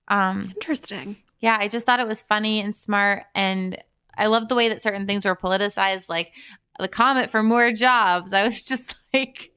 Um, 0.08 0.52
Interesting. 0.54 1.16
yeah, 1.40 1.56
I 1.60 1.68
just 1.68 1.84
thought 1.86 2.00
it 2.00 2.06
was 2.08 2.22
funny 2.22 2.60
and 2.60 2.74
smart, 2.74 3.24
and 3.34 3.78
I 4.16 4.26
loved 4.26 4.48
the 4.48 4.54
way 4.54 4.68
that 4.70 4.82
certain 4.82 5.06
things 5.06 5.24
were 5.24 5.36
politicized, 5.36 6.08
like 6.08 6.32
the 6.78 6.88
comet 6.88 7.30
for 7.30 7.42
more 7.42 7.72
jobs. 7.72 8.32
I 8.32 8.44
was 8.44 8.62
just 8.64 8.94
like, 9.12 9.50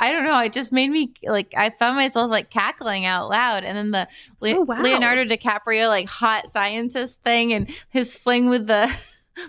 I 0.00 0.10
don't 0.10 0.24
know, 0.24 0.38
it 0.40 0.52
just 0.52 0.72
made 0.72 0.90
me 0.90 1.12
like 1.24 1.54
I 1.56 1.70
found 1.70 1.96
myself 1.96 2.30
like 2.30 2.50
cackling 2.50 3.04
out 3.04 3.28
loud, 3.28 3.64
and 3.64 3.76
then 3.76 3.90
the 3.90 4.08
Le- 4.40 4.58
Oh, 4.58 4.62
wow. 4.62 4.80
Leonardo 4.80 5.24
DiCaprio 5.24 5.88
like 5.88 6.06
hot 6.08 6.48
scientist 6.48 7.22
thing, 7.22 7.52
and 7.52 7.68
his 7.90 8.16
fling 8.16 8.48
with 8.48 8.66
the. 8.66 8.92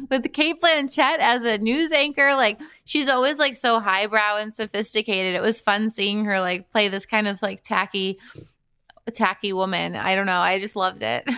With 0.09 0.31
Cate 0.31 0.61
Blanchett 0.61 1.17
as 1.19 1.43
a 1.43 1.57
news 1.57 1.91
anchor, 1.91 2.35
like 2.35 2.57
she's 2.85 3.09
always 3.09 3.37
like 3.37 3.53
so 3.57 3.81
highbrow 3.81 4.37
and 4.37 4.55
sophisticated. 4.55 5.35
It 5.35 5.41
was 5.41 5.59
fun 5.59 5.89
seeing 5.89 6.23
her 6.23 6.39
like 6.39 6.71
play 6.71 6.87
this 6.87 7.05
kind 7.05 7.27
of 7.27 7.41
like 7.41 7.61
tacky, 7.61 8.17
tacky 9.13 9.51
woman. 9.51 9.97
I 9.97 10.15
don't 10.15 10.25
know. 10.25 10.39
I 10.39 10.57
just 10.57 10.77
loved 10.77 11.03
it. 11.03 11.29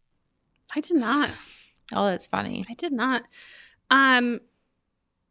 I 0.74 0.80
did 0.80 0.96
not. 0.96 1.30
Oh, 1.94 2.06
that's 2.06 2.26
funny. 2.26 2.64
I 2.68 2.74
did 2.74 2.90
not. 2.92 3.22
Um, 3.88 4.40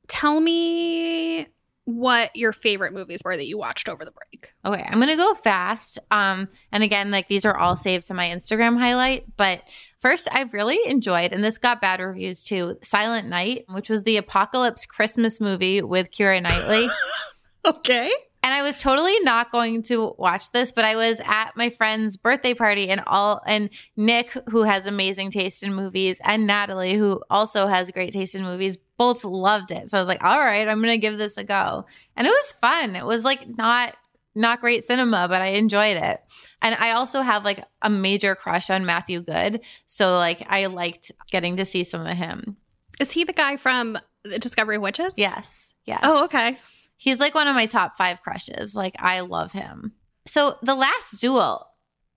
tell 0.08 0.40
me 0.40 1.48
what 1.86 2.36
your 2.36 2.52
favorite 2.52 2.94
movies 2.94 3.22
were 3.24 3.38
that 3.38 3.46
you 3.46 3.60
watched 3.60 3.88
over 3.88 4.04
the 4.04 4.12
break. 4.12 4.52
Okay, 4.66 4.84
I'm 4.90 5.00
gonna 5.00 5.16
go 5.16 5.36
fast. 5.36 6.00
Um, 6.10 6.50
and 6.72 6.84
again, 6.84 7.12
like 7.12 7.28
these 7.28 7.46
are 7.46 7.56
all 7.56 7.76
saved 7.76 8.08
to 8.08 8.16
my 8.16 8.28
Instagram 8.28 8.80
highlight. 8.80 9.26
But 9.38 9.62
first, 10.00 10.28
I've 10.32 10.54
really 10.54 10.80
enjoyed, 10.86 11.32
and 11.32 11.44
this 11.44 11.60
got 11.60 11.82
bad 11.82 12.00
reviews 12.00 12.44
too. 12.44 12.78
Silent 12.82 13.28
Night, 13.28 13.66
which 13.70 13.90
was 13.90 14.02
the 14.02 14.18
apocalypse 14.18 14.86
Christmas 14.88 15.40
movie 15.40 15.82
with 15.82 16.10
Keira 16.12 16.42
Knightley. 16.42 16.88
Okay. 17.66 18.12
and 18.44 18.54
I 18.54 18.62
was 18.62 18.78
totally 18.78 19.20
not 19.22 19.52
going 19.52 19.82
to 19.84 20.14
watch 20.20 20.52
this, 20.52 20.72
but 20.72 20.86
I 20.86 20.96
was 20.96 21.20
at 21.26 21.54
my 21.56 21.72
friend's 21.72 22.16
birthday 22.16 22.54
party, 22.54 22.90
and 22.90 23.02
all 23.08 23.42
and 23.48 23.72
Nick, 23.98 24.38
who 24.50 24.62
has 24.62 24.86
amazing 24.86 25.32
taste 25.32 25.64
in 25.64 25.74
movies, 25.74 26.22
and 26.24 26.46
Natalie, 26.46 26.94
who 26.94 27.22
also 27.28 27.66
has 27.66 27.90
great 27.90 28.14
taste 28.14 28.36
in 28.36 28.44
movies, 28.44 28.78
both 28.98 29.24
loved 29.24 29.72
it. 29.72 29.90
So 29.90 29.98
I 29.98 30.02
was 30.02 30.08
like, 30.08 30.24
all 30.24 30.40
right, 30.40 30.68
I'm 30.68 30.82
gonna 30.82 30.98
give 30.98 31.18
this 31.18 31.38
a 31.38 31.44
go, 31.44 31.86
and 32.16 32.28
it 32.28 32.32
was 32.32 32.54
fun. 32.54 32.96
It 32.96 33.06
was 33.06 33.26
like 33.26 33.48
not 33.58 33.96
not 34.36 34.60
great 34.60 34.84
cinema, 34.84 35.28
but 35.30 35.42
I 35.42 35.48
enjoyed 35.48 35.98
it. 35.98 36.22
And 36.62 36.76
I 36.76 36.92
also 36.92 37.22
have 37.22 37.46
like 37.46 37.64
a 37.82 37.90
major 37.90 38.36
crush 38.36 38.70
on 38.70 38.86
Matthew 38.86 39.22
Goode, 39.22 39.62
So 39.86 40.18
like 40.18 40.46
I 40.50 40.66
liked 40.66 41.12
getting 41.32 41.56
to 41.58 41.66
see 41.66 41.84
some 41.84 42.06
of 42.06 42.18
him. 42.18 42.58
Is 43.00 43.14
he 43.14 43.24
the 43.24 43.34
guy 43.34 43.58
from 43.58 43.98
the 44.24 44.40
Discovery 44.40 44.76
of 44.76 44.82
Witches? 44.82 45.14
Yes. 45.16 45.74
Yes. 45.86 46.02
Oh, 46.04 46.26
okay. 46.26 46.58
He's 46.98 47.20
like 47.20 47.36
one 47.36 47.48
of 47.48 47.56
my 47.56 47.66
top 47.66 47.98
five 47.98 48.22
crushes. 48.22 48.76
Like 48.76 48.96
I 49.00 49.22
love 49.22 49.54
him. 49.54 49.94
So 50.28 50.58
the 50.62 50.76
last 50.76 51.22
duel, 51.22 51.68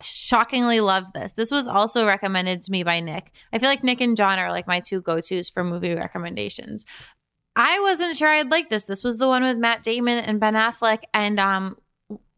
shockingly 0.00 0.80
loved 0.80 1.12
this. 1.12 1.32
This 1.32 1.50
was 1.50 1.66
also 1.66 2.06
recommended 2.06 2.62
to 2.62 2.72
me 2.72 2.82
by 2.82 3.00
Nick. 3.00 3.32
I 3.52 3.58
feel 3.58 3.68
like 3.68 3.82
Nick 3.82 4.00
and 4.00 4.16
John 4.16 4.38
are 4.38 4.50
like 4.50 4.66
my 4.66 4.80
two 4.80 5.00
go-tos 5.00 5.48
for 5.48 5.64
movie 5.64 5.94
recommendations. 5.94 6.86
I 7.56 7.80
wasn't 7.80 8.16
sure 8.16 8.28
I'd 8.28 8.50
like 8.50 8.70
this. 8.70 8.84
This 8.84 9.02
was 9.02 9.18
the 9.18 9.28
one 9.28 9.42
with 9.42 9.58
Matt 9.58 9.82
Damon 9.82 10.18
and 10.18 10.38
Ben 10.38 10.54
Affleck 10.54 11.02
and 11.12 11.40
um 11.40 11.76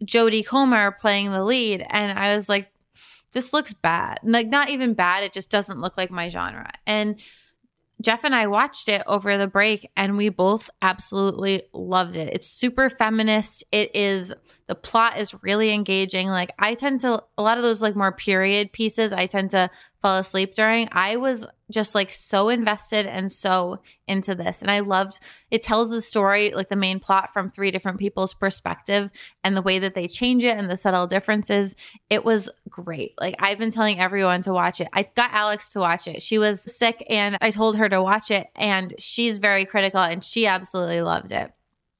Jodie 0.04 0.46
Comer 0.46 0.92
playing 0.92 1.30
the 1.30 1.44
lead 1.44 1.84
and 1.90 2.18
I 2.18 2.34
was 2.34 2.48
like 2.48 2.70
this 3.32 3.52
looks 3.52 3.72
bad. 3.72 4.18
Like 4.24 4.48
not 4.48 4.70
even 4.70 4.94
bad, 4.94 5.22
it 5.22 5.32
just 5.32 5.50
doesn't 5.50 5.80
look 5.80 5.96
like 5.96 6.10
my 6.10 6.28
genre. 6.28 6.70
And 6.86 7.20
Jeff 8.00 8.24
and 8.24 8.34
I 8.34 8.46
watched 8.46 8.88
it 8.88 9.02
over 9.06 9.36
the 9.36 9.46
break 9.46 9.90
and 9.96 10.16
we 10.16 10.30
both 10.30 10.70
absolutely 10.80 11.62
loved 11.72 12.16
it. 12.16 12.32
It's 12.32 12.48
super 12.48 12.88
feminist. 12.88 13.62
It 13.70 13.94
is 13.94 14.32
the 14.70 14.76
plot 14.76 15.18
is 15.18 15.34
really 15.42 15.74
engaging. 15.74 16.28
Like 16.28 16.52
I 16.56 16.74
tend 16.76 17.00
to 17.00 17.24
a 17.36 17.42
lot 17.42 17.58
of 17.58 17.64
those 17.64 17.82
like 17.82 17.96
more 17.96 18.12
period 18.12 18.70
pieces 18.70 19.12
I 19.12 19.26
tend 19.26 19.50
to 19.50 19.68
fall 20.00 20.16
asleep 20.18 20.54
during. 20.54 20.88
I 20.92 21.16
was 21.16 21.44
just 21.72 21.92
like 21.96 22.12
so 22.12 22.48
invested 22.48 23.04
and 23.04 23.32
so 23.32 23.80
into 24.06 24.36
this. 24.36 24.62
And 24.62 24.70
I 24.70 24.78
loved 24.78 25.18
it 25.50 25.62
tells 25.62 25.90
the 25.90 26.00
story, 26.00 26.52
like 26.54 26.68
the 26.68 26.76
main 26.76 27.00
plot 27.00 27.32
from 27.32 27.50
three 27.50 27.72
different 27.72 27.98
people's 27.98 28.32
perspective 28.32 29.10
and 29.42 29.56
the 29.56 29.62
way 29.62 29.80
that 29.80 29.94
they 29.96 30.06
change 30.06 30.44
it 30.44 30.56
and 30.56 30.70
the 30.70 30.76
subtle 30.76 31.08
differences. 31.08 31.74
It 32.08 32.24
was 32.24 32.48
great. 32.68 33.14
Like 33.20 33.34
I've 33.40 33.58
been 33.58 33.72
telling 33.72 33.98
everyone 33.98 34.42
to 34.42 34.52
watch 34.52 34.80
it. 34.80 34.86
I 34.92 35.02
got 35.02 35.32
Alex 35.32 35.72
to 35.72 35.80
watch 35.80 36.06
it. 36.06 36.22
She 36.22 36.38
was 36.38 36.62
sick 36.62 37.04
and 37.10 37.36
I 37.40 37.50
told 37.50 37.76
her 37.76 37.88
to 37.88 38.00
watch 38.00 38.30
it 38.30 38.46
and 38.54 38.94
she's 39.00 39.38
very 39.38 39.64
critical 39.64 40.00
and 40.00 40.22
she 40.22 40.46
absolutely 40.46 41.02
loved 41.02 41.32
it. 41.32 41.50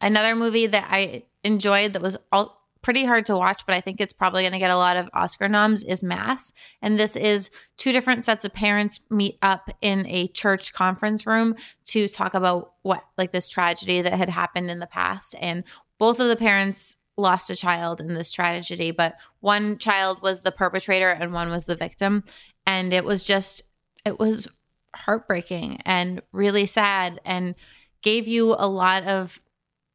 Another 0.01 0.37
movie 0.37 0.69
that 0.69 0.87
I 0.89 1.25
enjoyed 1.43 1.95
that 1.95 2.03
was 2.03 2.17
all 2.31 2.60
pretty 2.83 3.05
hard 3.05 3.27
to 3.27 3.37
watch, 3.37 3.67
but 3.67 3.75
I 3.75 3.81
think 3.81 4.01
it's 4.01 4.13
probably 4.13 4.43
going 4.43 4.53
to 4.53 4.59
get 4.59 4.71
a 4.71 4.77
lot 4.77 4.97
of 4.97 5.09
Oscar 5.13 5.49
noms 5.49 5.85
is 5.85 6.03
Mass. 6.03 6.53
And 6.81 6.99
this 6.99 7.17
is 7.17 7.51
two 7.77 7.93
different 7.93 8.25
sets 8.25 8.45
of 8.45 8.53
parents 8.53 9.01
meet 9.11 9.39
up 9.43 9.71
in 9.81 10.07
a 10.07 10.29
church 10.29 10.73
conference 10.73 11.27
room 11.27 11.57
to 11.87 12.09
talk 12.09 12.35
about 12.35 12.75
what, 12.83 13.05
like 13.19 13.33
this 13.33 13.49
tragedy 13.49 14.03
that 14.03 14.15
had 14.15 14.29
happened 14.29 14.71
in 14.71 14.79
the 14.79 14.87
past. 14.87 15.35
And 15.41 15.65
both 15.99 16.21
of 16.21 16.29
the 16.29 16.37
parents 16.37 16.97
lost 17.17 17.51
a 17.51 17.57
child 17.57 18.01
in 18.01 18.15
this 18.15 18.33
tragedy, 18.33 18.91
but 18.91 19.17
one 19.41 19.79
child 19.79 20.23
was 20.23 20.41
the 20.41 20.53
perpetrator 20.53 21.11
and 21.11 21.33
one 21.33 21.51
was 21.51 21.67
the 21.67 21.77
victim. 21.77 22.25
And 22.67 22.93
it 22.93 23.05
was 23.05 23.25
just, 23.25 23.63
it 24.07 24.19
was 24.19 24.49
heartbreaking 24.95 25.83
and 25.85 26.23
really 26.33 26.67
sad 26.67 27.21
and 27.25 27.55
gave 28.03 28.27
you 28.27 28.55
a 28.59 28.67
lot 28.67 29.05
of 29.05 29.41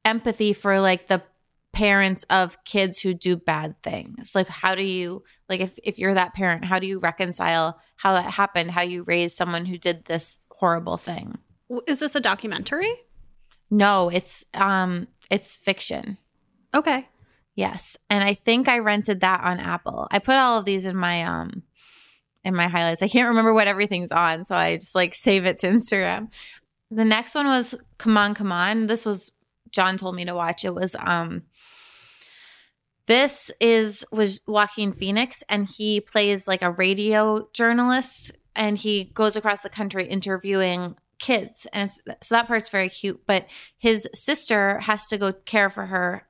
empathy 0.04 0.54
for 0.54 0.80
like 0.80 1.08
the 1.08 1.24
parents 1.76 2.24
of 2.30 2.64
kids 2.64 3.02
who 3.02 3.14
do 3.14 3.36
bad 3.36 3.76
things? 3.84 4.34
Like 4.34 4.48
how 4.48 4.76
do 4.76 4.82
you 4.82 5.24
like 5.50 5.60
if, 5.60 5.78
if 5.84 6.00
you're 6.00 6.14
that 6.14 6.34
parent 6.34 6.64
how 6.64 6.80
do 6.80 6.88
you 6.88 7.00
reconcile 7.00 7.82
how 7.98 8.14
that 8.14 8.32
happened 8.32 8.72
how 8.72 8.82
you 8.82 9.04
raised 9.04 9.36
someone 9.36 9.66
who 9.66 9.78
did 9.78 10.06
this 10.06 10.40
horrible 10.50 10.96
thing? 10.96 11.38
Is 11.86 12.00
this 12.00 12.16
a 12.16 12.22
documentary? 12.22 12.94
No 13.70 14.10
it's 14.10 14.46
um 14.54 15.10
it's 15.30 15.58
fiction. 15.58 16.18
Okay. 16.74 17.10
Yes 17.56 17.98
and 18.10 18.24
i 18.24 18.34
think 18.34 18.70
i 18.70 18.80
rented 18.80 19.20
that 19.20 19.42
on 19.44 19.60
apple. 19.60 20.08
I 20.12 20.20
put 20.20 20.38
all 20.38 20.58
of 20.58 20.64
these 20.66 20.86
in 20.86 20.96
my 20.96 21.24
um 21.24 21.62
in 22.46 22.56
my 22.56 22.70
highlights. 22.70 23.04
I 23.04 23.10
can't 23.10 23.28
remember 23.28 23.54
what 23.54 23.68
everything's 23.68 24.14
on 24.14 24.46
so 24.46 24.56
i 24.56 24.78
just 24.78 24.96
like 24.96 25.14
save 25.14 25.46
it 25.46 25.58
to 25.58 25.68
instagram. 25.68 26.34
The 26.90 27.04
next 27.04 27.36
one 27.36 27.48
was 27.48 27.76
come 27.98 28.18
on 28.18 28.34
come 28.34 28.54
on. 28.54 28.88
This 28.88 29.06
was 29.06 29.34
john 29.72 29.98
told 29.98 30.16
me 30.16 30.24
to 30.24 30.34
watch. 30.34 30.64
It 30.64 30.74
was 30.74 30.96
um 31.00 31.44
this 33.08 33.52
is 33.60 34.06
was 34.12 34.42
Joaquin 34.48 34.92
Phoenix, 34.92 35.44
and 35.50 35.68
he 35.68 36.02
plays 36.02 36.48
like 36.48 36.62
a 36.62 36.72
radio 36.72 37.48
journalist, 37.54 38.32
and 38.56 38.78
he 38.78 39.06
goes 39.14 39.36
across 39.36 39.62
the 39.62 39.70
country 39.70 40.08
interviewing 40.08 40.96
kids, 41.20 41.68
and 41.72 41.90
so 41.92 42.02
that 42.30 42.48
part's 42.48 42.70
very 42.70 42.90
cute. 42.90 43.22
But 43.28 43.48
his 43.78 44.08
sister 44.14 44.80
has 44.80 45.08
to 45.08 45.18
go 45.18 45.34
care 45.34 45.70
for 45.70 45.86
her 45.86 46.28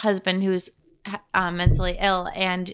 husband 0.00 0.42
who's 0.42 0.70
um, 1.34 1.56
mentally 1.56 1.96
ill, 2.00 2.28
and 2.34 2.72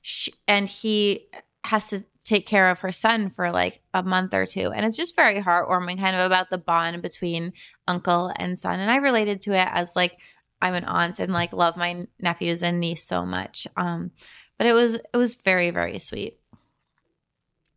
she, 0.00 0.32
and 0.46 0.68
he 0.68 1.28
has 1.64 1.88
to 1.88 2.04
take 2.24 2.46
care 2.46 2.68
of 2.68 2.80
her 2.80 2.92
son 2.92 3.30
for 3.30 3.50
like 3.50 3.80
a 3.94 4.02
month 4.02 4.34
or 4.34 4.44
two. 4.44 4.70
And 4.70 4.84
it's 4.84 4.96
just 4.96 5.16
very 5.16 5.40
heartwarming, 5.40 5.98
kind 5.98 6.14
of 6.14 6.26
about 6.26 6.50
the 6.50 6.58
bond 6.58 7.00
between 7.00 7.54
uncle 7.86 8.30
and 8.36 8.58
son. 8.58 8.80
And 8.80 8.90
I 8.90 8.96
related 8.96 9.40
to 9.42 9.54
it 9.54 9.66
as 9.70 9.96
like 9.96 10.18
I'm 10.60 10.74
an 10.74 10.84
aunt 10.84 11.20
and 11.20 11.32
like 11.32 11.52
love 11.52 11.76
my 11.76 12.06
nephews 12.20 12.62
and 12.62 12.80
niece 12.80 13.04
so 13.04 13.24
much. 13.24 13.66
Um, 13.76 14.10
but 14.56 14.66
it 14.66 14.72
was 14.72 14.96
it 14.96 15.16
was 15.16 15.34
very 15.34 15.70
very 15.70 15.98
sweet. 15.98 16.38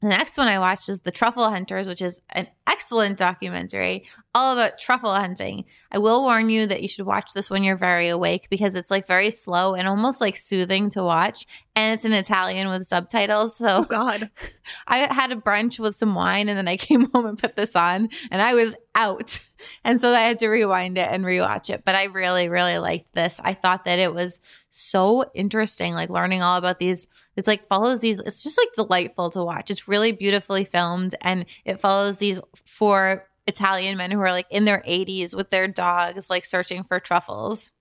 The 0.01 0.07
next 0.07 0.35
one 0.35 0.47
I 0.47 0.57
watched 0.57 0.89
is 0.89 1.01
The 1.01 1.11
Truffle 1.11 1.47
Hunters, 1.47 1.87
which 1.87 2.01
is 2.01 2.21
an 2.31 2.47
excellent 2.65 3.19
documentary 3.19 4.05
all 4.33 4.51
about 4.51 4.79
truffle 4.79 5.13
hunting. 5.13 5.65
I 5.91 5.99
will 5.99 6.23
warn 6.23 6.49
you 6.49 6.65
that 6.65 6.81
you 6.81 6.87
should 6.87 7.05
watch 7.05 7.33
this 7.35 7.51
when 7.51 7.63
you're 7.63 7.77
very 7.77 8.09
awake 8.09 8.47
because 8.49 8.73
it's 8.73 8.89
like 8.89 9.05
very 9.05 9.29
slow 9.29 9.75
and 9.75 9.87
almost 9.87 10.19
like 10.19 10.37
soothing 10.37 10.89
to 10.91 11.03
watch. 11.03 11.45
And 11.75 11.93
it's 11.93 12.03
in 12.03 12.13
Italian 12.13 12.69
with 12.69 12.87
subtitles. 12.87 13.57
So, 13.57 13.67
oh 13.67 13.83
God. 13.83 14.31
I 14.87 15.13
had 15.13 15.31
a 15.31 15.35
brunch 15.35 15.77
with 15.77 15.95
some 15.95 16.15
wine 16.15 16.49
and 16.49 16.57
then 16.57 16.67
I 16.67 16.77
came 16.77 17.11
home 17.13 17.27
and 17.27 17.37
put 17.37 17.55
this 17.55 17.75
on 17.75 18.09
and 18.31 18.41
I 18.41 18.55
was 18.55 18.75
out. 18.95 19.39
And 19.83 19.99
so 19.99 20.13
I 20.13 20.21
had 20.21 20.39
to 20.39 20.47
rewind 20.47 20.97
it 20.97 21.09
and 21.09 21.25
rewatch 21.25 21.69
it. 21.69 21.83
But 21.83 21.95
I 21.95 22.05
really, 22.05 22.49
really 22.49 22.77
liked 22.77 23.13
this. 23.13 23.39
I 23.43 23.53
thought 23.53 23.85
that 23.85 23.99
it 23.99 24.13
was 24.13 24.39
so 24.69 25.25
interesting, 25.33 25.93
like 25.93 26.09
learning 26.09 26.43
all 26.43 26.57
about 26.57 26.79
these. 26.79 27.07
It's 27.35 27.47
like 27.47 27.67
follows 27.67 28.01
these, 28.01 28.19
it's 28.19 28.43
just 28.43 28.57
like 28.57 28.73
delightful 28.73 29.29
to 29.31 29.43
watch. 29.43 29.71
It's 29.71 29.87
really 29.87 30.11
beautifully 30.11 30.63
filmed 30.63 31.15
and 31.21 31.45
it 31.65 31.79
follows 31.79 32.17
these 32.17 32.39
four 32.65 33.27
Italian 33.47 33.97
men 33.97 34.11
who 34.11 34.19
are 34.19 34.31
like 34.31 34.47
in 34.49 34.65
their 34.65 34.83
80s 34.87 35.35
with 35.35 35.49
their 35.49 35.67
dogs, 35.67 36.29
like 36.29 36.45
searching 36.45 36.83
for 36.83 36.99
truffles. 36.99 37.71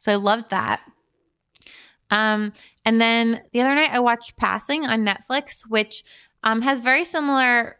So 0.00 0.12
I 0.12 0.16
loved 0.16 0.50
that. 0.50 0.80
Um, 2.10 2.52
and 2.84 3.00
then 3.00 3.42
the 3.52 3.60
other 3.60 3.74
night 3.74 3.90
I 3.92 4.00
watched 4.00 4.36
Passing 4.36 4.86
on 4.86 5.04
Netflix, 5.04 5.62
which 5.68 6.02
um, 6.42 6.62
has 6.62 6.80
very 6.80 7.04
similar 7.04 7.76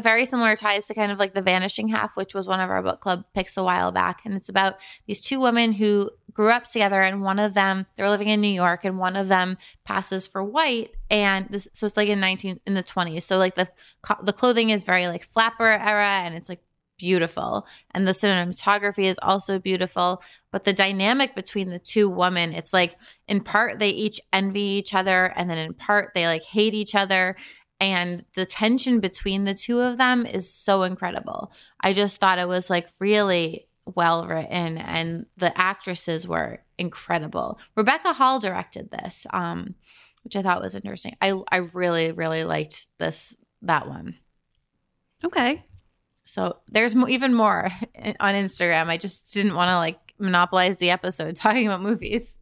very 0.00 0.24
similar 0.24 0.56
ties 0.56 0.86
to 0.86 0.94
kind 0.94 1.12
of 1.12 1.18
like 1.18 1.34
the 1.34 1.42
vanishing 1.42 1.88
half 1.88 2.16
which 2.16 2.34
was 2.34 2.48
one 2.48 2.60
of 2.60 2.70
our 2.70 2.82
book 2.82 3.00
club 3.00 3.24
picks 3.34 3.56
a 3.56 3.62
while 3.62 3.92
back. 3.92 4.20
And 4.24 4.34
it's 4.34 4.48
about 4.48 4.76
these 5.06 5.20
two 5.20 5.40
women 5.40 5.72
who 5.72 6.10
grew 6.32 6.50
up 6.50 6.64
together 6.64 7.02
and 7.02 7.22
one 7.22 7.38
of 7.38 7.54
them 7.54 7.86
they're 7.96 8.08
living 8.08 8.28
in 8.28 8.40
new 8.40 8.48
york 8.48 8.84
and 8.84 8.98
one 8.98 9.16
of 9.16 9.28
them 9.28 9.58
passes 9.84 10.26
for 10.26 10.42
white. 10.42 10.90
And 11.10 11.48
this 11.50 11.68
so 11.72 11.86
it's 11.86 11.96
like 11.96 12.08
in 12.08 12.20
19 12.20 12.60
in 12.66 12.74
the 12.74 12.82
20s 12.82 13.22
so 13.22 13.36
like 13.38 13.54
the 13.54 13.68
the 14.22 14.32
clothing 14.32 14.70
is 14.70 14.84
very 14.84 15.06
like 15.06 15.24
flapper 15.24 15.68
era 15.68 16.22
and 16.24 16.34
it's 16.34 16.48
like 16.48 16.60
beautiful. 16.98 17.66
And 17.90 18.06
the 18.06 18.12
cinematography 18.12 19.04
is 19.04 19.18
also 19.20 19.58
beautiful. 19.58 20.22
But 20.52 20.62
the 20.62 20.72
dynamic 20.72 21.34
between 21.34 21.68
the 21.70 21.78
two 21.78 22.08
women 22.08 22.52
it's 22.52 22.72
like 22.72 22.96
in 23.26 23.42
part 23.42 23.78
they 23.78 23.88
each 23.88 24.20
envy 24.32 24.60
each 24.60 24.94
other 24.94 25.32
and 25.36 25.50
then 25.50 25.58
in 25.58 25.74
part 25.74 26.12
they 26.14 26.26
like 26.26 26.44
hate 26.44 26.74
each 26.74 26.94
other 26.94 27.36
and 27.82 28.24
the 28.34 28.46
tension 28.46 29.00
between 29.00 29.44
the 29.44 29.54
two 29.54 29.80
of 29.80 29.98
them 29.98 30.24
is 30.24 30.48
so 30.48 30.84
incredible. 30.84 31.52
I 31.80 31.92
just 31.92 32.18
thought 32.18 32.38
it 32.38 32.46
was 32.46 32.70
like 32.70 32.88
really 33.00 33.66
well 33.84 34.26
written 34.28 34.78
and 34.78 35.26
the 35.36 35.56
actresses 35.60 36.26
were 36.26 36.60
incredible. 36.78 37.58
Rebecca 37.76 38.12
Hall 38.12 38.38
directed 38.38 38.90
this, 38.92 39.26
um, 39.32 39.74
which 40.22 40.36
I 40.36 40.42
thought 40.42 40.62
was 40.62 40.76
interesting. 40.76 41.16
I 41.20 41.40
I 41.50 41.56
really 41.56 42.12
really 42.12 42.44
liked 42.44 42.86
this 42.98 43.34
that 43.62 43.88
one. 43.88 44.14
Okay. 45.24 45.64
So 46.24 46.58
there's 46.68 46.94
mo- 46.94 47.08
even 47.08 47.34
more 47.34 47.68
on 48.20 48.34
Instagram. 48.34 48.90
I 48.90 48.96
just 48.96 49.34
didn't 49.34 49.56
want 49.56 49.70
to 49.70 49.76
like 49.76 49.98
monopolize 50.20 50.78
the 50.78 50.90
episode 50.90 51.34
talking 51.36 51.66
about 51.66 51.82
movies. 51.82 52.38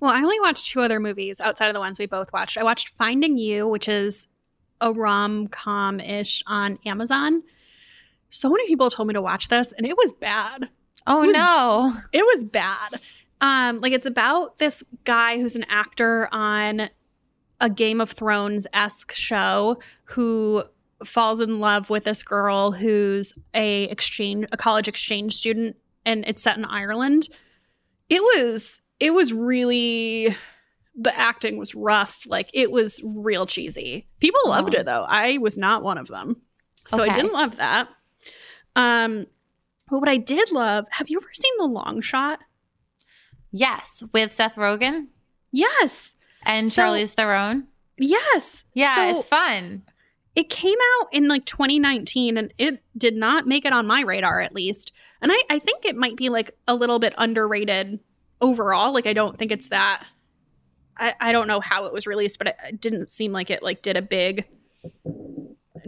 Well, 0.00 0.10
I 0.10 0.18
only 0.18 0.40
watched 0.40 0.66
two 0.66 0.80
other 0.80 1.00
movies 1.00 1.40
outside 1.40 1.68
of 1.68 1.74
the 1.74 1.80
ones 1.80 1.98
we 1.98 2.06
both 2.06 2.32
watched. 2.32 2.58
I 2.58 2.62
watched 2.62 2.90
Finding 2.90 3.38
You, 3.38 3.66
which 3.66 3.88
is 3.88 4.26
a 4.80 4.92
rom 4.92 5.48
com 5.48 6.00
ish 6.00 6.42
on 6.46 6.78
Amazon. 6.84 7.42
So 8.28 8.50
many 8.50 8.66
people 8.66 8.90
told 8.90 9.08
me 9.08 9.14
to 9.14 9.22
watch 9.22 9.48
this, 9.48 9.72
and 9.72 9.86
it 9.86 9.96
was 9.96 10.12
bad. 10.12 10.68
Oh 11.06 11.22
it 11.22 11.28
was, 11.28 11.36
no. 11.36 11.92
It 12.12 12.22
was 12.22 12.44
bad. 12.44 13.00
Um, 13.40 13.80
like 13.80 13.92
it's 13.92 14.06
about 14.06 14.58
this 14.58 14.82
guy 15.04 15.38
who's 15.38 15.56
an 15.56 15.64
actor 15.68 16.28
on 16.32 16.90
a 17.60 17.70
Game 17.70 18.00
of 18.00 18.10
Thrones 18.10 18.66
esque 18.72 19.12
show 19.12 19.78
who 20.04 20.64
falls 21.04 21.40
in 21.40 21.60
love 21.60 21.90
with 21.90 22.04
this 22.04 22.22
girl 22.22 22.72
who's 22.72 23.34
a 23.52 23.84
exchange 23.84 24.46
a 24.50 24.56
college 24.56 24.88
exchange 24.88 25.34
student 25.34 25.76
and 26.06 26.24
it's 26.26 26.42
set 26.42 26.56
in 26.56 26.64
Ireland 26.64 27.28
it 28.08 28.22
was 28.22 28.80
it 29.00 29.12
was 29.12 29.32
really 29.32 30.34
the 30.98 31.16
acting 31.18 31.58
was 31.58 31.74
rough. 31.74 32.26
Like 32.26 32.50
it 32.54 32.70
was 32.70 33.00
real 33.04 33.46
cheesy. 33.46 34.08
People 34.20 34.40
loved 34.46 34.74
Oh. 34.74 34.78
it 34.80 34.86
though. 34.86 35.04
I 35.08 35.38
was 35.38 35.58
not 35.58 35.82
one 35.82 35.98
of 35.98 36.08
them. 36.08 36.40
So 36.88 37.02
I 37.02 37.12
didn't 37.12 37.32
love 37.32 37.56
that. 37.56 37.88
Um 38.74 39.26
but 39.88 40.00
what 40.00 40.08
I 40.08 40.16
did 40.16 40.50
love, 40.52 40.86
have 40.92 41.08
you 41.08 41.18
ever 41.18 41.28
seen 41.32 41.52
The 41.58 41.64
Long 41.66 42.00
Shot? 42.00 42.40
Yes, 43.52 44.02
with 44.12 44.32
Seth 44.32 44.56
Rogen 44.56 45.08
Yes. 45.52 46.16
and 46.44 46.70
So- 46.70 46.82
Charlize 46.82 47.12
Theron. 47.14 47.68
Yes. 47.98 48.64
Yeah, 48.74 48.94
So 49.12 49.18
it's 49.18 49.26
fun. 49.26 49.82
it 50.34 50.50
came 50.50 50.76
out 51.00 51.08
in 51.12 51.28
like 51.28 51.46
2019 51.46 52.36
and 52.36 52.52
it 52.58 52.82
did 52.96 53.16
not 53.16 53.46
make 53.46 53.64
it 53.64 53.72
on 53.72 53.86
my 53.86 54.02
radar 54.02 54.40
at 54.40 54.54
least. 54.54 54.92
And 55.22 55.32
I, 55.32 55.40
I 55.48 55.58
think 55.58 55.84
it 55.84 55.96
might 55.96 56.16
be 56.16 56.28
like 56.28 56.56
a 56.68 56.74
little 56.74 56.98
bit 56.98 57.14
underrated 57.16 58.00
overall. 58.40 58.92
Like 58.92 59.06
I 59.06 59.12
don't 59.12 59.36
think 59.36 59.52
it's 59.52 59.68
that 59.68 60.04
I, 60.96 61.14
I 61.20 61.32
don't 61.32 61.46
know 61.46 61.60
how 61.60 61.84
it 61.86 61.92
was 61.92 62.06
released, 62.06 62.38
but 62.38 62.48
it, 62.48 62.56
it 62.68 62.80
didn't 62.80 63.08
seem 63.08 63.32
like 63.32 63.50
it 63.50 63.62
like 63.62 63.82
did 63.82 63.96
a 63.96 64.02
big 64.02 64.46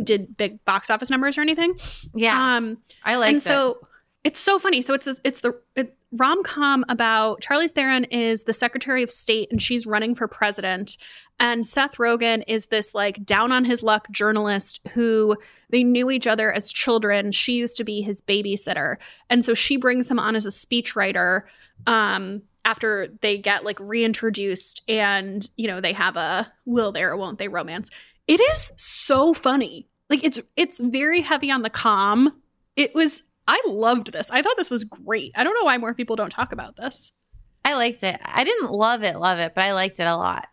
did 0.02 0.36
big 0.36 0.64
box 0.64 0.90
office 0.90 1.10
numbers 1.10 1.36
or 1.36 1.40
anything. 1.40 1.76
Yeah, 2.14 2.56
Um 2.56 2.78
I 3.04 3.16
like 3.16 3.32
and 3.32 3.42
so 3.42 3.78
it's 4.24 4.40
so 4.40 4.58
funny. 4.58 4.82
So 4.82 4.94
it's 4.94 5.08
it's 5.24 5.40
the 5.40 5.60
it, 5.76 5.96
rom 6.12 6.42
com 6.42 6.84
about 6.88 7.40
Charlize 7.42 7.72
Theron 7.72 8.04
is 8.04 8.44
the 8.44 8.52
Secretary 8.52 9.02
of 9.02 9.10
State 9.10 9.48
and 9.50 9.60
she's 9.60 9.86
running 9.86 10.14
for 10.14 10.28
president, 10.28 10.96
and 11.38 11.66
Seth 11.66 11.96
Rogen 11.96 12.42
is 12.46 12.66
this 12.66 12.94
like 12.94 13.24
down 13.24 13.52
on 13.52 13.64
his 13.64 13.82
luck 13.82 14.10
journalist 14.10 14.80
who 14.94 15.36
they 15.70 15.84
knew 15.84 16.10
each 16.10 16.26
other 16.26 16.52
as 16.52 16.72
children. 16.72 17.32
She 17.32 17.52
used 17.52 17.76
to 17.76 17.84
be 17.84 18.00
his 18.00 18.22
babysitter, 18.22 18.96
and 19.28 19.44
so 19.44 19.54
she 19.54 19.76
brings 19.76 20.10
him 20.10 20.18
on 20.18 20.36
as 20.36 20.46
a 20.46 20.50
speechwriter. 20.50 21.42
Um, 21.86 22.42
after 22.64 23.08
they 23.22 23.38
get 23.38 23.64
like 23.64 23.80
reintroduced 23.80 24.82
and 24.88 25.48
you 25.56 25.66
know 25.66 25.80
they 25.80 25.94
have 25.94 26.16
a 26.16 26.52
will 26.66 26.92
they 26.92 27.02
or 27.02 27.16
won't 27.16 27.38
they 27.38 27.48
romance 27.48 27.88
it 28.26 28.40
is 28.40 28.72
so 28.76 29.32
funny 29.32 29.88
like 30.10 30.22
it's 30.22 30.38
it's 30.54 30.78
very 30.78 31.22
heavy 31.22 31.50
on 31.50 31.62
the 31.62 31.70
calm 31.70 32.30
it 32.76 32.94
was 32.94 33.22
i 33.48 33.60
loved 33.66 34.12
this 34.12 34.30
i 34.30 34.40
thought 34.40 34.56
this 34.56 34.70
was 34.70 34.84
great 34.84 35.32
i 35.34 35.42
don't 35.42 35.54
know 35.54 35.64
why 35.64 35.76
more 35.76 35.94
people 35.94 36.14
don't 36.14 36.30
talk 36.30 36.52
about 36.52 36.76
this 36.76 37.10
I 37.64 37.74
liked 37.74 38.02
it. 38.02 38.18
I 38.24 38.44
didn't 38.44 38.70
love 38.70 39.02
it, 39.02 39.18
love 39.18 39.38
it, 39.40 39.52
but 39.54 39.62
I 39.62 39.74
liked 39.74 40.00
it 40.00 40.06
a 40.06 40.16
lot. 40.16 40.46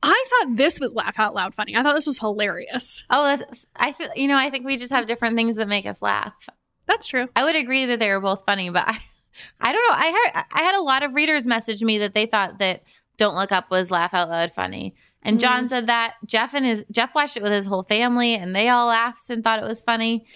i 0.00 0.24
thought 0.28 0.56
this 0.56 0.78
was 0.78 0.94
laugh 0.94 1.18
out 1.18 1.34
loud 1.34 1.54
funny 1.54 1.76
i 1.76 1.82
thought 1.82 1.94
this 1.94 2.06
was 2.06 2.18
hilarious 2.20 3.02
Oh, 3.10 3.24
that's 3.24 3.66
I 3.74 3.90
feel 3.92 4.10
you 4.14 4.28
know 4.28 4.36
I 4.36 4.50
think 4.50 4.64
we 4.64 4.76
just 4.76 4.92
have 4.92 5.06
different 5.06 5.34
things 5.36 5.56
that 5.56 5.66
make 5.66 5.86
us 5.86 6.02
laugh. 6.02 6.48
that's 6.86 7.08
true 7.08 7.28
I 7.34 7.42
would 7.44 7.56
agree 7.56 7.86
that 7.86 7.98
they 7.98 8.10
were 8.10 8.20
both 8.20 8.44
funny, 8.46 8.70
but 8.70 8.84
I, 8.86 8.98
I 9.60 9.72
don't 9.72 9.82
know. 9.88 9.96
I 9.96 10.10
heard 10.12 10.44
I 10.52 10.62
had 10.62 10.74
a 10.76 10.82
lot 10.82 11.02
of 11.02 11.14
readers 11.14 11.46
message 11.46 11.82
me 11.82 11.98
that 11.98 12.14
they 12.14 12.26
thought 12.26 12.58
that 12.58 12.82
Don't 13.16 13.34
Look 13.34 13.52
Up 13.52 13.70
was 13.70 13.90
laugh 13.90 14.14
out 14.14 14.28
loud 14.28 14.52
funny, 14.52 14.94
and 15.22 15.40
John 15.40 15.66
mm. 15.66 15.68
said 15.70 15.86
that 15.86 16.14
Jeff 16.26 16.54
and 16.54 16.66
his 16.66 16.84
Jeff 16.90 17.14
watched 17.14 17.36
it 17.36 17.42
with 17.42 17.52
his 17.52 17.66
whole 17.66 17.82
family, 17.82 18.34
and 18.34 18.54
they 18.54 18.68
all 18.68 18.88
laughed 18.88 19.30
and 19.30 19.42
thought 19.42 19.62
it 19.62 19.66
was 19.66 19.82
funny. 19.82 20.26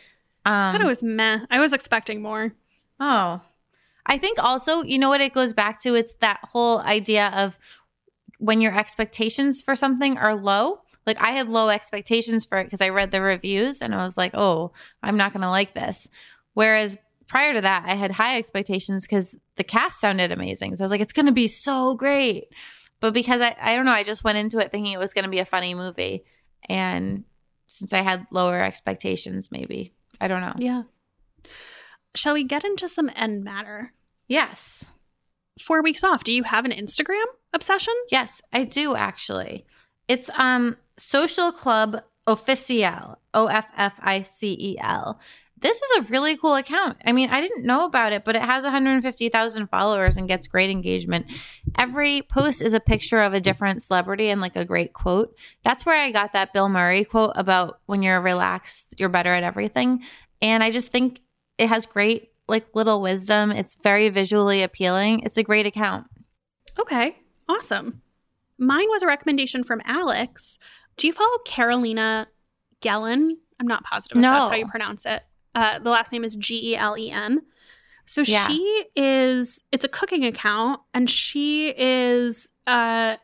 I 0.46 0.68
Um, 0.68 0.72
thought 0.72 0.80
it 0.80 0.86
was 0.88 1.02
meh 1.02 1.40
i 1.50 1.58
was 1.60 1.72
expecting 1.74 2.22
more 2.22 2.52
Oh, 2.98 3.42
I 4.06 4.16
think 4.16 4.38
also, 4.42 4.82
you 4.82 4.98
know 4.98 5.10
what 5.10 5.20
it 5.20 5.34
goes 5.34 5.52
back 5.52 5.78
to? 5.82 5.94
It's 5.94 6.14
that 6.20 6.38
whole 6.42 6.78
idea 6.78 7.26
of 7.34 7.58
when 8.38 8.62
your 8.62 8.74
expectations 8.74 9.60
for 9.60 9.76
something 9.76 10.16
are 10.16 10.34
low. 10.34 10.80
Like 11.06 11.18
I 11.20 11.32
had 11.32 11.48
low 11.50 11.68
expectations 11.68 12.46
for 12.46 12.56
it 12.58 12.64
because 12.64 12.80
I 12.80 12.88
read 12.88 13.10
the 13.10 13.20
reviews 13.20 13.82
and 13.82 13.94
I 13.94 14.02
was 14.04 14.16
like, 14.16 14.30
oh, 14.34 14.72
I'm 15.02 15.18
not 15.18 15.32
going 15.34 15.42
to 15.42 15.50
like 15.50 15.74
this. 15.74 16.08
Whereas 16.54 16.96
prior 17.26 17.52
to 17.52 17.60
that, 17.60 17.84
I 17.86 17.96
had 17.96 18.12
high 18.12 18.38
expectations 18.38 19.06
because 19.06 19.38
the 19.56 19.64
cast 19.64 20.00
sounded 20.00 20.32
amazing. 20.32 20.76
So 20.76 20.82
I 20.82 20.86
was 20.86 20.90
like, 20.92 21.02
it's 21.02 21.12
going 21.12 21.26
to 21.26 21.32
be 21.32 21.48
so 21.48 21.94
great. 21.96 22.46
But 23.00 23.12
because 23.12 23.42
I, 23.42 23.54
I 23.60 23.76
don't 23.76 23.84
know, 23.84 23.92
I 23.92 24.04
just 24.04 24.24
went 24.24 24.38
into 24.38 24.58
it 24.58 24.70
thinking 24.70 24.92
it 24.94 24.98
was 24.98 25.12
going 25.12 25.24
to 25.24 25.30
be 25.30 25.40
a 25.40 25.44
funny 25.44 25.74
movie. 25.74 26.24
And 26.68 27.24
since 27.66 27.92
I 27.92 28.00
had 28.00 28.26
lower 28.30 28.62
expectations, 28.62 29.50
maybe, 29.52 29.92
I 30.20 30.28
don't 30.28 30.40
know. 30.40 30.54
yeah 30.58 30.82
shall 32.14 32.34
we 32.34 32.44
get 32.44 32.64
into 32.64 32.88
some 32.88 33.10
end 33.14 33.44
matter 33.44 33.92
Yes. 34.28 34.84
four 35.60 35.82
weeks 35.82 36.02
off 36.02 36.24
do 36.24 36.32
you 36.32 36.42
have 36.44 36.64
an 36.64 36.72
instagram 36.72 37.24
obsession 37.52 37.94
Yes, 38.10 38.42
I 38.52 38.64
do 38.64 38.94
actually. 38.96 39.64
It's 40.08 40.28
um 40.38 40.76
Social 40.98 41.52
Club 41.52 42.02
Officiel, 42.26 43.16
O 43.34 43.46
F 43.46 43.66
F 43.76 43.98
I 44.02 44.22
C 44.22 44.56
E 44.58 44.76
L. 44.80 45.18
This 45.58 45.80
is 45.80 45.98
a 45.98 46.10
really 46.12 46.36
cool 46.36 46.54
account. 46.54 46.98
I 47.06 47.12
mean, 47.12 47.30
I 47.30 47.40
didn't 47.40 47.64
know 47.64 47.86
about 47.86 48.12
it, 48.12 48.24
but 48.24 48.36
it 48.36 48.42
has 48.42 48.62
150,000 48.64 49.68
followers 49.68 50.18
and 50.18 50.28
gets 50.28 50.46
great 50.46 50.68
engagement. 50.68 51.26
Every 51.78 52.22
post 52.22 52.60
is 52.60 52.74
a 52.74 52.80
picture 52.80 53.20
of 53.20 53.32
a 53.32 53.40
different 53.40 53.82
celebrity 53.82 54.28
and 54.28 54.40
like 54.40 54.54
a 54.54 54.66
great 54.66 54.92
quote. 54.92 55.34
That's 55.64 55.86
where 55.86 55.96
I 55.96 56.10
got 56.12 56.32
that 56.32 56.52
Bill 56.52 56.68
Murray 56.68 57.04
quote 57.04 57.32
about 57.36 57.80
when 57.86 58.02
you're 58.02 58.20
relaxed, 58.20 58.96
you're 58.98 59.08
better 59.08 59.32
at 59.32 59.44
everything. 59.44 60.02
And 60.42 60.62
I 60.62 60.70
just 60.70 60.92
think 60.92 61.20
it 61.56 61.68
has 61.68 61.86
great 61.86 62.32
like 62.48 62.74
little 62.76 63.00
wisdom. 63.00 63.50
It's 63.50 63.74
very 63.76 64.08
visually 64.10 64.62
appealing. 64.62 65.20
It's 65.20 65.38
a 65.38 65.42
great 65.42 65.66
account. 65.66 66.06
Okay, 66.78 67.16
awesome. 67.48 68.02
Mine 68.58 68.88
was 68.90 69.02
a 69.02 69.06
recommendation 69.06 69.64
from 69.64 69.80
Alex. 69.84 70.58
Do 70.98 71.06
you 71.06 71.12
follow 71.14 71.38
Carolina 71.46 72.28
Gelen? 72.82 73.30
I'm 73.58 73.66
not 73.66 73.84
positive 73.84 74.18
if 74.18 74.22
No. 74.22 74.32
that's 74.32 74.50
how 74.50 74.56
you 74.56 74.66
pronounce 74.68 75.06
it. 75.06 75.22
Uh, 75.56 75.78
the 75.80 75.90
last 75.90 76.12
name 76.12 76.22
is 76.22 76.36
G 76.36 76.72
E 76.72 76.76
L 76.76 76.96
E 76.96 77.10
N. 77.10 77.40
So 78.04 78.22
Yeah. 78.24 78.46
she 78.46 78.84
is. 78.94 79.64
It's 79.72 79.84
a 79.84 79.88
cooking 79.88 80.24
account, 80.24 80.80
and 80.94 81.10
she 81.10 81.74
is. 81.76 82.52
Uh, 82.66 83.16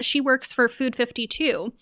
she 0.00 0.20
works 0.20 0.52
for 0.52 0.68
Food 0.68 0.96
52. 0.96 1.72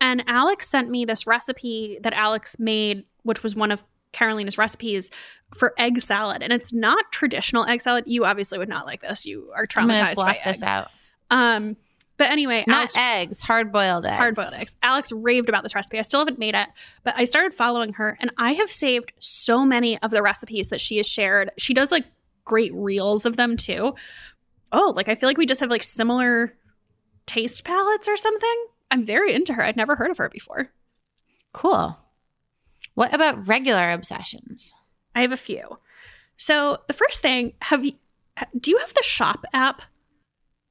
And 0.00 0.22
Alex 0.28 0.68
sent 0.68 0.90
me 0.90 1.04
this 1.04 1.26
recipe 1.26 1.98
that 2.02 2.12
Alex 2.12 2.58
made, 2.60 3.04
which 3.22 3.42
was 3.42 3.56
one 3.56 3.72
of 3.72 3.82
Carolina's 4.12 4.58
recipes 4.58 5.10
for 5.56 5.72
egg 5.78 6.00
salad. 6.00 6.42
And 6.42 6.52
it's 6.52 6.72
not 6.72 7.10
traditional 7.12 7.64
egg 7.64 7.80
salad. 7.80 8.04
You 8.06 8.24
obviously 8.24 8.58
would 8.58 8.68
not 8.68 8.86
like 8.86 9.00
this. 9.00 9.24
You 9.26 9.50
are 9.54 9.66
I'm 9.76 9.88
going 9.88 9.98
to 9.98 10.04
traumatized 10.04 10.14
by 10.16 10.22
block 10.22 10.46
eggs. 10.46 10.60
this 10.60 10.68
out. 10.68 10.90
Um, 11.30 11.76
but 12.16 12.30
anyway, 12.30 12.64
Not 12.66 12.78
Alex, 12.78 12.96
eggs, 12.96 13.40
hard 13.40 13.72
boiled 13.72 14.06
eggs. 14.06 14.16
hard 14.16 14.36
boiled 14.36 14.54
eggs. 14.54 14.76
Alex 14.82 15.12
raved 15.12 15.48
about 15.48 15.62
this 15.62 15.74
recipe. 15.74 15.98
I 15.98 16.02
still 16.02 16.20
haven't 16.20 16.38
made 16.38 16.54
it, 16.54 16.68
but 17.04 17.14
I 17.18 17.24
started 17.24 17.52
following 17.54 17.94
her 17.94 18.16
and 18.20 18.30
I 18.38 18.52
have 18.54 18.70
saved 18.70 19.12
so 19.18 19.64
many 19.64 19.98
of 20.02 20.10
the 20.10 20.22
recipes 20.22 20.68
that 20.68 20.80
she 20.80 20.96
has 20.98 21.06
shared. 21.06 21.50
She 21.58 21.74
does 21.74 21.90
like 21.90 22.04
great 22.44 22.72
reels 22.74 23.26
of 23.26 23.36
them 23.36 23.56
too. 23.56 23.94
Oh, 24.72 24.92
like 24.96 25.08
I 25.08 25.14
feel 25.14 25.28
like 25.28 25.38
we 25.38 25.46
just 25.46 25.60
have 25.60 25.70
like 25.70 25.82
similar 25.82 26.52
taste 27.26 27.64
palettes 27.64 28.08
or 28.08 28.16
something. 28.16 28.66
I'm 28.90 29.04
very 29.04 29.34
into 29.34 29.52
her. 29.54 29.62
I'd 29.64 29.76
never 29.76 29.96
heard 29.96 30.10
of 30.10 30.18
her 30.18 30.28
before. 30.28 30.70
Cool. 31.52 31.98
What 32.94 33.12
about 33.14 33.46
regular 33.46 33.90
obsessions? 33.90 34.72
I 35.14 35.22
have 35.22 35.32
a 35.32 35.36
few. 35.36 35.78
So 36.36 36.78
the 36.86 36.92
first 36.94 37.20
thing, 37.20 37.54
have 37.62 37.84
you 37.84 37.92
do 38.60 38.70
you 38.70 38.78
have 38.78 38.92
the 38.94 39.02
shop 39.02 39.44
app? 39.52 39.82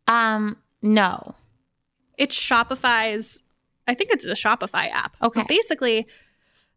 Um, 0.08 0.58
no. 0.86 1.36
It's 2.18 2.40
Shopify's, 2.40 3.44
I 3.88 3.94
think 3.94 4.12
it's 4.12 4.24
the 4.24 4.34
Shopify 4.34 4.90
app. 4.90 5.18
Okay. 5.22 5.42
But 5.42 5.48
basically, 5.48 6.08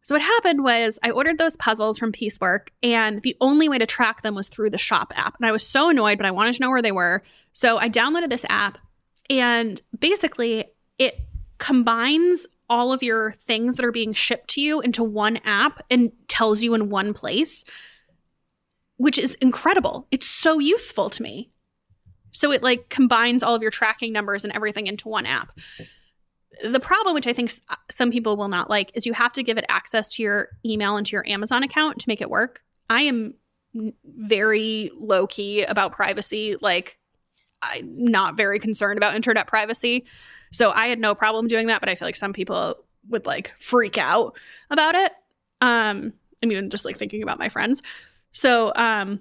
so 0.02 0.14
what 0.14 0.22
happened 0.22 0.64
was 0.64 0.98
I 1.02 1.10
ordered 1.10 1.38
those 1.38 1.56
puzzles 1.56 1.98
from 1.98 2.12
Piecework, 2.12 2.72
and 2.82 3.22
the 3.22 3.36
only 3.40 3.68
way 3.68 3.78
to 3.78 3.86
track 3.86 4.22
them 4.22 4.34
was 4.34 4.48
through 4.48 4.70
the 4.70 4.78
shop 4.78 5.12
app. 5.14 5.36
And 5.36 5.46
I 5.46 5.52
was 5.52 5.66
so 5.66 5.90
annoyed, 5.90 6.18
but 6.18 6.26
I 6.26 6.30
wanted 6.30 6.54
to 6.54 6.60
know 6.62 6.70
where 6.70 6.82
they 6.82 6.92
were. 6.92 7.22
So 7.52 7.78
I 7.78 7.88
downloaded 7.88 8.30
this 8.30 8.46
app, 8.48 8.78
and 9.28 9.80
basically, 9.98 10.64
it 10.98 11.20
combines 11.58 12.46
all 12.70 12.92
of 12.92 13.02
your 13.02 13.32
things 13.32 13.74
that 13.74 13.84
are 13.84 13.92
being 13.92 14.12
shipped 14.12 14.48
to 14.50 14.60
you 14.60 14.80
into 14.80 15.02
one 15.02 15.38
app 15.44 15.82
and 15.90 16.12
tells 16.28 16.62
you 16.62 16.74
in 16.74 16.90
one 16.90 17.12
place, 17.12 17.64
which 18.96 19.18
is 19.18 19.34
incredible. 19.36 20.06
It's 20.10 20.26
so 20.26 20.58
useful 20.58 21.10
to 21.10 21.22
me. 21.22 21.50
So 22.32 22.52
it 22.52 22.62
like 22.62 22.88
combines 22.88 23.42
all 23.42 23.54
of 23.54 23.62
your 23.62 23.70
tracking 23.70 24.12
numbers 24.12 24.44
and 24.44 24.52
everything 24.54 24.86
into 24.86 25.08
one 25.08 25.26
app. 25.26 25.52
The 26.62 26.80
problem, 26.80 27.14
which 27.14 27.26
I 27.26 27.32
think 27.32 27.52
some 27.90 28.10
people 28.10 28.36
will 28.36 28.48
not 28.48 28.68
like, 28.68 28.90
is 28.94 29.06
you 29.06 29.12
have 29.12 29.32
to 29.34 29.42
give 29.42 29.58
it 29.58 29.64
access 29.68 30.12
to 30.14 30.22
your 30.22 30.48
email 30.64 30.96
and 30.96 31.06
to 31.06 31.12
your 31.12 31.26
Amazon 31.28 31.62
account 31.62 32.00
to 32.00 32.08
make 32.08 32.20
it 32.20 32.30
work. 32.30 32.62
I 32.90 33.02
am 33.02 33.34
very 34.04 34.90
low 34.94 35.26
key 35.26 35.62
about 35.62 35.92
privacy. 35.92 36.56
Like, 36.60 36.98
I'm 37.62 38.04
not 38.04 38.36
very 38.36 38.58
concerned 38.58 38.98
about 38.98 39.14
internet 39.14 39.46
privacy. 39.46 40.06
So 40.52 40.70
I 40.70 40.86
had 40.86 40.98
no 40.98 41.14
problem 41.14 41.48
doing 41.48 41.66
that, 41.68 41.80
but 41.80 41.88
I 41.88 41.94
feel 41.94 42.08
like 42.08 42.16
some 42.16 42.32
people 42.32 42.76
would 43.08 43.26
like 43.26 43.52
freak 43.56 43.98
out 43.98 44.36
about 44.70 44.94
it. 44.94 45.12
Um, 45.60 46.12
I'm 46.42 46.52
even 46.52 46.70
just 46.70 46.84
like 46.84 46.96
thinking 46.96 47.22
about 47.22 47.38
my 47.38 47.48
friends. 47.48 47.82
So, 48.32 48.72
um, 48.74 49.20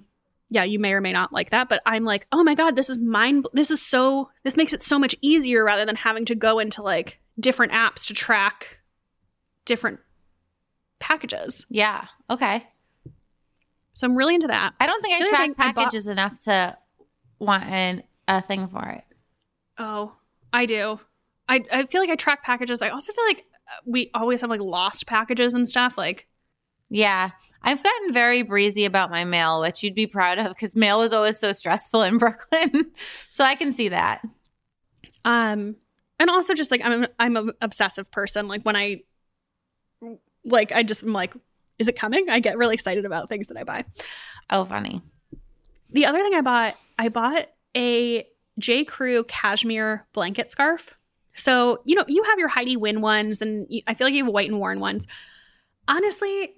yeah, 0.50 0.64
you 0.64 0.78
may 0.78 0.92
or 0.92 1.00
may 1.00 1.12
not 1.12 1.32
like 1.32 1.50
that, 1.50 1.68
but 1.68 1.82
I'm 1.84 2.04
like, 2.04 2.26
oh 2.32 2.42
my 2.42 2.54
god, 2.54 2.74
this 2.76 2.88
is 2.90 3.00
mind. 3.00 3.46
This 3.52 3.70
is 3.70 3.80
so. 3.84 4.30
This 4.44 4.56
makes 4.56 4.72
it 4.72 4.82
so 4.82 4.98
much 4.98 5.14
easier 5.20 5.64
rather 5.64 5.84
than 5.84 5.96
having 5.96 6.24
to 6.26 6.34
go 6.34 6.58
into 6.58 6.82
like 6.82 7.20
different 7.38 7.72
apps 7.72 8.06
to 8.06 8.14
track 8.14 8.78
different 9.64 10.00
packages. 10.98 11.66
Yeah. 11.68 12.06
Okay. 12.30 12.66
So 13.94 14.06
I'm 14.06 14.16
really 14.16 14.34
into 14.34 14.46
that. 14.48 14.74
I 14.80 14.86
don't 14.86 15.02
think 15.02 15.14
I 15.22 15.28
track 15.28 15.40
thing 15.40 15.54
I 15.58 15.72
bought- 15.72 15.74
packages 15.84 16.06
enough 16.08 16.40
to 16.42 16.76
want 17.38 17.64
an, 17.64 18.02
a 18.26 18.40
thing 18.40 18.68
for 18.68 18.84
it. 18.88 19.04
Oh, 19.76 20.12
I 20.52 20.66
do. 20.66 21.00
I 21.48 21.64
I 21.70 21.84
feel 21.86 22.00
like 22.00 22.10
I 22.10 22.16
track 22.16 22.42
packages. 22.44 22.80
I 22.82 22.88
also 22.90 23.12
feel 23.12 23.24
like 23.26 23.44
we 23.84 24.10
always 24.14 24.40
have 24.40 24.50
like 24.50 24.60
lost 24.60 25.06
packages 25.06 25.52
and 25.54 25.68
stuff. 25.68 25.98
Like, 25.98 26.26
Yeah. 26.88 27.30
I've 27.62 27.82
gotten 27.82 28.12
very 28.12 28.42
breezy 28.42 28.84
about 28.84 29.10
my 29.10 29.24
mail, 29.24 29.60
which 29.60 29.82
you'd 29.82 29.94
be 29.94 30.06
proud 30.06 30.38
of 30.38 30.48
because 30.48 30.76
mail 30.76 30.98
was 30.98 31.12
always 31.12 31.38
so 31.38 31.52
stressful 31.52 32.02
in 32.02 32.18
Brooklyn. 32.18 32.92
so 33.30 33.44
I 33.44 33.54
can 33.56 33.72
see 33.72 33.88
that. 33.88 34.24
um, 35.24 35.76
and 36.20 36.30
also 36.30 36.54
just 36.54 36.70
like 36.72 36.80
I'm 36.84 37.06
I'm 37.18 37.36
an 37.36 37.52
obsessive 37.60 38.10
person. 38.10 38.48
Like 38.48 38.62
when 38.62 38.74
I 38.74 39.02
like 40.44 40.72
I 40.72 40.82
just 40.82 41.02
am 41.04 41.12
like, 41.12 41.34
is 41.78 41.88
it 41.88 41.96
coming? 41.96 42.28
I 42.28 42.40
get 42.40 42.58
really 42.58 42.74
excited 42.74 43.04
about 43.04 43.28
things 43.28 43.46
that 43.48 43.56
I 43.56 43.64
buy. 43.64 43.84
Oh, 44.50 44.64
funny. 44.64 45.02
The 45.90 46.06
other 46.06 46.20
thing 46.20 46.34
I 46.34 46.40
bought, 46.40 46.74
I 46.98 47.08
bought 47.08 47.46
a 47.76 48.26
J. 48.58 48.84
Crew 48.84 49.24
cashmere 49.24 50.06
blanket 50.12 50.50
scarf. 50.50 50.94
So, 51.34 51.82
you 51.84 51.94
know, 51.94 52.04
you 52.08 52.24
have 52.24 52.38
your 52.38 52.48
Heidi 52.48 52.76
Win 52.76 53.00
ones, 53.00 53.40
and 53.40 53.66
you, 53.70 53.82
I 53.86 53.94
feel 53.94 54.06
like 54.06 54.14
you 54.14 54.24
have 54.24 54.32
White 54.32 54.50
and 54.50 54.58
Warren 54.58 54.80
ones. 54.80 55.06
Honestly, 55.86 56.54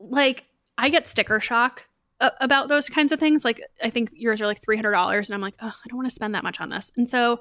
like, 0.00 0.44
I 0.76 0.88
get 0.88 1.08
sticker 1.08 1.40
shock 1.40 1.88
about 2.20 2.68
those 2.68 2.88
kinds 2.88 3.12
of 3.12 3.20
things. 3.20 3.44
Like, 3.44 3.62
I 3.82 3.90
think 3.90 4.10
yours 4.14 4.40
are 4.40 4.46
like 4.46 4.62
$300, 4.62 5.26
and 5.26 5.34
I'm 5.34 5.40
like, 5.40 5.56
oh, 5.60 5.66
I 5.66 5.88
don't 5.88 5.96
want 5.96 6.08
to 6.08 6.14
spend 6.14 6.34
that 6.34 6.44
much 6.44 6.60
on 6.60 6.70
this. 6.70 6.90
And 6.96 7.08
so 7.08 7.40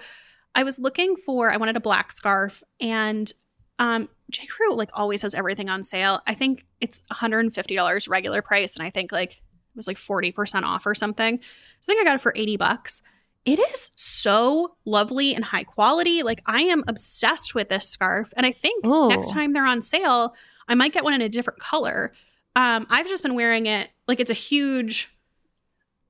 I 0.56 0.64
was 0.64 0.80
looking 0.80 1.16
for, 1.16 1.52
I 1.52 1.58
wanted 1.58 1.76
a 1.76 1.82
black 1.82 2.12
scarf, 2.12 2.64
and 2.80 3.32
um, 3.80 4.10
J. 4.32 4.46
Crew, 4.48 4.74
like, 4.74 4.90
always 4.94 5.22
has 5.22 5.36
everything 5.36 5.70
on 5.70 5.84
sale. 5.84 6.22
I 6.26 6.34
think 6.34 6.66
it's 6.82 7.02
$150 7.12 8.10
regular 8.10 8.42
price, 8.42 8.76
and 8.76 8.86
I 8.86 8.90
think, 8.90 9.12
like, 9.12 9.34
it 9.34 9.76
was 9.76 9.88
like 9.88 9.98
40% 9.98 10.64
off 10.64 10.88
or 10.88 10.96
something. 10.96 11.40
So 11.82 11.92
I 11.92 11.96
think 11.96 12.02
I 12.02 12.04
got 12.04 12.16
it 12.16 12.22
for 12.22 12.34
80 12.36 12.58
bucks. 12.58 13.04
It 13.46 13.60
is 13.60 13.92
so 13.96 14.76
lovely 14.84 15.34
and 15.34 15.46
high 15.46 15.64
quality. 15.64 16.24
Like 16.24 16.42
I 16.46 16.64
am 16.64 16.84
obsessed 16.88 17.56
with 17.56 17.70
this 17.70 17.88
scarf. 17.88 18.34
And 18.36 18.46
I 18.46 18.52
think 18.52 18.86
Ooh. 18.86 19.08
next 19.08 19.32
time 19.32 19.54
they're 19.54 19.66
on 19.66 19.82
sale, 19.82 20.36
I 20.68 20.76
might 20.76 20.92
get 20.92 21.04
one 21.04 21.14
in 21.14 21.22
a 21.22 21.30
different 21.30 21.60
color. 21.60 22.12
Um, 22.58 22.88
I've 22.90 23.08
just 23.08 23.22
been 23.24 23.36
wearing 23.36 23.66
it 23.68 23.90
like 24.08 24.20
it's 24.20 24.32
a 24.32 24.34
huge 24.34 25.10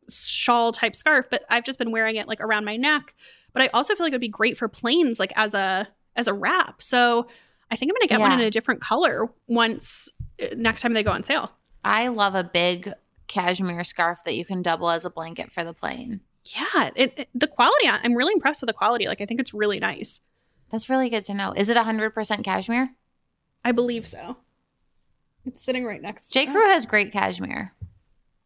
shawl 0.09 0.71
type 0.71 0.95
scarf, 0.95 1.27
but 1.29 1.43
I've 1.49 1.63
just 1.63 1.77
been 1.79 1.91
wearing 1.91 2.15
it 2.15 2.27
like 2.27 2.41
around 2.41 2.65
my 2.65 2.77
neck. 2.77 3.13
But 3.53 3.61
I 3.63 3.67
also 3.67 3.95
feel 3.95 4.05
like 4.05 4.11
it'd 4.11 4.21
be 4.21 4.27
great 4.29 4.57
for 4.57 4.67
planes, 4.67 5.19
like 5.19 5.33
as 5.35 5.53
a 5.53 5.87
as 6.15 6.27
a 6.27 6.33
wrap. 6.33 6.81
So 6.81 7.27
I 7.69 7.75
think 7.75 7.91
I'm 7.91 7.95
gonna 7.95 8.07
get 8.07 8.19
one 8.21 8.31
in 8.39 8.47
a 8.47 8.51
different 8.51 8.81
color 8.81 9.29
once 9.47 10.09
uh, 10.41 10.47
next 10.55 10.81
time 10.81 10.93
they 10.93 11.03
go 11.03 11.11
on 11.11 11.23
sale. 11.23 11.51
I 11.83 12.07
love 12.07 12.35
a 12.35 12.43
big 12.43 12.91
cashmere 13.27 13.83
scarf 13.83 14.23
that 14.23 14.35
you 14.35 14.45
can 14.45 14.61
double 14.61 14.89
as 14.89 15.05
a 15.05 15.09
blanket 15.09 15.51
for 15.51 15.63
the 15.63 15.73
plane. 15.73 16.21
Yeah, 16.45 16.91
it, 16.95 17.13
it- 17.17 17.29
the 17.35 17.47
quality. 17.47 17.87
I'm 17.89 18.15
really 18.15 18.33
impressed 18.33 18.61
with 18.61 18.67
the 18.67 18.73
quality. 18.73 19.07
Like 19.07 19.19
I 19.21 19.25
think 19.25 19.41
it's 19.41 19.53
really 19.53 19.79
nice. 19.79 20.21
That's 20.69 20.89
really 20.89 21.09
good 21.09 21.25
to 21.25 21.33
know. 21.33 21.53
Is 21.55 21.69
it 21.69 21.77
100% 21.77 22.43
cashmere? 22.43 22.91
I 23.63 23.71
believe 23.71 24.05
so. 24.07 24.37
It's 25.47 25.63
sitting 25.63 25.85
right 25.85 26.01
next 26.01 26.27
to 26.27 26.33
J. 26.33 26.45
Crew 26.45 26.67
has 26.67 26.85
great 26.85 27.11
cashmere. 27.11 27.73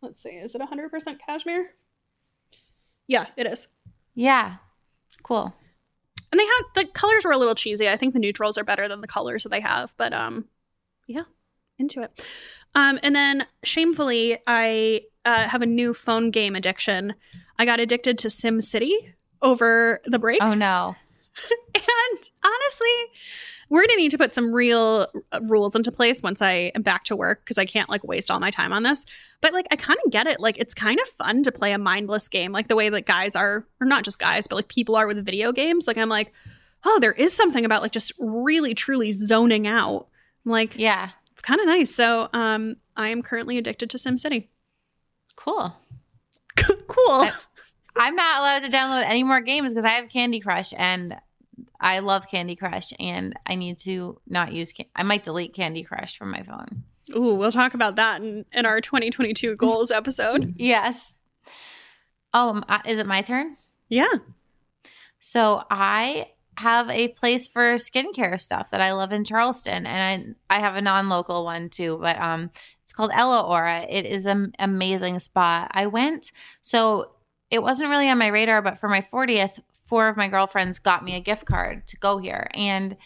Let's 0.01 0.21
see. 0.21 0.29
Is 0.29 0.55
it 0.55 0.61
100% 0.61 1.17
cashmere? 1.25 1.73
Yeah, 3.07 3.25
it 3.35 3.47
is. 3.47 3.67
Yeah. 4.13 4.57
Cool. 5.23 5.53
And 6.31 6.39
they 6.39 6.45
had 6.45 6.61
the 6.75 6.85
colors 6.85 7.25
were 7.25 7.31
a 7.31 7.37
little 7.37 7.55
cheesy. 7.55 7.89
I 7.89 7.97
think 7.97 8.13
the 8.13 8.19
neutrals 8.19 8.57
are 8.57 8.63
better 8.63 8.87
than 8.87 9.01
the 9.01 9.07
colors 9.07 9.43
that 9.43 9.49
they 9.49 9.59
have, 9.59 9.93
but 9.97 10.13
um 10.13 10.45
yeah, 11.07 11.23
into 11.77 12.01
it. 12.01 12.23
Um 12.73 12.99
and 13.03 13.15
then 13.15 13.47
shamefully 13.63 14.37
I 14.47 15.01
uh, 15.25 15.47
have 15.49 15.61
a 15.61 15.67
new 15.67 15.93
phone 15.93 16.31
game 16.31 16.55
addiction. 16.55 17.15
I 17.59 17.65
got 17.65 17.79
addicted 17.79 18.17
to 18.19 18.29
Sim 18.29 18.61
City 18.61 19.15
over 19.41 19.99
the 20.05 20.19
break. 20.19 20.41
Oh, 20.41 20.53
no. 20.53 20.95
And 21.75 22.29
honestly, 22.43 22.89
we're 23.69 23.81
gonna 23.83 23.95
need 23.95 24.11
to 24.11 24.17
put 24.17 24.35
some 24.35 24.51
real 24.53 25.07
uh, 25.31 25.39
rules 25.43 25.75
into 25.75 25.91
place 25.91 26.21
once 26.21 26.41
I 26.41 26.71
am 26.75 26.81
back 26.81 27.05
to 27.05 27.15
work 27.15 27.43
because 27.43 27.57
I 27.57 27.65
can't 27.65 27.89
like 27.89 28.03
waste 28.03 28.29
all 28.29 28.39
my 28.39 28.51
time 28.51 28.73
on 28.73 28.83
this. 28.83 29.05
But 29.39 29.53
like, 29.53 29.65
I 29.71 29.75
kind 29.77 29.97
of 30.05 30.11
get 30.11 30.27
it. 30.27 30.39
Like, 30.39 30.57
it's 30.57 30.73
kind 30.73 30.99
of 30.99 31.07
fun 31.07 31.43
to 31.43 31.51
play 31.51 31.71
a 31.71 31.77
mindless 31.77 32.27
game, 32.27 32.51
like 32.51 32.67
the 32.67 32.75
way 32.75 32.89
that 32.89 33.05
guys 33.05 33.35
are, 33.35 33.65
or 33.79 33.87
not 33.87 34.03
just 34.03 34.19
guys, 34.19 34.45
but 34.47 34.57
like 34.57 34.67
people 34.67 34.95
are 34.95 35.07
with 35.07 35.23
video 35.25 35.51
games. 35.51 35.87
Like, 35.87 35.97
I'm 35.97 36.09
like, 36.09 36.33
oh, 36.83 36.99
there 36.99 37.13
is 37.13 37.33
something 37.33 37.63
about 37.65 37.81
like 37.81 37.91
just 37.93 38.11
really 38.19 38.73
truly 38.73 39.11
zoning 39.11 39.67
out. 39.67 40.07
I'm 40.45 40.51
like, 40.51 40.77
Yeah. 40.77 41.11
it's 41.31 41.41
kind 41.41 41.61
of 41.61 41.67
nice. 41.67 41.93
So, 41.95 42.29
um, 42.33 42.75
I 42.97 43.07
am 43.09 43.21
currently 43.21 43.57
addicted 43.57 43.89
to 43.91 43.97
SimCity. 43.97 44.47
Cool. 45.35 45.75
cool. 46.87 47.21
I- 47.21 47.31
I'm 47.95 48.15
not 48.15 48.39
allowed 48.39 48.63
to 48.63 48.69
download 48.71 49.03
any 49.05 49.23
more 49.23 49.41
games 49.41 49.71
because 49.71 49.85
I 49.85 49.89
have 49.91 50.09
Candy 50.09 50.39
Crush 50.39 50.73
and 50.77 51.15
I 51.79 51.99
love 51.99 52.27
Candy 52.29 52.55
Crush 52.55 52.93
and 52.99 53.37
I 53.45 53.55
need 53.55 53.77
to 53.79 54.19
not 54.27 54.53
use 54.53 54.71
can- 54.71 54.85
I 54.95 55.03
might 55.03 55.23
delete 55.23 55.53
Candy 55.53 55.83
Crush 55.83 56.17
from 56.17 56.31
my 56.31 56.43
phone. 56.43 56.83
Ooh, 57.15 57.35
we'll 57.35 57.51
talk 57.51 57.73
about 57.73 57.95
that 57.97 58.21
in, 58.21 58.45
in 58.53 58.65
our 58.65 58.79
2022 58.81 59.55
goals 59.55 59.91
episode. 59.91 60.53
Yes. 60.57 61.15
Oh, 62.33 62.61
uh, 62.69 62.79
is 62.85 62.97
it 62.97 63.05
my 63.05 63.21
turn? 63.21 63.57
Yeah. 63.89 64.13
So 65.19 65.63
I 65.69 66.29
have 66.57 66.89
a 66.89 67.09
place 67.09 67.47
for 67.47 67.73
skincare 67.73 68.39
stuff 68.39 68.69
that 68.69 68.79
I 68.79 68.93
love 68.93 69.11
in 69.11 69.25
Charleston, 69.25 69.85
and 69.85 70.37
I 70.49 70.55
I 70.57 70.59
have 70.59 70.75
a 70.75 70.81
non-local 70.81 71.43
one 71.43 71.69
too, 71.69 71.97
but 72.01 72.17
um, 72.19 72.51
it's 72.83 72.93
called 72.93 73.11
Ella 73.13 73.41
Aura. 73.41 73.81
It 73.89 74.05
is 74.05 74.25
an 74.25 74.53
amazing 74.59 75.19
spot. 75.19 75.71
I 75.73 75.87
went, 75.87 76.31
so 76.61 77.11
it 77.51 77.61
wasn't 77.61 77.89
really 77.89 78.09
on 78.09 78.17
my 78.17 78.27
radar, 78.27 78.61
but 78.61 78.77
for 78.77 78.89
my 78.89 79.01
40th, 79.01 79.59
four 79.85 80.07
of 80.07 80.17
my 80.17 80.27
girlfriends 80.27 80.79
got 80.79 81.03
me 81.03 81.15
a 81.15 81.19
gift 81.19 81.45
card 81.45 81.87
to 81.87 81.97
go 81.97 82.17
here, 82.17 82.49
and 82.53 82.97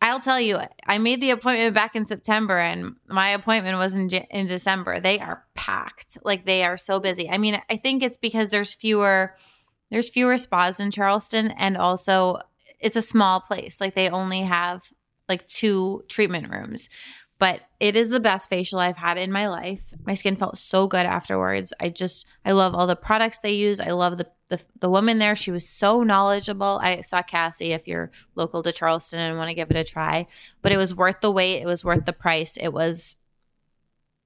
I'll 0.00 0.20
tell 0.20 0.40
you, 0.40 0.60
I 0.86 0.98
made 0.98 1.20
the 1.20 1.30
appointment 1.30 1.74
back 1.74 1.96
in 1.96 2.06
September, 2.06 2.58
and 2.58 2.94
my 3.08 3.30
appointment 3.30 3.78
was 3.78 3.96
in 3.96 4.08
in 4.08 4.46
December. 4.46 5.00
They 5.00 5.18
are 5.18 5.44
packed, 5.54 6.18
like 6.22 6.44
they 6.44 6.62
are 6.62 6.76
so 6.76 7.00
busy. 7.00 7.28
I 7.28 7.38
mean, 7.38 7.60
I 7.68 7.76
think 7.76 8.02
it's 8.02 8.16
because 8.16 8.50
there's 8.50 8.72
fewer 8.72 9.34
there's 9.90 10.08
fewer 10.08 10.36
spas 10.36 10.80
in 10.80 10.90
Charleston 10.90 11.50
and 11.52 11.76
also 11.76 12.38
it's 12.80 12.96
a 12.96 13.02
small 13.02 13.40
place. 13.40 13.80
Like 13.80 13.94
they 13.94 14.08
only 14.08 14.42
have 14.42 14.92
like 15.28 15.46
two 15.46 16.04
treatment 16.08 16.50
rooms. 16.50 16.88
But 17.38 17.60
it 17.78 17.94
is 17.94 18.08
the 18.08 18.18
best 18.18 18.50
facial 18.50 18.80
I've 18.80 18.96
had 18.96 19.16
in 19.16 19.30
my 19.30 19.48
life. 19.48 19.94
My 20.04 20.14
skin 20.14 20.34
felt 20.34 20.58
so 20.58 20.88
good 20.88 21.06
afterwards. 21.06 21.72
I 21.78 21.88
just 21.88 22.26
I 22.44 22.52
love 22.52 22.74
all 22.74 22.88
the 22.88 22.96
products 22.96 23.38
they 23.38 23.52
use. 23.52 23.80
I 23.80 23.90
love 23.90 24.18
the 24.18 24.26
the, 24.48 24.60
the 24.80 24.90
woman 24.90 25.18
there. 25.18 25.36
She 25.36 25.50
was 25.50 25.68
so 25.68 26.02
knowledgeable. 26.02 26.80
I 26.82 27.02
saw 27.02 27.22
Cassie 27.22 27.72
if 27.72 27.86
you're 27.86 28.10
local 28.34 28.62
to 28.62 28.72
Charleston 28.72 29.20
and 29.20 29.38
want 29.38 29.50
to 29.50 29.54
give 29.54 29.70
it 29.70 29.76
a 29.76 29.84
try. 29.84 30.26
But 30.62 30.72
it 30.72 30.78
was 30.78 30.94
worth 30.94 31.20
the 31.20 31.30
wait. 31.30 31.60
It 31.60 31.66
was 31.66 31.84
worth 31.84 32.06
the 32.06 32.12
price. 32.12 32.56
It 32.56 32.72
was 32.72 33.16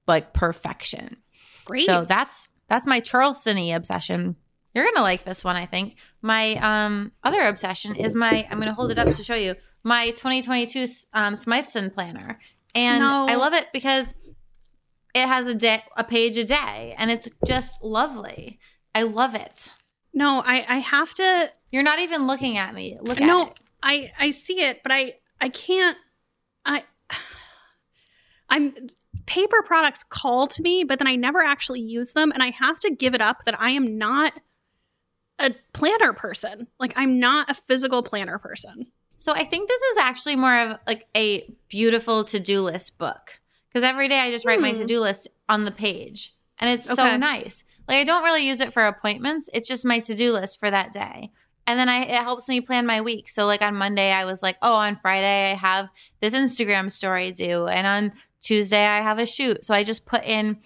like 0.07 0.33
perfection. 0.33 1.17
Great. 1.65 1.85
So 1.85 2.05
that's 2.05 2.49
that's 2.67 2.87
my 2.87 2.99
Charleston-y 2.99 3.75
obsession. 3.75 4.37
You're 4.73 4.85
gonna 4.85 5.01
like 5.01 5.23
this 5.23 5.43
one, 5.43 5.55
I 5.55 5.65
think. 5.65 5.95
My 6.21 6.55
um 6.55 7.11
other 7.23 7.45
obsession 7.47 7.95
is 7.95 8.15
my 8.15 8.47
I'm 8.49 8.59
gonna 8.59 8.73
hold 8.73 8.91
it 8.91 8.97
up 8.97 9.13
to 9.13 9.23
show 9.23 9.35
you 9.35 9.55
my 9.83 10.11
2022 10.11 10.87
um, 11.13 11.35
Smythson 11.35 11.93
planner, 11.93 12.39
and 12.75 12.99
No. 13.01 13.27
I 13.27 13.35
love 13.35 13.53
it 13.53 13.67
because 13.73 14.15
it 15.13 15.27
has 15.27 15.47
a 15.47 15.55
day 15.55 15.83
a 15.95 16.03
page 16.03 16.37
a 16.37 16.43
day, 16.43 16.95
and 16.97 17.11
it's 17.11 17.27
just 17.45 17.81
lovely. 17.83 18.59
I 18.95 19.03
love 19.03 19.35
it. 19.35 19.69
no, 20.13 20.41
I, 20.45 20.65
I 20.67 20.77
have 20.79 21.13
to 21.15 21.51
You're 21.71 21.83
not 21.83 21.99
even 21.99 22.27
looking 22.27 22.57
at 22.57 22.73
me. 22.73 22.97
Look 23.01 23.19
at 23.21 23.27
no, 23.27 23.47
it. 23.47 23.53
I 23.81 24.11
I 24.19 24.31
see 24.31 24.61
it, 24.61 24.81
but 24.83 24.91
I 24.91 25.15
I 25.41 25.49
can't. 25.49 25.97
I 26.65 26.83
I'm 28.49 28.73
paper 29.25 29.61
products 29.65 30.03
call 30.03 30.47
to 30.47 30.61
me, 30.61 30.83
but 30.83 30.99
then 30.99 31.07
I 31.07 31.15
never 31.15 31.43
actually 31.43 31.79
use 31.81 32.11
them, 32.13 32.31
and 32.31 32.43
I 32.43 32.49
have 32.51 32.79
to 32.79 32.91
give 32.91 33.13
it 33.15 33.21
up 33.21 33.43
that 33.45 33.59
I 33.59 33.71
am 33.71 33.97
not 33.97 34.33
a 35.39 35.55
planner 35.73 36.13
person. 36.13 36.67
Like 36.79 36.93
I'm 36.95 37.19
not 37.19 37.49
a 37.49 37.53
physical 37.53 38.03
planner 38.03 38.37
person. 38.37 38.87
So 39.23 39.31
I 39.31 39.45
think 39.45 39.69
this 39.69 39.81
is 39.81 39.97
actually 39.99 40.35
more 40.35 40.53
of 40.59 40.79
like 40.85 41.07
a 41.15 41.49
beautiful 41.69 42.25
to-do 42.25 42.59
list 42.59 42.97
book 42.97 43.39
because 43.69 43.81
every 43.81 44.09
day 44.09 44.19
I 44.19 44.29
just 44.29 44.45
write 44.45 44.59
my 44.59 44.71
Hmm. 44.71 44.81
to-do 44.81 44.99
list 44.99 45.29
on 45.47 45.63
the 45.63 45.71
page 45.71 46.35
and 46.59 46.69
it's 46.69 46.93
so 46.93 47.15
nice. 47.15 47.63
Like 47.87 47.99
I 47.99 48.03
don't 48.03 48.25
really 48.25 48.45
use 48.45 48.59
it 48.59 48.73
for 48.73 48.85
appointments. 48.85 49.49
It's 49.53 49.69
just 49.69 49.85
my 49.85 49.99
to-do 49.99 50.33
list 50.33 50.59
for 50.59 50.69
that 50.69 50.91
day. 50.91 51.31
And 51.65 51.79
then 51.79 51.87
I 51.87 52.03
it 52.03 52.21
helps 52.21 52.49
me 52.49 52.59
plan 52.59 52.85
my 52.85 52.99
week. 52.99 53.29
So 53.29 53.45
like 53.45 53.61
on 53.61 53.75
Monday 53.75 54.11
I 54.11 54.25
was 54.25 54.43
like, 54.43 54.57
"Oh, 54.61 54.75
on 54.75 54.97
Friday 54.97 55.51
I 55.51 55.55
have 55.55 55.89
this 56.19 56.35
Instagram 56.35 56.91
story 56.91 57.31
due 57.31 57.65
and 57.67 57.87
on 57.87 58.11
Tuesday 58.41 58.85
I 58.85 59.01
have 59.01 59.19
a 59.19 59.25
shoot." 59.25 59.63
So 59.63 59.73
I 59.73 59.85
just 59.85 60.05
put 60.05 60.25
in 60.25 60.57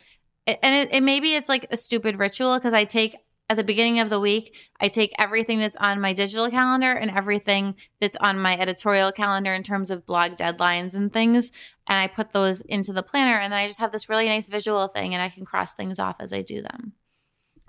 and 0.47 0.75
it, 0.75 0.95
it 0.95 1.03
maybe 1.03 1.35
it's 1.35 1.47
like 1.47 1.67
a 1.69 1.77
stupid 1.77 2.17
ritual 2.17 2.57
because 2.57 2.73
I 2.73 2.85
take 2.85 3.17
at 3.49 3.55
the 3.55 3.63
beginning 3.63 3.99
of 3.99 4.09
the 4.09 4.19
week, 4.19 4.55
I 4.79 4.89
take 4.89 5.13
everything 5.17 5.59
that's 5.59 5.77
on 5.77 6.01
my 6.01 6.13
digital 6.13 6.49
calendar 6.49 6.91
and 6.91 7.09
everything 7.09 7.75
that's 7.99 8.17
on 8.17 8.39
my 8.39 8.57
editorial 8.57 9.11
calendar 9.11 9.53
in 9.53 9.63
terms 9.63 9.89
of 9.89 10.05
blog 10.05 10.33
deadlines 10.33 10.95
and 10.95 11.11
things, 11.11 11.51
and 11.87 11.97
I 11.97 12.07
put 12.07 12.33
those 12.33 12.61
into 12.61 12.91
the 12.91 13.03
planner, 13.03 13.37
and 13.37 13.53
then 13.53 13.59
I 13.59 13.67
just 13.67 13.79
have 13.79 13.91
this 13.91 14.09
really 14.09 14.25
nice 14.25 14.49
visual 14.49 14.87
thing, 14.89 15.13
and 15.13 15.23
I 15.23 15.29
can 15.29 15.45
cross 15.45 15.73
things 15.73 15.97
off 15.97 16.17
as 16.19 16.33
I 16.33 16.41
do 16.41 16.61
them. 16.61 16.93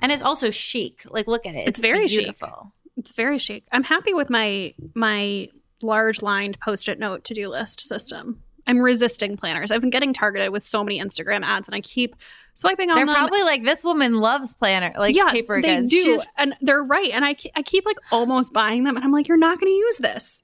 And 0.00 0.10
it's 0.10 0.22
also 0.22 0.50
chic. 0.50 1.02
Like 1.08 1.26
look 1.26 1.46
at 1.46 1.54
it. 1.54 1.68
It's 1.68 1.80
very 1.80 2.08
chic. 2.08 2.20
beautiful. 2.20 2.72
It's 2.96 3.12
very 3.12 3.38
chic. 3.38 3.64
I'm 3.72 3.84
happy 3.84 4.14
with 4.14 4.30
my 4.30 4.74
my 4.94 5.48
large 5.80 6.22
lined 6.22 6.58
post-it 6.60 6.98
note 6.98 7.22
to-do 7.24 7.48
list 7.48 7.80
system. 7.80 8.42
I'm 8.68 8.78
resisting 8.78 9.36
planners. 9.36 9.72
I've 9.72 9.80
been 9.80 9.90
getting 9.90 10.12
targeted 10.12 10.50
with 10.52 10.62
so 10.62 10.84
many 10.84 11.00
Instagram 11.00 11.42
ads 11.42 11.66
and 11.66 11.74
I 11.74 11.80
keep 11.80 12.14
swiping 12.54 12.90
on 12.90 12.96
them. 12.96 13.06
They're 13.06 13.14
them. 13.14 13.22
probably 13.28 13.42
like 13.42 13.64
this 13.64 13.82
woman 13.82 14.20
loves 14.20 14.54
planner 14.54 14.92
like 14.96 15.16
yeah, 15.16 15.30
paper 15.30 15.60
they 15.60 15.76
goods. 15.76 15.90
do. 15.90 15.96
She's- 16.02 16.26
And 16.36 16.54
they're 16.60 16.84
right. 16.84 17.10
And 17.10 17.24
I, 17.24 17.34
I 17.56 17.62
keep 17.62 17.84
like 17.86 17.96
almost 18.12 18.52
buying 18.52 18.84
them 18.84 18.94
and 18.96 19.04
I'm 19.04 19.10
like, 19.10 19.26
you're 19.26 19.36
not 19.38 19.58
going 19.58 19.72
to 19.72 19.76
use 19.76 19.98
this. 19.98 20.42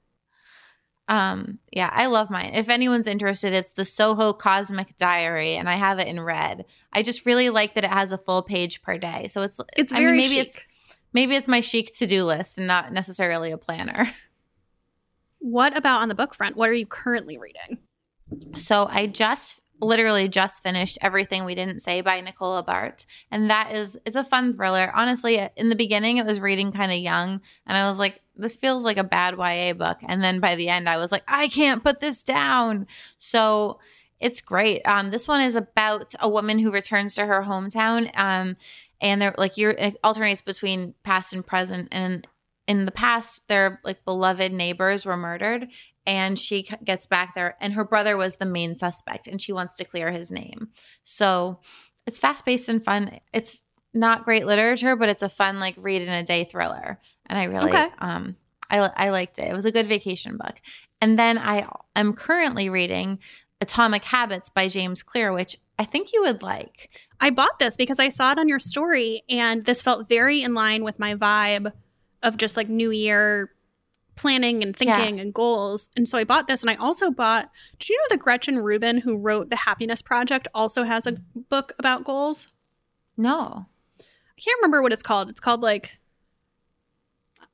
Um, 1.07 1.59
yeah, 1.71 1.91
I 1.93 2.07
love 2.07 2.31
mine. 2.31 2.53
If 2.55 2.67
anyone's 2.67 3.05
interested, 3.05 3.53
it's 3.53 3.69
the 3.69 3.85
Soho 3.85 4.33
Cosmic 4.33 4.97
Diary, 4.97 5.55
and 5.55 5.69
I 5.69 5.75
have 5.75 5.99
it 5.99 6.07
in 6.07 6.19
red. 6.19 6.65
I 6.91 7.03
just 7.03 7.27
really 7.27 7.51
like 7.51 7.75
that 7.75 7.83
it 7.83 7.91
has 7.91 8.11
a 8.11 8.17
full 8.17 8.41
page 8.41 8.81
per 8.81 8.97
day. 8.97 9.27
So 9.27 9.43
it's 9.43 9.61
It's 9.77 9.93
I 9.93 9.97
very 9.99 10.13
mean, 10.13 10.21
maybe 10.21 10.35
chic. 10.37 10.47
it's 10.47 10.59
maybe 11.13 11.35
it's 11.35 11.47
my 11.47 11.59
chic 11.59 11.95
to 11.97 12.07
do 12.07 12.25
list 12.25 12.57
and 12.57 12.65
not 12.65 12.91
necessarily 12.91 13.51
a 13.51 13.57
planner. 13.59 14.11
What 15.39 15.77
about 15.77 16.01
on 16.01 16.09
the 16.09 16.15
book 16.15 16.33
front? 16.33 16.55
What 16.57 16.69
are 16.69 16.73
you 16.73 16.87
currently 16.87 17.37
reading? 17.37 17.77
So 18.57 18.87
I 18.89 19.07
just 19.07 19.61
literally 19.81 20.27
just 20.27 20.63
finished 20.63 20.97
everything 21.01 21.43
we 21.43 21.55
didn't 21.55 21.81
say 21.81 22.01
by 22.01 22.21
Nicola 22.21 22.63
Baart 22.63 23.05
and 23.29 23.49
that 23.49 23.73
is 23.73 23.99
it's 24.05 24.15
a 24.15 24.23
fun 24.23 24.53
thriller. 24.53 24.91
Honestly 24.95 25.49
in 25.55 25.69
the 25.69 25.75
beginning 25.75 26.17
it 26.17 26.25
was 26.25 26.39
reading 26.39 26.71
kind 26.71 26.91
of 26.91 26.97
young 26.97 27.41
and 27.67 27.77
i 27.77 27.87
was 27.87 27.99
like 27.99 28.21
this 28.37 28.55
feels 28.55 28.85
like 28.85 28.97
a 28.97 29.03
bad 29.03 29.35
ya 29.37 29.73
book. 29.73 29.97
And 30.03 30.23
then 30.23 30.39
by 30.39 30.55
the 30.55 30.69
end 30.69 30.87
i 30.87 30.97
was 30.97 31.11
like 31.11 31.23
i 31.27 31.47
can't 31.47 31.83
put 31.83 31.99
this 31.99 32.23
down. 32.23 32.87
So 33.17 33.79
it's 34.19 34.41
great. 34.41 34.81
Um, 34.87 35.11
this 35.11 35.27
one 35.27 35.41
is 35.41 35.57
about 35.57 36.15
a 36.21 36.29
woman 36.29 36.57
who 36.57 36.71
returns 36.71 37.15
to 37.15 37.25
her 37.25 37.43
hometown 37.43 38.17
um, 38.17 38.55
and 39.01 39.21
they're 39.21 39.35
like 39.37 39.57
you're 39.57 39.71
it 39.71 39.97
alternates 40.03 40.41
between 40.41 40.93
past 41.03 41.33
and 41.33 41.45
present 41.45 41.89
and 41.91 42.27
in 42.67 42.85
the 42.85 42.91
past 42.91 43.47
their 43.47 43.79
like 43.83 44.03
beloved 44.05 44.51
neighbors 44.51 45.05
were 45.05 45.17
murdered 45.17 45.67
and 46.05 46.37
she 46.37 46.67
gets 46.83 47.07
back 47.07 47.33
there 47.33 47.55
and 47.61 47.73
her 47.73 47.83
brother 47.83 48.17
was 48.17 48.35
the 48.35 48.45
main 48.45 48.75
suspect 48.75 49.27
and 49.27 49.41
she 49.41 49.51
wants 49.53 49.75
to 49.75 49.85
clear 49.85 50.11
his 50.11 50.31
name. 50.31 50.69
So 51.03 51.59
it's 52.07 52.19
fast 52.19 52.45
paced 52.45 52.69
and 52.69 52.83
fun. 52.83 53.19
It's 53.33 53.61
not 53.93 54.25
great 54.25 54.45
literature 54.45 54.95
but 54.95 55.07
it's 55.09 55.21
a 55.21 55.29
fun 55.29 55.59
like 55.59 55.75
read 55.77 56.01
in 56.01 56.09
a 56.09 56.21
day 56.21 56.43
thriller 56.43 56.99
and 57.27 57.39
i 57.39 57.45
really 57.45 57.69
Okay. 57.69 57.87
um 57.99 58.35
I, 58.69 58.77
I 58.79 59.09
liked 59.09 59.39
it. 59.39 59.47
It 59.49 59.53
was 59.53 59.65
a 59.65 59.71
good 59.71 59.87
vacation 59.87 60.37
book. 60.37 60.59
And 60.99 61.17
then 61.17 61.37
i 61.37 61.65
am 61.95 62.13
currently 62.13 62.69
reading 62.69 63.19
atomic 63.61 64.03
habits 64.03 64.49
by 64.49 64.67
james 64.67 65.01
clear 65.01 65.31
which 65.31 65.55
i 65.79 65.85
think 65.85 66.11
you 66.11 66.23
would 66.23 66.43
like. 66.43 66.89
I 67.21 67.29
bought 67.29 67.57
this 67.57 67.77
because 67.77 67.99
I 67.99 68.09
saw 68.09 68.33
it 68.33 68.37
on 68.37 68.49
your 68.49 68.59
story 68.59 69.23
and 69.29 69.63
this 69.63 69.81
felt 69.81 70.09
very 70.09 70.41
in 70.41 70.53
line 70.53 70.83
with 70.83 70.99
my 70.99 71.15
vibe 71.15 71.71
of 72.25 72.35
just 72.35 72.57
like 72.57 72.67
new 72.67 72.91
year 72.91 73.51
planning 74.17 74.61
and 74.63 74.75
Yeah. 74.79 74.97
thinking 74.97 75.19
and 75.21 75.33
goals. 75.33 75.89
And 75.95 76.07
so 76.07 76.17
I 76.17 76.23
bought 76.25 76.47
this 76.47 76.61
and 76.61 76.69
I 76.69 76.75
also 76.75 77.11
bought 77.11 77.49
Did 77.79 77.89
you 77.89 77.97
know 77.97 78.05
that 78.15 78.19
Gretchen 78.19 78.59
Rubin 78.59 78.99
who 78.99 79.15
wrote 79.17 79.49
The 79.49 79.55
Happiness 79.57 80.01
Project 80.01 80.47
also 80.53 80.83
has 80.83 81.05
a 81.07 81.13
book 81.49 81.73
about 81.79 82.03
goals? 82.03 82.47
no 83.17 83.65
I 83.99 84.41
can't 84.41 84.57
remember 84.59 84.81
what 84.81 84.91
it's 84.91 85.03
called. 85.03 85.29
It's 85.29 85.39
called 85.39 85.61
like 85.61 85.93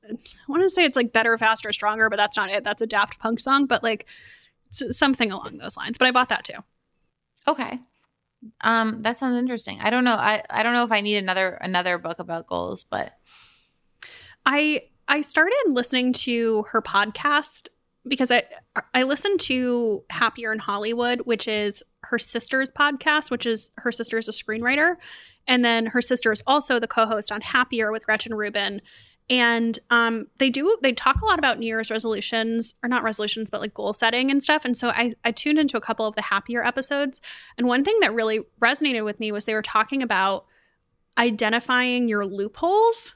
I 0.04 0.14
want 0.48 0.62
to 0.64 0.70
say 0.70 0.84
it's 0.84 0.96
like 0.96 1.12
better, 1.12 1.38
faster, 1.38 1.72
stronger, 1.72 2.10
but 2.10 2.16
that's 2.16 2.36
not 2.36 2.50
it. 2.50 2.64
That's 2.64 2.82
a 2.82 2.86
Daft 2.86 3.20
Punk 3.20 3.38
song, 3.38 3.66
but 3.66 3.82
like 3.84 4.08
something 4.70 5.30
along 5.30 5.58
those 5.58 5.76
lines. 5.76 5.96
But 5.98 6.08
I 6.08 6.10
bought 6.10 6.28
that 6.30 6.44
too. 6.44 6.58
Okay. 7.46 7.78
Um, 8.62 9.02
that 9.02 9.16
sounds 9.16 9.36
interesting. 9.36 9.78
I 9.80 9.90
don't 9.90 10.02
know. 10.02 10.16
I, 10.16 10.42
I 10.50 10.64
don't 10.64 10.72
know 10.72 10.82
if 10.82 10.90
I 10.90 11.00
need 11.02 11.18
another 11.18 11.50
another 11.54 11.98
book 11.98 12.18
about 12.18 12.48
goals, 12.48 12.82
but 12.82 13.12
I 14.46 14.82
I 15.08 15.20
started 15.20 15.62
listening 15.66 16.12
to 16.14 16.64
her 16.68 16.82
podcast 16.82 17.68
because 18.06 18.30
I 18.30 18.42
I 18.94 19.02
listened 19.04 19.40
to 19.40 20.04
Happier 20.10 20.52
in 20.52 20.58
Hollywood, 20.58 21.20
which 21.20 21.46
is 21.46 21.82
her 22.04 22.18
sister's 22.18 22.70
podcast, 22.70 23.30
which 23.30 23.46
is 23.46 23.70
her 23.78 23.92
sister 23.92 24.18
is 24.18 24.28
a 24.28 24.32
screenwriter, 24.32 24.96
and 25.46 25.64
then 25.64 25.86
her 25.86 26.02
sister 26.02 26.32
is 26.32 26.42
also 26.46 26.78
the 26.78 26.88
co-host 26.88 27.30
on 27.30 27.40
Happier 27.40 27.92
with 27.92 28.04
Gretchen 28.04 28.34
Rubin. 28.34 28.80
And 29.30 29.78
um, 29.90 30.26
they 30.38 30.50
do 30.50 30.76
they 30.82 30.92
talk 30.92 31.20
a 31.22 31.24
lot 31.24 31.38
about 31.38 31.58
New 31.58 31.66
Year's 31.66 31.90
resolutions, 31.90 32.74
or 32.82 32.88
not 32.88 33.04
resolutions, 33.04 33.50
but 33.50 33.60
like 33.60 33.72
goal 33.72 33.92
setting 33.92 34.30
and 34.30 34.42
stuff. 34.42 34.64
And 34.64 34.76
so 34.76 34.88
I 34.90 35.12
I 35.24 35.30
tuned 35.30 35.58
into 35.58 35.76
a 35.76 35.80
couple 35.80 36.06
of 36.06 36.16
the 36.16 36.22
Happier 36.22 36.64
episodes, 36.64 37.20
and 37.56 37.68
one 37.68 37.84
thing 37.84 37.98
that 38.00 38.14
really 38.14 38.40
resonated 38.60 39.04
with 39.04 39.20
me 39.20 39.30
was 39.30 39.44
they 39.44 39.54
were 39.54 39.62
talking 39.62 40.02
about 40.02 40.46
identifying 41.16 42.08
your 42.08 42.26
loopholes 42.26 43.12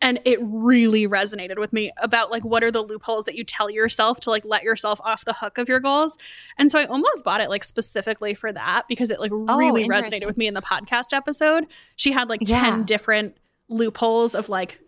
and 0.00 0.20
it 0.24 0.38
really 0.42 1.08
resonated 1.08 1.58
with 1.58 1.72
me 1.72 1.90
about 1.98 2.30
like 2.30 2.44
what 2.44 2.62
are 2.62 2.70
the 2.70 2.82
loopholes 2.82 3.24
that 3.24 3.34
you 3.34 3.44
tell 3.44 3.68
yourself 3.68 4.20
to 4.20 4.30
like 4.30 4.44
let 4.44 4.62
yourself 4.62 5.00
off 5.04 5.24
the 5.24 5.32
hook 5.32 5.58
of 5.58 5.68
your 5.68 5.80
goals 5.80 6.16
and 6.56 6.70
so 6.70 6.78
i 6.78 6.84
almost 6.86 7.24
bought 7.24 7.40
it 7.40 7.48
like 7.48 7.64
specifically 7.64 8.34
for 8.34 8.52
that 8.52 8.86
because 8.88 9.10
it 9.10 9.20
like 9.20 9.32
oh, 9.32 9.58
really 9.58 9.88
resonated 9.88 10.26
with 10.26 10.36
me 10.36 10.46
in 10.46 10.54
the 10.54 10.62
podcast 10.62 11.12
episode 11.12 11.66
she 11.96 12.12
had 12.12 12.28
like 12.28 12.40
10 12.40 12.84
different 12.84 13.36
loopholes 13.68 14.34
of 14.34 14.48
like 14.48 14.80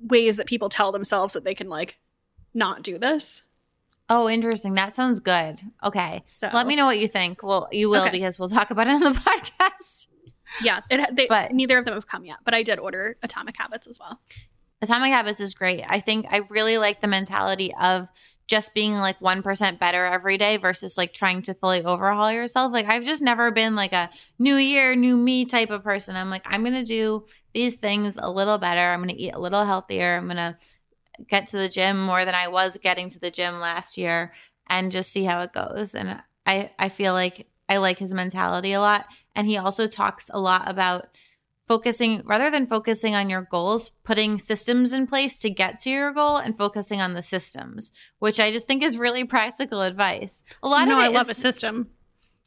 ways 0.00 0.36
that 0.36 0.46
people 0.46 0.68
tell 0.68 0.92
themselves 0.92 1.34
that 1.34 1.44
they 1.44 1.54
can 1.54 1.68
like 1.68 1.98
not 2.54 2.82
do 2.82 2.98
this 2.98 3.42
oh, 4.10 4.28
interesting. 4.28 4.74
That 4.74 4.94
sounds 4.94 5.20
good. 5.20 5.60
Okay. 5.84 6.22
so 6.26 6.48
Let 6.52 6.66
me 6.66 6.76
know 6.76 6.86
what 6.86 6.98
you 6.98 7.08
think. 7.08 7.42
Well, 7.42 7.68
you 7.70 7.88
will 7.88 8.02
Okay. 8.04 8.12
because 8.12 8.38
we'll 8.38 8.48
talk 8.48 8.70
about 8.70 8.86
it 8.86 8.94
on 8.94 9.00
the 9.00 9.10
podcast. 9.60 10.06
Yeah 10.62 10.80
it, 10.90 11.14
they, 11.14 11.26
But- 11.26 11.52
neither 11.52 11.78
of 11.78 11.84
them 11.84 11.94
have 11.94 12.06
come 12.06 12.24
yet 12.24 12.38
but 12.44 12.54
i 12.54 12.62
did 12.62 12.78
order 12.78 13.16
atomic 13.22 13.56
habits 13.56 13.86
as 13.86 13.98
well 13.98 14.20
Atomic 14.80 15.10
Habits 15.10 15.40
is 15.40 15.54
great. 15.54 15.84
I 15.88 16.00
think 16.00 16.26
I 16.30 16.42
really 16.50 16.78
like 16.78 17.00
the 17.00 17.08
mentality 17.08 17.74
of 17.80 18.10
just 18.46 18.74
being 18.74 18.94
like 18.94 19.18
1% 19.18 19.78
better 19.78 20.06
every 20.06 20.38
day 20.38 20.56
versus 20.56 20.96
like 20.96 21.12
trying 21.12 21.42
to 21.42 21.54
fully 21.54 21.82
overhaul 21.84 22.30
yourself. 22.32 22.72
Like 22.72 22.86
I've 22.86 23.04
just 23.04 23.20
never 23.20 23.50
been 23.50 23.74
like 23.74 23.92
a 23.92 24.08
new 24.38 24.54
year, 24.54 24.94
new 24.94 25.16
me 25.16 25.44
type 25.44 25.70
of 25.70 25.82
person. 25.82 26.16
I'm 26.16 26.30
like 26.30 26.42
I'm 26.46 26.62
going 26.62 26.74
to 26.74 26.84
do 26.84 27.26
these 27.52 27.74
things 27.74 28.16
a 28.16 28.30
little 28.30 28.58
better. 28.58 28.92
I'm 28.92 29.00
going 29.02 29.14
to 29.14 29.20
eat 29.20 29.34
a 29.34 29.40
little 29.40 29.64
healthier. 29.64 30.16
I'm 30.16 30.26
going 30.26 30.36
to 30.36 30.56
get 31.28 31.48
to 31.48 31.58
the 31.58 31.68
gym 31.68 32.00
more 32.00 32.24
than 32.24 32.34
I 32.36 32.48
was 32.48 32.78
getting 32.80 33.08
to 33.10 33.18
the 33.18 33.30
gym 33.32 33.58
last 33.58 33.98
year 33.98 34.32
and 34.68 34.92
just 34.92 35.10
see 35.10 35.24
how 35.24 35.40
it 35.40 35.52
goes. 35.52 35.94
And 35.96 36.22
I 36.46 36.70
I 36.78 36.88
feel 36.88 37.14
like 37.14 37.48
I 37.68 37.78
like 37.78 37.98
his 37.98 38.14
mentality 38.14 38.72
a 38.72 38.80
lot 38.80 39.06
and 39.34 39.46
he 39.46 39.56
also 39.56 39.86
talks 39.86 40.30
a 40.32 40.40
lot 40.40 40.68
about 40.68 41.08
focusing 41.66 42.22
rather 42.24 42.50
than 42.50 42.66
focusing 42.66 43.14
on 43.14 43.28
your 43.28 43.42
goals, 43.42 43.90
putting 44.02 44.38
systems 44.38 44.92
in 44.92 45.06
place 45.06 45.36
to 45.36 45.50
get 45.50 45.78
to 45.80 45.90
your 45.90 46.12
goal 46.12 46.38
and 46.38 46.56
focusing 46.56 47.00
on 47.00 47.12
the 47.12 47.22
systems, 47.22 47.92
which 48.18 48.40
I 48.40 48.50
just 48.50 48.66
think 48.66 48.82
is 48.82 48.96
really 48.96 49.24
practical 49.24 49.82
advice. 49.82 50.42
A 50.62 50.68
lot 50.68 50.88
no 50.88 50.96
of 50.96 51.04
it 51.04 51.04
i 51.04 51.08
love 51.08 51.28
a 51.28 51.34
system 51.34 51.90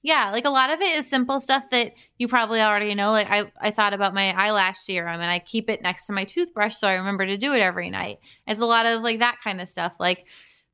yeah, 0.03 0.31
like 0.31 0.45
a 0.45 0.49
lot 0.49 0.71
of 0.71 0.81
it 0.81 0.95
is 0.95 1.07
simple 1.07 1.39
stuff 1.39 1.69
that 1.69 1.93
you 2.17 2.27
probably 2.27 2.59
already 2.59 2.95
know. 2.95 3.11
Like 3.11 3.29
I, 3.29 3.51
I 3.59 3.71
thought 3.71 3.93
about 3.93 4.15
my 4.15 4.33
eyelash 4.35 4.79
serum 4.79 5.21
and 5.21 5.29
I 5.29 5.37
keep 5.37 5.69
it 5.69 5.83
next 5.83 6.07
to 6.07 6.13
my 6.13 6.23
toothbrush 6.23 6.75
so 6.75 6.87
I 6.87 6.95
remember 6.95 7.25
to 7.25 7.37
do 7.37 7.53
it 7.53 7.61
every 7.61 7.89
night. 7.89 8.17
It's 8.47 8.59
a 8.59 8.65
lot 8.65 8.87
of 8.87 9.01
like 9.01 9.19
that 9.19 9.37
kind 9.43 9.61
of 9.61 9.69
stuff. 9.69 9.97
Like 9.99 10.25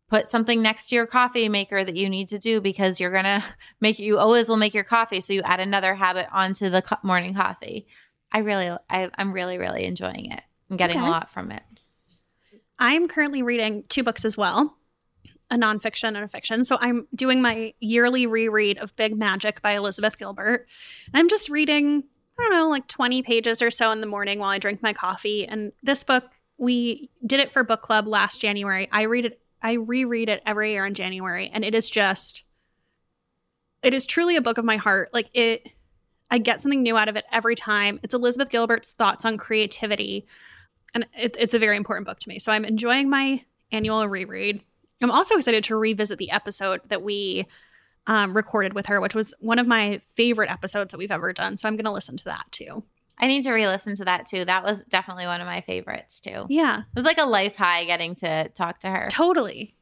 put 0.09 0.29
something 0.29 0.61
next 0.61 0.89
to 0.89 0.95
your 0.95 1.05
coffee 1.05 1.49
maker 1.49 1.84
that 1.84 1.95
you 1.95 2.09
need 2.09 2.29
to 2.29 2.39
do 2.39 2.61
because 2.61 2.99
you're 2.99 3.11
gonna 3.11 3.43
make 3.81 3.99
you 3.99 4.17
always 4.17 4.49
will 4.49 4.57
make 4.57 4.73
your 4.73 4.84
coffee. 4.84 5.21
So 5.21 5.34
you 5.34 5.41
add 5.43 5.59
another 5.59 5.95
habit 5.95 6.27
onto 6.31 6.69
the 6.69 6.81
co- 6.81 6.97
morning 7.03 7.34
coffee. 7.34 7.88
I 8.31 8.39
really, 8.39 8.75
I, 8.89 9.09
I'm 9.17 9.31
really, 9.31 9.57
really 9.57 9.85
enjoying 9.85 10.31
it 10.31 10.41
and 10.69 10.77
getting 10.77 10.97
Okay. 10.97 11.05
a 11.07 11.09
lot 11.09 11.31
from 11.31 11.51
it. 11.51 11.63
I'm 12.79 13.07
currently 13.07 13.41
reading 13.41 13.84
two 13.89 14.03
books 14.03 14.25
as 14.25 14.38
well 14.38 14.75
a 15.49 15.55
nonfiction 15.55 16.09
and 16.09 16.17
a 16.17 16.27
fiction. 16.27 16.65
So 16.65 16.77
I'm 16.81 17.07
doing 17.15 17.41
my 17.41 17.73
yearly 17.79 18.27
reread 18.27 18.79
of 18.79 18.93
Big 18.97 19.17
Magic 19.17 19.61
by 19.61 19.77
Elizabeth 19.77 20.17
Gilbert. 20.17 20.67
And 21.13 21.21
I'm 21.21 21.29
just 21.29 21.47
reading, 21.47 22.03
I 22.38 22.43
don't 22.43 22.51
know, 22.51 22.67
like 22.67 22.85
20 22.89 23.23
pages 23.23 23.61
or 23.61 23.71
so 23.71 23.91
in 23.91 24.01
the 24.01 24.07
morning 24.07 24.39
while 24.39 24.49
I 24.49 24.59
drink 24.59 24.84
my 24.84 24.91
coffee. 24.91 25.47
And 25.47 25.71
this 25.81 26.03
book, 26.03 26.25
we 26.57 27.09
did 27.25 27.39
it 27.39 27.53
for 27.53 27.63
book 27.63 27.81
club 27.81 28.07
last 28.07 28.41
January. 28.41 28.89
I 28.91 29.03
read 29.03 29.23
it, 29.23 29.39
I 29.68 29.73
reread 29.73 30.30
it 30.30 30.41
every 30.45 30.72
year 30.72 30.85
in 30.85 30.94
January. 30.94 31.52
And 31.53 31.65
it 31.65 31.76
is 31.76 31.89
just, 31.89 32.44
it 33.84 33.94
is 33.94 34.06
truly 34.06 34.38
a 34.38 34.41
book 34.41 34.57
of 34.57 34.64
my 34.64 34.77
heart. 34.77 35.10
Like 35.11 35.30
it, 35.34 35.68
I 36.31 36.38
get 36.38 36.61
something 36.61 36.81
new 36.81 36.95
out 36.95 37.10
of 37.10 37.18
it 37.18 37.26
every 37.34 37.56
time. 37.56 37.99
It's 38.02 38.14
Elizabeth 38.14 38.48
Gilbert's 38.48 38.94
thoughts 38.94 39.26
on 39.26 39.38
creativity 39.38 40.26
and 40.95 41.06
it, 41.14 41.35
it's 41.38 41.53
a 41.53 41.60
very 41.60 41.76
important 41.76 42.07
book 42.07 42.18
to 42.19 42.30
me. 42.30 42.39
So 42.39 42.49
I'm 42.49 42.64
enjoying 42.64 43.10
my 43.10 43.44
annual 43.73 44.07
reread. 44.07 44.64
I'm 45.02 45.11
also 45.11 45.35
excited 45.35 45.65
to 45.65 45.76
revisit 45.76 46.18
the 46.18 46.31
episode 46.31 46.80
that 46.88 47.03
we 47.03 47.45
um, 48.07 48.38
recorded 48.38 48.73
with 48.73 48.85
her, 48.85 49.02
which 49.02 49.15
was 49.15 49.34
one 49.41 49.60
of 49.60 49.68
my 49.68 49.99
favorite 50.06 50.49
episodes 50.49 50.91
that 50.91 50.98
we've 50.98 51.11
ever 51.11 51.34
done. 51.34 51.57
So 51.57 51.68
I'm 51.68 51.76
going 51.76 51.84
to 51.84 51.91
listen 51.91 52.15
to 52.15 52.23
that 52.23 52.45
too. 52.52 52.85
I 53.19 53.27
need 53.27 53.44
to 53.44 53.52
re-listen 53.52 53.95
to 53.95 54.06
that 54.06 54.26
too. 54.26 54.45
That 54.45 54.64
was 54.64 54.84
definitely 54.84 55.26
one 55.26 55.41
of 55.41 55.48
my 55.48 55.61
favorites 55.61 56.19
too. 56.22 56.45
Yeah, 56.49 56.80
It 56.80 56.95
was 56.95 57.06
like 57.06 57.18
a 57.18 57.26
life 57.26 57.56
high 57.56 57.84
getting 57.85 58.15
to 58.15 58.49
talk 58.49 58.80
to 58.80 58.89
her. 58.89 59.07
totally. 59.10 59.73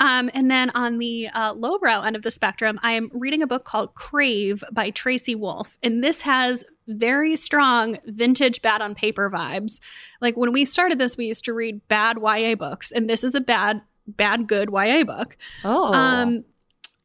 Um, 0.00 0.30
and 0.32 0.48
then 0.48 0.70
on 0.76 0.98
the 0.98 1.28
uh, 1.28 1.54
lowbrow 1.54 2.02
end 2.02 2.14
of 2.14 2.22
the 2.22 2.30
spectrum, 2.30 2.78
I 2.84 2.92
am 2.92 3.10
reading 3.12 3.42
a 3.42 3.48
book 3.48 3.64
called 3.64 3.94
Crave 3.94 4.62
by 4.70 4.90
Tracy 4.90 5.34
Wolff. 5.34 5.76
And 5.82 6.04
this 6.04 6.20
has 6.20 6.62
very 6.86 7.34
strong 7.34 7.98
vintage 8.06 8.62
bad 8.62 8.80
on 8.80 8.94
paper 8.94 9.28
vibes. 9.28 9.80
Like 10.20 10.36
when 10.36 10.52
we 10.52 10.64
started 10.64 11.00
this, 11.00 11.16
we 11.16 11.26
used 11.26 11.44
to 11.46 11.52
read 11.52 11.86
bad 11.88 12.18
YA 12.22 12.54
books, 12.54 12.92
and 12.92 13.10
this 13.10 13.24
is 13.24 13.34
a 13.34 13.40
bad, 13.40 13.80
bad, 14.06 14.46
good 14.46 14.70
YA 14.72 15.02
book. 15.02 15.36
Oh. 15.64 15.92
Um, 15.92 16.44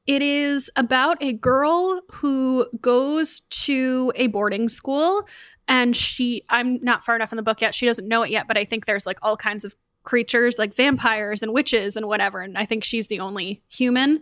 it 0.06 0.22
is 0.22 0.70
about 0.76 1.18
a 1.22 1.34
girl 1.34 2.02
who 2.12 2.68
goes 2.82 3.42
to 3.50 4.12
a 4.16 4.28
boarding 4.28 4.68
school 4.70 5.28
and 5.68 5.96
she 5.96 6.44
I'm 6.50 6.84
not 6.84 7.04
far 7.04 7.16
enough 7.16 7.32
in 7.32 7.38
the 7.38 7.44
book 7.44 7.62
yet. 7.62 7.74
She 7.74 7.86
doesn't 7.86 8.08
know 8.08 8.24
it 8.24 8.30
yet, 8.30 8.48
but 8.48 8.58
I 8.58 8.66
think 8.66 8.86
there's 8.86 9.06
like 9.06 9.20
all 9.22 9.38
kinds 9.38 9.64
of 9.64 9.76
creatures 10.04 10.58
like 10.60 10.76
vampires 10.76 11.42
and 11.42 11.54
witches 11.54 11.96
and 11.96 12.08
whatever 12.08 12.40
and 12.40 12.58
I 12.58 12.66
think 12.66 12.84
she's 12.84 13.08
the 13.08 13.22
only 13.22 13.64
human. 13.70 14.20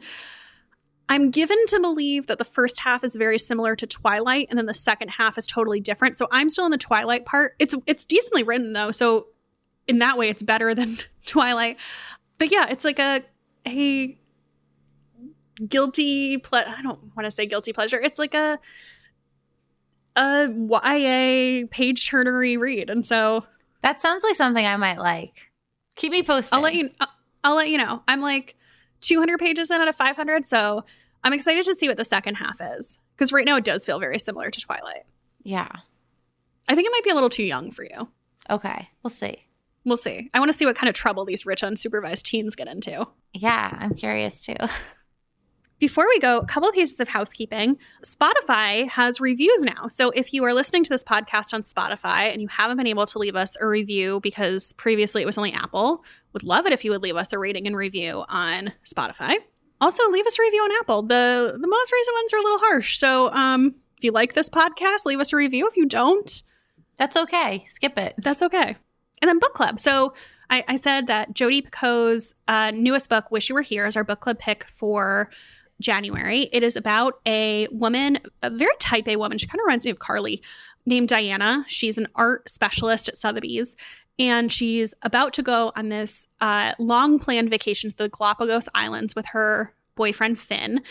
I'm 1.10 1.32
given 1.32 1.58
to 1.68 1.80
believe 1.80 2.28
that 2.28 2.38
the 2.38 2.46
first 2.46 2.80
half 2.80 3.04
is 3.04 3.16
very 3.16 3.40
similar 3.40 3.76
to 3.76 3.88
Twilight 3.88 4.48
and 4.50 4.58
then 4.58 4.68
the 4.68 4.74
second 4.74 5.10
half 5.10 5.38
is 5.38 5.48
totally 5.48 5.80
different. 5.80 6.18
So 6.18 6.28
I'm 6.32 6.50
still 6.50 6.66
in 6.66 6.72
the 6.72 6.78
Twilight 6.78 7.26
part. 7.26 7.56
It's 7.58 7.74
it's 7.88 8.06
decently 8.06 8.44
written 8.44 8.74
though. 8.74 8.92
So 8.92 9.28
in 9.88 9.98
that 10.00 10.18
way 10.18 10.30
it's 10.30 10.44
better 10.44 10.76
than 10.76 11.00
Twilight. 11.26 11.80
But 12.38 12.52
yeah, 12.52 12.68
it's 12.70 12.86
like 12.86 13.00
a 13.00 13.24
a 13.68 14.18
guilty 15.68 16.38
ple- 16.38 16.64
I 16.66 16.82
don't 16.82 17.16
want 17.16 17.26
to 17.26 17.32
say 17.32 17.46
guilty 17.46 17.74
pleasure. 17.74 18.00
It's 18.00 18.20
like 18.20 18.34
a 18.34 18.60
a 20.16 20.48
YA 20.50 21.68
page 21.72 22.10
turnery 22.10 22.58
read. 22.60 22.90
And 22.90 23.06
so 23.06 23.46
that 23.82 24.00
sounds 24.02 24.24
like 24.24 24.36
something 24.36 24.66
I 24.66 24.78
might 24.78 25.00
like. 25.00 25.52
Keep 25.96 26.12
me 26.12 26.24
posted. 26.24 26.54
I'll 26.54 26.62
let 26.62 26.76
you 26.76 26.90
I'll, 27.00 27.08
I'll 27.44 27.56
let 27.56 27.70
you 27.70 27.78
know. 27.78 28.04
I'm 28.08 28.22
like 28.22 28.56
200 29.02 29.40
pages 29.40 29.72
in 29.72 29.82
out 29.82 29.88
of 29.88 29.96
500, 29.96 30.46
so 30.46 30.84
I'm 31.24 31.34
excited 31.34 31.66
to 31.66 31.76
see 31.76 31.88
what 31.88 31.98
the 31.98 32.06
second 32.06 32.36
half 32.36 32.60
is 32.62 33.00
because 33.16 33.32
right 33.32 33.46
now 33.46 33.56
it 33.56 33.64
does 33.64 33.86
feel 33.86 34.00
very 34.00 34.20
similar 34.20 34.50
to 34.50 34.60
Twilight. 34.60 35.04
Yeah. 35.44 35.70
I 36.68 36.76
think 36.76 36.88
it 36.88 36.92
might 36.92 37.04
be 37.04 37.10
a 37.10 37.16
little 37.16 37.30
too 37.30 37.44
young 37.44 37.72
for 37.72 37.84
you. 37.84 38.10
Okay. 38.50 38.90
We'll 39.04 39.10
see. 39.10 39.46
We'll 39.84 39.98
see. 39.98 40.30
I 40.34 40.40
want 40.40 40.52
to 40.52 40.58
see 40.58 40.66
what 40.66 40.76
kind 40.76 40.90
of 40.90 40.96
trouble 40.96 41.26
these 41.26 41.46
rich 41.46 41.62
unsupervised 41.62 42.24
teens 42.24 42.56
get 42.56 42.68
into. 42.68 43.08
Yeah, 43.34 43.76
I'm 43.80 43.96
curious 43.96 44.46
too. 44.46 44.56
Before 45.82 46.08
we 46.08 46.20
go, 46.20 46.38
a 46.38 46.46
couple 46.46 46.70
of 46.70 46.76
pieces 46.76 47.00
of 47.00 47.08
housekeeping. 47.08 47.76
Spotify 48.06 48.88
has 48.88 49.20
reviews 49.20 49.64
now. 49.64 49.88
So 49.88 50.12
if 50.12 50.32
you 50.32 50.44
are 50.44 50.54
listening 50.54 50.84
to 50.84 50.90
this 50.92 51.04
podcast 51.04 51.56
on 51.56 51.64
Spotify 51.64 52.32
and 52.32 52.40
you 52.40 52.48
haven't 52.50 52.78
been 52.78 52.86
able 52.86 53.08
to 53.08 53.18
leave 53.18 53.36
us 53.36 53.58
a 53.60 53.66
review 53.66 54.20
because 54.20 54.74
previously 54.74 55.24
it 55.24 55.26
was 55.26 55.40
only 55.40 55.52
Apple, 55.54 56.04
would 56.34 56.44
love 56.44 56.68
it 56.68 56.72
if 56.72 56.86
you 56.86 56.92
would 56.92 57.02
leave 57.02 57.16
us 57.16 57.34
a 57.34 57.40
rating 57.40 57.66
and 57.66 57.76
review 57.76 58.24
on 58.30 58.74
Spotify. 58.86 59.38
Also, 59.82 60.08
leave 60.12 60.28
us 60.28 60.38
a 60.38 60.44
review 60.44 60.62
on 60.62 60.72
Apple. 60.82 61.02
The 61.02 61.58
the 61.60 61.68
most 61.68 61.92
recent 61.92 62.16
ones 62.16 62.34
are 62.34 62.38
a 62.38 62.44
little 62.44 62.60
harsh. 62.60 63.00
So 63.00 63.32
um, 63.32 63.74
if 63.98 64.04
you 64.04 64.12
like 64.12 64.34
this 64.36 64.52
podcast, 64.52 65.06
leave 65.06 65.20
us 65.20 65.34
a 65.34 65.36
review. 65.36 65.68
If 65.68 65.78
you 65.78 65.88
don't, 65.88 66.44
that's 66.98 67.18
okay. 67.18 67.66
Skip 67.66 67.98
it. 67.98 68.14
That's 68.20 68.44
okay. 68.44 68.76
And 69.20 69.30
then 69.30 69.40
book 69.40 69.56
club. 69.56 69.80
So 69.80 70.14
I, 70.52 70.64
I 70.68 70.76
said 70.76 71.08
that 71.08 71.34
Jodi 71.34 71.64
Picoult's 71.64 72.36
uh, 72.48 72.70
newest 72.70 73.10
book, 73.10 73.32
Wish 73.32 73.50
You 73.50 73.56
Were 73.56 73.64
Here, 73.64 73.88
is 73.88 73.98
our 73.98 74.04
book 74.04 74.20
club 74.20 74.38
pick 74.38 74.66
for 74.66 75.32
January. 75.82 76.50
It 76.52 76.64
is 76.64 76.76
about 76.76 77.20
a 77.26 77.68
woman, 77.72 78.20
a 78.42 78.50
very 78.50 78.76
type 78.80 79.08
A 79.08 79.16
woman. 79.16 79.38
She 79.38 79.48
kind 79.48 79.60
of 79.60 79.66
reminds 79.66 79.86
me 79.86 79.92
of 79.92 80.00
Carly, 80.00 80.42
named 80.86 81.10
Diana. 81.10 81.66
She's 81.68 81.98
an 81.98 82.08
art 82.16 82.50
specialist 82.50 83.08
at 83.08 83.18
Sotheby's. 83.18 83.76
And 84.20 84.52
she's 84.52 84.94
about 85.02 85.34
to 85.34 85.44
go 85.44 85.72
on 85.76 85.90
this 85.90 86.28
uh, 86.42 86.74
long 86.78 87.18
planned 87.18 87.50
vacation 87.50 87.92
to 87.92 87.98
the 87.98 88.10
Galapagos 88.10 88.70
Islands 88.76 89.16
with 89.16 89.28
her 89.28 89.74
boyfriend, 89.96 90.40
Finn. 90.40 90.82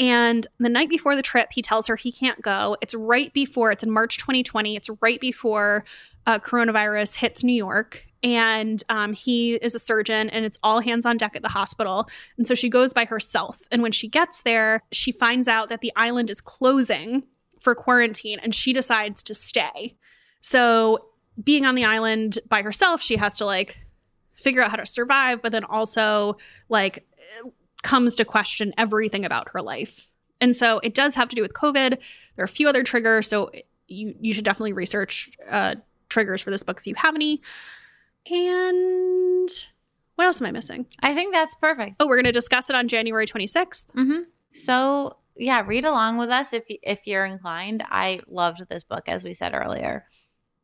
And 0.00 0.46
the 0.58 0.68
night 0.68 0.88
before 0.88 1.16
the 1.16 1.22
trip, 1.22 1.48
he 1.52 1.62
tells 1.62 1.86
her 1.86 1.96
he 1.96 2.12
can't 2.12 2.42
go. 2.42 2.76
It's 2.80 2.94
right 2.94 3.32
before, 3.32 3.70
it's 3.70 3.84
in 3.84 3.90
March 3.90 4.18
2020. 4.18 4.76
It's 4.76 4.90
right 5.00 5.20
before 5.20 5.84
uh, 6.26 6.38
coronavirus 6.40 7.16
hits 7.16 7.44
New 7.44 7.54
York 7.54 8.06
and 8.24 8.82
um, 8.88 9.12
he 9.12 9.54
is 9.56 9.74
a 9.74 9.78
surgeon 9.78 10.30
and 10.30 10.46
it's 10.46 10.58
all 10.62 10.80
hands 10.80 11.04
on 11.04 11.18
deck 11.18 11.36
at 11.36 11.42
the 11.42 11.48
hospital. 11.48 12.08
And 12.38 12.46
so 12.46 12.54
she 12.54 12.70
goes 12.70 12.94
by 12.94 13.04
herself. 13.04 13.60
And 13.70 13.82
when 13.82 13.92
she 13.92 14.08
gets 14.08 14.42
there 14.42 14.82
she 14.90 15.12
finds 15.12 15.46
out 15.46 15.68
that 15.68 15.82
the 15.82 15.92
island 15.94 16.30
is 16.30 16.40
closing 16.40 17.24
for 17.60 17.74
quarantine 17.74 18.40
and 18.42 18.54
she 18.54 18.72
decides 18.72 19.22
to 19.24 19.34
stay. 19.34 19.94
So 20.40 21.10
being 21.42 21.66
on 21.66 21.74
the 21.74 21.84
island 21.84 22.38
by 22.48 22.62
herself 22.62 23.02
she 23.02 23.16
has 23.16 23.36
to 23.36 23.44
like 23.44 23.78
figure 24.34 24.62
out 24.62 24.70
how 24.70 24.76
to 24.76 24.86
survive 24.86 25.42
but 25.42 25.52
then 25.52 25.64
also 25.64 26.38
like 26.68 27.06
comes 27.82 28.14
to 28.16 28.24
question 28.24 28.72
everything 28.78 29.24
about 29.24 29.50
her 29.50 29.60
life. 29.60 30.08
And 30.40 30.56
so 30.56 30.78
it 30.78 30.94
does 30.94 31.14
have 31.14 31.28
to 31.28 31.36
do 31.36 31.42
with 31.42 31.52
covid. 31.52 31.90
There 32.36 32.42
are 32.42 32.44
a 32.44 32.48
few 32.48 32.68
other 32.68 32.82
triggers 32.82 33.28
so 33.28 33.50
you 33.86 34.14
you 34.18 34.32
should 34.32 34.46
definitely 34.46 34.72
research 34.72 35.30
uh, 35.50 35.74
triggers 36.08 36.40
for 36.40 36.50
this 36.50 36.62
book 36.62 36.78
if 36.78 36.86
you 36.86 36.94
have 36.94 37.14
any 37.14 37.42
and 38.30 39.48
what 40.16 40.26
else 40.26 40.40
am 40.40 40.46
I 40.46 40.52
missing? 40.52 40.86
I 41.00 41.14
think 41.14 41.34
that's 41.34 41.54
perfect. 41.54 41.96
Oh, 42.00 42.06
we're 42.06 42.16
going 42.16 42.24
to 42.24 42.32
discuss 42.32 42.70
it 42.70 42.76
on 42.76 42.88
January 42.88 43.26
26th. 43.26 43.86
Mm-hmm. 43.96 44.20
So, 44.52 45.16
yeah, 45.36 45.62
read 45.66 45.84
along 45.84 46.18
with 46.18 46.30
us 46.30 46.52
if 46.52 46.64
if 46.68 47.06
you're 47.06 47.24
inclined. 47.24 47.82
I 47.90 48.20
loved 48.28 48.68
this 48.68 48.84
book 48.84 49.08
as 49.08 49.24
we 49.24 49.34
said 49.34 49.52
earlier. 49.54 50.06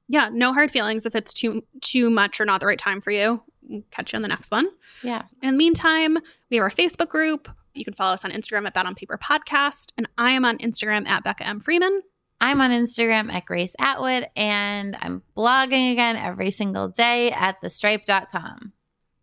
Yeah, 0.08 0.28
no 0.32 0.52
hard 0.52 0.70
feelings 0.70 1.06
if 1.06 1.14
it's 1.14 1.32
too 1.34 1.64
too 1.80 2.10
much 2.10 2.40
or 2.40 2.44
not 2.44 2.60
the 2.60 2.66
right 2.66 2.78
time 2.78 3.00
for 3.00 3.10
you. 3.10 3.42
catch 3.90 4.12
you 4.12 4.16
on 4.16 4.22
the 4.22 4.28
next 4.28 4.50
one. 4.50 4.68
Yeah. 5.02 5.22
In 5.42 5.50
the 5.50 5.56
meantime, 5.56 6.18
we 6.50 6.56
have 6.56 6.64
our 6.64 6.70
Facebook 6.70 7.08
group. 7.08 7.48
You 7.74 7.84
can 7.84 7.94
follow 7.94 8.14
us 8.14 8.24
on 8.24 8.32
Instagram 8.32 8.66
at 8.66 8.74
Bad 8.74 8.86
on 8.86 8.94
Paper 8.94 9.18
Podcast, 9.22 9.92
and 9.96 10.08
I 10.18 10.32
am 10.32 10.44
on 10.44 10.58
Instagram 10.58 11.06
at 11.06 11.22
Becca 11.24 11.46
M 11.46 11.60
Freeman. 11.60 12.02
I'm 12.40 12.60
on 12.60 12.70
Instagram 12.70 13.32
at 13.32 13.44
Grace 13.44 13.76
Atwood, 13.78 14.26
and 14.34 14.96
I'm 15.00 15.22
blogging 15.36 15.92
again 15.92 16.16
every 16.16 16.50
single 16.50 16.88
day 16.88 17.30
at 17.32 17.60
thestripe.com. 17.62 18.72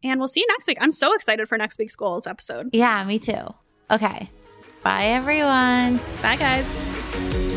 And 0.03 0.19
we'll 0.19 0.27
see 0.27 0.41
you 0.41 0.47
next 0.49 0.67
week. 0.67 0.77
I'm 0.79 0.91
so 0.91 1.13
excited 1.15 1.49
for 1.49 1.57
next 1.57 1.79
week's 1.79 1.95
goals 1.95 2.27
episode. 2.27 2.69
Yeah, 2.73 3.03
me 3.03 3.17
too. 3.19 3.53
Okay. 3.89 4.29
Bye, 4.83 5.05
everyone. 5.05 5.97
Bye, 6.21 6.35
guys. 6.37 7.56